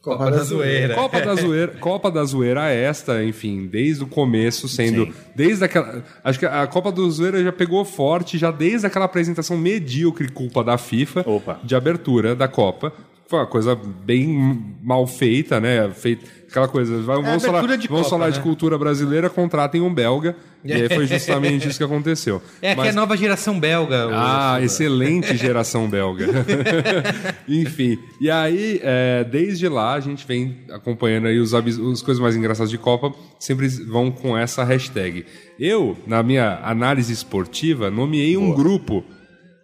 Copa 0.00 0.30
da 0.30 0.38
Zoeira. 0.42 0.94
Copa 0.94 1.20
da 1.20 1.34
Zoeira, 1.34 1.72
Copa 1.80 2.10
da 2.10 2.24
Zoeira 2.24 2.70
é 2.70 2.84
esta, 2.84 3.22
enfim, 3.22 3.66
desde 3.66 4.04
o 4.04 4.06
começo, 4.06 4.68
sendo. 4.68 5.06
Sim. 5.06 5.12
Desde 5.34 5.64
aquela. 5.64 6.02
Acho 6.24 6.38
que 6.38 6.46
a 6.46 6.66
Copa 6.66 6.90
da 6.90 7.02
Zoeira 7.08 7.42
já 7.42 7.52
pegou 7.52 7.84
forte, 7.84 8.38
já 8.38 8.50
desde 8.50 8.86
aquela 8.86 9.04
apresentação 9.04 9.58
medíocre 9.58 10.28
culpa 10.28 10.64
da 10.64 10.78
FIFA 10.78 11.24
Opa. 11.26 11.60
de 11.62 11.74
abertura 11.74 12.34
da 12.34 12.48
Copa. 12.48 12.92
Foi 13.26 13.40
uma 13.40 13.46
coisa 13.46 13.74
bem 13.76 14.76
mal 14.82 15.06
feita, 15.06 15.60
né? 15.60 15.90
Feita, 15.90 16.24
aquela 16.48 16.68
coisa. 16.68 17.02
Vamos, 17.02 17.26
vamos 17.26 17.44
falar, 17.44 17.58
abertura 17.58 17.78
de 17.78 17.88
vamos 17.88 18.04
Copa, 18.04 18.16
falar 18.16 18.30
de 18.30 18.38
né? 18.38 18.42
cultura 18.42 18.78
brasileira, 18.78 19.28
contratem 19.28 19.82
um 19.82 19.92
belga. 19.92 20.34
E 20.64 20.72
aí 20.72 20.88
foi 20.88 21.06
justamente 21.08 21.68
isso 21.68 21.78
que 21.78 21.84
aconteceu. 21.84 22.42
É 22.60 22.70
que 22.72 22.76
Mas- 22.78 22.86
é 22.88 22.90
a 22.90 22.94
nova 22.94 23.16
geração 23.16 23.58
belga. 23.58 24.08
o- 24.08 24.10
ah, 24.12 24.58
excelente 24.62 25.36
geração 25.36 25.88
belga. 25.88 26.26
Enfim, 27.48 27.98
e 28.20 28.30
aí, 28.30 28.80
é, 28.82 29.24
desde 29.24 29.68
lá, 29.68 29.94
a 29.94 30.00
gente 30.00 30.26
vem 30.26 30.58
acompanhando 30.70 31.26
aí 31.28 31.38
os, 31.38 31.54
as 31.54 32.02
coisas 32.02 32.18
mais 32.18 32.36
engraçadas 32.36 32.70
de 32.70 32.78
Copa, 32.78 33.12
sempre 33.38 33.68
vão 33.68 34.10
com 34.10 34.36
essa 34.36 34.64
hashtag. 34.64 35.24
Eu, 35.58 35.96
na 36.06 36.22
minha 36.22 36.60
análise 36.62 37.12
esportiva, 37.12 37.90
nomeei 37.90 38.36
um 38.36 38.52
grupo 38.52 39.04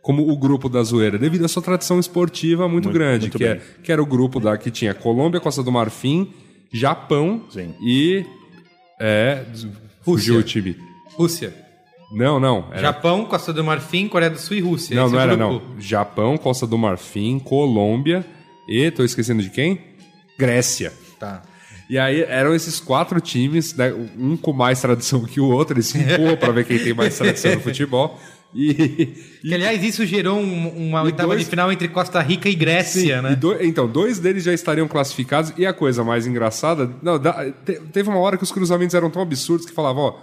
como 0.03 0.31
o 0.31 0.37
grupo 0.37 0.69
da 0.69 0.83
zoeira, 0.83 1.17
devido 1.19 1.47
à 1.47 1.49
sua 1.49 1.63
tradição 1.63 1.99
esportiva 1.99 2.69
muito, 2.69 2.85
Muito- 2.85 2.95
grande, 2.99 3.23
muito 3.25 3.39
que, 3.39 3.45
é, 3.45 3.61
que 3.83 3.91
era 3.91 4.03
o 4.03 4.07
grupo 4.07 4.39
da 4.39 4.57
que 4.59 4.71
tinha 4.71 4.93
Colômbia, 4.93 5.41
Costa 5.41 5.63
do 5.63 5.73
Marfim, 5.73 6.31
Japão 6.73 7.43
Sim. 7.51 7.75
e... 7.83 8.25
É, 9.01 9.43
fugiu 10.05 10.39
o 10.39 10.43
time. 10.43 10.77
Rússia. 11.15 11.55
Não, 12.13 12.39
não. 12.39 12.69
Era 12.71 12.81
Japão, 12.83 13.25
Costa 13.25 13.53
do 13.53 13.65
Marfim, 13.65 14.07
Coreia 14.09 14.31
do 14.31 14.39
Sul 14.39 14.57
e 14.57 14.61
Rússia. 14.61 14.95
não, 14.95 15.07
Esse 15.07 15.15
não 15.15 15.21
é 15.21 15.25
era, 15.25 15.37
grupo. 15.37 15.67
não. 15.75 15.81
Japão, 15.81 16.37
Costa 16.37 16.67
do 16.67 16.79
Marfim, 16.79 17.39
Colômbia 17.39 18.25
e. 18.69 18.91
tô 18.91 19.03
esquecendo 19.05 19.43
de 19.43 19.51
quem? 19.51 19.81
Grécia. 20.39 20.93
Tá. 21.19 21.43
E 21.89 21.99
aí 21.99 22.23
eram 22.23 22.55
esses 22.55 22.81
quatro 22.81 23.21
times, 23.21 23.75
né, 23.75 23.93
um 24.17 24.37
com 24.37 24.53
mais 24.53 24.81
tradição 24.81 25.23
que 25.25 25.39
o 25.39 25.51
outro, 25.51 25.75
eles 25.77 25.87
se 25.87 25.99
empurram 25.99 26.37
pra 26.37 26.51
ver 26.51 26.65
quem 26.65 26.79
tem 26.79 26.95
mais 26.95 27.17
tradição 27.17 27.55
no 27.55 27.61
futebol. 27.63 28.19
E, 28.55 28.73
Que, 29.43 29.55
aliás, 29.55 29.83
isso 29.83 30.07
gerou 30.07 30.39
um- 30.39 30.89
uma 30.89 31.01
E 31.01 31.07
oitava 31.07 31.29
dois- 31.31 31.41
de 31.45 31.51
final 31.51 31.73
entre 31.73 31.89
Costa 31.89 32.21
Rica 32.21 32.49
e 32.49 32.55
Grécia, 32.55 33.19
e 33.19 33.23
né? 33.23 33.35
do- 33.37 33.61
então, 33.63 33.89
dois 33.89 34.19
deles 34.19 34.45
já 34.45 34.53
estariam 34.53 34.87
classificados. 34.87 35.53
E 35.59 35.67
a 35.67 35.73
coisa 35.73 36.05
mais 36.05 36.27
engraçada, 36.27 36.91
não, 37.03 37.19
dá- 37.19 37.51
te- 37.65 37.81
teve 37.93 38.09
uma 38.09 38.19
hora 38.19 38.37
que 38.37 38.45
os 38.45 38.53
cruzamentos 38.53 38.95
eram 38.95 39.11
tão 39.11 39.21
absurdos 39.23 39.67
que 39.67 39.73
falavam, 39.73 40.03
ó, 40.05 40.15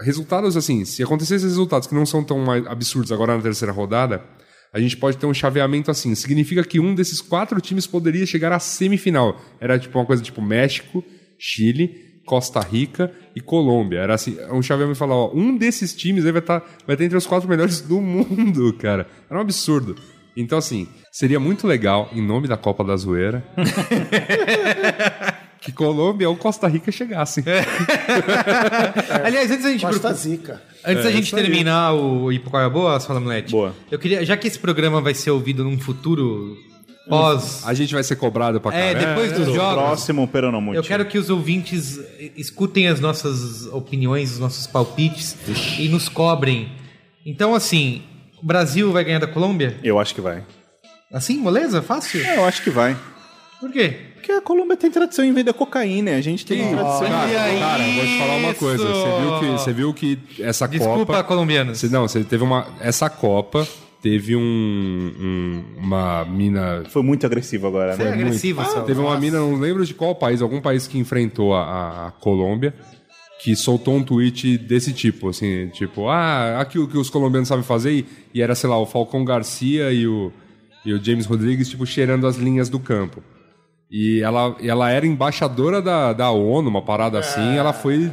resultados 0.00 0.56
assim, 0.56 0.84
se 0.84 1.02
acontecessem 1.02 1.48
resultados 1.48 1.88
que 1.88 1.94
não 1.94 2.06
são 2.06 2.22
tão 2.22 2.48
absurdos 2.68 3.10
agora 3.10 3.36
na 3.36 3.42
terceira 3.42 3.72
rodada, 3.72 4.22
a 4.72 4.78
gente 4.78 4.96
pode 4.96 5.16
ter 5.16 5.26
um 5.26 5.34
chaveamento 5.34 5.90
assim. 5.90 6.14
Significa 6.14 6.62
que 6.62 6.78
um 6.78 6.94
desses 6.94 7.20
quatro 7.20 7.60
times 7.60 7.86
poderia 7.86 8.24
chegar 8.26 8.52
à 8.52 8.58
semifinal. 8.58 9.40
Era 9.60 9.78
tipo 9.78 9.98
uma 9.98 10.06
coisa 10.06 10.22
tipo 10.22 10.40
México, 10.40 11.02
Chile, 11.38 12.07
Costa 12.28 12.60
Rica 12.60 13.10
e 13.34 13.40
Colômbia. 13.40 13.98
Era 14.00 14.14
assim, 14.14 14.36
um 14.52 14.60
chaveamento 14.62 14.94
que 14.94 14.98
falava, 14.98 15.20
ó, 15.22 15.30
um 15.34 15.56
desses 15.56 15.94
times 15.96 16.24
aí 16.26 16.32
vai 16.32 16.40
estar 16.42 16.58
vai 16.86 16.94
estar 16.94 17.04
entre 17.04 17.16
os 17.16 17.26
quatro 17.26 17.48
melhores 17.48 17.80
do 17.80 18.00
mundo, 18.00 18.72
cara. 18.74 19.06
Era 19.30 19.38
um 19.38 19.42
absurdo. 19.42 19.96
Então, 20.36 20.58
assim, 20.58 20.86
seria 21.10 21.40
muito 21.40 21.66
legal, 21.66 22.08
em 22.12 22.22
nome 22.24 22.46
da 22.46 22.56
Copa 22.56 22.84
da 22.84 22.96
Zoeira, 22.96 23.42
que 25.60 25.72
Colômbia 25.72 26.28
ou 26.28 26.36
Costa 26.36 26.68
Rica 26.68 26.92
chegassem. 26.92 27.42
Aliás, 29.24 29.50
antes 29.50 29.64
da 29.64 29.70
gente 29.72 29.84
Costa 29.84 30.12
Zica. 30.14 30.62
Antes 30.84 31.04
da 31.04 31.10
É, 31.10 31.12
gente 31.12 31.26
isso 31.26 31.36
aí. 31.36 31.42
terminar 31.42 31.92
o 31.94 32.32
E 32.32 32.38
qual 32.38 32.62
é 32.62 32.66
a 32.66 32.70
boa, 32.70 33.00
Fala 33.00 33.20
Mulete? 33.20 33.50
Boa. 33.50 33.74
Eu 33.90 33.98
queria, 33.98 34.24
já 34.24 34.36
que 34.36 34.46
esse 34.46 34.58
programa 34.58 35.00
vai 35.00 35.14
ser 35.14 35.30
ouvido 35.30 35.64
num 35.64 35.78
futuro 35.78 36.56
pós. 37.08 37.62
A 37.66 37.74
gente 37.74 37.94
vai 37.94 38.02
ser 38.04 38.16
cobrado 38.16 38.60
pra 38.60 38.74
É, 38.76 38.94
caramba. 38.94 39.06
depois 39.22 39.32
dos 39.32 39.54
jogos. 39.54 39.82
Próximo 39.84 40.26
Peronomute. 40.28 40.76
Eu 40.76 40.82
quero 40.82 41.04
que 41.06 41.18
os 41.18 41.30
ouvintes 41.30 41.98
escutem 42.36 42.88
as 42.88 43.00
nossas 43.00 43.66
opiniões, 43.66 44.32
os 44.32 44.38
nossos 44.38 44.66
palpites 44.66 45.36
e 45.78 45.88
nos 45.88 46.08
cobrem. 46.08 46.70
Então, 47.26 47.54
assim, 47.54 48.02
o 48.42 48.46
Brasil 48.46 48.92
vai 48.92 49.04
ganhar 49.04 49.18
da 49.18 49.26
Colômbia? 49.26 49.78
Eu 49.82 49.98
acho 49.98 50.14
que 50.14 50.20
vai. 50.20 50.44
Assim, 51.12 51.38
moleza? 51.38 51.80
Fácil? 51.82 52.24
É, 52.24 52.36
eu 52.36 52.44
acho 52.44 52.62
que 52.62 52.70
vai. 52.70 52.96
Por 53.60 53.72
quê? 53.72 53.96
Porque 54.14 54.30
a 54.32 54.40
Colômbia 54.40 54.76
tem 54.76 54.90
tradição 54.90 55.24
em 55.24 55.32
vender 55.32 55.52
cocaína. 55.52 56.12
A 56.16 56.20
gente 56.20 56.44
tem 56.44 56.58
tradição 56.58 57.06
em... 57.06 57.12
Olha 57.12 57.32
Cara, 57.34 57.58
cara, 57.58 57.82
eu 57.88 57.94
vou 57.94 58.04
te 58.04 58.18
falar 58.18 58.36
uma 58.36 58.54
coisa. 58.54 58.84
Você 58.84 59.20
viu 59.20 59.38
que, 59.40 59.46
você 59.52 59.72
viu 59.72 59.94
que 59.94 60.42
essa 60.42 60.68
Desculpa, 60.68 60.98
Copa. 61.14 61.24
colombianos. 61.24 61.78
Você, 61.78 61.88
não, 61.88 62.06
você 62.06 62.22
teve 62.24 62.44
uma. 62.44 62.66
Essa 62.80 63.08
Copa 63.08 63.66
teve 64.02 64.36
um, 64.36 64.40
um- 64.40 65.64
uma 65.78 66.24
mina. 66.24 66.84
Foi 66.88 67.02
muito 67.02 67.24
agressivo 67.26 67.66
agora, 67.66 67.94
Foi 67.94 68.04
né? 68.04 68.12
agressivo, 68.12 68.64
Saulo. 68.64 68.86
Teve 68.86 69.00
uma 69.00 69.18
mina, 69.18 69.38
não 69.38 69.56
lembro 69.58 69.84
de 69.84 69.94
qual 69.94 70.14
país, 70.14 70.40
algum 70.42 70.60
país 70.60 70.86
que 70.86 70.98
enfrentou 70.98 71.54
a, 71.54 72.06
a- 72.08 72.10
Colômbia, 72.12 72.74
que 73.42 73.54
soltou 73.54 73.94
um 73.96 74.02
tweet 74.02 74.58
desse 74.58 74.92
tipo, 74.92 75.28
assim, 75.28 75.68
tipo, 75.68 76.08
ah, 76.08 76.60
aqui 76.60 76.78
o 76.78 76.88
que 76.88 76.98
os 76.98 77.08
colombianos 77.10 77.48
sabem 77.48 77.64
fazer, 77.64 77.92
e, 77.92 78.06
e 78.34 78.42
era, 78.42 78.54
sei 78.54 78.68
lá, 78.68 78.78
o 78.78 78.86
Falcão 78.86 79.24
Garcia 79.24 79.92
e 79.92 80.06
o, 80.08 80.32
e 80.84 80.92
o 80.92 81.02
James 81.04 81.24
Rodrigues, 81.26 81.68
tipo, 81.68 81.86
cheirando 81.86 82.26
as 82.26 82.36
linhas 82.36 82.68
do 82.68 82.80
campo. 82.80 83.22
E 83.90 84.20
ela, 84.22 84.56
ela 84.62 84.90
era 84.90 85.06
embaixadora 85.06 85.80
da, 85.80 86.12
da 86.12 86.30
ONU, 86.30 86.68
uma 86.68 86.82
parada 86.82 87.18
assim, 87.20 87.54
e 87.54 87.56
ela 87.56 87.72
foi 87.72 88.10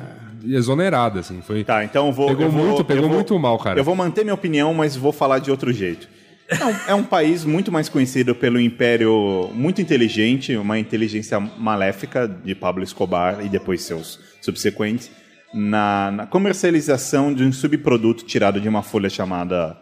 exonerada, 0.47 1.19
assim, 1.19 1.41
foi... 1.41 1.63
Tá, 1.63 1.83
então 1.83 2.11
vou. 2.11 2.27
Pegou 2.27 2.49
vou- 2.49 2.65
muito, 2.65 2.85
pegou 2.85 3.03
vou- 3.07 3.13
muito 3.15 3.37
mal, 3.39 3.57
cara. 3.57 3.79
Eu 3.79 3.83
vou 3.83 3.95
manter 3.95 4.23
minha 4.23 4.33
opinião, 4.33 4.73
mas 4.73 4.95
vou 4.95 5.11
falar 5.11 5.39
de 5.39 5.49
outro 5.51 5.71
jeito. 5.71 6.07
É 6.47 6.63
um, 6.63 6.75
é 6.89 6.95
um 6.95 7.03
país 7.03 7.43
muito 7.43 7.71
mais 7.71 7.89
conhecido 7.89 8.35
pelo 8.35 8.59
império 8.59 9.49
muito 9.53 9.81
inteligente, 9.81 10.55
uma 10.55 10.77
inteligência 10.77 11.39
maléfica 11.39 12.27
de 12.27 12.53
Pablo 12.53 12.83
Escobar 12.83 13.43
e 13.43 13.49
depois 13.49 13.81
seus 13.81 14.19
subsequentes, 14.41 15.09
na, 15.53 16.11
na 16.11 16.25
comercialização 16.27 17.33
de 17.33 17.43
um 17.43 17.51
subproduto 17.51 18.25
tirado 18.25 18.61
de 18.61 18.69
uma 18.69 18.83
folha 18.83 19.09
chamada 19.09 19.75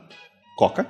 coca. 0.55 0.87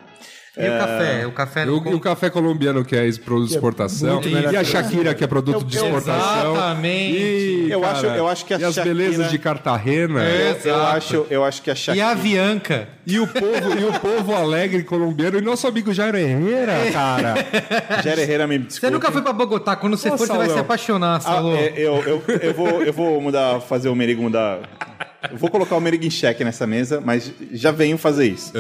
E 0.56 0.68
o 0.68 0.78
café? 0.78 1.26
O 1.28 1.32
café 1.32 1.66
E 1.66 1.70
o, 1.70 1.84
e 1.90 1.94
o 1.96 2.00
café 2.00 2.30
colombiano, 2.30 2.86
que 2.86 2.96
é 2.96 3.12
produto 3.14 3.48
de 3.48 3.56
exportação. 3.56 4.14
muito 4.14 4.30
melhor 4.30 4.54
E 4.54 4.58
a 4.58 4.64
Shakira, 4.64 5.14
que 5.16 5.24
é 5.24 5.28
produto 5.28 5.66
de 5.66 5.76
exportação. 5.78 6.54
Exatamente. 6.54 7.18
E, 7.18 7.72
Eu 7.72 7.82
cara, 7.82 7.94
acho- 7.98 8.06
eu 8.06 8.28
acho 8.28 8.46
que 8.46 8.54
a 8.54 8.60
E 8.60 8.64
as 8.64 8.76
Shakira- 8.76 8.96
belezas 8.96 9.32
de 9.32 9.40
Cartagena. 9.40 10.24
É. 10.24 10.56
Eu, 10.64 10.70
eu 10.70 10.84
acho, 10.84 11.26
eu 11.32 11.44
acho 11.44 11.62
que 11.64 11.72
a 11.72 11.74
E 11.74 11.76
Shakira... 11.76 12.06
a 12.06 12.12
Avianca? 12.12 12.88
E 13.06 13.20
o 13.20 13.26
povo, 13.28 13.80
e 13.80 13.84
o 13.86 14.00
povo 14.00 14.36
alegre 14.36 14.84
colombiano. 14.84 15.40
E 15.40 15.42
nosso 15.42 15.68
amigo 15.68 15.92
Jair 15.92 16.14
Herrera, 16.16 16.74
cara. 16.94 17.34
Jair 18.04 18.20
Herrera 18.20 18.46
me 18.48 18.60
desculpe. 18.60 18.80
Você 18.86 18.90
nunca 18.92 19.12
foi 19.12 19.22
pra 19.24 19.34
Bogotá. 19.34 19.76
Quando 19.76 19.98
você 19.98 20.10
Ô, 20.10 20.18
for, 20.18 20.28
você 20.28 20.38
vai 20.38 20.50
se 20.50 20.60
apaixonar, 20.60 21.16
Ah, 21.18 21.20
Salô. 21.20 21.56
é, 21.56 21.74
eu, 21.76 21.96
eu, 22.04 22.24
eu, 22.42 22.54
vou, 22.54 22.84
eu 22.84 22.94
vou 22.94 23.20
mudar, 23.20 23.60
fazer 23.60 23.90
o 23.90 23.96
Merigo 23.96 24.22
mudar. 24.22 24.60
Eu 25.32 25.38
vou 25.38 25.50
colocar 25.50 25.76
o 25.76 25.82
Merigo 25.82 26.06
em 26.06 26.10
xeque 26.10 26.44
nessa 26.44 26.68
mesa, 26.68 27.02
mas 27.04 27.32
já 27.52 27.72
venho 27.72 27.98
fazer 27.98 28.28
isso. 28.28 28.52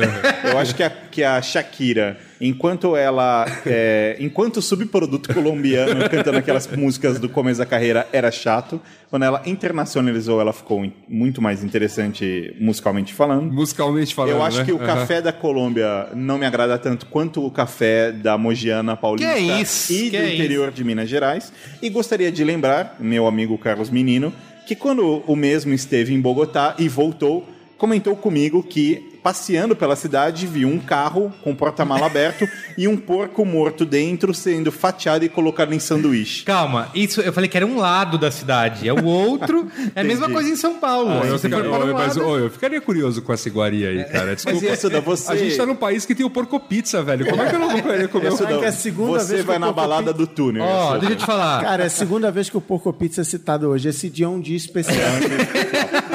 Eu 0.43 0.57
acho 0.57 0.74
que 0.76 0.84
a, 0.84 0.89
que 0.89 1.24
a 1.24 1.41
Shakira, 1.41 2.18
enquanto 2.39 2.95
ela. 2.95 3.45
é, 3.66 4.16
enquanto 4.20 4.61
subproduto 4.61 5.34
colombiano, 5.34 6.09
cantando 6.09 6.38
aquelas 6.38 6.68
músicas 6.68 7.20
do 7.20 7.28
começo 7.28 7.59
da 7.59 7.66
carreira, 7.66 8.07
era 8.14 8.32
chato. 8.32 8.82
Quando 9.09 9.24
ela 9.24 9.41
internacionalizou, 9.45 10.41
ela 10.41 10.53
ficou 10.53 10.89
muito 11.07 11.41
mais 11.41 11.64
interessante 11.64 12.55
musicalmente 12.59 13.14
falando. 13.14 13.51
Musicalmente 13.51 14.16
falando. 14.16 14.32
Eu 14.32 14.43
acho 14.43 14.59
né? 14.59 14.66
que 14.66 14.72
o 14.72 14.78
Aham. 14.78 14.86
café 14.86 15.22
da 15.22 15.32
Colômbia 15.34 16.07
não 16.16 16.38
me 16.38 16.45
agrada 16.45 16.78
tanto 16.78 17.05
quanto 17.07 17.45
o 17.45 17.51
café 17.51 18.11
da 18.11 18.38
Mogiana 18.38 18.95
Paulista 18.95 19.34
Que 19.34 19.39
isso, 19.39 19.93
e 19.93 20.09
que 20.09 20.18
do 20.18 20.24
isso. 20.24 20.34
interior 20.34 20.72
de 20.72 20.84
Minas 20.84 21.09
Gerais. 21.09 21.51
E 21.82 21.89
gostaria 21.89 22.32
de 22.32 22.43
lembrar, 22.43 22.95
meu 22.99 23.28
amigo 23.28 23.57
Carlos 23.57 23.89
Menino, 23.89 24.34
que 24.66 24.76
quando 24.76 25.24
o 25.28 25.36
mesmo 25.36 25.74
esteve 25.74 26.14
em 26.14 26.22
Bogotá 26.22 26.76
e 26.80 26.88
voltou, 26.88 27.47
comentou 27.78 28.16
comigo 28.16 28.64
que 28.64 29.12
passeando 29.24 29.76
pela 29.76 29.95
cidade 29.95 30.45
viu 30.45 30.67
um 30.67 30.80
carro 30.80 31.34
com 31.41 31.55
porta-mala 31.55 32.05
aberto 32.05 32.47
e 32.78 32.88
um 32.88 32.97
porco 32.97 33.45
morto 33.45 33.86
dentro 33.86 34.34
sendo 34.34 34.71
fatiado 34.71 35.24
e 35.24 35.30
colocado 35.30 35.74
em 35.74 35.80
sanduíche. 35.80 36.43
Calma, 36.43 36.89
isso 36.93 37.21
eu 37.21 37.32
falei 37.32 37.49
que 37.49 37.55
era 37.55 37.65
um 37.65 37.78
lado 37.78 38.17
da 38.17 38.30
cidade. 38.30 38.88
É 38.88 38.93
o 38.93 39.05
outro. 39.05 39.67
é 39.95 40.01
a 40.01 40.03
mesma 40.03 40.30
coisa 40.30 40.49
em 40.49 40.55
São 40.55 40.76
Paulo. 40.76 41.21
Se 41.24 41.28
eu, 41.30 41.39
fica- 41.39 41.57
um 41.57 41.93
mas, 41.93 42.17
ô, 42.17 42.38
eu 42.38 42.49
ficaria 42.49 42.82
curioso 42.82 43.21
com 43.21 43.32
essa 43.32 43.47
iguaria 43.47 43.89
aí, 43.89 44.03
cara. 44.05 44.36
Desculpa. 44.36 44.59
Mas 44.59 44.69
Yasuda, 44.69 44.99
você... 45.01 45.32
A 45.32 45.36
gente 45.36 45.55
tá 45.55 45.65
num 45.65 45.76
país 45.76 46.05
que 46.05 46.13
tem 46.13 46.26
o 46.26 46.30
porco 46.30 46.59
pizza, 46.59 47.01
velho. 47.01 47.26
Como 47.26 47.41
é 47.41 47.49
que 47.49 47.55
eu 47.55 47.59
não 47.59 47.69
vou 47.69 47.82
querer 47.82 48.07
comer 48.09 48.32
um 48.34 48.38
que 48.38 48.65
é 48.65 48.67
a 48.67 48.71
segunda 48.71 49.19
você 49.19 49.28
vez 49.28 49.41
que 49.41 49.47
vai 49.47 49.59
na 49.59 49.71
balada 49.71 50.13
pizza. 50.13 50.17
do 50.17 50.28
túnel. 50.28 50.63
Ó, 50.63 50.67
Yasuda. 50.67 50.99
deixa 50.99 51.13
eu 51.13 51.17
te 51.17 51.26
falar. 51.26 51.61
Cara, 51.63 51.84
é 51.84 51.88
a 51.88 51.89
segunda 51.89 52.32
vez 52.32 52.49
que 52.49 52.57
o 52.57 52.61
Porco 52.61 52.91
Pizza 52.91 53.21
é 53.21 53.24
citado 53.24 53.69
hoje. 53.69 53.88
Esse 53.89 54.09
dia 54.09 54.26
é 54.26 54.30
um 54.30 54.39
dia 54.39 54.57
especial. 54.57 54.97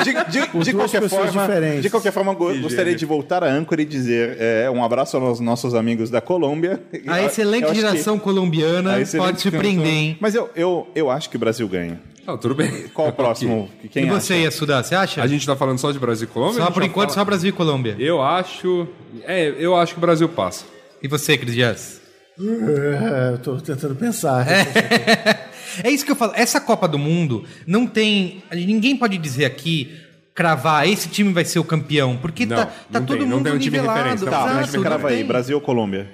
De, 0.04 0.12
de- 0.12 0.64
de 0.64 0.72
qualquer 0.72 1.08
forma, 1.08 1.30
diferentes. 1.30 1.82
de 1.82 1.90
qualquer 1.90 2.12
forma, 2.12 2.34
go- 2.34 2.54
gostaria 2.60 2.94
de 2.94 3.04
voltar 3.06 3.42
à 3.44 3.48
âncora 3.48 3.82
e 3.82 3.84
dizer 3.84 4.36
é, 4.38 4.70
um 4.70 4.82
abraço 4.84 5.16
aos 5.16 5.40
nossos 5.40 5.74
amigos 5.74 6.10
da 6.10 6.20
Colômbia. 6.20 6.80
A 7.06 7.22
excelente 7.22 7.64
Eu 7.64 7.70
que- 7.70 7.74
geração 7.76 8.18
colombiana 8.18 8.94
a 8.94 9.00
excelente 9.00 9.26
pode 9.26 9.40
surpreender, 9.40 9.84
canção. 9.86 9.98
hein? 9.98 10.18
Mas 10.20 10.34
eu, 10.34 10.50
eu, 10.56 10.86
eu 10.94 11.10
acho 11.10 11.28
que 11.30 11.36
o 11.36 11.38
Brasil 11.38 11.66
ganha. 11.68 12.00
Não, 12.26 12.36
tudo 12.36 12.54
bem. 12.54 12.88
Qual 12.92 13.08
o 13.08 13.12
próximo? 13.14 13.70
Quem 13.90 14.04
e 14.06 14.10
você, 14.10 14.34
acha? 14.34 14.42
Yasuda, 14.44 14.82
você 14.82 14.94
acha? 14.94 15.22
A 15.22 15.26
gente 15.26 15.46
tá 15.46 15.56
falando 15.56 15.78
só 15.78 15.90
de 15.90 15.98
Brasil 15.98 16.28
e 16.28 16.32
Colômbia? 16.32 16.62
Só 16.62 16.70
por 16.70 16.82
já 16.82 16.86
enquanto, 16.88 17.08
fala- 17.10 17.20
só 17.20 17.24
Brasil 17.24 17.48
e 17.48 17.52
Colômbia. 17.52 17.96
Eu 17.98 18.20
acho... 18.22 18.86
É, 19.26 19.54
eu 19.58 19.74
acho 19.74 19.94
que 19.94 19.98
o 19.98 20.00
Brasil 20.02 20.28
passa. 20.28 20.64
E 21.02 21.08
você, 21.08 21.38
Cris 21.38 21.54
Dias? 21.54 22.00
É, 22.38 23.30
eu 23.34 23.38
tô 23.38 23.56
tentando 23.56 23.94
pensar. 23.94 24.46
É 24.46 25.47
isso 25.90 26.04
que 26.04 26.10
eu 26.10 26.16
falo. 26.16 26.32
Essa 26.34 26.60
Copa 26.60 26.86
do 26.88 26.98
Mundo 26.98 27.44
não 27.66 27.86
tem. 27.86 28.42
Ninguém 28.52 28.96
pode 28.96 29.16
dizer 29.18 29.44
aqui. 29.44 29.94
Cravar, 30.34 30.88
esse 30.88 31.08
time 31.08 31.32
vai 31.32 31.44
ser 31.44 31.58
o 31.58 31.64
campeão, 31.64 32.16
porque 32.16 32.46
Não, 32.46 32.56
tá, 32.58 32.66
tá 32.66 32.72
não 33.00 33.04
todo 33.06 33.18
tem, 33.18 33.26
não 33.26 33.36
mundo 33.38 33.46
tem 33.46 33.54
um 33.54 33.58
time 33.58 33.76
nivelado. 33.78 33.98
referência, 33.98 34.24
não. 34.24 34.32
Tá, 34.32 34.38
Exato, 34.44 34.54
mas 34.60 34.72
me 34.76 34.82
crava 34.84 35.02
não 35.10 35.16
aí. 35.16 35.24
Brasil 35.24 35.56
ou 35.56 35.60
Colômbia? 35.60 36.08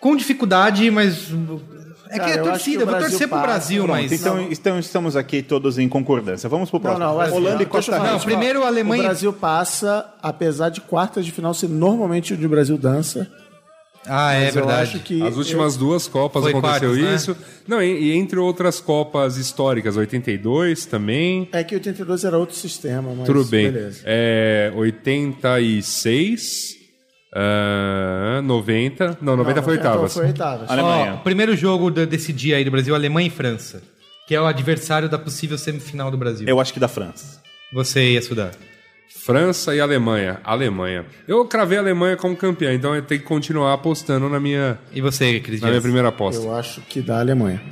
Com 0.00 0.14
dificuldade, 0.14 0.90
mas. 0.92 1.28
É 2.10 2.18
Cara, 2.18 2.30
que 2.32 2.38
é 2.38 2.42
que 2.42 2.48
torcida, 2.48 2.78
o 2.78 2.82
eu 2.82 2.86
vou 2.86 2.94
Brasil 2.94 3.10
torcer 3.10 3.28
pro 3.28 3.36
passa. 3.38 3.46
Brasil, 3.48 3.84
Pronto, 3.84 4.00
mas. 4.00 4.12
então, 4.12 4.42
então 4.48 4.78
estamos 4.78 5.16
aqui 5.16 5.42
todos 5.42 5.76
em 5.78 5.88
concordância. 5.88 6.48
Vamos 6.48 6.70
pro 6.70 6.78
próximo. 6.78 7.04
Não, 7.04 7.14
não, 7.14 7.20
assim, 7.20 7.32
Holanda 7.32 7.48
e 7.48 7.50
deixa 7.58 7.62
eu 7.64 7.68
Costa 7.70 7.98
Rica. 7.98 8.12
Não, 8.12 8.20
primeiro 8.20 8.62
a 8.62 8.66
Alemanha- 8.68 9.02
O 9.02 9.06
Brasil 9.06 9.32
passa, 9.32 10.14
apesar 10.22 10.68
de 10.68 10.80
quartas 10.80 11.24
de 11.26 11.32
final 11.32 11.52
ser 11.52 11.68
normalmente 11.68 12.32
onde 12.34 12.46
o 12.46 12.48
Brasil 12.48 12.78
dança. 12.78 13.28
Ah, 14.06 14.34
é 14.34 14.46
Mas 14.46 14.56
eu 14.56 14.66
verdade. 14.66 14.82
acho 14.82 14.98
que 15.00 15.22
As 15.22 15.36
últimas 15.36 15.76
duas 15.76 16.06
Copas 16.06 16.42
Foi 16.42 16.50
aconteceu 16.52 16.90
quartas, 16.90 16.98
né? 17.04 17.14
isso. 17.14 17.36
Não, 17.66 17.82
e, 17.82 18.12
e 18.12 18.16
entre 18.16 18.38
outras 18.38 18.78
Copas 18.80 19.36
históricas, 19.38 19.96
82 19.96 20.84
também. 20.86 21.48
É 21.52 21.64
que 21.64 21.74
82 21.74 22.24
era 22.24 22.38
outro 22.38 22.54
sistema, 22.54 23.14
mas 23.14 23.26
Tudo 23.26 23.44
bem. 23.46 23.72
beleza. 23.72 24.00
É, 24.04 24.70
86, 24.74 26.76
ah, 27.34 28.40
90. 28.44 29.18
Não, 29.20 29.36
90 29.36 29.62
foi 29.62 29.74
Então 29.76 29.90
oitavas. 29.90 30.14
Foi 30.14 30.26
oitavas. 30.26 30.70
Alemanha. 30.70 31.14
Ó, 31.14 31.16
primeiro 31.18 31.56
jogo 31.56 31.90
desse 31.90 32.32
dia 32.32 32.56
aí 32.56 32.64
do 32.64 32.70
Brasil, 32.70 32.94
Alemanha 32.94 33.28
e 33.28 33.30
França. 33.30 33.82
Que 34.26 34.34
é 34.34 34.40
o 34.40 34.46
adversário 34.46 35.08
da 35.08 35.18
possível 35.18 35.58
semifinal 35.58 36.10
do 36.10 36.16
Brasil. 36.16 36.48
Eu 36.48 36.58
acho 36.60 36.72
que 36.72 36.80
da 36.80 36.88
França. 36.88 37.42
Você 37.72 38.12
ia 38.12 38.18
estudar. 38.18 38.52
França 39.08 39.74
e 39.74 39.80
Alemanha. 39.80 40.40
Alemanha. 40.44 41.06
Eu 41.26 41.44
cravei 41.46 41.78
a 41.78 41.80
Alemanha 41.80 42.16
como 42.16 42.36
campeã, 42.36 42.74
então 42.74 42.94
eu 42.94 43.02
tenho 43.02 43.20
que 43.20 43.26
continuar 43.26 43.72
apostando 43.72 44.28
na 44.28 44.38
minha, 44.40 44.78
E 44.92 45.00
você, 45.00 45.40
Cris 45.40 45.60
na 45.60 45.68
minha 45.68 45.80
primeira 45.80 46.08
aposta. 46.08 46.42
Eu 46.44 46.54
acho 46.54 46.80
que 46.82 47.00
da 47.00 47.20
Alemanha. 47.20 47.62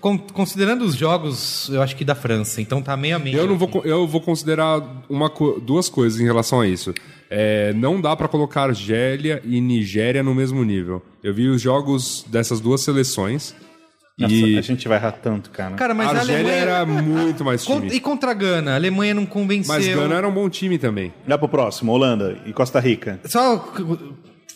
con- 0.00 0.18
considerando 0.18 0.84
os 0.84 0.94
jogos, 0.94 1.68
eu 1.72 1.82
acho 1.82 1.96
que 1.96 2.04
da 2.04 2.14
França. 2.14 2.60
Então 2.60 2.80
tá 2.82 2.96
meio 2.96 3.16
a 3.16 3.18
meio. 3.18 3.36
Eu 3.36 3.46
não 3.46 3.56
vou, 3.58 3.82
eu 3.84 4.06
vou 4.06 4.20
considerar 4.20 4.80
uma, 5.08 5.28
co- 5.30 5.58
duas 5.60 5.88
coisas 5.88 6.20
em 6.20 6.24
relação 6.24 6.60
a 6.60 6.66
isso. 6.68 6.94
É, 7.30 7.72
não 7.72 8.00
dá 8.00 8.14
pra 8.14 8.28
colocar 8.28 8.64
Argélia 8.64 9.40
e 9.44 9.60
Nigéria 9.60 10.22
no 10.22 10.34
mesmo 10.34 10.62
nível. 10.62 11.02
Eu 11.22 11.32
vi 11.34 11.48
os 11.48 11.60
jogos 11.60 12.24
dessas 12.28 12.60
duas 12.60 12.82
seleções 12.82 13.54
Nossa, 14.16 14.32
e 14.32 14.56
a 14.56 14.60
gente 14.60 14.86
vai 14.86 14.96
errar 14.96 15.10
tanto, 15.12 15.50
cara. 15.50 15.74
Cara, 15.74 15.92
mas 15.92 16.08
a 16.08 16.18
a 16.18 16.20
Alemanha... 16.20 16.54
era 16.54 16.86
muito 16.86 17.44
mais 17.44 17.64
time. 17.64 17.88
E 17.88 17.98
contra 17.98 18.30
a 18.30 18.34
Gana? 18.34 18.72
A 18.72 18.74
Alemanha 18.76 19.12
não 19.12 19.26
convenceu. 19.26 19.74
Mas 19.74 19.88
Gana 19.88 20.14
era 20.14 20.28
um 20.28 20.32
bom 20.32 20.48
time 20.48 20.78
também. 20.78 21.12
Dá 21.26 21.36
pro 21.36 21.48
próximo, 21.48 21.90
Holanda 21.90 22.38
e 22.46 22.52
Costa 22.52 22.78
Rica. 22.78 23.18
Só 23.24 23.58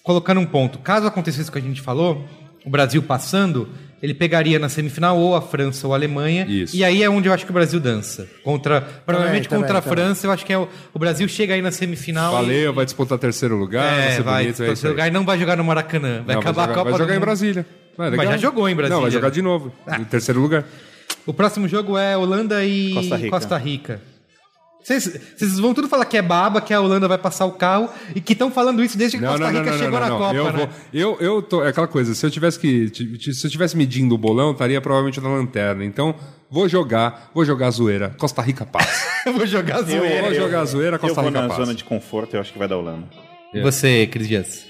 colocando 0.05 0.41
um 0.41 0.47
ponto. 0.47 0.79
Caso 0.79 1.07
acontecesse 1.07 1.43
isso 1.43 1.53
que 1.53 1.59
a 1.59 1.63
gente 1.63 1.81
falou, 1.81 2.25
o 2.65 2.71
Brasil 2.71 3.03
passando, 3.03 3.69
ele 4.01 4.15
pegaria 4.15 4.61
na 4.61 4.69
semifinal 4.69 5.19
ou 5.19 5.35
a 5.35 5.43
França 5.43 5.89
ou 5.89 5.93
a 5.93 5.97
Alemanha. 5.97 6.47
Isso. 6.49 6.77
E 6.77 6.85
aí 6.85 7.03
é 7.03 7.11
onde 7.11 7.29
eu 7.29 7.33
acho 7.33 7.45
que 7.45 7.51
o 7.51 7.55
Brasil 7.55 7.81
dança. 7.81 8.29
Contra, 8.45 8.81
provavelmente 9.05 9.49
também, 9.49 9.63
contra 9.65 9.79
a 9.79 9.83
também. 9.83 9.97
França, 10.05 10.27
eu 10.27 10.31
acho 10.31 10.47
que 10.47 10.53
é 10.53 10.59
o, 10.59 10.69
o 10.95 10.99
Brasil 11.01 11.27
chega 11.29 11.55
aí 11.55 11.63
na 11.63 11.73
semifinal. 11.73 12.33
Valeu, 12.33 12.73
vai 12.73 12.85
disputar 12.85 13.19
terceiro 13.19 13.57
lugar, 13.57 13.93
vai 13.93 14.07
É, 14.07 14.11
ser 14.13 14.23
vai. 14.23 14.43
bonito, 14.45 14.63
é 14.63 14.67
terceiro 14.67 14.89
aí. 14.89 14.93
lugar 14.93 15.09
e 15.09 15.11
não 15.11 15.25
vai 15.25 15.37
jogar 15.37 15.57
no 15.57 15.65
Maracanã. 15.65 16.23
Vai 16.25 16.37
Não, 16.37 16.43
acabar 16.43 16.63
jogar, 16.63 16.73
a 16.73 16.75
Copa 16.77 16.91
vai 16.91 16.93
do 16.93 16.99
jogar 16.99 17.13
em 17.13 17.17
Mundo. 17.17 17.25
Brasília. 17.25 17.67
Vai, 17.99 18.13
Mas 18.13 18.29
já 18.31 18.37
jogou 18.37 18.69
em 18.69 18.77
Brasília. 18.77 18.95
Não, 18.95 19.03
vai 19.03 19.11
jogar 19.11 19.29
de 19.31 19.43
novo. 19.43 19.73
Em 19.99 20.05
terceiro 20.05 20.41
lugar. 20.41 20.65
O 21.27 21.35
próximo 21.35 21.67
jogo 21.67 21.99
é 21.99 22.17
Holanda 22.17 22.65
e 22.65 22.95
Costa 22.95 23.17
Rica. 23.17 23.31
Costa 23.31 23.57
Rica. 23.59 24.01
Vocês 24.85 25.59
vão 25.59 25.75
tudo 25.75 25.89
falar 25.89 26.05
que 26.07 26.17
é 26.17 26.23
baba, 26.23 26.61
que 26.61 26.73
a 26.73 26.81
Holanda 26.81 27.09
vai 27.09 27.19
passar 27.19 27.45
o 27.45 27.53
carro 27.53 27.91
e 28.15 28.21
que 28.21 28.33
estão 28.33 28.51
falando 28.51 28.83
isso 28.83 28.97
desde 28.97 29.19
que 29.19 29.25
a 29.25 29.27
Não, 29.27 29.37
Costa 29.37 29.47
não, 29.47 29.53
não, 29.53 29.61
Rica 29.61 29.73
não, 29.73 29.79
chegou 29.79 30.01
não, 30.01 30.07
na 30.07 30.13
não. 30.13 30.19
Copa, 30.19 30.35
eu 30.35 30.45
né? 30.45 30.53
vou, 30.53 30.69
eu, 30.95 31.17
eu 31.21 31.43
tô, 31.43 31.65
é 31.65 31.69
aquela 31.69 31.89
coisa, 31.89 32.15
se 32.15 32.25
eu 32.25 32.31
tivesse 32.31 32.59
que, 32.59 32.89
se 33.33 33.47
eu 33.47 33.51
tivesse 33.51 33.77
medindo 33.77 34.15
o 34.15 34.19
bolão, 34.19 34.53
estaria 34.53 34.81
provavelmente 34.81 35.21
na 35.21 35.29
lanterna. 35.29 35.85
Então, 35.85 36.15
vou 36.49 36.69
jogar, 36.69 37.31
vou 37.35 37.45
jogar 37.45 37.67
a 37.67 37.71
zoeira. 37.71 38.15
Costa 38.17 38.41
Rica 38.41 38.65
passa. 38.65 39.07
Eu 39.27 39.33
vou 39.37 39.47
jogar 39.47 39.79
Eu 39.79 39.85
zoeira. 39.85 40.23
vou 40.23 40.35
jogar 40.35 40.61
a 40.61 40.65
zoeira, 40.65 40.97
Eu 40.97 41.01
Costa 41.01 41.21
vou 41.21 41.31
Rica 41.31 41.43
na 41.43 41.49
passa. 41.49 41.61
zona 41.65 41.75
de 41.75 41.85
conforto, 41.85 42.35
eu 42.37 42.41
acho 42.41 42.53
que 42.53 42.59
vai 42.59 42.69
dar 42.69 42.79
Holanda. 42.79 43.09
E 43.53 43.61
Você, 43.61 44.07
Cris 44.07 44.29
Dias. 44.29 44.65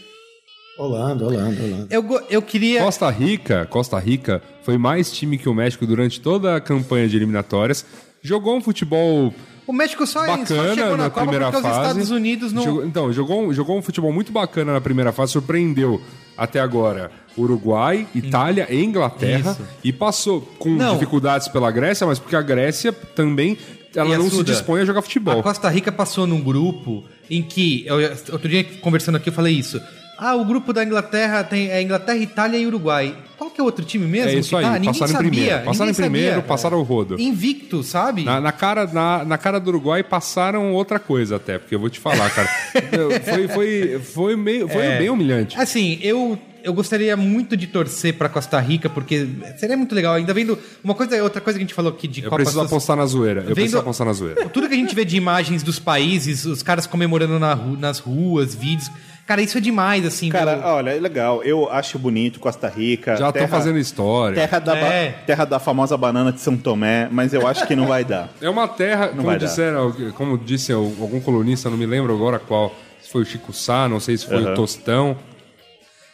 Holanda, 0.78 1.24
Holanda, 1.26 1.62
Holanda. 1.62 1.86
Eu, 1.90 2.20
eu 2.30 2.40
queria. 2.42 2.82
Costa 2.82 3.10
Rica, 3.10 3.66
Costa 3.66 3.98
Rica 3.98 4.40
foi 4.62 4.78
mais 4.78 5.10
time 5.10 5.36
que 5.36 5.48
o 5.48 5.54
México 5.54 5.84
durante 5.86 6.20
toda 6.20 6.56
a 6.56 6.60
campanha 6.60 7.08
de 7.08 7.16
eliminatórias. 7.16 7.84
Jogou 8.22 8.56
um 8.56 8.60
futebol 8.60 9.32
O 9.66 9.72
México 9.72 10.06
só, 10.06 10.20
só 10.24 10.36
bacana 10.36 10.74
chegou 10.74 10.90
na 10.96 11.04
na 11.04 11.10
Copa 11.10 11.20
primeira 11.22 11.44
porque 11.52 11.58
os 11.58 11.62
fase. 11.74 11.88
Estados 11.88 12.10
Unidos 12.10 12.52
não. 12.52 12.62
Jogou- 12.64 12.84
então, 12.84 13.12
jogou, 13.12 13.42
um- 13.42 13.52
jogou 13.52 13.76
um 13.78 13.82
futebol 13.82 14.12
muito 14.12 14.32
bacana 14.32 14.72
na 14.72 14.80
primeira 14.80 15.12
fase, 15.12 15.32
surpreendeu 15.32 16.00
até 16.36 16.58
agora 16.60 17.10
Uruguai, 17.36 18.06
Itália 18.14 18.66
e 18.70 18.82
Inglaterra 18.84 19.52
Isso. 19.52 19.62
e 19.84 19.92
passou 19.92 20.40
com 20.58 20.70
Não. 20.70 20.94
dificuldades 20.94 21.48
pela 21.48 21.70
Grécia, 21.70 22.06
mas 22.06 22.18
porque 22.18 22.34
a 22.36 22.42
Grécia 22.42 22.92
também 22.92 23.56
ela 23.94 24.16
não 24.18 24.28
se 24.30 24.42
dispõe 24.44 24.82
a 24.82 24.84
jogar 24.84 25.02
futebol. 25.02 25.40
A 25.40 25.42
Costa 25.42 25.68
Rica 25.68 25.90
passou 25.92 26.26
num 26.26 26.40
grupo 26.40 27.04
em 27.30 27.42
que. 27.42 27.84
eu- 27.86 27.96
outro 28.32 28.48
dia 28.48 28.64
conversando 28.80 29.16
aqui 29.16 29.28
eu 29.28 29.32
falei 29.32 29.54
isso. 29.54 29.80
Ah, 30.18 30.34
o 30.34 30.44
grupo 30.44 30.72
da 30.72 30.82
Inglaterra 30.84 31.44
tem 31.44 31.70
é 31.70 31.80
Inglaterra, 31.80 32.18
Itália 32.18 32.58
e 32.58 32.66
Uruguai. 32.66 33.16
Qual 33.36 33.48
que 33.50 33.60
é 33.60 33.62
o 33.62 33.66
outro 33.66 33.84
time 33.84 34.04
mesmo? 34.04 34.30
É 34.30 34.34
isso 34.34 34.56
aí, 34.56 34.64
tá? 34.64 34.72
Ninguém 34.78 34.92
passaram 34.98 35.10
em 35.12 35.14
sabia. 35.14 35.30
primeiro. 35.30 35.64
Passaram 35.64 35.90
em 35.90 35.94
primeiro, 35.94 36.28
sabia. 36.30 36.42
passaram 36.42 36.78
o 36.78 36.82
rodo. 36.82 37.20
Invicto, 37.20 37.82
sabe? 37.84 38.24
Na, 38.24 38.40
na 38.40 38.50
cara, 38.50 38.84
na, 38.88 39.24
na 39.24 39.38
cara 39.38 39.60
do 39.60 39.68
Uruguai 39.68 40.02
passaram 40.02 40.72
outra 40.72 40.98
coisa 40.98 41.36
até, 41.36 41.56
porque 41.58 41.72
eu 41.74 41.78
vou 41.78 41.88
te 41.88 42.00
falar, 42.00 42.28
cara. 42.30 42.48
foi, 43.24 43.48
foi, 43.48 44.00
foi, 44.00 44.36
meio, 44.36 44.68
foi 44.68 44.82
É. 44.84 44.98
bem 44.98 45.08
humilhante. 45.08 45.56
Assim, 45.56 46.00
eu, 46.02 46.36
eu 46.64 46.72
gostaria 46.74 47.16
muito 47.16 47.56
de 47.56 47.68
torcer 47.68 48.14
pra 48.14 48.28
Costa 48.28 48.58
Rica, 48.58 48.88
porque 48.90 49.28
seria 49.56 49.76
muito 49.76 49.94
legal. 49.94 50.14
Ainda 50.14 50.34
vendo. 50.34 50.58
Uma 50.82 50.94
coisa, 50.96 51.22
outra 51.22 51.40
coisa 51.40 51.56
que 51.60 51.62
a 51.62 51.66
gente 51.66 51.74
falou 51.74 51.92
aqui 51.92 52.08
de 52.08 52.20
Eu 52.22 52.30
Copa 52.30 52.36
preciso 52.42 52.58
Sus- 52.60 52.66
apostar 52.72 52.96
na 52.96 53.06
zoeira. 53.06 53.40
Eu 53.42 53.46
Vendo- 53.46 53.54
preciso 53.54 53.78
apostar 53.78 54.04
na 54.06 54.12
zoeira. 54.12 54.48
Tudo 54.48 54.68
que 54.68 54.74
a 54.74 54.78
gente 54.78 54.96
vê 54.96 55.04
de 55.04 55.16
imagens 55.16 55.62
dos 55.62 55.78
países, 55.78 56.44
os 56.44 56.60
caras 56.60 56.88
comemorando 56.88 57.38
na 57.38 57.54
ru- 57.54 57.76
nas 57.76 58.00
ruas, 58.00 58.52
vídeos. 58.52 58.90
Cara, 59.28 59.42
isso 59.42 59.58
é 59.58 59.60
demais, 59.60 60.06
assim. 60.06 60.30
Cara, 60.30 60.56
do- 60.56 60.64
olha, 60.66 60.90
é 60.96 60.98
legal. 60.98 61.42
Eu 61.44 61.70
acho 61.70 61.98
bonito 61.98 62.40
Costa 62.40 62.66
Rica. 62.66 63.14
Já 63.14 63.30
tô 63.30 63.46
fazendo 63.46 63.78
história. 63.78 64.34
Terra 64.34 64.58
da, 64.58 64.76
É. 64.78 65.10
terra 65.26 65.44
da 65.44 65.58
famosa 65.58 65.96
banana 65.98 66.32
de 66.32 66.40
São 66.40 66.56
Tomé, 66.56 67.08
mas 67.12 67.34
eu 67.34 67.46
acho 67.46 67.66
que 67.66 67.76
não 67.76 67.86
vai 67.86 68.04
dar. 68.06 68.30
É 68.40 68.48
uma 68.48 68.66
terra, 68.66 69.08
como 69.08 69.24
vai 69.24 69.38
dar. 69.38 69.44
disseram, 69.46 69.94
como 70.14 70.38
disse 70.38 70.72
algum 70.72 71.20
colunista, 71.20 71.68
não 71.68 71.76
me 71.76 71.84
lembro 71.84 72.14
agora 72.14 72.38
qual, 72.38 72.74
se 73.02 73.10
foi 73.10 73.20
o 73.20 73.24
Chico 73.26 73.52
Sá, 73.52 73.86
não 73.86 74.00
sei 74.00 74.16
se 74.16 74.26
foi 74.26 74.38
Aham. 74.38 74.52
o 74.52 74.54
Tostão. 74.54 75.14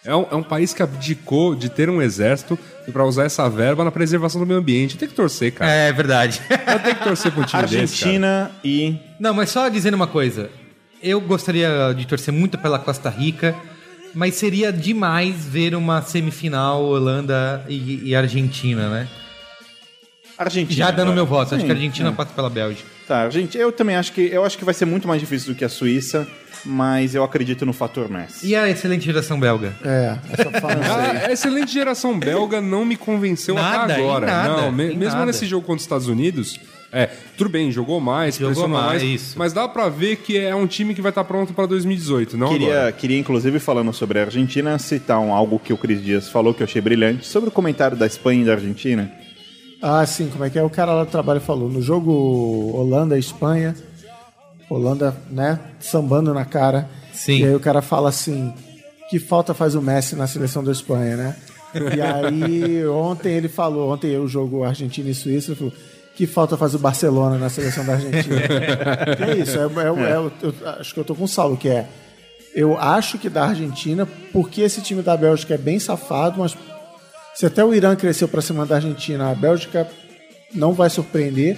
É 0.05 0.15
um, 0.15 0.27
é 0.33 0.35
um 0.35 0.43
país 0.43 0.75
que 0.75 0.83
abdicou 0.83 1.55
de 1.55 1.69
ter 1.71 1.89
um 1.89 2.03
exército 2.03 2.59
e 2.87 2.91
pra 2.91 3.05
usar 3.07 3.25
essa 3.25 3.49
verba 3.49 3.85
na 3.85 3.91
preservação 3.93 4.41
do 4.41 4.47
meio 4.47 4.59
ambiente. 4.59 4.99
Tem 4.99 5.09
que 5.09 5.15
torcer, 5.15 5.53
cara. 5.53 5.71
É 5.71 5.93
verdade. 5.93 6.43
Eu 6.51 6.79
tenho 6.81 6.97
que 6.97 7.05
torcer 7.05 7.33
um 7.39 7.43
time 7.47 7.63
desse, 7.63 7.75
cara. 7.77 7.81
Argentina 7.81 8.51
e. 8.63 8.97
Não, 9.21 9.33
mas 9.33 9.49
só 9.51 9.69
dizendo 9.69 9.95
uma 9.95 10.07
coisa. 10.09 10.51
Eu 11.07 11.21
gostaria 11.21 11.93
de 11.95 12.07
torcer 12.07 12.33
muito 12.33 12.57
pela 12.57 12.79
Costa 12.79 13.11
Rica, 13.11 13.55
mas 14.15 14.37
seria 14.37 14.73
demais 14.73 15.45
ver 15.45 15.75
uma 15.75 16.01
semifinal 16.01 16.83
Holanda 16.83 17.63
e, 17.69 18.09
e 18.09 18.17
Argentina, 18.17 18.89
né? 18.89 19.07
Argentina. 20.39 20.77
Já 20.87 20.91
dando 20.91 21.13
meu 21.13 21.27
voto. 21.27 21.55
Acho 21.55 21.61
Sim, 21.61 21.67
que 21.67 21.73
a 21.73 21.75
Argentina 21.75 22.09
é. 22.09 22.13
passa 22.13 22.33
pela 22.33 22.49
Bélgica. 22.49 22.89
Tá, 23.07 23.29
gente, 23.29 23.59
eu 23.59 23.71
também 23.71 23.97
acho 23.97 24.13
que 24.13 24.23
eu 24.23 24.45
acho 24.47 24.57
que 24.57 24.65
vai 24.65 24.73
ser 24.73 24.87
muito 24.87 25.07
mais 25.07 25.21
difícil 25.21 25.53
do 25.53 25.59
que 25.59 25.63
a 25.65 25.69
Suíça, 25.69 26.27
mas 26.65 27.15
eu 27.15 27.23
acredito 27.23 27.67
no 27.67 27.75
fator 27.75 28.09
Messi. 28.09 28.47
E 28.47 28.57
a 28.57 28.67
excelente 28.71 29.05
geração 29.05 29.39
belga? 29.39 29.75
É, 29.85 30.17
essa 30.33 30.51
fala. 30.59 30.75
Ah, 30.83 31.27
a 31.29 31.33
excelente 31.33 31.71
geração 31.71 32.19
belga 32.19 32.63
não 32.63 32.83
me 32.83 32.97
convenceu 32.97 33.57
Nada, 33.57 33.93
até 33.93 33.97
agora. 34.03 34.27
nada, 34.27 34.49
não, 34.63 34.73
me- 34.73 34.95
mesmo 34.95 35.17
nada. 35.19 35.27
nesse 35.27 35.45
jogo 35.45 35.67
contra 35.67 35.77
os 35.77 35.83
Estados 35.83 36.09
Unidos, 36.09 36.59
é, 36.95 37.11
tudo 37.37 37.51
bem, 37.51 37.73
jogou 37.73 38.01
mais, 38.01 38.37
Jogou 38.37 38.49
pressionou 38.53 38.79
mais, 38.79 39.03
mais, 39.03 39.03
isso. 39.03 39.39
mas 39.39 39.53
dá 39.53 39.69
pra 39.69 39.89
ver 39.89 40.17
que 40.17 40.39
é 40.39 40.55
um 40.55 40.67
time 40.67 40.95
que 40.95 41.03
vai 41.03 41.11
estar 41.11 41.25
pronto 41.25 41.53
pra 41.53 41.67
2018, 41.67 42.37
não 42.37 42.49
Queria, 42.49 42.73
agora. 42.75 42.93
queria, 42.93 43.19
inclusive, 43.19 43.59
falando 43.59 43.93
sobre 43.93 44.21
a 44.21 44.23
Argentina, 44.23 44.79
citar 44.79 45.19
um, 45.19 45.33
algo 45.33 45.59
que 45.59 45.73
o 45.73 45.77
Cris 45.77 46.03
Dias 46.03 46.29
falou 46.29 46.55
que 46.55 46.63
eu 46.63 46.67
achei 46.67 46.81
brilhante, 46.81 47.27
sobre 47.27 47.49
o 47.49 47.53
comentário 47.53 47.97
da 47.97 48.07
Espanha 48.07 48.43
e 48.43 48.45
da 48.47 48.53
Argentina. 48.53 49.11
Ah, 49.83 50.07
sim, 50.07 50.29
como 50.31 50.45
é 50.45 50.51
que 50.51 50.59
é? 50.59 50.63
O 50.63 50.71
cara 50.71 50.95
lá 50.95 51.05
do 51.05 51.11
trabalho 51.11 51.41
falou. 51.41 51.69
No 51.69 51.83
jogo 51.83 52.71
Holanda 52.75 53.17
e 53.17 53.21
Espanha, 53.21 53.75
Holanda, 54.71 55.15
né, 55.31 55.59
sambando 55.79 56.33
na 56.33 56.45
cara. 56.45 56.89
Sim. 57.13 57.41
E 57.41 57.45
aí 57.45 57.55
o 57.55 57.61
cara 57.61 57.83
fala 57.83 58.09
assim: 58.09 58.53
que 59.11 59.19
falta 59.19 59.53
faz 59.53 59.75
o 59.75 59.83
Messi 59.83 60.17
na 60.17 60.27
seleção 60.27 60.65
da 60.65 60.73
Espanha, 60.73 61.17
né? 61.17 61.37
E 61.97 62.01
aí 62.01 62.87
ontem 62.87 63.33
ele 63.33 63.49
falou, 63.49 63.93
ontem 63.93 64.17
o 64.17 64.29
jogo 64.29 64.65
Argentina 64.65 65.11
e 65.11 65.15
Suíça, 65.15 65.51
ele 65.51 65.59
falou. 65.59 65.73
Que 66.17 66.27
falta 66.27 66.57
faz 66.57 66.75
o 66.75 66.79
Barcelona 66.79 67.37
na 67.39 67.49
seleção 67.49 67.85
da 67.85 67.95
Argentina. 67.95 68.37
É 69.29 69.37
isso, 69.39 69.59
é, 69.59 69.63
é- 69.63 70.13
é 70.13 70.19
o- 70.19 70.31
eu 70.43 70.55
acho 70.79 70.95
que 70.95 71.01
eu 71.01 71.05
tô 71.05 71.15
com 71.15 71.25
o 71.25 71.29
Saulo, 71.29 71.57
que 71.57 71.69
é. 71.69 71.87
Eu 72.55 72.79
acho 72.79 73.19
que 73.19 73.29
da 73.29 73.47
Argentina, 73.47 74.07
porque 74.33 74.61
esse 74.61 74.81
time 74.81 75.03
da 75.03 75.17
Bélgica 75.17 75.55
é 75.55 75.59
bem 75.59 75.79
safado, 75.81 76.39
mas 76.39 76.57
se 77.35 77.45
até 77.45 77.65
o 77.65 77.75
Irã 77.75 77.97
cresceu 77.97 78.29
para 78.29 78.41
cima 78.41 78.65
da 78.65 78.77
Argentina, 78.77 79.29
a 79.31 79.35
Bélgica 79.35 79.89
não 80.55 80.73
vai 80.73 80.89
surpreender. 80.89 81.57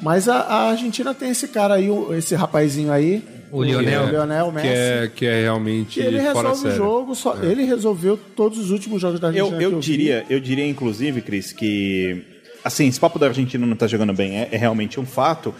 Mas 0.00 0.26
a, 0.28 0.36
a 0.40 0.70
Argentina 0.70 1.12
tem 1.14 1.30
esse 1.30 1.48
cara 1.48 1.74
aí, 1.74 1.88
esse 2.16 2.34
rapazinho 2.34 2.90
aí, 2.92 3.22
O 3.50 3.62
Lionel. 3.62 4.04
o 4.04 4.08
Lionel 4.10 4.52
Messi. 4.52 4.66
Que 4.68 4.74
é, 4.74 5.10
que 5.16 5.26
é 5.26 5.42
realmente 5.42 6.00
que 6.00 6.06
ele 6.06 6.20
fora 6.32 6.48
resolve 6.50 6.68
o 6.68 6.76
jogo, 6.76 7.14
só, 7.14 7.36
ele 7.42 7.64
resolveu 7.64 8.18
todos 8.36 8.58
os 8.58 8.70
últimos 8.70 9.00
jogos 9.00 9.18
da 9.20 9.28
Eu, 9.28 9.46
Argentina. 9.46 9.62
eu 9.62 9.70
que 9.70 9.76
vi. 9.76 9.80
diria, 9.96 10.24
eu 10.30 10.38
diria, 10.40 10.66
inclusive, 10.66 11.20
Cris, 11.22 11.50
que 11.52 12.24
assim, 12.66 12.86
esse 12.88 13.00
papo 13.00 13.18
da 13.18 13.26
Argentina 13.28 13.66
não 13.66 13.76
tá 13.76 13.86
jogando 13.86 14.12
bem 14.12 14.38
é, 14.38 14.48
é 14.52 14.56
realmente 14.56 14.98
um 15.00 15.06
fato. 15.06 15.54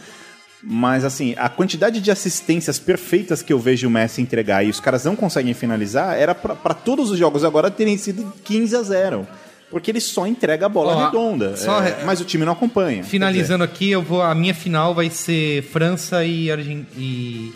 Mas 0.63 1.05
assim, 1.05 1.35
a 1.39 1.49
quantidade 1.49 2.01
de 2.01 2.11
assistências 2.11 2.79
perfeitas 2.79 3.43
que 3.43 3.53
eu 3.53 3.59
vejo 3.59 3.87
o 3.87 3.91
Messi 3.91 4.21
entregar 4.21 4.65
e 4.65 4.71
os 4.71 4.81
caras 4.81 5.05
não 5.05 5.15
conseguem 5.15 5.55
finalizar, 5.55 6.17
era 6.19 6.35
pra 6.35 6.55
pra 6.55 6.75
todos 6.75 7.11
os 7.11 7.19
jogos 7.19 7.45
agora 7.45 7.71
terem 7.71 7.97
sido 7.97 8.33
15 8.45 8.77
a 8.77 8.83
0. 8.83 9.27
Porque 9.71 9.91
ele 9.91 10.01
só 10.01 10.27
entrega 10.27 10.67
a 10.67 10.69
bola 10.69 10.95
Ó, 10.95 11.05
redonda. 11.07 11.55
é, 11.57 11.81
re- 11.81 12.05
mas 12.05 12.21
o 12.21 12.25
time 12.25 12.45
não 12.45 12.53
acompanha. 12.53 13.03
Finalizando 13.03 13.65
aqui, 13.65 13.91
eu 13.91 14.01
vou. 14.03 14.23
A 14.23 14.35
minha 14.35 14.55
final 14.55 14.95
vai 14.95 15.11
ser 15.11 15.63
França 15.65 16.25
e 16.25 16.51
Argentina. 16.51 16.87
E... 16.97 17.53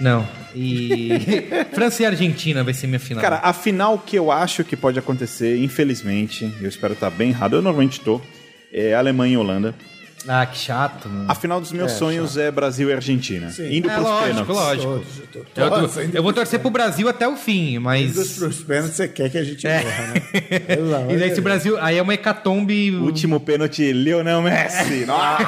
Não. 0.00 0.26
E. 0.54 1.10
França 1.74 2.02
e 2.02 2.06
Argentina 2.06 2.62
vai 2.64 2.72
ser 2.72 2.86
minha 2.86 3.00
final. 3.00 3.20
Cara, 3.20 3.40
a 3.42 3.52
final 3.52 3.98
que 3.98 4.16
eu 4.16 4.30
acho 4.30 4.62
que 4.64 4.76
pode 4.76 4.98
acontecer, 4.98 5.58
infelizmente, 5.62 6.52
eu 6.60 6.68
espero 6.68 6.94
estar 6.94 7.10
bem 7.10 7.30
errado, 7.30 7.56
eu 7.56 7.62
normalmente 7.62 8.00
tô, 8.00 8.20
é 8.72 8.94
Alemanha 8.94 9.34
e 9.34 9.36
Holanda. 9.36 9.74
Ah, 10.28 10.44
que 10.44 10.58
chato, 10.58 11.08
mano. 11.08 11.24
A 11.28 11.34
final 11.34 11.58
dos 11.58 11.72
meus 11.72 11.92
sonhos 11.92 12.36
é 12.36 12.50
Brasil 12.50 12.90
e 12.90 12.92
Argentina. 12.92 13.50
Indo 13.70 13.88
É 13.88 13.94
pros 13.94 14.04
lógico, 14.06 14.28
pênaltis. 14.28 14.54
lógico. 14.54 15.04
To- 15.32 15.38
Eu, 15.56 15.70
tô- 15.88 16.00
eu 16.18 16.22
vou 16.22 16.32
torcer 16.34 16.60
pro 16.60 16.68
Brasil 16.68 17.08
até 17.08 17.26
o 17.26 17.36
fim, 17.36 17.78
mas. 17.78 18.36
pros 18.36 18.58
pênaltis 18.62 18.96
você 18.96 19.08
quer 19.08 19.30
que 19.30 19.38
a 19.38 19.42
gente 19.42 19.66
É. 19.66 19.82
morra, 19.82 20.06
né? 20.08 20.22
Amor 21.04 21.10
E 21.14 21.16
daí 21.18 21.32
se 21.32 21.40
o 21.40 21.42
Brasil. 21.42 21.78
Aí 21.80 21.96
é 21.96 22.02
uma 22.02 22.12
hecatombe. 22.12 22.94
Último 22.96 23.40
pênalti, 23.40 23.92
Lionel 23.94 24.42
Messi. 24.42 25.06
Nossa, 25.06 25.42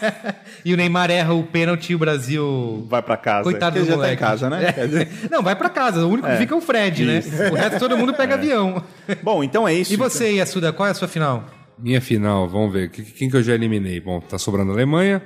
E 0.64 0.72
o 0.72 0.76
Neymar 0.78 1.10
erra 1.10 1.34
o 1.34 1.42
pênalti 1.42 1.90
e 1.90 1.94
o 1.94 1.98
Brasil. 1.98 2.86
vai 2.88 3.02
pra 3.02 3.18
casa. 3.18 3.42
Coitado 3.44 3.76
Porque 3.78 3.84
do 3.84 3.86
já 3.90 3.92
tá 3.92 3.94
em 3.94 4.16
moleque. 4.16 4.22
casa, 4.22 4.48
né? 4.48 4.74
É. 4.74 5.08
Não, 5.30 5.42
vai 5.42 5.54
pra 5.54 5.68
casa. 5.68 6.00
O 6.06 6.08
único 6.08 6.26
que 6.26 6.36
fica 6.38 6.54
é 6.54 6.56
o 6.56 6.62
Fred, 6.62 7.04
né? 7.04 7.22
O 7.52 7.54
resto 7.54 7.78
todo 7.78 7.94
mundo 7.98 8.14
pega 8.14 8.36
avião. 8.36 8.82
Bom, 9.22 9.44
então 9.44 9.68
é 9.68 9.74
isso. 9.74 9.92
E 9.92 9.96
você, 9.96 10.30
Yasuda, 10.36 10.72
qual 10.72 10.86
é 10.88 10.92
a 10.92 10.94
sua 10.94 11.08
final? 11.08 11.44
Minha 11.78 12.00
final, 12.00 12.48
vamos 12.48 12.72
ver. 12.72 12.90
Quem 12.90 13.28
que 13.28 13.36
eu 13.36 13.42
já 13.42 13.54
eliminei? 13.54 14.00
Bom, 14.00 14.20
tá 14.20 14.38
sobrando 14.38 14.70
a 14.70 14.74
Alemanha. 14.74 15.22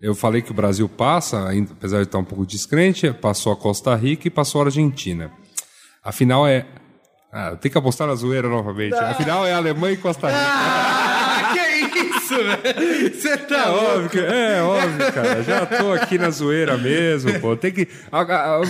Eu 0.00 0.14
falei 0.14 0.42
que 0.42 0.50
o 0.50 0.54
Brasil 0.54 0.88
passa, 0.88 1.48
apesar 1.70 1.98
de 1.98 2.04
estar 2.04 2.18
um 2.18 2.24
pouco 2.24 2.44
descrente, 2.44 3.10
passou 3.12 3.52
a 3.52 3.56
Costa 3.56 3.94
Rica 3.94 4.28
e 4.28 4.30
passou 4.30 4.60
a 4.60 4.66
Argentina. 4.66 5.30
A 6.04 6.12
final 6.12 6.46
é. 6.46 6.66
Ah, 7.32 7.56
tenho 7.56 7.72
que 7.72 7.78
apostar 7.78 8.06
na 8.06 8.14
zoeira 8.14 8.48
novamente. 8.48 8.94
A 8.94 9.14
final 9.14 9.46
é 9.46 9.52
Alemanha 9.52 9.94
e 9.94 9.96
Costa 9.96 10.28
Rica. 10.28 10.38
Ah, 10.40 11.12
isso, 12.26 12.36
velho? 12.36 13.14
Você 13.14 13.36
tá 13.36 13.56
É 13.66 13.70
óbvio, 13.70 14.10
que- 14.10 14.18
é 14.18 14.62
óbvio, 14.62 15.12
cara. 15.12 15.42
Já 15.42 15.66
tô 15.66 15.92
aqui 15.92 16.18
na 16.18 16.30
zoeira 16.30 16.76
mesmo, 16.76 17.38
pô. 17.40 17.56
Tem 17.56 17.72
que. 17.72 17.88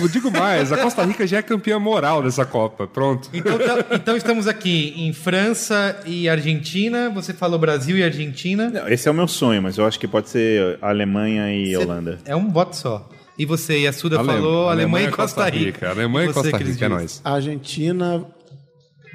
Eu 0.01 0.07
digo 0.07 0.31
mais, 0.31 0.71
a 0.71 0.77
Costa 0.77 1.03
Rica 1.03 1.25
já 1.25 1.37
é 1.37 1.41
campeã 1.41 1.79
moral 1.79 2.21
dessa 2.23 2.45
Copa. 2.45 2.87
Pronto. 2.87 3.29
Então, 3.33 3.57
tá- 3.57 3.85
então 3.91 4.15
estamos 4.17 4.47
aqui 4.47 4.93
em 4.95 5.11
França 5.13 5.99
e 6.05 6.29
Argentina. 6.29 7.09
Você 7.09 7.33
falou 7.33 7.57
Brasil 7.59 7.97
e 7.97 8.03
Argentina. 8.03 8.69
Não, 8.69 8.87
esse 8.87 9.07
é 9.07 9.11
o 9.11 9.13
meu 9.13 9.27
sonho, 9.27 9.61
mas 9.61 9.77
eu 9.77 9.85
acho 9.85 9.99
que 9.99 10.07
pode 10.07 10.29
ser 10.29 10.77
Alemanha 10.81 11.51
e 11.53 11.75
Holanda. 11.75 12.19
É 12.25 12.35
um 12.35 12.49
voto 12.51 12.75
só. 12.75 13.09
E 13.37 13.45
você, 13.45 13.79
e 13.81 13.87
a 13.87 13.93
Suda 13.93 14.17
Ale- 14.17 14.27
falou 14.27 14.67
Alemanha, 14.69 15.09
e 15.09 15.11
Costa 15.11 15.47
Rica. 15.47 15.89
Alemanha 15.89 16.25
e 16.29 16.33
você, 16.33 16.41
Costa 16.51 16.57
Cris 16.57 16.73
Rica, 16.73 16.85
é 16.85 16.89
nóis. 16.89 17.21
Argentina. 17.23 18.25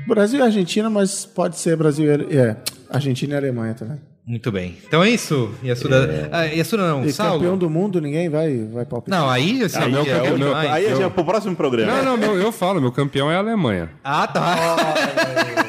Brasil 0.07 0.41
e 0.41 0.43
Argentina, 0.43 0.89
mas 0.91 1.25
pode 1.27 1.59
ser 1.59 1.77
Brasil 1.77 2.07
e 2.31 2.37
é, 2.37 2.57
Argentina 2.91 3.35
e 3.35 3.37
Alemanha 3.37 3.75
também. 3.75 3.99
Muito 4.25 4.53
bem. 4.53 4.79
Então 4.87 5.03
é 5.03 5.11
isso. 5.11 5.53
E 5.65 5.71
a 5.71 5.75
Suda. 5.75 6.29
Ah, 6.31 6.47
e 6.47 6.61
a 6.61 6.65
Suda 6.65 6.87
não, 6.87 7.05
E 7.05 7.13
Saulo? 7.13 7.41
campeão 7.41 7.59
do 7.59 7.69
mundo, 7.69 8.01
ninguém 8.01 8.29
vai, 8.29 8.57
vai 8.73 8.85
palpitar. 8.85 9.19
Não, 9.21 9.29
aí 9.29 9.63
assim, 9.65 9.79
Aí, 9.81 9.91
meu 9.91 10.03
é, 10.03 10.05
campeão 10.05 10.35
o 10.35 10.39
meu- 10.39 10.49
demais. 10.49 10.71
aí 10.71 11.03
é 11.03 11.09
pro 11.09 11.25
próximo 11.25 11.57
programa. 11.57 11.93
Não, 11.93 12.05
não, 12.05 12.17
meu, 12.17 12.37
eu 12.41 12.53
falo, 12.53 12.81
meu 12.81 12.93
campeão 12.93 13.29
é 13.31 13.35
a 13.35 13.39
Alemanha. 13.39 13.91
Ah, 14.05 14.27
tá. 14.29 14.57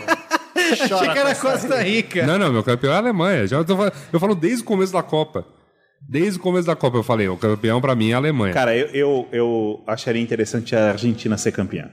Achei 0.72 1.10
que 1.10 1.18
era 1.20 1.36
Costa 1.36 1.82
Rica. 1.82 2.26
Não, 2.26 2.38
não, 2.38 2.51
meu 2.51 2.64
campeão 2.64 2.91
é 2.93 2.95
a 2.95 2.99
Alemanha. 2.99 3.47
Já 3.47 3.64
tô, 3.64 3.76
eu 4.12 4.20
falo 4.20 4.36
desde 4.36 4.62
o 4.62 4.66
começo 4.66 4.93
da 4.93 5.04
Copa. 5.04 5.45
Desde 6.08 6.38
o 6.38 6.41
começo 6.41 6.68
da 6.68 6.76
Copa 6.76 6.97
eu 6.97 7.04
falei, 7.04 7.28
o 7.30 7.38
campeão 7.38 7.80
pra 7.82 7.95
mim 7.95 8.12
é 8.12 8.14
a 8.14 8.18
Alemanha. 8.18 8.54
Cara, 8.54 8.76
eu, 8.76 8.88
eu, 8.93 9.28
eu 9.32 9.84
acharia 9.88 10.22
interessante 10.22 10.76
a 10.76 10.91
Argentina 10.91 11.38
ser 11.38 11.51
campeã. 11.54 11.89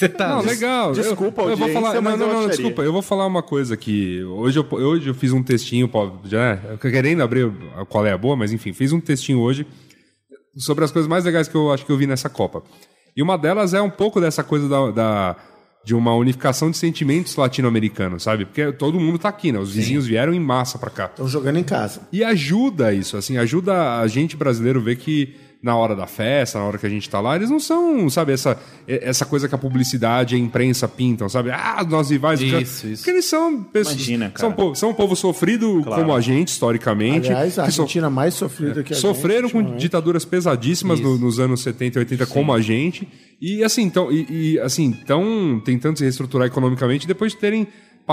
Você 0.00 0.08
tá. 0.08 0.28
Não, 0.30 0.40
legal. 0.42 0.92
desculpa, 0.92 1.42
eu, 1.42 1.50
eu 1.50 1.56
vou 1.56 1.68
falar, 1.68 2.00
mas 2.00 2.18
não, 2.18 2.32
não, 2.32 2.48
desculpa. 2.48 2.82
Eu 2.82 2.92
vou 2.92 3.02
falar 3.02 3.26
uma 3.26 3.42
coisa 3.42 3.74
aqui. 3.74 4.22
Hoje 4.24 4.58
eu, 4.58 4.66
hoje 4.70 5.08
eu 5.08 5.14
fiz 5.14 5.32
um 5.32 5.42
textinho, 5.42 5.90
já, 6.24 6.56
querendo 6.80 7.22
abrir 7.22 7.50
qual 7.88 8.06
é 8.06 8.12
a 8.12 8.18
boa, 8.18 8.34
mas 8.34 8.50
enfim, 8.52 8.72
fiz 8.72 8.92
um 8.92 9.00
textinho 9.00 9.38
hoje 9.40 9.66
sobre 10.56 10.84
as 10.84 10.90
coisas 10.90 11.08
mais 11.08 11.24
legais 11.24 11.48
que 11.48 11.54
eu 11.54 11.70
acho 11.70 11.84
que 11.84 11.92
eu 11.92 11.96
vi 11.98 12.06
nessa 12.06 12.28
Copa. 12.28 12.62
E 13.16 13.22
uma 13.22 13.36
delas 13.36 13.74
é 13.74 13.82
um 13.82 13.90
pouco 13.90 14.20
dessa 14.20 14.42
coisa 14.42 14.68
da, 14.68 14.90
da- 14.90 15.36
de 15.84 15.94
uma 15.94 16.14
unificação 16.14 16.70
de 16.70 16.76
sentimentos 16.76 17.36
latino-americanos, 17.36 18.22
sabe? 18.22 18.44
Porque 18.46 18.72
todo 18.72 18.98
mundo 19.00 19.18
tá 19.18 19.28
aqui, 19.28 19.50
né? 19.52 19.58
Os 19.58 19.72
vizinhos 19.72 20.06
vieram 20.06 20.32
em 20.34 20.40
massa 20.40 20.78
pra 20.78 20.90
cá. 20.90 21.06
Estão 21.06 21.26
jogando 21.28 21.58
em 21.58 21.64
casa. 21.64 22.02
E 22.12 22.22
ajuda 22.24 22.92
isso, 22.92 23.16
assim, 23.16 23.36
ajuda 23.36 23.98
a 24.00 24.06
gente 24.06 24.36
brasileiro 24.36 24.80
ver 24.80 24.96
que 24.96 25.34
na 25.62 25.76
hora 25.76 25.94
da 25.94 26.06
festa, 26.06 26.58
na 26.58 26.64
hora 26.64 26.78
que 26.78 26.86
a 26.86 26.88
gente 26.88 27.08
tá 27.10 27.20
lá, 27.20 27.36
eles 27.36 27.50
não 27.50 27.60
são, 27.60 28.08
sabe, 28.08 28.32
essa, 28.32 28.58
essa 28.88 29.26
coisa 29.26 29.46
que 29.46 29.54
a 29.54 29.58
publicidade 29.58 30.34
e 30.34 30.38
a 30.38 30.40
imprensa 30.40 30.88
pintam, 30.88 31.28
sabe? 31.28 31.50
Ah, 31.50 31.84
nós 31.86 32.08
rivais. 32.10 32.40
Isso, 32.40 32.86
isso. 32.86 32.96
Porque 33.02 33.10
eles 33.10 33.26
são 33.26 33.62
pessoas. 33.64 33.96
Imagina, 33.96 34.30
cara. 34.30 34.38
São, 34.40 34.52
povo- 34.52 34.74
são 34.74 34.90
um 34.90 34.94
povo 34.94 35.14
sofrido 35.14 35.82
Claro. 35.84 36.00
como 36.02 36.14
a 36.14 36.20
gente, 36.22 36.48
historicamente. 36.48 37.26
Aliás, 37.28 37.58
a 37.58 37.64
que 37.66 37.72
so- 37.72 37.82
Argentina 37.82 38.08
mais 38.08 38.32
sofrida 38.32 38.82
que 38.82 38.94
a 38.94 38.96
sofreram 38.96 39.48
gente, 39.48 39.52
com 39.64 39.76
ditaduras 39.76 40.24
pesadíssimas 40.24 40.98
no- 40.98 41.18
nos 41.18 41.38
anos 41.38 41.60
70 41.62 41.98
e 41.98 42.00
80 42.00 42.26
como 42.26 42.54
a 42.54 42.60
gente 42.62 43.06
e 43.38 43.62
assim 43.62 43.82
então 43.82 44.10
e, 44.10 44.54
e, 44.54 44.58
assim 44.60 44.90
estão 44.90 45.60
tentando 45.64 45.98
se 45.98 46.04
reestruturar 46.04 46.46
economicamente 46.46 47.06
depois 47.06 47.32
de 47.32 47.38
terem 47.38 47.66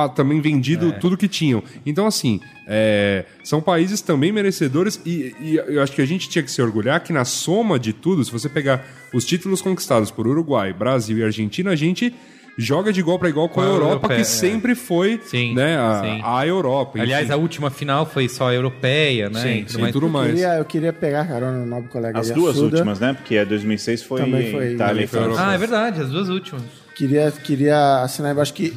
também 0.10 0.42
vendido 0.42 0.92
tudo 1.00 1.16
que 1.16 1.28
tinham 1.30 1.64
então 1.86 2.06
assim 2.06 2.40
é, 2.68 3.24
são 3.44 3.62
países 3.62 4.02
também 4.02 4.32
merecedores 4.32 5.00
e, 5.06 5.34
e 5.40 5.56
eu 5.56 5.82
acho 5.82 5.94
que 5.94 6.02
a 6.02 6.06
gente 6.06 6.28
tinha 6.28 6.44
que 6.44 6.52
se 6.52 6.62
orgulhar 6.62 7.02
que 7.02 7.14
na 7.14 7.24
soma 7.24 7.80
de 7.80 7.94
tudo 7.94 8.24
se 8.26 8.32
você 8.32 8.50
pegar 8.50 8.86
os 9.14 9.24
títulos 9.26 9.62
conquistados 9.62 10.12
por 10.12 10.28
Uruguai 10.28 10.74
Brasil 10.74 11.18
e 11.20 11.24
Argentina 11.24 11.72
a 11.72 11.76
gente 11.76 12.14
joga 12.60 12.92
de 12.92 13.00
igual 13.00 13.20
para 13.20 13.30
igual 13.30 13.48
com, 13.48 13.62
a 13.62 13.64
a 13.64 13.68
Europa 13.68 13.92
europeia, 14.08 14.16
que 14.16 14.22
é. 14.22 14.26
sempre 14.26 14.74
foi 14.74 15.22
Sim, 15.24 15.54
né 15.54 15.78
a, 15.78 16.02
sim. 16.04 16.22
a 16.24 16.48
Europa 16.48 17.00
Aliás, 17.00 17.26
enfim. 17.26 17.34
a 17.34 17.38
última 17.38 17.70
final 17.70 18.04
foi 18.06 18.28
só 18.28 18.52
europeia, 18.52 19.30
né? 19.30 19.40
sim, 19.42 19.60
tudo 19.64 19.72
sim, 19.74 19.82
mais. 19.82 19.94
tudo 19.94 20.06
Eu 20.08 20.10
mais 20.10 20.30
queria, 20.32 20.54
eu 20.56 20.66
queria 20.66 20.92
pegar 20.92 21.28
carona 21.28 21.60
no 21.60 21.66
nobre 21.68 21.88
colega 21.90 22.18
As 22.20 22.32
duas 22.32 22.56
Assuda. 22.56 22.78
últimas, 22.78 23.00
né? 23.00 23.14
Porque 23.14 23.38
a 23.38 23.44
2006 23.46 24.02
foi, 24.02 24.22
Também 24.22 24.52
foi- 24.52 24.74
Itália 24.74 25.04
e 25.04 25.08
França. 25.08 25.40
Ah, 25.48 25.54
é 25.54 25.58
verdade, 25.60 26.02
as 26.02 26.10
duas 26.10 26.30
últimas. 26.30 26.64
Queria, 26.96 27.32
queria 27.32 28.02
assinar 28.02 28.32
embaixo 28.32 28.52
que, 28.56 28.74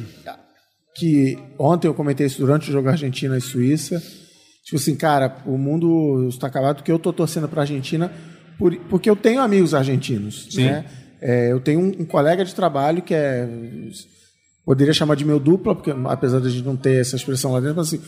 que 0.95 1.37
ontem 1.57 1.87
eu 1.87 1.93
comentei 1.93 2.27
isso 2.27 2.39
durante 2.39 2.69
o 2.69 2.73
jogo 2.73 2.89
Argentina 2.89 3.37
e 3.37 3.41
Suíça. 3.41 4.01
Tipo 4.63 4.77
assim, 4.77 4.95
cara, 4.95 5.37
o 5.45 5.57
mundo 5.57 6.27
está 6.29 6.47
acabado 6.47 6.77
porque 6.77 6.91
eu 6.91 6.99
tô 6.99 7.11
torcendo 7.11 7.47
para 7.47 7.61
a 7.61 7.63
Argentina 7.63 8.11
por, 8.57 8.75
porque 8.89 9.09
eu 9.09 9.15
tenho 9.15 9.41
amigos 9.41 9.73
argentinos. 9.73 10.55
Né? 10.55 10.85
É, 11.21 11.51
eu 11.51 11.59
tenho 11.59 11.79
um, 11.79 12.01
um 12.01 12.05
colega 12.05 12.45
de 12.45 12.53
trabalho 12.53 13.01
que 13.01 13.13
é. 13.13 13.47
Poderia 14.63 14.93
chamar 14.93 15.15
de 15.15 15.25
meu 15.25 15.39
dupla, 15.39 15.75
porque 15.75 15.91
apesar 16.05 16.39
de 16.39 16.47
a 16.47 16.49
gente 16.49 16.63
não 16.63 16.77
ter 16.77 17.01
essa 17.01 17.15
expressão 17.15 17.51
lá 17.51 17.59
dentro, 17.59 17.77
mas 17.77 17.87
assim, 17.87 18.01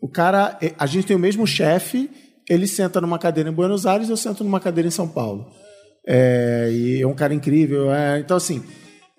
o 0.00 0.08
cara. 0.08 0.56
é, 0.62 0.72
A 0.78 0.86
gente 0.86 1.06
tem 1.06 1.16
o 1.16 1.20
mesmo 1.20 1.46
chefe, 1.46 2.08
ele 2.48 2.66
senta 2.68 3.00
numa 3.00 3.18
cadeira 3.18 3.50
em 3.50 3.52
Buenos 3.52 3.86
Aires, 3.86 4.08
eu 4.08 4.16
sento 4.16 4.44
numa 4.44 4.60
cadeira 4.60 4.86
em 4.86 4.92
São 4.92 5.08
Paulo. 5.08 5.50
É, 6.06 6.70
e 6.72 7.02
é 7.02 7.06
um 7.06 7.14
cara 7.14 7.34
incrível. 7.34 7.92
é, 7.92 8.20
então, 8.20 8.36
assim, 8.36 8.62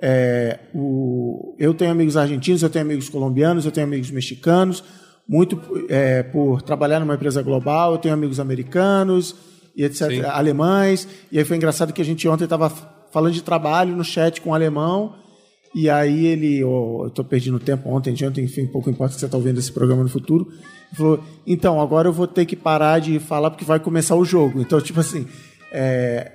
é, 0.01 0.59
o- 0.73 1.55
eu 1.57 1.73
tenho 1.73 1.91
amigos 1.91 2.15
argentinos, 2.17 2.61
eu 2.61 2.69
tenho 2.69 2.85
amigos 2.85 3.09
colombianos, 3.09 3.65
eu 3.65 3.71
tenho 3.71 3.87
amigos 3.87 4.11
mexicanos, 4.11 4.83
muito 5.27 5.59
é, 5.89 6.23
por 6.23 6.61
trabalhar 6.61 6.99
numa 6.99 7.15
empresa 7.15 7.41
global, 7.41 7.93
eu 7.93 7.97
tenho 7.97 8.13
amigos 8.13 8.39
americanos 8.39 9.35
e 9.75 9.83
etc, 9.83 10.09
Sim. 10.09 10.21
alemães. 10.21 11.07
E 11.31 11.37
aí 11.37 11.45
foi 11.45 11.57
engraçado 11.57 11.91
que 11.93 12.01
a 12.01 12.05
gente 12.05 12.27
ontem 12.27 12.45
estava 12.45 12.69
falando 13.11 13.33
de 13.33 13.41
trabalho 13.41 13.95
no 13.95 14.03
chat 14.03 14.39
com 14.41 14.51
um 14.51 14.53
alemão. 14.53 15.15
E 15.75 15.89
aí 15.89 16.25
ele, 16.25 16.63
ó, 16.63 17.03
eu 17.03 17.07
estou 17.09 17.25
perdendo 17.25 17.59
tempo 17.59 17.89
ontem, 17.89 18.13
de 18.13 18.25
ontem, 18.25 18.43
enfim, 18.45 18.65
pouco 18.67 18.89
importa 18.89 19.13
que 19.13 19.19
você 19.19 19.25
está 19.25 19.37
ouvindo 19.37 19.59
esse 19.59 19.71
programa 19.71 20.01
no 20.01 20.09
futuro. 20.09 20.47
Ele 20.49 20.95
falou, 20.95 21.23
então, 21.45 21.79
agora 21.81 22.07
eu 22.07 22.13
vou 22.13 22.25
ter 22.25 22.45
que 22.45 22.55
parar 22.55 22.99
de 22.99 23.19
falar 23.19 23.51
porque 23.51 23.65
vai 23.65 23.79
começar 23.79 24.15
o 24.15 24.23
jogo. 24.23 24.61
Então, 24.61 24.79
tipo 24.81 24.99
assim, 25.01 25.27
é, 25.71 26.31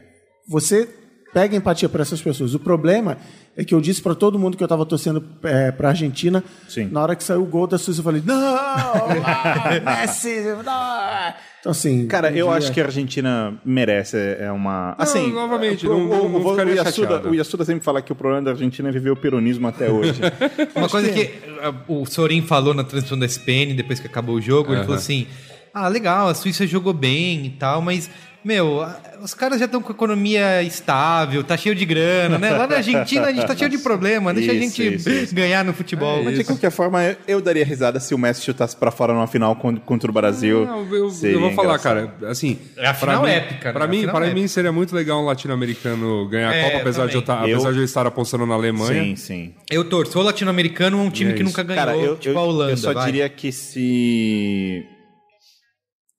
você 0.47 0.89
pega 1.33 1.57
empatia 1.57 1.89
por 1.89 2.01
essas 2.01 2.21
pessoas. 2.21 2.55
O 2.55 2.61
problema 2.61 3.17
é 3.57 3.65
que 3.65 3.75
eu 3.75 3.81
disse 3.81 4.01
para 4.01 4.15
todo 4.15 4.39
mundo 4.39 4.57
que 4.57 4.63
eu 4.63 4.67
estava 4.67 4.85
torcendo 4.87 5.23
é, 5.43 5.71
para 5.71 5.89
a 5.89 5.91
Argentina. 5.91 6.43
Sim. 6.69 6.89
Na 6.91 7.03
hora 7.03 7.15
que 7.15 7.23
saiu 7.23 7.43
o 7.43 7.47
gol 7.47 7.67
da 7.67 7.77
Suíça, 7.79 8.01
eu 8.01 8.05
falei: 8.05 8.23
Não! 8.25 8.37
ah, 9.25 9.81
Messi! 10.01 10.41
Não! 10.65 11.35
Então, 11.61 11.71
assim. 11.71 12.07
Cara, 12.09 12.29
um 12.29 12.35
eu 12.35 12.47
dia- 12.49 12.57
acho 12.57 12.73
que 12.73 12.81
a 12.81 12.85
Argentina 12.87 13.55
merece, 13.65 14.17
é 14.17 14.51
uma... 14.51 14.97
Assim, 14.99 15.33
novamente, 15.33 15.87
o- 15.87 15.91
não- 15.91 16.09
não- 16.09 16.27
o, 16.27 16.57
não 16.57 16.67
o, 16.67 16.75
Yasuda, 16.75 17.29
o 17.29 17.35
Yasuda 17.35 17.65
sempre 17.65 17.85
fala 17.85 18.03
que 18.03 18.11
o 18.11 18.17
problema 18.17 18.43
da 18.43 18.51
Argentina 18.51 18.89
é 18.89 18.93
viver 18.93 19.11
o 19.11 19.17
peronismo 19.17 19.69
até 19.69 19.89
hoje. 19.89 20.21
Uma 20.75 20.89
coisa 20.89 21.13
que 21.13 21.31
ah, 21.63 21.73
o 21.87 22.05
Sorin 22.05 22.43
falou 22.43 22.75
na 22.75 22.83
transmissão 22.83 23.17
da 23.17 23.27
SPN, 23.27 23.75
depois 23.77 24.01
que 24.01 24.09
acabou 24.09 24.35
o 24.35 24.41
jogo, 24.41 24.73
ele 24.73 24.81
falou 24.83 24.97
assim: 24.97 25.29
Ah, 25.73 25.87
legal, 25.87 26.27
a 26.29 26.35
Suíça 26.35 26.67
jogou 26.67 26.93
bem 26.93 27.47
e 27.47 27.51
tal, 27.51 27.81
mas, 27.81 28.11
meu, 28.45 28.85
os 29.23 29.35
caras 29.35 29.59
já 29.59 29.67
estão 29.67 29.81
com 29.81 29.93
a 29.93 29.95
economia 29.95 30.63
estável, 30.63 31.45
tá 31.45 31.57
cheio 31.57 31.75
de 31.75 31.85
grana, 31.85 32.39
né? 32.39 32.51
Lá 32.51 32.67
na 32.67 32.77
Argentina 32.77 33.27
a 33.27 33.33
gente 33.33 33.47
tá 33.47 33.55
cheio 33.57 33.71
de 33.71 33.79
problema, 33.79 34.35
deixa 34.35 34.51
a 34.51 34.55
Isso, 34.55 34.63
gente 34.77 34.95
isso, 34.97 35.09
isso. 35.11 35.35
ganhar 35.35 35.65
no 35.65 35.73
futebol. 35.73 36.23
Mas 36.25 36.37
de 36.39 36.45
qualquer 36.45 36.71
forma, 36.71 37.03
eu- 37.05 37.17
eu 37.29 37.41
daria 37.41 37.65
risada 37.65 38.01
se 38.01 38.15
o 38.15 38.19
Messi 38.19 38.43
chutasse 38.43 38.77
pra 38.77 38.91
fora 38.91 39.13
numa 39.13 39.27
final 39.27 39.55
con- 39.57 39.77
contra 39.77 40.11
o 40.11 40.15
Brasil. 40.15 40.67
Não, 40.67 40.81
eu, 40.95 41.11
eu 41.23 41.41
vou 41.41 41.53
falar, 41.53 41.75
engraçado. 41.77 42.09
cara, 42.19 42.31
assim. 42.31 42.59
É 42.77 42.87
a 42.89 42.95
pra 42.95 43.13
final 43.13 43.23
mim- 43.25 43.31
épica, 43.31 43.69
né? 43.69 43.73
Pra 43.73 43.85
A 43.85 43.89
mim, 43.89 44.03
épica. 44.05 44.35
mim 44.35 44.49
seria 44.49 44.73
muito 44.73 44.95
legal 44.95 45.21
um 45.23 45.25
latino-americano 45.25 46.29
ganhar 46.29 46.51
a 46.51 46.55
É, 46.57 46.65
Copa, 46.65 46.77
apesar 46.79 47.07
de, 47.07 47.15
eu 47.15 47.23
tá- 47.23 47.37
também. 47.37 47.53
apesar 47.55 47.69
Eu- 47.69 47.73
de 47.75 47.79
eu 47.81 47.85
estar 47.85 48.07
apostando 48.07 48.45
na 48.47 48.55
Alemanha. 48.55 49.03
Sim, 49.05 49.17
sim. 49.17 49.55
Eu 49.71 49.85
torço. 49.85 50.19
O 50.19 50.23
latino-americano 50.23 50.99
é 50.99 51.01
um 51.01 51.11
time 51.11 51.31
É 51.31 51.35
que 51.35 51.43
nunca 51.43 51.63
ganhou, 51.63 51.85
Cara, 51.85 51.97
eu, 51.97 52.17
tipo 52.17 52.35
eu, 52.35 52.39
a 52.39 52.43
Holanda. 52.45 52.73
eu 52.73 52.77
só 52.77 52.93
vai. 52.93 53.07
diria 53.07 53.29
que 53.29 53.53
se 53.53 54.85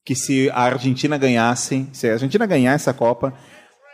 que 0.05 0.15
se 0.15 0.49
a 0.51 0.61
Argentina 0.63 1.17
ganhasse, 1.17 1.87
se 1.93 2.09
a 2.09 2.13
Argentina 2.13 2.45
ganhar 2.45 2.73
essa 2.73 2.93
Copa, 2.93 3.33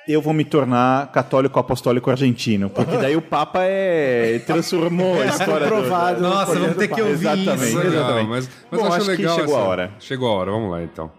eu 0.07 0.21
vou 0.21 0.33
me 0.33 0.43
tornar 0.43 1.11
católico 1.11 1.59
apostólico 1.59 2.09
argentino, 2.09 2.67
porque 2.69 2.97
daí 2.97 3.15
o 3.15 3.21
Papa 3.21 3.59
é 3.63 4.39
transformou 4.45 5.21
a 5.21 5.25
história 5.27 5.67
do- 5.67 5.73
comprovado. 5.75 6.21
Nossa, 6.21 6.57
vamos 6.59 6.77
ter 6.77 6.87
que 6.87 6.99
ouvir 7.01 7.27
Exatamente. 7.27 7.63
isso. 7.69 7.79
Exatamente. 7.81 8.27
mas, 8.29 8.49
mas 8.71 8.81
Bom, 8.81 8.87
eu 8.87 8.93
acho, 8.93 9.01
acho 9.03 9.11
que 9.15 9.21
legal. 9.21 9.35
chegou 9.35 9.55
a 9.55 9.59
essa- 9.59 9.67
hora. 9.69 9.91
Chegou 9.99 10.29
a 10.29 10.31
hora, 10.33 10.51
vamos 10.51 10.71
lá 10.71 10.81
então. 10.83 11.11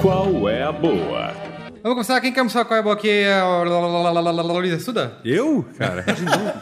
Qual 0.00 0.48
é 0.48 0.62
a 0.62 0.72
boa? 0.72 1.32
Vamos 1.82 1.96
começar. 1.96 2.20
Quem 2.20 2.32
quer 2.32 2.38
começar 2.40 2.64
qual 2.64 2.76
é 2.76 2.80
a 2.80 2.82
boa 2.82 2.94
aqui? 2.94 3.10
É 3.10 3.40
a 3.40 3.62
Luísa 4.42 4.78
Suda? 4.78 5.18
Eu? 5.24 5.64
Cara, 5.76 6.02
de 6.02 6.22
novo. 6.22 6.52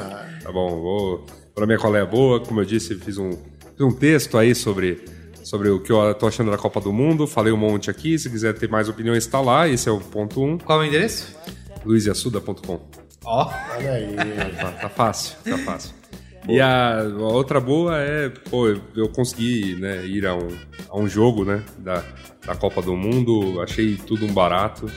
Ah. 0.00 0.28
Tá 0.42 0.50
bom, 0.50 0.80
vou. 0.80 1.26
Pra 1.54 1.64
minha 1.64 1.78
qual 1.78 1.94
é 1.94 2.00
a 2.00 2.06
boa, 2.06 2.40
como 2.40 2.60
eu 2.60 2.64
disse, 2.64 2.96
fiz 2.96 3.16
um, 3.16 3.30
fiz 3.30 3.80
um 3.80 3.92
texto 3.92 4.36
aí 4.36 4.56
sobre 4.56 5.04
sobre 5.44 5.68
o 5.68 5.78
que 5.78 5.92
eu 5.92 6.14
tô 6.14 6.26
achando 6.26 6.50
da 6.50 6.58
Copa 6.58 6.80
do 6.80 6.92
Mundo. 6.92 7.28
Falei 7.28 7.52
um 7.52 7.56
monte 7.56 7.88
aqui. 7.88 8.18
Se 8.18 8.28
quiser 8.28 8.54
ter 8.54 8.68
mais 8.68 8.88
opiniões, 8.88 9.18
está 9.24 9.40
lá. 9.40 9.68
Esse 9.68 9.88
é 9.88 9.92
o 9.92 10.00
ponto 10.00 10.42
1. 10.42 10.44
Um. 10.44 10.58
Qual 10.58 10.82
é 10.82 10.84
o 10.84 10.88
endereço? 10.88 11.36
luiziassuda.com. 11.84 12.80
Ó. 13.24 13.52
Olha 13.76 13.92
aí. 13.92 14.16
Tá, 14.56 14.72
tá 14.72 14.88
fácil, 14.88 15.36
tá 15.44 15.58
fácil. 15.58 15.94
E 16.48 16.60
a, 16.60 16.98
a 17.00 17.04
outra 17.22 17.58
boa 17.60 17.96
é, 17.98 18.28
pô, 18.28 18.68
eu, 18.68 18.80
eu 18.94 19.08
consegui 19.08 19.76
né, 19.76 20.04
ir 20.06 20.26
a 20.26 20.34
um, 20.34 20.48
a 20.90 20.98
um 20.98 21.08
jogo 21.08 21.44
né, 21.44 21.62
da, 21.78 22.02
da 22.46 22.54
Copa 22.54 22.82
do 22.82 22.94
Mundo, 22.96 23.60
achei 23.62 23.96
tudo 23.96 24.26
um 24.26 24.32
barato. 24.32 24.90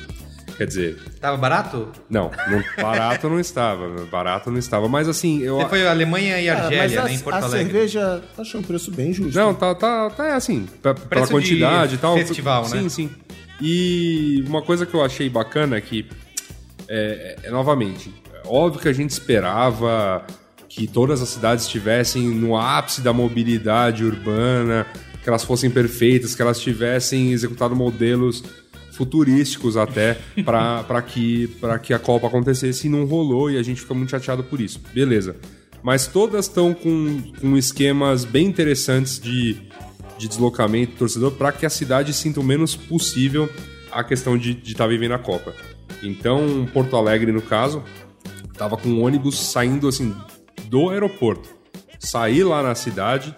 Quer 0.57 0.65
dizer, 0.65 0.97
Tava 1.21 1.37
barato? 1.37 1.87
não, 2.09 2.31
não 2.49 2.63
barato 2.81 3.29
não 3.29 3.39
estava, 3.39 3.87
barato 4.11 4.49
não 4.49 4.57
estava, 4.57 4.89
mas 4.89 5.07
assim, 5.07 5.39
eu. 5.41 5.57
Você 5.57 5.69
foi 5.69 5.87
Alemanha 5.87 6.41
e 6.41 6.49
Ah, 6.49 6.55
mas 6.55 6.63
Argélia, 6.65 7.01
a, 7.01 7.05
né, 7.05 7.13
em 7.13 7.19
Porto 7.19 7.35
a 7.35 7.45
Alegre. 7.45 7.59
cerveja 7.71 8.23
tá 8.35 8.41
achando 8.41 8.61
um 8.63 8.67
preço 8.67 8.91
bem 8.91 9.13
justo. 9.13 9.37
Não, 9.37 9.53
tá, 9.53 9.75
tá, 9.75 10.09
tá 10.09 10.25
é 10.25 10.33
assim, 10.33 10.65
pe- 10.81 10.95
pela 10.95 11.27
quantidade 11.27 11.93
e 11.95 11.97
tal. 11.99 12.17
festival, 12.17 12.65
sim, 12.65 12.81
né? 12.81 12.89
Sim, 12.89 13.09
E 13.61 14.43
uma 14.47 14.63
coisa 14.63 14.83
que 14.87 14.95
eu 14.95 15.03
achei 15.05 15.29
bacana 15.29 15.77
é 15.77 15.81
que, 15.81 16.07
é, 16.89 17.37
é, 17.43 17.49
novamente, 17.51 18.11
óbvio 18.43 18.81
que 18.81 18.89
a 18.89 18.93
gente 18.93 19.11
esperava 19.11 20.25
que 20.77 20.85
todas 20.85 21.23
as 21.23 21.29
cidades 21.29 21.65
estivessem 21.65 22.29
no 22.29 22.55
ápice 22.55 23.01
da 23.01 23.11
mobilidade 23.11 24.05
urbana, 24.05 24.85
que 25.23 25.27
elas 25.27 25.43
fossem 25.43 25.71
perfeitas, 25.71 26.35
que 26.35 26.41
elas 26.41 26.59
tivessem 26.59 27.31
executado 27.31 27.75
modelos 27.75 28.43
futurísticos 28.91 29.75
até 29.75 30.19
para 30.45 31.01
que, 31.01 31.47
pra 31.59 31.79
que 31.79 31.95
a 31.95 31.99
Copa 31.99 32.27
acontecesse 32.27 32.85
e 32.85 32.89
não 32.91 33.05
rolou 33.05 33.49
e 33.49 33.57
a 33.57 33.63
gente 33.63 33.81
fica 33.81 33.95
muito 33.95 34.11
chateado 34.11 34.43
por 34.43 34.61
isso. 34.61 34.79
Beleza. 34.93 35.35
Mas 35.81 36.05
todas 36.05 36.45
estão 36.45 36.75
com, 36.75 37.23
com 37.41 37.57
esquemas 37.57 38.23
bem 38.23 38.45
interessantes 38.45 39.19
de, 39.19 39.57
de 40.15 40.27
deslocamento 40.27 40.91
do 40.91 40.97
torcedor 40.99 41.31
para 41.31 41.51
que 41.51 41.65
a 41.65 41.71
cidade 41.71 42.13
sinta 42.13 42.39
o 42.39 42.43
menos 42.43 42.75
possível 42.75 43.49
a 43.91 44.03
questão 44.03 44.37
de 44.37 44.59
estar 44.63 44.85
vivendo 44.85 45.13
a 45.13 45.19
Copa. 45.19 45.55
Então, 46.03 46.69
Porto 46.71 46.95
Alegre, 46.95 47.31
no 47.31 47.41
caso, 47.41 47.81
tava 48.55 48.77
com 48.77 48.89
um 48.89 49.03
ônibus 49.03 49.39
saindo 49.39 49.87
assim 49.87 50.13
do 50.69 50.89
aeroporto. 50.89 51.49
Saí 51.99 52.43
lá 52.43 52.61
na 52.61 52.75
cidade, 52.75 53.33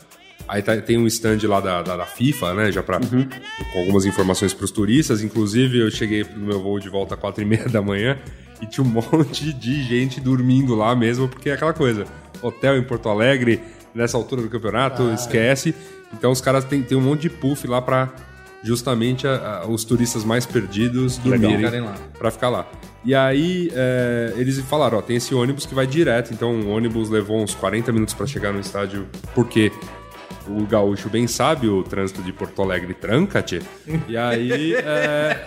aí 0.48 0.62
tá- 0.62 0.78
tem 0.78 0.98
um 0.98 1.08
stand 1.08 1.40
lá 1.44 1.60
da, 1.60 1.82
da, 1.82 1.98
da 1.98 2.06
FIFA, 2.06 2.54
né? 2.54 2.72
Já 2.72 2.84
pra, 2.84 3.00
com 3.00 3.80
algumas 3.80 4.06
informações 4.06 4.54
para 4.54 4.66
os 4.66 4.72
turistas. 4.72 5.22
Inclusive, 5.24 5.80
eu 5.80 5.90
cheguei 5.92 6.24
no 6.24 6.46
meu 6.46 6.62
voo 6.62 6.80
de 6.80 6.90
volta 6.90 7.16
às 7.16 7.20
quatro 7.22 7.42
e 7.42 7.46
meia 7.46 7.68
da 7.70 7.82
manhã 7.82 8.18
e 8.62 8.66
tinha 8.66 8.86
um 8.86 8.90
monte 8.90 9.54
de 9.54 9.84
gente 9.84 10.20
dormindo 10.20 10.76
lá 10.76 10.96
mesmo, 10.96 11.28
porque 11.28 11.50
é 11.50 11.54
aquela 11.54 11.74
coisa. 11.74 12.06
Hotel 12.42 12.78
em 12.78 12.84
Porto 12.84 13.10
Alegre, 13.10 13.60
nessa 13.94 14.18
altura 14.18 14.42
do 14.42 14.50
campeonato, 14.50 15.04
esquece. 15.12 15.74
Então 16.14 16.32
os 16.32 16.42
caras 16.42 16.64
têm, 16.66 16.82
têm 16.82 16.98
um 16.98 17.02
monte 17.02 17.22
de 17.24 17.30
puff 17.30 17.66
lá 17.68 17.82
para 17.82 18.10
justamente 18.64 19.28
a- 19.28 19.62
a- 19.64 19.68
os 19.68 19.84
turistas 19.84 20.24
mais 20.24 20.46
perdidos 20.46 21.18
dormirem 21.18 21.84
para 22.18 22.30
ficar 22.32 22.50
lá. 22.50 22.68
E 23.06 23.16
aí 23.16 23.70
é, 23.74 24.34
eles 24.36 24.60
falaram, 24.62 24.98
ó, 24.98 25.02
tem 25.02 25.16
esse 25.16 25.34
ônibus 25.34 25.66
que 25.66 25.74
vai 25.74 25.88
direto, 25.88 26.34
então 26.34 26.52
o 26.62 26.70
ônibus 26.70 27.10
levou 27.10 27.42
uns 27.42 27.56
40 27.56 27.92
minutos 27.94 28.14
para 28.14 28.26
chegar 28.28 28.52
no 28.52 28.60
estádio, 28.60 29.08
porque 29.34 29.72
o 30.48 30.66
gaúcho 30.66 31.10
bem 31.10 31.26
sabe, 31.28 31.70
o 31.70 31.84
trânsito 31.84 32.22
de 32.22 32.34
Porto 32.34 32.62
Alegre 32.62 32.94
tranca, 32.94 33.42
tchê. 33.42 33.62
E 34.08 34.18
aí 34.18 34.74
é, 34.74 35.46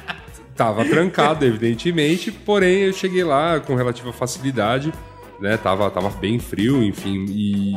tava 0.56 0.84
trancado, 0.84 1.44
evidentemente, 1.44 2.30
porém 2.32 2.82
eu 2.84 2.92
cheguei 2.92 3.24
lá 3.24 3.60
com 3.60 3.74
relativa 3.74 4.12
facilidade, 4.12 4.92
né? 5.40 5.56
Tava, 5.56 5.90
tava 5.90 6.08
bem 6.10 6.38
frio, 6.38 6.82
enfim, 6.82 7.26
e 7.28 7.74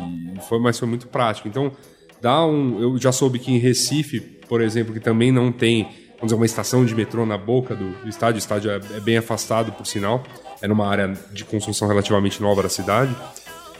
foi, 0.47 0.59
mas 0.59 0.77
foi 0.80 0.88
muito 0.88 1.07
prático. 1.07 1.47
Então, 1.47 1.72
dá 2.22 2.45
um. 2.45 2.80
Eu 2.80 2.97
já 2.99 3.11
soube 3.11 3.39
que 3.39 3.51
em 3.51 3.57
Recife, 3.57 4.36
por 4.48 4.61
exemplo, 4.61 4.94
que 4.94 4.99
também 4.99 5.32
não 5.32 5.52
tem, 5.52 5.84
vamos 5.84 6.24
dizer, 6.24 6.36
uma 6.36 6.45
estação 6.45 6.86
de 6.86 6.95
metrô 6.95 7.26
na 7.26 7.38
boca 7.38 7.76
do, 7.76 7.90
do 8.02 8.10
estádio, 8.10 8.36
o 8.36 8.40
estádio 8.40 8.72
é, 8.72 8.80
é 8.95 8.99
bem 8.99 9.18
afastado, 9.18 9.72
por 9.72 9.86
sinal, 9.86 10.24
é 10.61 10.68
numa 10.68 10.88
área 10.88 11.14
de 11.32 11.45
construção 11.45 11.88
relativamente 11.88 12.41
nova 12.41 12.64
da 12.64 12.69
cidade. 12.69 13.15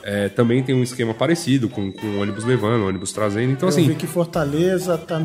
É, 0.04 0.30
também 0.30 0.64
tem 0.64 0.74
um 0.74 0.84
esquema 0.84 1.14
parecido, 1.14 1.68
com, 1.68 1.92
com 1.92 2.20
ônibus 2.20 2.46
levando, 2.46 2.86
ônibus 2.86 3.12
trazendo. 3.12 3.52
Então, 3.52 3.68
Eu 3.68 3.74
assim, 3.74 3.88
vi 3.88 3.96
que 3.96 4.08
Fortaleza 4.08 4.98
tá, 4.98 5.20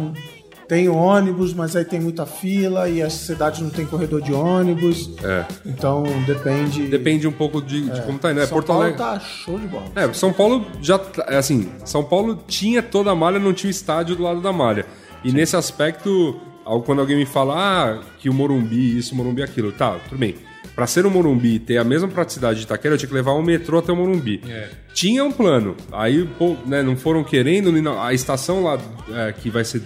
tem 0.66 0.88
ônibus, 0.88 1.52
mas 1.52 1.76
aí 1.76 1.84
tem 1.84 2.00
muita 2.00 2.24
fila 2.24 2.88
e 2.88 3.02
as 3.02 3.12
cidades 3.12 3.60
não 3.60 3.70
tem 3.70 3.84
corredor 3.84 4.22
de 4.22 4.32
ônibus. 4.32 5.10
É. 5.22 5.44
Então 5.66 6.02
depende. 6.26 6.86
depende 6.86 7.28
um 7.28 7.32
pouco 7.32 7.60
de, 7.60 7.90
de 7.90 8.00
como 8.02 8.18
tá 8.18 8.32
indo. 8.32 8.40
É, 8.40 8.46
São 8.46 8.54
Porto 8.54 8.68
Paulo 8.68 8.82
Alegre. 8.82 8.98
tá 8.98 9.20
show 9.20 9.58
de 9.58 9.66
bola. 9.66 9.84
É, 9.94 10.12
São 10.14 10.32
Paulo 10.32 10.66
já. 10.80 10.98
é 11.28 11.36
Assim, 11.36 11.70
São 11.84 12.02
Paulo 12.02 12.42
tinha 12.48 12.82
toda 12.82 13.10
a 13.10 13.14
malha, 13.14 13.38
não 13.38 13.52
tinha 13.52 13.68
o 13.68 13.70
estádio 13.70 14.16
do 14.16 14.22
lado 14.22 14.40
da 14.40 14.52
malha. 14.52 14.86
E 15.24 15.32
nesse 15.32 15.56
aspecto, 15.56 16.40
quando 16.84 17.00
alguém 17.00 17.16
me 17.16 17.26
fala 17.26 17.54
ah, 17.56 18.02
que 18.18 18.28
o 18.28 18.34
Morumbi, 18.34 18.98
isso, 18.98 19.14
o 19.14 19.16
Morumbi, 19.16 19.42
aquilo, 19.42 19.72
tá, 19.72 19.98
tudo 20.08 20.18
bem. 20.18 20.34
Pra 20.74 20.86
ser 20.86 21.04
o 21.04 21.10
Morumbi 21.10 21.56
e 21.56 21.58
ter 21.58 21.76
a 21.76 21.84
mesma 21.84 22.08
praticidade 22.08 22.60
de 22.60 22.64
Itaquera, 22.64 22.94
eu 22.94 22.98
tinha 22.98 23.08
que 23.08 23.14
levar 23.14 23.32
o 23.32 23.42
metrô 23.42 23.78
até 23.78 23.92
o 23.92 23.96
Morumbi. 23.96 24.40
É. 24.48 24.70
Tinha 24.94 25.22
um 25.22 25.30
plano. 25.30 25.76
Aí, 25.92 26.26
pô, 26.38 26.56
né, 26.66 26.82
não 26.82 26.96
foram 26.96 27.22
querendo, 27.22 27.72
a 28.00 28.14
estação 28.14 28.62
lá 28.62 28.78
é, 29.12 29.32
que 29.32 29.50
vai 29.50 29.64
ser 29.64 29.82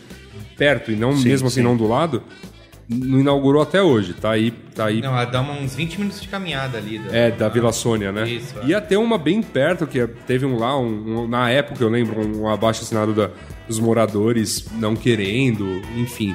perto 0.57 0.91
e 0.91 0.97
não 0.97 1.15
mesmo 1.17 1.49
assim 1.49 1.61
não 1.61 1.77
do 1.77 1.87
lado, 1.87 2.23
não 2.89 3.21
inaugurou 3.21 3.63
até 3.63 3.83
hoje. 3.83 4.15
Tá 4.15 4.31
aí, 4.31 4.51
tá 4.51 4.87
aí 4.87 5.01
Não, 5.01 5.13
dá 5.31 5.41
uns 5.43 5.75
20 5.75 5.99
minutos 5.99 6.21
de 6.21 6.29
caminhada 6.29 6.79
ali. 6.79 6.99
Da, 6.99 7.17
é, 7.17 7.31
da 7.31 7.49
Vila 7.49 7.73
Sônia, 7.73 8.13
né? 8.13 8.29
Isso, 8.29 8.55
é. 8.61 8.67
Ia 8.67 8.81
ter 8.81 8.97
uma 8.97 9.19
bem 9.19 9.43
perto, 9.43 9.87
que 9.87 10.07
teve 10.27 10.47
um 10.47 10.59
lá, 10.59 10.79
um, 10.79 11.23
um- 11.25 11.29
na 11.29 11.51
época 11.51 11.83
eu 11.83 11.89
lembro, 11.89 12.21
um 12.27 12.49
abaixo 12.49 12.83
assinado 12.83 13.13
da, 13.13 13.31
dos 13.67 13.79
moradores 13.79 14.67
não 14.79 14.95
querendo, 14.95 15.81
enfim. 15.97 16.35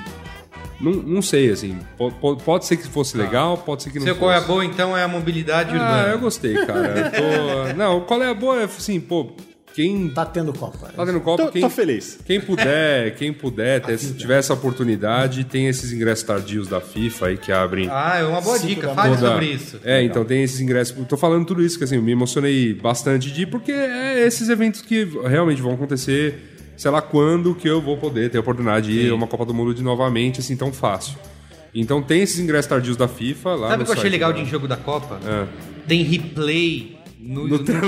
Não, 0.80 0.91
não 0.94 1.22
sei, 1.22 1.52
assim. 1.52 1.78
po- 1.98 2.11
po- 2.11 2.36
Pode, 2.38 2.65
ser 2.65 2.76
que 2.76 2.88
fosse 2.88 3.15
legal, 3.15 3.56
pode 3.57 3.84
ser 3.84 3.91
que 3.91 3.99
não 3.99 4.06
Seu 4.06 4.15
fosse. 4.15 4.26
qual 4.26 4.32
é 4.32 4.38
a 4.38 4.41
boa, 4.41 4.65
então, 4.65 4.98
é 4.98 5.03
a 5.03 5.07
mobilidade 5.07 5.69
Ah, 5.69 5.73
urbana. 5.73 6.07
eu 6.10 6.19
gostei, 6.19 6.56
cara. 6.65 6.88
Eu 6.88 7.11
tô- 7.11 7.73
Não, 7.78 8.02
qual 8.02 8.22
é 8.23 8.30
a 8.30 8.34
boa? 8.34 8.60
É 8.61 8.64
assim, 8.64 8.99
pô, 8.99 9.30
quem 9.73 10.10
Tá 10.10 10.26
tendo 10.26 10.52
Copa. 10.53 10.89
tá 10.95 11.06
tendo 11.06 11.19
copo, 11.22 11.45
Tô, 11.45 11.49
quem, 11.52 11.61
tô 11.61 11.69
feliz. 11.69 12.19
quem 12.26 12.39
puder, 12.41 13.15
quem 13.18 13.31
puder, 13.31 13.81
ter, 13.81 13.98
se 13.98 14.14
tiver 14.14 14.39
essa 14.39 14.53
oportunidade, 14.53 15.43
tem 15.43 15.68
esses 15.68 15.91
ingressos 15.93 16.23
tardios 16.23 16.68
da 16.68 16.81
FIFA 16.81 17.27
aí 17.27 17.38
que 17.38 17.52
abrem. 17.52 17.88
Ah, 17.89 18.18
é 18.19 18.23
uma 18.26 18.41
boa 18.41 18.60
dica. 18.60 18.89
Fale 18.93 19.15
Toda- 19.15 19.31
sobre 19.31 19.45
isso. 19.45 19.80
É, 19.84 20.03
então 20.03 20.26
tem 20.26 20.43
esses 20.43 20.60
ingressos. 20.60 20.95
Tô 21.07 21.15
falando 21.18 21.45
tudo 21.45 21.64
isso 21.64 21.77
que 21.77 21.84
assim, 21.84 21.95
eu 21.95 22.02
me 22.02 22.11
emocionei 22.11 22.73
bastante 22.73 23.31
de 23.31 23.43
ir, 23.43 23.45
porque 23.48 23.72
é 23.72 24.26
esses 24.26 24.49
eventos 24.49 24.81
que 24.81 25.03
realmente 25.26 25.61
vão 25.61 25.73
acontecer, 25.73 26.73
sei 26.76 26.91
lá 26.91 27.02
quando 27.02 27.56
que 27.56 27.68
eu 27.69 27.81
vou 27.81 27.98
poder 27.98 28.30
ter 28.30 28.38
a 28.38 28.41
oportunidade 28.41 28.91
de 28.91 29.07
ir 29.07 29.11
a 29.11 29.15
uma 29.15 29.27
Copa 29.27 29.45
do 29.45 29.53
Mundo 29.53 29.73
de 29.73 29.81
novamente, 29.84 30.39
assim, 30.39 30.56
tão 30.56 30.72
fácil. 30.73 31.18
Então 31.73 32.02
tem 32.02 32.22
esses 32.22 32.38
ingressos 32.39 32.68
tardios 32.68 32.98
da 32.98 33.07
FIFA 33.07 33.56
lá 33.56 33.69
Sabe 33.69 33.84
o 33.84 33.85
que 33.85 33.91
eu 33.91 33.95
achei 33.98 34.10
legal 34.10 34.31
da- 34.34 34.38
de 34.39 34.43
em 34.43 34.45
jogo 34.49 34.68
da 34.68 34.76
Copa? 34.76 35.19
É. 35.26 35.48
Tem 35.88 36.03
replay 36.03 36.98
no, 37.23 37.48
No 37.48 37.57
no 37.57 37.60
telão. 37.60 37.88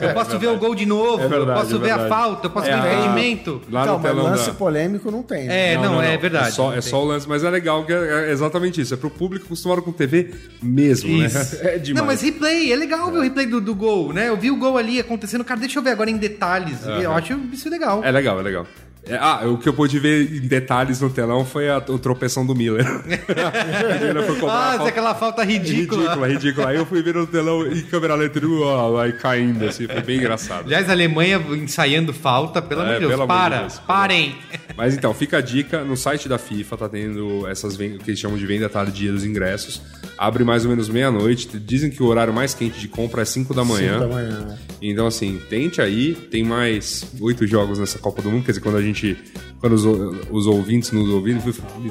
eu 0.00 0.14
posso 0.14 0.38
ver 0.38 0.48
o 0.48 0.56
gol 0.56 0.74
de 0.74 0.86
novo, 0.86 1.22
É 1.22 1.28
verdade, 1.28 1.50
eu 1.50 1.54
posso 1.62 1.76
é 1.76 1.78
ver 1.78 1.90
a 1.90 2.08
falta, 2.08 2.46
eu 2.46 2.50
posso 2.50 2.66
É 2.68 2.70
ver 2.74 2.78
o 2.80 2.82
a- 2.90 2.94
impedimento. 2.94 3.60
Lá 3.70 3.82
então, 3.82 3.96
no 3.98 4.02
mas 4.02 4.10
telão 4.12 4.24
lance 4.30 4.46
da... 4.46 4.54
polêmico 4.54 5.10
não 5.10 5.22
tem. 5.22 5.44
né? 5.46 5.72
É, 5.74 5.78
não, 5.78 6.00
é 6.02 6.16
verdade. 6.16 6.48
É 6.48 6.50
só, 6.52 6.72
é 6.72 6.76
Não 6.76 6.82
só 6.82 7.02
o 7.02 7.04
lance, 7.06 7.28
mas 7.28 7.44
é 7.44 7.50
legal 7.50 7.84
que 7.84 7.92
é 7.92 8.28
é 8.28 8.30
exatamente 8.32 8.80
isso. 8.80 8.94
É 8.94 8.96
pro 8.96 9.10
público 9.10 9.44
acostumado 9.46 9.82
com 9.82 9.92
TV 9.92 10.30
mesmo, 10.62 11.10
Isso. 11.10 11.36
né? 11.56 11.60
É 11.74 11.78
demais. 11.78 11.94
Não, 12.00 12.06
mas 12.06 12.22
replay, 12.22 12.72
é 12.72 12.76
legal 12.76 13.10
ver 13.10 13.18
o 13.18 13.22
replay 13.22 13.46
do, 13.46 13.60
do 13.60 13.74
gol, 13.74 14.12
né? 14.12 14.28
Eu 14.28 14.36
vi 14.36 14.50
o 14.50 14.56
gol 14.56 14.76
ali 14.78 14.98
acontecendo. 15.00 15.44
Cara, 15.44 15.60
deixa 15.60 15.78
eu 15.78 15.82
ver 15.82 15.90
agora 15.90 16.10
em 16.10 16.16
detalhes. 16.16 16.78
Eu 16.86 17.12
acho 17.12 17.38
isso 17.52 17.68
legal. 17.68 18.02
É 18.04 18.10
legal, 18.10 18.38
é 18.40 18.42
legal. 18.42 18.66
É, 19.06 19.16
ah, 19.20 19.42
o 19.46 19.58
que 19.58 19.68
eu 19.68 19.74
pude 19.74 19.98
ver 19.98 20.32
em 20.34 20.40
detalhes 20.48 20.98
no 21.00 21.10
telão 21.10 21.44
foi 21.44 21.68
a, 21.68 21.76
o 21.76 21.98
tropeção 21.98 22.46
do 22.46 22.54
Miller. 22.54 22.86
o 22.88 24.04
Miller 24.04 24.22
foi 24.24 24.36
cobrar 24.40 24.54
ah, 24.54 24.70
falta- 24.72 24.84
é 24.84 24.88
aquela 24.88 25.14
falta 25.14 25.44
ridícula. 25.44 26.00
Ridícula, 26.02 26.28
ridícula. 26.28 26.68
Aí 26.70 26.76
eu 26.76 26.86
fui 26.86 27.02
ver 27.02 27.14
no 27.14 27.26
telão 27.26 27.66
em 27.66 27.82
câmera 27.82 28.14
lenta, 28.14 28.38
e, 28.38 28.46
ó, 28.46 28.98
aí 28.98 29.12
caindo, 29.12 29.64
assim, 29.66 29.86
foi 29.86 30.00
bem 30.00 30.16
engraçado. 30.18 30.64
Aliás, 30.64 30.88
a 30.88 30.92
Alemanha 30.92 31.36
ensaiando 31.52 32.12
falta, 32.14 32.62
pelo 32.62 32.80
É, 32.80 32.84
amor 32.84 32.94
de 33.00 33.06
Deus. 33.06 33.20
de 33.20 33.26
para, 33.26 33.58
Deus. 33.60 33.78
parem. 33.80 34.36
Mas 34.76 34.94
então, 34.94 35.12
fica 35.12 35.36
a 35.38 35.40
dica, 35.42 35.84
no 35.84 35.96
site 35.96 36.28
da 36.28 36.38
FIFA 36.38 36.76
tá 36.76 36.88
tendo 36.88 37.46
essas 37.46 37.76
ven- 37.76 37.96
o 37.96 37.98
que 37.98 38.10
eles 38.10 38.18
chamam 38.20 38.38
de 38.38 38.46
venda 38.46 38.68
tardia 38.68 39.12
dos 39.12 39.24
ingressos. 39.24 39.82
Abre 40.24 40.42
mais 40.44 40.64
ou 40.64 40.70
menos 40.70 40.88
meia-noite. 40.88 41.48
Dizem 41.58 41.90
que 41.90 42.02
o 42.02 42.06
horário 42.06 42.32
mais 42.32 42.54
quente 42.54 42.78
de 42.80 42.88
compra 42.88 43.22
é 43.22 43.24
5 43.24 43.52
da 43.52 43.64
manhã. 43.64 43.94
Cinco 43.98 44.08
da 44.08 44.14
manhã, 44.14 44.40
né? 44.40 44.58
Então, 44.80 45.06
assim, 45.06 45.40
tente 45.50 45.80
aí. 45.80 46.14
Tem 46.14 46.42
mais 46.42 47.04
oito 47.20 47.46
jogos 47.46 47.78
nessa 47.78 47.98
Copa 47.98 48.22
do 48.22 48.30
Mundo. 48.30 48.44
Quer 48.44 48.52
dizer, 48.52 48.60
quando 48.62 48.76
a 48.76 48.82
gente. 48.82 49.16
Quando 49.60 49.72
os, 49.74 49.84
os 50.30 50.46
ouvintes 50.46 50.92
nos 50.92 51.08
ouvirem, 51.08 51.40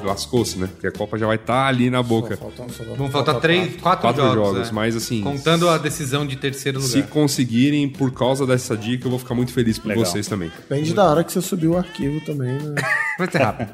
lascou-se, 0.04 0.56
né? 0.58 0.68
Porque 0.72 0.86
a 0.86 0.92
Copa 0.92 1.18
já 1.18 1.26
vai 1.26 1.36
estar 1.36 1.66
ali 1.66 1.90
na 1.90 2.02
boca. 2.02 2.36
Faltam- 2.36 2.68
só 2.68 2.84
Vão 2.96 3.10
faltar 3.10 3.40
três, 3.40 3.76
quatro, 3.80 4.02
Quatro 4.02 4.22
jogos. 4.22 4.34
jogos, 4.52 4.68
é. 4.68 4.72
mas 4.72 4.94
assim. 4.96 5.20
Contando 5.22 5.68
a 5.68 5.76
decisão 5.78 6.24
de 6.26 6.36
terceiro 6.36 6.80
Se 6.80 6.96
lugar. 6.98 7.10
conseguirem, 7.10 7.88
por 7.88 8.12
causa 8.12 8.46
dessa 8.46 8.76
dica, 8.76 9.06
eu 9.06 9.10
vou 9.10 9.18
ficar 9.18 9.34
muito 9.34 9.52
feliz 9.52 9.78
por 9.78 9.88
Legal. 9.88 10.04
vocês 10.04 10.26
também. 10.28 10.50
Depende 10.68 10.94
da 10.94 11.04
hora 11.04 11.24
que 11.24 11.32
você 11.32 11.40
subiu 11.40 11.72
o 11.72 11.76
arquivo 11.76 12.20
também, 12.24 12.52
né? 12.52 12.74
Vai 13.18 13.30
ser 13.30 13.38
rápido. 13.38 13.72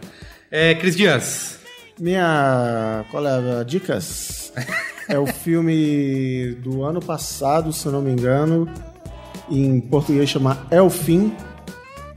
É, 0.51 0.75
Cris 0.75 0.97
Dias. 0.97 1.60
Minha. 2.01 3.05
Qual 3.11 3.27
é 3.27 3.61
a 3.61 3.63
dicas? 3.63 4.53
É 5.09 5.19
o 5.19 5.27
filme 5.27 6.55
do 6.63 6.83
ano 6.85 7.01
passado, 7.01 7.73
se 7.73 7.85
eu 7.87 7.93
não 7.93 8.01
me 8.01 8.11
engano. 8.13 8.69
Em 9.51 9.81
português 9.81 10.29
chama 10.31 10.67
É 10.71 10.81
o 10.81 10.89
Fim. 10.89 11.33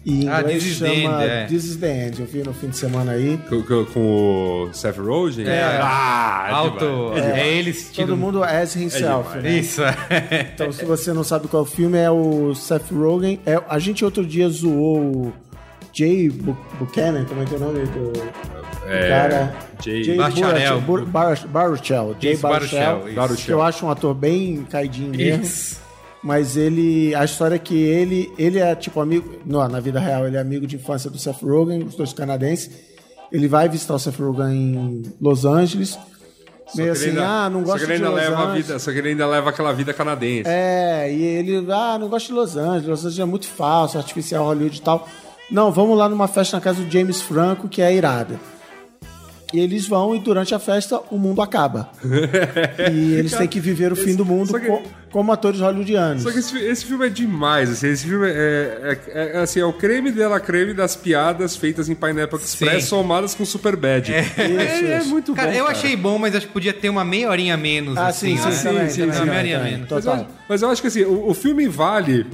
E 0.06 0.26
em 0.26 0.30
Ah, 0.30 0.42
inglês 0.42 0.64
This 0.64 0.74
is 0.74 0.80
the 0.80 0.96
chama 0.96 1.24
End, 1.24 1.32
é. 1.32 1.46
This 1.48 1.64
is 1.66 1.76
the 1.78 2.08
End. 2.08 2.20
Eu 2.22 2.28
vi 2.28 2.44
no 2.44 2.54
fim 2.54 2.68
de 2.70 2.78
semana 2.78 3.14
aí. 3.14 3.40
Com, 3.50 3.64
com- 3.64 3.86
com 3.86 4.68
o 4.70 4.74
Seth 4.74 4.98
Rogen? 4.98 5.48
É. 5.48 5.64
Ah, 5.82 6.50
Alto. 6.52 7.14
demais. 7.16 7.26
É, 7.38 7.48
ele 7.48 7.70
estilo. 7.72 8.08
Todo 8.10 8.18
mundo 8.18 8.44
as 8.44 8.76
himself, 8.76 9.30
demais. 9.38 9.44
né? 9.44 9.60
Isso. 9.60 9.82
é. 9.82 10.52
Então, 10.54 10.72
se 10.74 10.84
você 10.86 11.14
não 11.14 11.24
sabe 11.24 11.48
qual 11.48 11.64
é 11.64 11.66
o 11.66 11.70
filme, 11.70 11.98
é 11.98 12.12
o 12.12 12.54
Seth 12.54 12.92
Rogen. 12.92 13.40
É, 13.46 13.62
a 13.68 13.80
gente 13.80 14.04
outro 14.04 14.26
dia 14.26 14.48
zoou 14.50 14.98
o 15.00 15.34
Jay 15.94 16.30
Bu- 16.30 16.58
Buchanan, 16.80 17.24
como 17.26 17.42
é 17.42 17.46
que 17.46 17.54
é 17.54 17.58
o 17.58 17.60
nome 17.62 17.80
do 17.86 18.12
É, 18.88 19.10
cara? 19.10 19.56
Jay- 19.84 20.16
Bacharel. 20.18 20.82
Baruchel. 21.48 22.16
Jay 22.20 22.36
Baruchel. 22.38 23.00
Baruchel, 23.16 23.26
isso. 23.36 23.46
Que 23.46 23.52
eu 23.52 23.62
acho 23.62 23.86
um 23.86 23.90
ator 23.90 24.14
bem 24.14 24.66
caidinho 24.70 25.12
mesmo. 25.12 25.44
Isso. 25.44 25.82
Mas 26.24 26.56
ele. 26.56 27.14
A 27.16 27.26
história 27.26 27.56
é 27.56 27.60
que 27.60 27.76
ele. 27.76 28.32
Ele 28.38 28.60
é 28.60 28.76
tipo 28.76 29.00
amigo. 29.02 29.40
Não, 29.46 29.68
na 29.68 29.80
vida 29.80 30.00
real, 30.00 30.26
ele 30.28 30.38
é 30.38 30.40
amigo 30.40 30.66
de 30.66 30.76
infância 30.78 31.10
do 31.10 31.18
Seth 31.18 31.42
Rogen, 31.42 31.84
os 31.84 31.96
dois 31.96 32.14
canadenses. 32.14 32.70
Ele 33.32 33.48
vai 33.48 33.68
visitar 33.68 33.96
o 33.96 34.00
Seth 34.00 34.18
Rogen 34.20 34.54
em 34.54 35.02
Los 35.20 35.44
Angeles. 35.44 35.98
Meio 36.76 36.96
Só 36.96 37.02
ele 37.04 37.10
assim, 37.12 37.20
ainda- 37.20 37.28
ah, 37.46 37.50
não 37.50 37.62
gosto 37.64 37.86
de 37.86 37.98
Los 37.98 38.20
Angeles. 38.20 38.66
vida, 38.66 38.80
Só 38.80 38.92
que 38.92 38.98
ele 39.00 39.10
ainda 39.10 39.28
leva 39.28 39.50
aquela 39.50 39.74
vida 39.74 39.94
canadense. 39.94 40.44
É, 40.50 41.12
e 41.12 41.22
ele, 41.22 41.68
ah, 41.72 41.98
não 42.00 42.08
gosto 42.08 42.28
de 42.28 42.34
Los 42.34 42.56
Angeles, 42.56 42.88
Los 42.88 43.00
Angeles 43.02 43.20
é 43.20 43.26
muito 43.26 43.48
falso, 43.48 43.98
artificial 43.98 44.46
Hollywood 44.46 44.78
e 44.78 44.82
tal. 44.82 45.08
Não, 45.52 45.72
vamos 45.72 45.98
lá 45.98 46.08
numa 46.08 46.28
festa 46.28 46.56
na 46.58 46.62
casa 46.62 46.82
do 46.82 46.90
James 46.90 47.22
Franco, 47.22 47.68
que 47.68 47.82
é 47.82 47.94
irada. 47.94 48.40
E 49.54 49.60
eles 49.60 49.88
vão 49.88 50.16
e 50.16 50.20
durante 50.20 50.56
a 50.56 50.60
festa 50.60 51.00
o 51.12 51.18
mundo 51.18 51.42
acaba. 51.42 51.90
e 52.92 53.14
eles 53.14 53.34
têm 53.34 53.48
que 53.48 53.60
viver 53.60 53.92
o 53.92 53.96
fim 53.96 54.16
do 54.16 54.26
mundo 54.26 54.60
que- 54.60 54.66
co- 54.66 54.82
como 55.14 55.32
atores 55.32 55.60
hollywoodianos. 55.62 56.24
Só 56.24 56.32
que 56.32 56.40
esse, 56.40 56.58
esse 56.58 56.86
filme 56.86 57.06
é 57.06 57.10
demais, 57.10 57.70
assim, 57.70 57.88
esse 57.88 58.06
filme 58.08 58.28
é, 58.28 58.98
é- 59.14 59.32
é, 59.36 59.38
assim, 59.38 59.60
é 59.60 59.66
o 59.66 59.72
creme 59.72 60.12
dela 60.12 60.40
creme 60.40 60.74
das 60.74 60.96
piadas 60.96 61.56
feitas 61.56 61.88
em 61.88 61.94
Pineapple 61.96 62.40
Express 62.40 62.84
Sim. 62.84 62.90
somadas 62.90 63.36
com 63.36 63.46
Superbad. 63.46 64.10
É, 64.12 64.26
é, 64.38 64.98
isso. 64.98 65.10
muito 65.10 65.34
Cara, 65.36 65.52
bom, 65.52 65.58
eu 65.58 65.66
cara. 65.66 65.78
achei 65.78 65.96
bom, 65.96 66.18
mas 66.18 66.36
acho 66.36 66.48
que 66.48 66.54
podia 66.54 66.74
ter 66.74 66.90
uma 66.90 67.06
meia 67.06 67.30
horinha 67.30 67.56
menos. 67.56 67.96
Ah, 67.96 68.08
assim, 68.08 68.36
sim, 68.36 68.42
sim, 68.42 68.50
né? 68.50 68.52
sim, 68.56 68.64
também, 68.64 68.90
sim, 68.90 69.02
também, 69.02 69.16
uma 69.18 69.26
meia 69.26 69.40
horinha 69.40 69.56
a 69.56 69.60
também, 69.60 69.74
menos. 69.74 69.90
Mas 69.92 70.06
eu, 70.06 70.12
Total. 70.12 70.28
mas 70.50 70.62
eu 70.64 70.70
acho 70.72 70.82
que 70.82 70.88
assim, 70.88 71.04
o, 71.04 71.30
o 71.30 71.34
filme 71.36 71.68
vale 71.68 72.26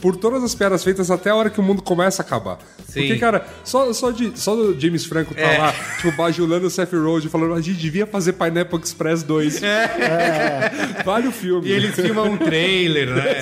por 0.00 0.16
todas 0.16 0.42
as 0.42 0.54
piadas 0.54 0.82
feitas 0.82 1.10
até 1.10 1.28
a 1.30 1.34
hora 1.36 1.50
que 1.50 1.60
o 1.60 1.62
mundo 1.62 1.82
começa 1.82 2.22
a 2.22 2.24
acabar. 2.24 2.58
Sim. 2.88 3.00
Porque, 3.00 3.18
cara, 3.18 3.46
só, 3.62 3.92
só, 3.92 4.10
de, 4.10 4.32
só 4.34 4.56
do 4.56 4.78
James 4.80 5.04
Franco 5.04 5.34
tá 5.34 5.40
É. 5.42 5.58
lá, 5.58 5.74
tipo, 6.00 6.10
bajulando 6.16 6.66
o 6.66 6.70
Seth 6.70 6.92
Rogen, 6.94 7.28
falando, 7.28 7.52
a 7.54 7.60
gente 7.60 7.78
devia 7.78 8.06
fazer 8.06 8.32
Pineapple 8.32 8.80
Express 8.82 9.22
2. 9.22 9.60
Vale 11.04 11.28
o 11.28 11.32
filme. 11.32 11.68
E 11.68 11.72
eles 11.72 11.94
filmam 12.14 12.32
um 12.32 12.36
trailer, 12.36 13.08
né? 13.10 13.36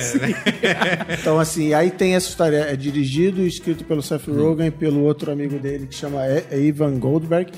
Então, 1.19 1.39
assim, 1.39 1.73
aí 1.73 1.91
tem 1.91 2.15
essa 2.15 2.27
história. 2.29 2.57
É 2.69 2.75
dirigido 2.75 3.41
e 3.41 3.47
escrito 3.47 3.83
pelo 3.83 4.01
Seth 4.01 4.27
Rogen 4.27 4.67
e 4.67 4.71
pelo 4.71 5.01
outro 5.03 5.31
amigo 5.31 5.57
dele 5.59 5.87
que 5.87 5.95
chama 5.95 6.21
E- 6.27 6.67
Evan 6.67 6.97
Goldberg. 6.99 7.51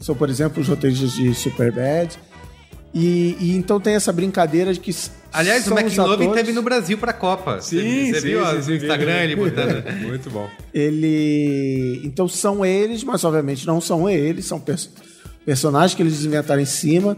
São, 0.00 0.14
por 0.14 0.28
exemplo, 0.30 0.62
os 0.62 0.68
roteiristas 0.68 1.12
de 1.12 1.34
Superbad. 1.34 2.16
E, 2.94 3.36
e 3.40 3.56
então 3.56 3.78
tem 3.80 3.94
essa 3.94 4.12
brincadeira 4.12 4.72
de 4.72 4.80
que. 4.80 4.94
Aliás, 5.32 5.64
são 5.64 5.76
o 5.76 5.78
McLovin 5.80 6.24
atores- 6.26 6.32
teve 6.42 6.52
no 6.52 6.62
Brasil 6.62 6.96
pra 6.96 7.12
Copa. 7.12 7.60
Sim, 7.60 8.12
Você 8.14 8.20
sim, 8.20 8.26
viu 8.28 8.46
sim, 8.46 8.54
no 8.56 8.62
sim, 8.62 8.74
Instagram 8.76 9.12
vi, 9.18 9.22
ele 9.24 9.36
botando. 9.36 9.84
Muito 10.06 10.30
bom. 10.30 10.48
Ele. 10.72 12.00
Então 12.04 12.26
são 12.28 12.64
eles, 12.64 13.04
mas 13.04 13.22
obviamente 13.24 13.66
não 13.66 13.80
são 13.80 14.08
eles, 14.08 14.46
são 14.46 14.58
pers- 14.58 14.90
personagens 15.44 15.94
que 15.94 16.02
eles 16.02 16.24
inventaram 16.24 16.62
em 16.62 16.66
cima. 16.66 17.16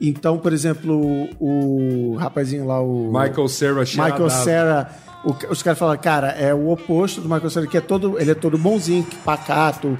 Então, 0.00 0.38
por 0.38 0.52
exemplo, 0.52 1.28
o, 1.40 2.12
o 2.12 2.16
rapazinho 2.16 2.66
lá, 2.66 2.80
o. 2.80 3.06
Michael 3.12 3.48
Cera 3.48 3.80
Michael 3.80 4.30
Cera. 4.30 4.90
o- 5.24 5.52
os 5.52 5.62
caras 5.62 5.78
falam, 5.78 5.96
cara, 5.96 6.28
é 6.32 6.52
o 6.54 6.70
oposto 6.70 7.20
do 7.20 7.28
Michael 7.28 7.50
Cera, 7.50 7.66
que 7.66 7.76
é 7.76 7.80
todo. 7.80 8.18
Ele 8.20 8.30
é 8.30 8.34
todo 8.34 8.58
bonzinho, 8.58 9.06
pacato. 9.24 9.98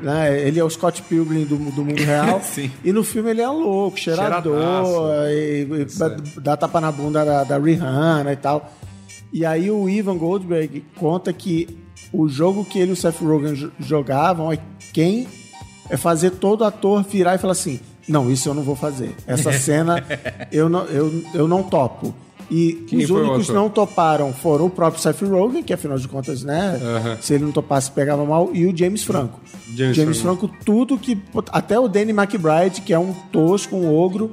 Né? 0.00 0.40
Ele 0.48 0.58
é 0.58 0.64
o 0.64 0.70
Scott 0.70 1.00
Pilgrim 1.02 1.44
do, 1.44 1.56
do 1.56 1.84
mundo 1.84 2.02
real. 2.02 2.40
Sim. 2.44 2.70
E 2.84 2.92
no 2.92 3.04
filme 3.04 3.30
ele 3.30 3.40
é 3.40 3.48
louco, 3.48 3.96
cheirador, 3.98 4.56
e, 5.30 5.62
e 5.62 6.40
dá, 6.40 6.56
tapa 6.56 6.80
na 6.80 6.90
bunda 6.90 7.24
da, 7.24 7.44
da 7.44 7.58
Rihanna 7.58 8.32
e 8.32 8.36
tal. 8.36 8.72
E 9.32 9.46
aí 9.46 9.70
o 9.70 9.88
Ivan 9.88 10.16
Goldberg 10.18 10.84
conta 10.96 11.32
que 11.32 11.78
o 12.12 12.28
jogo 12.28 12.64
que 12.64 12.78
ele 12.80 12.90
e 12.90 12.92
o 12.94 12.96
Seth 12.96 13.20
Rogen 13.20 13.54
jo- 13.54 13.70
jogavam 13.78 14.52
é 14.52 14.58
quem 14.92 15.26
é 15.88 15.96
fazer 15.96 16.30
todo 16.32 16.64
ator 16.64 17.04
virar 17.04 17.36
e 17.36 17.38
falar 17.38 17.52
assim: 17.52 17.78
não, 18.08 18.30
isso 18.30 18.48
eu 18.48 18.54
não 18.54 18.62
vou 18.62 18.76
fazer. 18.76 19.14
Essa 19.26 19.52
cena 19.58 20.04
eu 20.50 20.68
não, 20.68 20.84
eu, 20.84 21.24
eu 21.34 21.48
não 21.48 21.62
topo. 21.62 22.14
E 22.50 22.84
Quem 22.86 22.98
os 22.98 23.08
únicos 23.08 23.46
que 23.46 23.52
não 23.52 23.70
toparam 23.70 24.30
foram 24.30 24.66
o 24.66 24.70
próprio 24.70 25.00
Seth 25.00 25.22
Rogen, 25.22 25.62
que 25.62 25.72
afinal 25.72 25.98
de 25.98 26.06
contas, 26.06 26.42
né? 26.42 26.78
Se 27.20 27.32
ele 27.32 27.44
não 27.44 27.52
topasse, 27.52 27.90
pegava 27.90 28.26
mal, 28.26 28.50
e 28.52 28.66
o 28.66 28.76
James 28.76 29.02
Franco. 29.02 29.40
James 29.74 30.20
Franco, 30.20 30.50
tudo 30.62 30.98
que. 30.98 31.18
Até 31.50 31.80
o 31.80 31.88
Danny 31.88 32.12
McBride, 32.12 32.82
que 32.82 32.92
é 32.92 32.98
um 32.98 33.14
tosco, 33.32 33.74
um 33.74 33.90
ogro, 33.90 34.32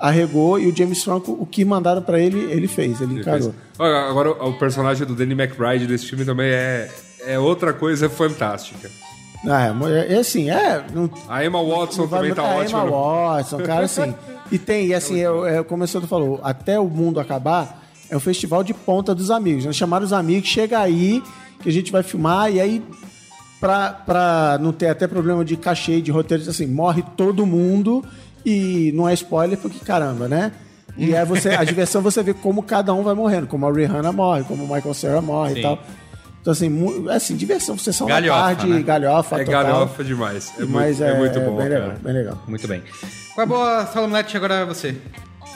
arregou, 0.00 0.58
e 0.58 0.66
o 0.66 0.74
James 0.74 1.04
Franco, 1.04 1.36
o 1.38 1.44
que 1.44 1.66
mandaram 1.66 2.00
pra 2.00 2.18
ele, 2.18 2.50
ele 2.50 2.66
fez, 2.66 3.02
ele 3.02 3.20
encarou. 3.20 3.54
Olha, 3.78 4.08
Agora, 4.08 4.30
o 4.30 4.58
personagem 4.58 5.06
do 5.06 5.14
Danny 5.14 5.34
McBride 5.34 5.86
desse 5.86 6.06
filme 6.06 6.24
também 6.24 6.48
é, 6.50 6.90
é 7.26 7.38
outra 7.38 7.74
coisa 7.74 8.08
fantástica. 8.08 8.90
Ah, 9.46 9.74
é, 9.90 10.14
é 10.14 10.18
assim, 10.18 10.50
é. 10.50 10.84
Não, 10.94 11.10
A 11.28 11.44
Emma 11.44 11.62
Watson 11.62 12.06
vai 12.06 12.20
também 12.20 12.34
tá 12.34 12.42
botar 12.42 12.54
a 12.54 12.58
ótima. 12.60 12.78
Emma 12.80 12.90
no- 12.90 12.96
Watson, 13.26 13.58
cara, 13.58 13.84
assim. 13.84 14.14
E 14.50 14.58
tem, 14.58 14.86
e 14.88 14.94
assim, 14.94 15.20
é, 15.20 15.58
é, 15.58 15.62
como 15.62 15.84
o 15.84 15.86
senhor 15.86 16.06
falou, 16.06 16.40
até 16.42 16.78
o 16.78 16.86
mundo 16.86 17.18
acabar, 17.20 17.82
é 18.10 18.16
o 18.16 18.20
festival 18.20 18.62
de 18.64 18.72
ponta 18.74 19.14
dos 19.14 19.30
amigos. 19.30 19.64
Nós 19.64 19.76
chamaram 19.76 20.04
os 20.04 20.12
amigos, 20.12 20.48
chega 20.48 20.78
aí, 20.78 21.22
que 21.62 21.68
a 21.68 21.72
gente 21.72 21.90
vai 21.92 22.02
filmar, 22.02 22.52
e 22.52 22.60
aí, 22.60 22.82
pra, 23.60 23.90
pra 23.90 24.58
não 24.60 24.72
ter 24.72 24.88
até 24.88 25.06
problema 25.06 25.44
de 25.44 25.56
cachê, 25.56 26.00
de 26.00 26.10
roteiro, 26.10 26.48
assim, 26.48 26.66
morre 26.66 27.02
todo 27.16 27.46
mundo, 27.46 28.04
e 28.44 28.92
não 28.94 29.08
é 29.08 29.14
spoiler, 29.14 29.58
porque 29.58 29.78
caramba, 29.84 30.28
né? 30.28 30.52
E 30.96 31.16
aí 31.16 31.24
você, 31.24 31.50
a 31.50 31.64
diversão 31.64 32.00
você 32.02 32.22
vê 32.22 32.32
como 32.34 32.62
cada 32.62 32.92
um 32.94 33.02
vai 33.02 33.14
morrendo, 33.14 33.46
como 33.46 33.66
a 33.66 33.72
Rihanna 33.72 34.12
morre, 34.12 34.44
como 34.44 34.64
o 34.64 34.72
Michael 34.74 34.94
Cera 34.94 35.20
morre 35.20 35.54
Sim. 35.54 35.58
e 35.58 35.62
tal. 35.62 35.78
Então, 36.44 36.52
assim, 36.52 37.06
assim, 37.10 37.36
diversão, 37.36 37.78
sessão 37.78 38.06
da 38.06 38.20
Galhofa, 38.20 38.40
tarde, 38.56 38.66
né? 38.66 38.82
galhofa, 38.82 39.40
É 39.40 39.44
total. 39.46 39.62
galhofa 39.64 40.04
demais. 40.04 40.52
É, 40.58 40.64
Mas 40.66 40.98
muito, 40.98 41.02
é, 41.02 41.18
muito 41.18 41.40
bom, 41.40 41.56
bem 41.56 41.68
cara. 41.70 41.80
legal, 41.80 41.96
bem 42.02 42.12
legal. 42.12 42.42
Muito 42.46 42.68
bem. 42.68 42.82
Qual 43.34 43.40
é 43.40 43.42
a 43.42 43.46
boa 43.46 43.86
Salomete 43.86 44.36
agora 44.36 44.54
é 44.56 44.64
você? 44.66 44.94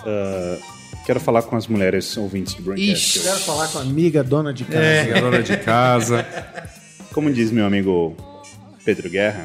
Ah, 0.07 0.57
quero 1.05 1.21
falar 1.21 1.43
com 1.43 1.57
as 1.57 1.67
mulheres 1.67 2.17
ouvintes 2.17 2.55
do 2.55 2.63
Braincast. 2.63 2.93
Ixi. 3.19 3.21
Quero 3.21 3.39
falar 3.41 3.69
com 3.69 3.79
a 3.79 3.83
amiga 3.83 4.25
dona 4.25 4.51
de 4.55 4.65
casa. 4.65 4.79
É. 4.83 5.21
Dona 5.21 5.43
de 5.43 5.57
casa. 5.59 6.27
Como 7.13 7.31
diz 7.31 7.51
meu 7.51 7.67
amigo 7.67 8.17
Pedro 8.83 9.11
Guerra, 9.11 9.45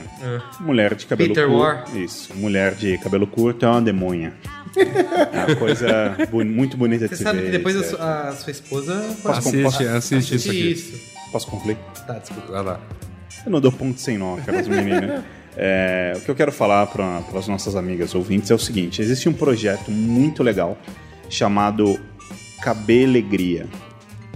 mulher 0.61 0.95
de 0.95 1.06
cabelo 1.06 1.30
Peter 1.34 1.48
curto. 1.49 1.60
War. 1.61 1.86
Isso, 1.98 2.34
mulher 2.36 2.74
de 2.76 2.98
cabelo 2.99 3.28
curto 3.28 3.65
é 3.65 3.70
uma 3.70 3.82
demônia. 3.82 4.34
É 4.78 5.45
uma 5.48 5.56
coisa 5.57 6.15
bu- 6.32 6.45
muito 6.45 6.78
bonita 6.78 7.03
de 7.06 7.10
Você 7.10 7.18
se 7.18 7.24
sabe 7.24 7.40
ver. 7.40 7.45
que 7.45 7.52
depois 7.52 7.94
a 7.95 8.30
a 8.30 8.32
sua 8.32 8.49
esposa 8.52 9.03
Posso 9.22 9.40
Assiste, 9.49 9.84
assiste 9.86 10.36
isso 10.36 10.49
aqui. 10.49 10.72
Isso. 10.72 11.12
Posso 11.34 11.48
concluir? 11.48 11.78
Tá, 12.08 12.14
desculpa. 12.14 12.50
Vai 12.52 12.64
lá. 12.64 12.80
Eu 13.46 13.52
não 13.52 13.60
dou 13.60 13.72
ponto 13.72 14.00
sem 14.00 14.18
nó, 14.18 14.38
aquelas 14.38 14.68
meninas. 14.68 15.22
É, 15.56 16.14
o 16.18 16.22
que 16.22 16.32
eu 16.32 16.34
quero 16.34 16.52
falar 16.52 16.88
para 16.88 17.22
as 17.38 17.48
nossas 17.48 17.76
amigas 17.76 18.16
ouvintes 18.16 18.50
é 18.50 18.56
o 18.56 18.58
seguinte: 18.58 19.04
existe 19.04 19.30
um 19.30 19.34
projeto 19.34 19.92
muito 19.92 20.42
legal 20.42 20.76
chamado 21.30 22.00
Cabelegria. 22.60 23.68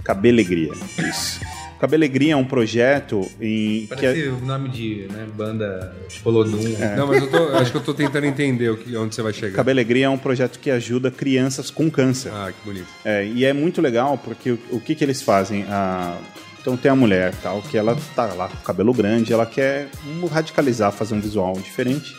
Cabelegria, 0.04 0.70
isso. 0.96 1.40
Cabelegria 1.80 2.34
é 2.34 2.36
um 2.36 2.44
projeto 2.44 3.20
em 3.40 3.80
que 3.80 3.86
Parece 3.88 4.26
é- 4.26 4.28
o 4.28 4.38
nome 4.40 4.68
de 4.68 5.08
né, 5.10 5.26
banda 5.36 5.92
tipo 6.08 6.30
Lodum. 6.30 6.60
Não, 6.96 7.08
mas 7.08 7.20
eu 7.20 7.30
tô, 7.30 7.48
acho 7.56 7.72
que 7.72 7.76
eu 7.78 7.82
tô 7.82 7.94
tentando 7.94 8.24
entender 8.24 8.76
que, 8.78 8.96
onde 8.96 9.12
você 9.14 9.22
vai 9.22 9.32
chegar. 9.32 9.56
Cabelegria 9.56 10.06
é 10.06 10.08
um 10.08 10.18
projeto 10.18 10.60
que 10.60 10.70
ajuda 10.70 11.10
crianças 11.10 11.68
com 11.68 11.90
câncer. 11.90 12.30
Ah, 12.32 12.52
que 12.52 12.64
bonito. 12.64 12.86
É, 13.04 13.24
e 13.26 13.44
é 13.44 13.52
muito 13.52 13.80
legal 13.80 14.16
porque 14.18 14.52
o, 14.52 14.58
o 14.70 14.80
que, 14.80 14.94
que 14.94 15.04
eles 15.04 15.20
fazem? 15.20 15.64
Ah, 15.68 16.16
então 16.60 16.76
tem 16.76 16.90
a 16.90 16.96
mulher 16.96 17.34
tal, 17.42 17.62
que 17.62 17.76
ela 17.76 17.96
tá 18.14 18.26
lá 18.26 18.48
com 18.48 18.56
o 18.56 18.62
cabelo 18.62 18.92
grande, 18.92 19.32
ela 19.32 19.46
quer 19.46 19.88
radicalizar, 20.30 20.92
fazer 20.92 21.14
um 21.14 21.20
visual 21.20 21.54
diferente. 21.54 22.14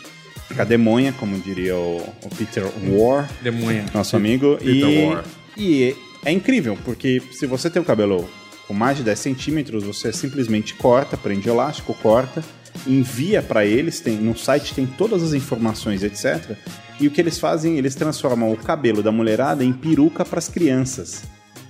Ficar 0.48 0.64
demônia, 0.64 1.12
como 1.12 1.38
diria 1.38 1.76
o, 1.76 1.98
o 2.24 2.34
Peter 2.36 2.64
War, 2.88 3.30
nosso 3.94 4.16
amigo. 4.16 4.56
Peter 4.56 4.88
e, 4.88 5.06
War. 5.06 5.24
e 5.56 5.96
é 6.24 6.32
incrível, 6.32 6.76
porque 6.84 7.22
se 7.30 7.46
você 7.46 7.70
tem 7.70 7.80
o 7.80 7.84
cabelo 7.84 8.28
com 8.66 8.74
mais 8.74 8.96
de 8.96 9.04
10 9.04 9.18
centímetros, 9.18 9.84
você 9.84 10.12
simplesmente 10.12 10.74
corta, 10.74 11.16
prende 11.16 11.48
o 11.48 11.52
elástico, 11.52 11.94
corta, 11.94 12.42
envia 12.86 13.42
para 13.42 13.64
eles, 13.64 14.00
tem, 14.00 14.16
no 14.16 14.36
site 14.36 14.74
tem 14.74 14.86
todas 14.86 15.22
as 15.22 15.32
informações, 15.32 16.02
etc. 16.02 16.56
E 16.98 17.06
o 17.06 17.10
que 17.10 17.20
eles 17.20 17.38
fazem, 17.38 17.78
eles 17.78 17.94
transformam 17.94 18.52
o 18.52 18.56
cabelo 18.56 19.02
da 19.02 19.10
mulherada 19.10 19.64
em 19.64 19.72
peruca 19.72 20.24
para 20.24 20.38
as 20.38 20.48
crianças. 20.48 21.22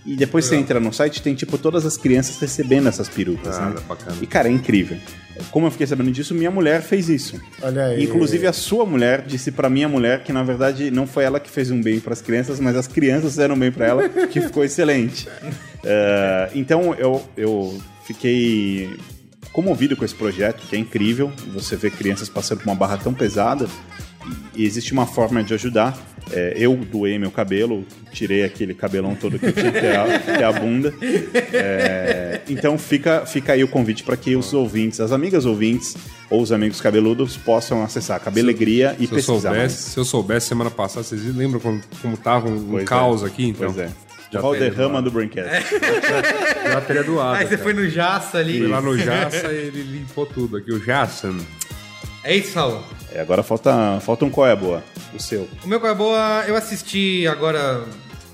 E 0.06 0.16
depois 0.16 0.47
você 0.47 0.56
entra 0.56 0.81
no 0.81 0.93
site, 0.93 1.20
tem 1.20 1.35
tipo 1.35 1.59
todas 1.59 1.85
as 1.85 1.97
crianças 1.97 2.39
recebendo 2.39 2.89
essas 2.89 3.09
perucas, 3.09 3.59
Ah, 3.59 3.68
né? 3.70 3.77
bacana. 3.86 4.16
E 4.22 4.27
cara, 4.27 4.48
é 4.48 4.51
incrível. 4.52 4.97
Como 5.51 5.66
eu 5.66 5.70
fiquei 5.70 5.86
sabendo 5.86 6.10
disso, 6.10 6.35
minha 6.35 6.51
mulher 6.51 6.82
fez 6.82 7.09
isso. 7.09 7.40
Olha 7.62 7.86
aí. 7.86 8.05
Inclusive 8.05 8.47
a 8.47 8.52
sua 8.52 8.85
mulher 8.86 9.24
disse 9.27 9.51
pra 9.52 9.68
minha 9.70 9.89
mulher 9.89 10.22
que 10.22 10.32
na 10.32 10.43
verdade 10.43 10.90
não 10.90 11.06
foi 11.06 11.24
ela 11.24 11.39
que 11.40 11.51
fez 11.51 11.70
um 11.70 11.81
bem 11.82 12.01
pras 12.01 12.20
crianças, 12.22 12.59
mas 12.60 12.77
as 12.77 12.86
crianças 12.86 13.31
fizeram 13.32 13.59
bem 13.59 13.70
pra 13.72 13.86
ela, 13.86 14.09
que 14.09 14.40
ficou 14.43 14.64
excelente. 14.64 15.28
Eh, 15.85 16.51
então 16.55 16.94
eu, 16.94 17.22
eu 17.36 17.78
fiquei 18.06 18.90
comovido 19.52 19.97
com 19.97 20.05
esse 20.05 20.14
projeto, 20.14 20.62
que 20.68 20.77
é 20.77 20.78
incrível. 20.78 21.32
Você 21.55 21.74
vê 21.77 21.90
crianças 21.90 22.28
passando 22.28 22.59
por 22.59 22.66
uma 22.68 22.74
barra 22.77 22.97
tão 22.98 23.12
pesada 23.14 23.66
e 24.55 24.64
existe 24.64 24.92
uma 24.92 25.06
forma 25.06 25.42
de 25.42 25.55
ajudar. 25.55 25.98
É, 26.32 26.55
eu 26.56 26.76
doei 26.76 27.18
meu 27.18 27.30
cabelo, 27.30 27.84
tirei 28.12 28.44
aquele 28.44 28.72
cabelão 28.74 29.14
todo 29.16 29.38
que 29.38 29.47
eu 29.47 29.52
tinha 29.52 29.68
até 29.70 29.97
a, 29.97 30.05
até 30.16 30.44
a 30.44 30.52
bunda. 30.52 30.94
É, 31.52 32.40
então 32.48 32.78
fica, 32.78 33.26
fica 33.26 33.52
aí 33.52 33.64
o 33.64 33.68
convite 33.68 34.02
para 34.05 34.16
que 34.16 34.36
os 34.36 34.52
ouvintes, 34.52 35.01
as 35.01 35.12
amigas 35.12 35.44
ouvintes 35.44 35.97
ou 36.28 36.40
os 36.42 36.52
amigos 36.52 36.80
cabeludos 36.80 37.36
possam 37.36 37.82
acessar 37.82 38.20
Cabelegria 38.20 38.94
e 38.98 39.06
Se 39.06 39.12
eu, 39.12 39.16
pesquisar 39.16 39.40
soubesse, 39.40 39.56
mais. 39.59 39.72
se 39.72 39.98
eu 39.98 40.05
soubesse 40.05 40.47
semana 40.47 40.70
passada, 40.70 41.02
vocês 41.02 41.24
lembram 41.34 41.59
como, 41.59 41.80
como 42.01 42.16
tava 42.16 42.48
um, 42.48 42.64
Pois 42.70 42.82
é. 42.82 42.86
caos 42.86 43.24
aqui? 43.24 43.48
Então, 43.48 43.72
Pois 43.72 43.86
é. 43.88 43.90
Já 44.32 44.40
Valderrama 44.40 44.88
teria 44.88 45.02
do 45.02 45.10
Braincast. 45.10 45.51
Já 46.70 46.80
teria 46.82 47.02
doado. 47.02 47.34
Aí 47.38 47.44
você 47.47 47.56
cara. 47.56 47.62
foi 47.64 47.72
no 47.72 47.88
Jaça 47.88 48.38
ali. 48.38 48.59
Fui 48.59 48.68
lá 48.68 48.80
no 48.80 48.97
Jaça 48.97 49.52
e 49.52 49.56
ele 49.66 49.82
limpou 49.82 50.24
tudo 50.24 50.56
aqui. 50.59 50.70
O 50.70 50.78
Jasson. 50.84 51.36
É 52.22 52.36
isso, 52.36 52.52
Saulo. 52.52 52.84
É, 53.12 53.20
agora 53.20 53.43
falta, 53.43 53.99
falta 54.01 54.24
um 54.24 54.31
qual 54.31 54.47
é 54.47 54.55
boa, 54.55 54.82
o 55.15 55.20
seu. 55.20 55.49
O 55.65 55.69
meu 55.69 55.81
Qual 55.81 55.91
é 55.91 55.95
Boa, 55.95 56.45
eu 56.47 56.57
assisti 56.57 57.27
agora, 57.27 57.85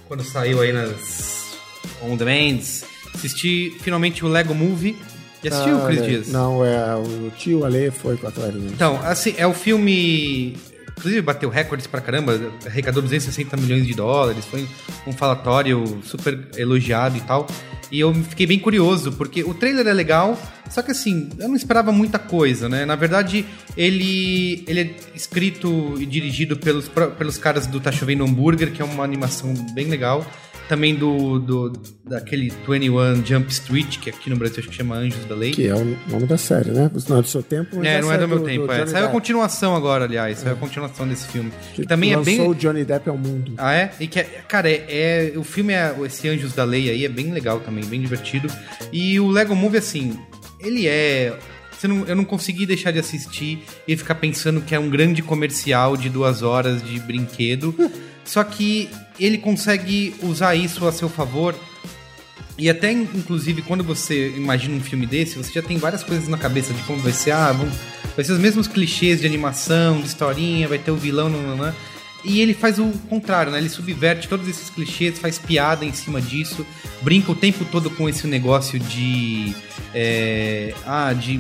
quando 0.07 0.23
saiu 0.23 0.61
aí 0.61 0.73
nas 0.73 1.57
On 2.03 2.17
Demands, 2.17 2.85
assisti 3.15 3.75
finalmente 3.81 4.25
o 4.25 4.29
Lego 4.29 4.55
Movie. 4.55 4.97
Já 5.43 5.51
assistiu, 5.51 5.79
Ah, 5.79 5.87
Cris 5.87 6.01
olha, 6.01 6.09
Dias? 6.09 6.29
Não, 6.29 6.65
é, 6.65 6.95
o 6.97 7.31
tio 7.37 7.65
Ale 7.65 7.91
foi 7.91 8.17
com 8.17 8.27
a 8.27 8.33
Clarinha. 8.33 8.69
Então, 8.69 9.01
assim, 9.03 9.35
é 9.39 9.47
o 9.47 9.55
filme. 9.55 10.57
Inclusive 10.99 11.21
bateu 11.21 11.51
recordes 11.51 11.87
pra 11.87 12.01
caramba, 12.01 12.41
arrecadou 12.65 13.03
260 13.03 13.55
milhões 13.59 13.87
de 13.87 13.95
dólares, 13.95 14.45
foi 14.47 14.67
um 15.07 15.13
falatório 15.13 16.01
super 16.03 16.49
elogiado 16.57 17.17
e 17.19 17.21
tal. 17.21 17.47
E 17.91 18.01
eu 18.01 18.13
fiquei 18.15 18.47
bem 18.47 18.59
curioso, 18.59 19.13
porque 19.13 19.45
o 19.45 19.55
trailer 19.55 19.87
é 19.87 19.93
legal, 19.93 20.39
só 20.69 20.83
que 20.83 20.91
assim, 20.91 21.31
eu 21.39 21.49
não 21.49 21.55
esperava 21.55 21.93
muita 21.93 22.19
coisa, 22.19 22.69
né? 22.69 22.85
Na 22.85 22.97
verdade, 22.97 23.47
ele, 23.77 24.65
ele 24.67 24.81
é 24.81 24.95
escrito 25.15 25.95
e 25.99 26.07
dirigido 26.07 26.57
pelos, 26.57 26.89
pelos 26.89 27.39
caras 27.39 27.67
do 27.67 27.81
Tá 27.81 27.93
Chovendo 27.93 28.25
Hambúrguer, 28.25 28.73
que 28.73 28.83
é 28.83 28.85
uma 28.85 29.05
animação 29.05 29.55
bem 29.73 29.87
legal. 29.87 30.27
Também 30.69 30.97
do, 30.97 31.39
do 31.39 31.73
daquele 32.05 32.51
21 32.67 33.25
Jump 33.25 33.53
Street, 33.53 33.99
que 34.01 34.11
aqui 34.11 34.29
no 34.29 34.35
Brasil 34.37 34.59
acho 34.59 34.69
que 34.69 34.75
chama 34.75 34.97
Anjos 34.97 35.25
da 35.27 35.35
Lei. 35.37 35.53
Que 35.53 35.69
é 35.69 35.75
o 35.75 35.97
nome 36.09 36.27
da 36.27 36.37
série, 36.37 36.71
né? 36.71 36.91
Não 37.09 37.19
é 37.19 37.23
do 37.23 37.29
seu 37.29 37.41
tempo, 37.43 37.77
mas 37.77 37.87
É, 37.87 38.01
não 38.01 38.13
é 38.13 38.19
do 38.19 38.27
meu 38.27 38.41
tempo. 38.41 38.71
é. 38.73 38.79
Johnny 38.79 38.91
Saiu 38.91 39.07
a 39.07 39.09
continuação 39.09 39.77
agora, 39.77 40.05
aliás. 40.07 40.39
Saiu 40.39 40.55
a 40.55 40.57
continuação 40.57 41.07
desse 41.07 41.29
filme. 41.29 41.53
que 41.75 41.83
Que 41.83 41.89
também 41.89 42.13
é 42.15 42.17
bem. 42.21 42.41
o 42.49 42.53
Johnny 42.55 42.85
Depp 42.85 43.09
ao 43.09 43.17
mundo. 43.17 43.53
Ah, 43.59 43.75
é? 43.75 43.93
E 44.01 44.09
que 44.09 44.19
é, 44.19 44.25
cara, 44.49 44.69
é, 44.69 44.85
é- 44.89 45.39
o 45.39 45.45
filme 45.45 45.73
é 45.73 45.95
esse 46.05 46.29
Anjos 46.29 46.53
da 46.53 46.65
Lei 46.65 46.91
aí 46.91 47.05
é 47.05 47.09
bem 47.09 47.33
legal 47.33 47.61
também, 47.61 47.85
bem 47.85 48.01
divertido. 48.01 48.49
E 48.93 49.21
o 49.21 49.29
Lego 49.29 49.55
Movie 49.55 49.79
assim, 49.79 50.19
ele 50.59 50.89
é 50.89 51.33
você 51.79 51.87
não, 51.87 52.05
eu 52.07 52.17
não 52.17 52.25
consegui 52.25 52.65
deixar 52.67 52.91
de 52.91 52.99
assistir 52.99 53.63
e 53.87 53.97
ficar 53.97 54.15
pensando 54.17 54.63
que 54.63 54.75
é 54.75 54.79
um 54.81 54.89
grande 54.91 55.23
comercial 55.23 55.95
de 55.97 56.09
duas 56.09 56.43
horas 56.43 56.83
de 56.83 56.99
brinquedo. 56.99 57.73
Só 58.27 58.45
que 58.45 58.91
ele 59.19 59.39
consegue 59.39 60.15
usar 60.23 60.55
isso 60.55 60.87
a 60.87 60.93
seu 60.93 61.09
favor 61.09 61.55
e 62.59 62.71
até, 62.71 62.91
inclusive, 62.91 63.61
quando 63.63 63.85
você 63.85 64.33
imagina 64.35 64.75
um 64.75 64.81
filme 64.81 65.07
desse, 65.07 65.37
você 65.37 65.53
já 65.53 65.63
tem 65.63 65.77
várias 65.77 66.03
coisas 66.03 66.27
na 66.27 66.39
cabeça 66.39 66.73
de 66.73 66.83
como 66.83 66.99
vai 67.01 67.13
ser. 67.13 67.33
Ah, 67.33 67.53
vão, 67.53 67.69
vai 68.15 68.25
ser 68.25 68.33
os 68.33 68.39
mesmos 68.39 68.67
clichês 68.67 69.21
de 69.21 69.27
animação, 69.27 70.01
de 70.01 70.07
historinha, 70.07 70.67
vai 70.67 70.79
ter 70.79 70.91
o 70.91 70.97
vilão, 70.97 71.29
não, 71.29 71.43
não, 71.43 71.57
não. 71.57 71.75
E 72.25 72.41
ele 72.41 72.55
faz 72.55 72.79
o 72.79 72.91
contrário, 73.11 73.53
né? 73.53 73.59
Ele 73.59 73.69
subverte 73.69 74.27
todos 74.27 74.49
esses 74.49 74.71
clichês, 74.71 75.19
faz 75.19 75.39
piada 75.39 75.85
em 75.85 75.93
cima 75.93 76.21
disso, 76.21 76.67
brinca 77.03 77.31
o 77.31 77.35
tempo 77.35 77.65
todo 77.67 77.91
com 77.91 78.09
esse 78.09 78.27
negócio 78.27 78.79
de. 78.81 79.55
é, 79.95 80.75
ah, 80.87 81.13
de. 81.13 81.39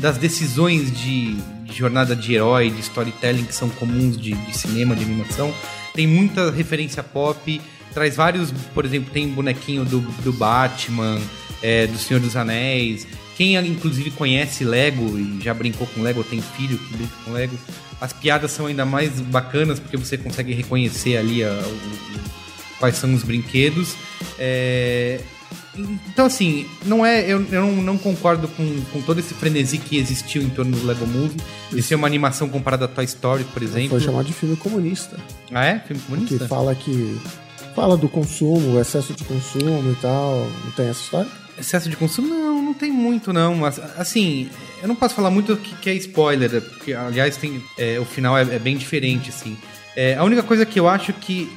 das 0.00 0.18
decisões 0.18 0.90
de, 0.90 1.36
de 1.62 1.72
jornada 1.72 2.16
de 2.16 2.34
herói, 2.34 2.68
de 2.68 2.80
storytelling 2.80 3.44
que 3.44 3.54
são 3.54 3.70
comuns 3.70 4.20
de, 4.20 4.32
de 4.34 4.58
cinema, 4.58 4.96
de 4.96 5.04
animação. 5.04 5.54
Tem 5.98 6.06
muita 6.06 6.52
referência 6.52 7.02
pop, 7.02 7.60
traz 7.92 8.14
vários, 8.14 8.52
por 8.72 8.84
exemplo, 8.84 9.10
tem 9.12 9.26
bonequinho 9.30 9.84
do, 9.84 9.98
do 10.22 10.32
Batman, 10.32 11.20
é, 11.60 11.88
do 11.88 11.98
Senhor 11.98 12.20
dos 12.20 12.36
Anéis. 12.36 13.04
Quem 13.36 13.56
inclusive 13.56 14.12
conhece 14.12 14.62
Lego 14.64 15.18
e 15.18 15.40
já 15.42 15.52
brincou 15.52 15.88
com 15.88 16.00
Lego, 16.00 16.22
tem 16.22 16.40
filho 16.40 16.78
que 16.78 16.96
brinca 16.96 17.12
com 17.24 17.32
Lego, 17.32 17.58
as 18.00 18.12
piadas 18.12 18.52
são 18.52 18.66
ainda 18.66 18.84
mais 18.86 19.20
bacanas 19.22 19.80
porque 19.80 19.96
você 19.96 20.16
consegue 20.16 20.54
reconhecer 20.54 21.16
ali 21.16 21.42
a- 21.42 21.48
o- 21.50 21.72
o- 21.72 22.20
quais 22.78 22.94
são 22.94 23.12
os 23.12 23.24
brinquedos. 23.24 23.96
É, 24.38 25.18
Então, 26.08 26.26
assim, 26.26 26.66
não 26.84 27.04
é. 27.04 27.22
Eu, 27.22 27.44
eu 27.50 27.62
não, 27.62 27.72
não 27.82 27.98
concordo 27.98 28.48
com, 28.48 28.80
com 28.92 29.00
todo 29.02 29.20
esse 29.20 29.32
frenesi 29.34 29.78
que 29.78 29.96
existiu 29.96 30.42
em 30.42 30.48
torno 30.50 30.76
do 30.76 30.86
Lego 30.86 31.06
Movie. 31.06 31.36
De 31.70 31.82
ser 31.82 31.94
uma 31.94 32.06
animação 32.06 32.48
comparada 32.48 32.86
a 32.86 32.88
Toy 32.88 33.04
Story, 33.04 33.44
por 33.44 33.62
exemplo. 33.62 33.90
Foi 33.90 34.00
chamado 34.00 34.26
de 34.26 34.32
filme 34.32 34.56
comunista. 34.56 35.16
Ah, 35.52 35.64
é? 35.64 35.78
Filme 35.80 36.02
Que 36.02 36.08
comunista? 36.08 36.48
fala 36.48 36.74
que. 36.74 37.18
Fala 37.74 37.96
do 37.96 38.08
consumo, 38.08 38.76
o 38.76 38.80
excesso 38.80 39.14
de 39.14 39.22
consumo 39.24 39.92
e 39.92 39.94
tal. 39.96 40.50
Não 40.64 40.70
tem 40.72 40.88
essa 40.88 41.00
história? 41.00 41.30
Excesso 41.56 41.88
de 41.88 41.96
consumo? 41.96 42.28
Não, 42.28 42.62
não 42.62 42.74
tem 42.74 42.90
muito, 42.90 43.32
não. 43.32 43.54
Mas, 43.54 43.80
assim, 43.96 44.48
eu 44.82 44.88
não 44.88 44.96
posso 44.96 45.14
falar 45.14 45.30
muito 45.30 45.56
que, 45.56 45.74
que 45.76 45.90
é 45.90 45.94
spoiler, 45.94 46.60
porque, 46.60 46.92
aliás, 46.92 47.36
tem, 47.36 47.62
é, 47.76 47.98
o 48.00 48.04
final 48.04 48.36
é, 48.36 48.42
é 48.42 48.58
bem 48.58 48.76
diferente, 48.76 49.28
assim. 49.30 49.56
É, 49.94 50.16
a 50.16 50.24
única 50.24 50.42
coisa 50.42 50.64
que 50.66 50.78
eu 50.78 50.88
acho 50.88 51.12
que 51.12 51.50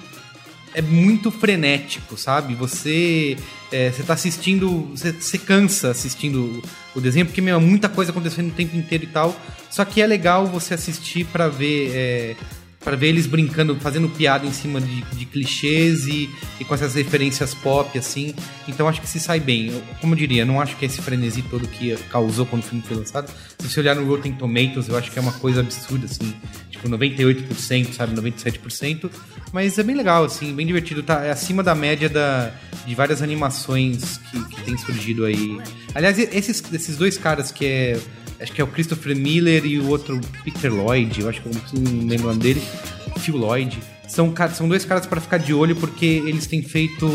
é 0.74 0.82
muito 0.82 1.32
frenético, 1.32 2.18
sabe? 2.18 2.56
Você, 2.56 3.38
é, 3.72 3.92
você 3.92 4.04
tá 4.04 4.14
assistindo, 4.14 4.90
você, 4.96 5.38
cansa 5.38 5.92
assistindo 5.92 6.62
o, 6.96 7.02
desenho, 7.02 7.26
porque, 7.26 7.42
meu, 7.42 7.58
é 7.58 7.60
muita 7.60 7.90
coisa 7.90 8.12
acontecendo 8.12 8.50
o 8.50 8.54
tempo 8.54 8.76
inteiro 8.76 9.04
e 9.04 9.08
tal. 9.08 9.36
Só 9.70 9.84
que 9.86 10.02
é 10.02 10.08
legal 10.08 10.48
você 10.48 10.74
assistir 10.74 11.26
pra 11.26 11.48
ver... 11.48 11.92
É, 11.94 12.36
para 12.84 12.96
ver 12.96 13.08
eles 13.08 13.28
brincando, 13.28 13.76
fazendo 13.76 14.10
piada 14.10 14.46
em 14.46 14.52
cima 14.52 14.82
de, 14.82 15.02
de 15.02 15.26
clichês 15.26 16.08
e, 16.08 16.30
e 16.60 16.66
com 16.66 16.74
essas 16.74 16.96
referências 16.96 17.54
pop, 17.54 17.98
assim. 17.98 18.34
Então 18.68 18.88
acho 18.88 19.00
que 19.00 19.08
se 19.08 19.20
sai 19.20 19.40
bem. 19.40 19.70
Eu, 19.70 19.82
como 20.00 20.14
eu 20.14 20.18
diria, 20.18 20.46
não 20.46 20.60
acho 20.60 20.76
que 20.76 20.86
esse 20.86 21.02
frenesi 21.02 21.44
todo 21.44 21.68
que 21.68 21.96
causou 22.10 22.46
quando 22.46 22.64
o 22.64 22.66
filme 22.66 22.84
foi 22.86 22.98
lançado. 22.98 23.32
Se 23.60 23.70
você 23.70 23.80
olhar 23.80 23.96
no 23.96 24.06
Rotten 24.06 24.34
Tomatoes, 24.34 24.88
eu 24.88 24.98
acho 24.98 25.12
que 25.12 25.20
é 25.20 25.22
uma 25.22 25.34
coisa 25.34 25.62
absurda, 25.62 26.06
assim. 26.06 26.34
Tipo, 26.72 26.90
98%, 26.90 27.94
sabe? 27.94 28.16
97%. 28.16 29.12
Mas 29.54 29.78
é 29.78 29.84
bem 29.84 29.96
legal, 29.96 30.24
assim, 30.24 30.54
bem 30.56 30.66
divertido. 30.66 31.04
Tá, 31.04 31.24
é 31.24 31.32
acima 31.32 31.62
da 31.62 31.76
média 31.76 32.10
da, 32.10 32.52
de 32.86 32.96
várias 32.96 33.22
animações 33.22 34.18
que, 34.32 34.44
que 34.46 34.62
tem 34.64 34.76
surgido 34.78 35.26
aí. 35.26 35.62
Aliás, 35.94 36.18
esses, 36.18 36.64
esses 36.74 36.98
dois 36.98 37.18
caras 37.18 37.52
que 37.52 37.66
é 37.66 38.00
acho 38.42 38.52
que 38.52 38.62
é 38.62 38.64
o 38.64 38.68
Christopher 38.68 39.16
Miller 39.16 39.66
e 39.66 39.80
o 39.80 39.88
outro 39.88 40.20
Peter 40.44 40.74
Lloyd, 40.74 41.22
eu 41.22 41.30
acho 41.30 41.42
que 41.42 41.48
eu 41.48 41.54
não 41.54 42.08
lembro 42.08 42.26
o 42.26 42.30
nome 42.30 42.42
dele, 42.42 42.62
Phil 43.20 43.38
Lloyd. 43.38 43.78
São, 44.08 44.34
são 44.54 44.68
dois 44.68 44.84
caras 44.84 45.06
para 45.06 45.22
ficar 45.22 45.38
de 45.38 45.54
olho 45.54 45.76
porque 45.76 46.06
eles 46.06 46.46
têm 46.46 46.62
feito 46.62 47.08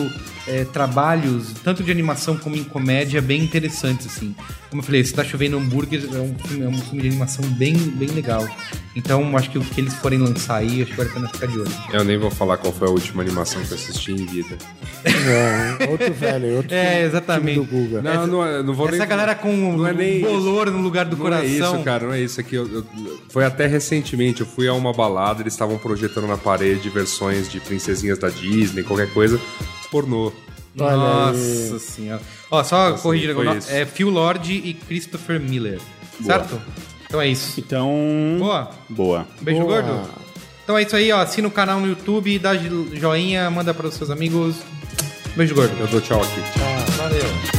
é, 0.46 0.64
trabalhos, 0.64 1.52
tanto 1.64 1.82
de 1.82 1.90
animação 1.90 2.36
como 2.36 2.56
em 2.56 2.64
comédia, 2.64 3.20
bem 3.20 3.42
interessantes, 3.42 4.06
assim. 4.06 4.34
Como 4.70 4.80
eu 4.82 4.86
falei, 4.86 5.04
Se 5.04 5.14
Tá 5.14 5.24
Chovendo 5.24 5.56
Hambúrguer 5.56 6.02
é 6.12 6.18
um 6.18 6.34
filme, 6.46 6.64
é 6.64 6.68
um 6.68 6.78
filme 6.78 7.02
de 7.02 7.08
animação 7.08 7.44
bem, 7.50 7.74
bem 7.74 8.08
legal. 8.08 8.46
Então, 8.94 9.36
acho 9.36 9.50
que 9.50 9.58
o 9.58 9.60
que 9.62 9.80
eles 9.80 9.94
forem 9.94 10.18
lançar 10.18 10.56
aí, 10.56 10.82
acho 10.82 10.90
que 10.92 10.96
vale 10.96 11.10
a 11.10 11.12
pena 11.12 11.28
ficar 11.28 11.46
de 11.46 11.58
olho. 11.58 11.70
Eu 11.92 12.04
nem 12.04 12.16
vou 12.18 12.30
falar 12.30 12.56
qual 12.58 12.72
foi 12.72 12.88
a 12.88 12.90
última 12.90 13.22
animação 13.22 13.62
que 13.62 13.70
eu 13.72 13.76
assisti 13.76 14.12
em 14.12 14.24
vida. 14.26 14.56
É, 15.04 15.88
outro 15.90 16.12
velho, 16.12 16.56
outro 16.56 16.74
É, 16.74 16.90
filme- 16.92 17.06
exatamente. 17.06 17.54
filme 17.54 17.66
do 17.66 17.88
Guga. 17.88 18.02
Não, 18.02 18.26
não, 18.26 18.46
é- 18.46 18.62
não 18.62 18.74
vou 18.74 18.88
Essa 18.88 18.98
nem... 18.98 19.08
galera 19.08 19.34
com 19.34 19.54
Não 19.76 19.86
é 19.86 19.92
nem 19.92 20.20
bolor 20.20 20.70
no 20.70 20.78
lugar 20.80 21.04
do 21.04 21.16
Não 21.16 21.22
coração. 21.24 21.44
é 21.46 21.48
isso, 21.48 21.78
cara, 21.84 22.06
não 22.06 22.12
é 22.12 22.20
isso. 22.20 22.40
Aqui 22.40 22.54
eu, 22.56 22.66
eu- 22.68 22.86
foi 23.28 23.44
até 23.44 23.66
recentemente. 23.66 24.40
Eu 24.40 24.46
fui 24.46 24.66
a 24.68 24.72
uma 24.72 24.92
balada, 24.92 25.42
eles 25.42 25.52
estavam 25.52 25.78
projetando 25.78 26.26
na 26.26 26.36
parede 26.36 26.88
versões 26.88 27.48
de 27.50 27.60
princesinhas 27.60 28.18
da 28.18 28.28
Disney, 28.28 28.82
qualquer 28.82 29.12
coisa, 29.12 29.40
pornô. 29.90 30.32
Olha 30.78 30.96
Nossa 30.96 31.74
aí. 31.74 31.80
senhora. 31.80 32.22
Ó, 32.50 32.62
só 32.62 32.92
corrigindo 32.92 33.34
foi 33.34 33.48
agora. 33.48 33.60
É 33.68 33.86
Phil 33.86 34.10
Lord 34.10 34.52
e 34.52 34.74
Christopher 34.74 35.40
Miller. 35.40 35.80
Certo? 36.22 36.60
Então 37.06 37.20
é 37.20 37.28
isso. 37.28 37.58
Então. 37.58 37.90
Boa. 38.38 38.70
Boa. 38.88 39.26
Beijo 39.40 39.62
Boa. 39.62 39.80
gordo. 39.80 40.10
Então 40.64 40.76
é 40.76 40.82
isso 40.82 40.96
aí, 40.96 41.10
ó. 41.12 41.20
Assina 41.20 41.48
o 41.48 41.50
canal 41.50 41.80
no 41.80 41.86
YouTube, 41.86 42.38
dá 42.38 42.52
joinha, 42.92 43.50
manda 43.50 43.72
para 43.72 43.86
os 43.86 43.94
seus 43.94 44.10
amigos. 44.10 44.56
Beijo 45.36 45.54
gordo. 45.54 45.74
Eu 45.78 45.86
dou 45.86 46.00
tchau 46.00 46.20
aqui. 46.20 46.40
Valeu. 46.96 47.55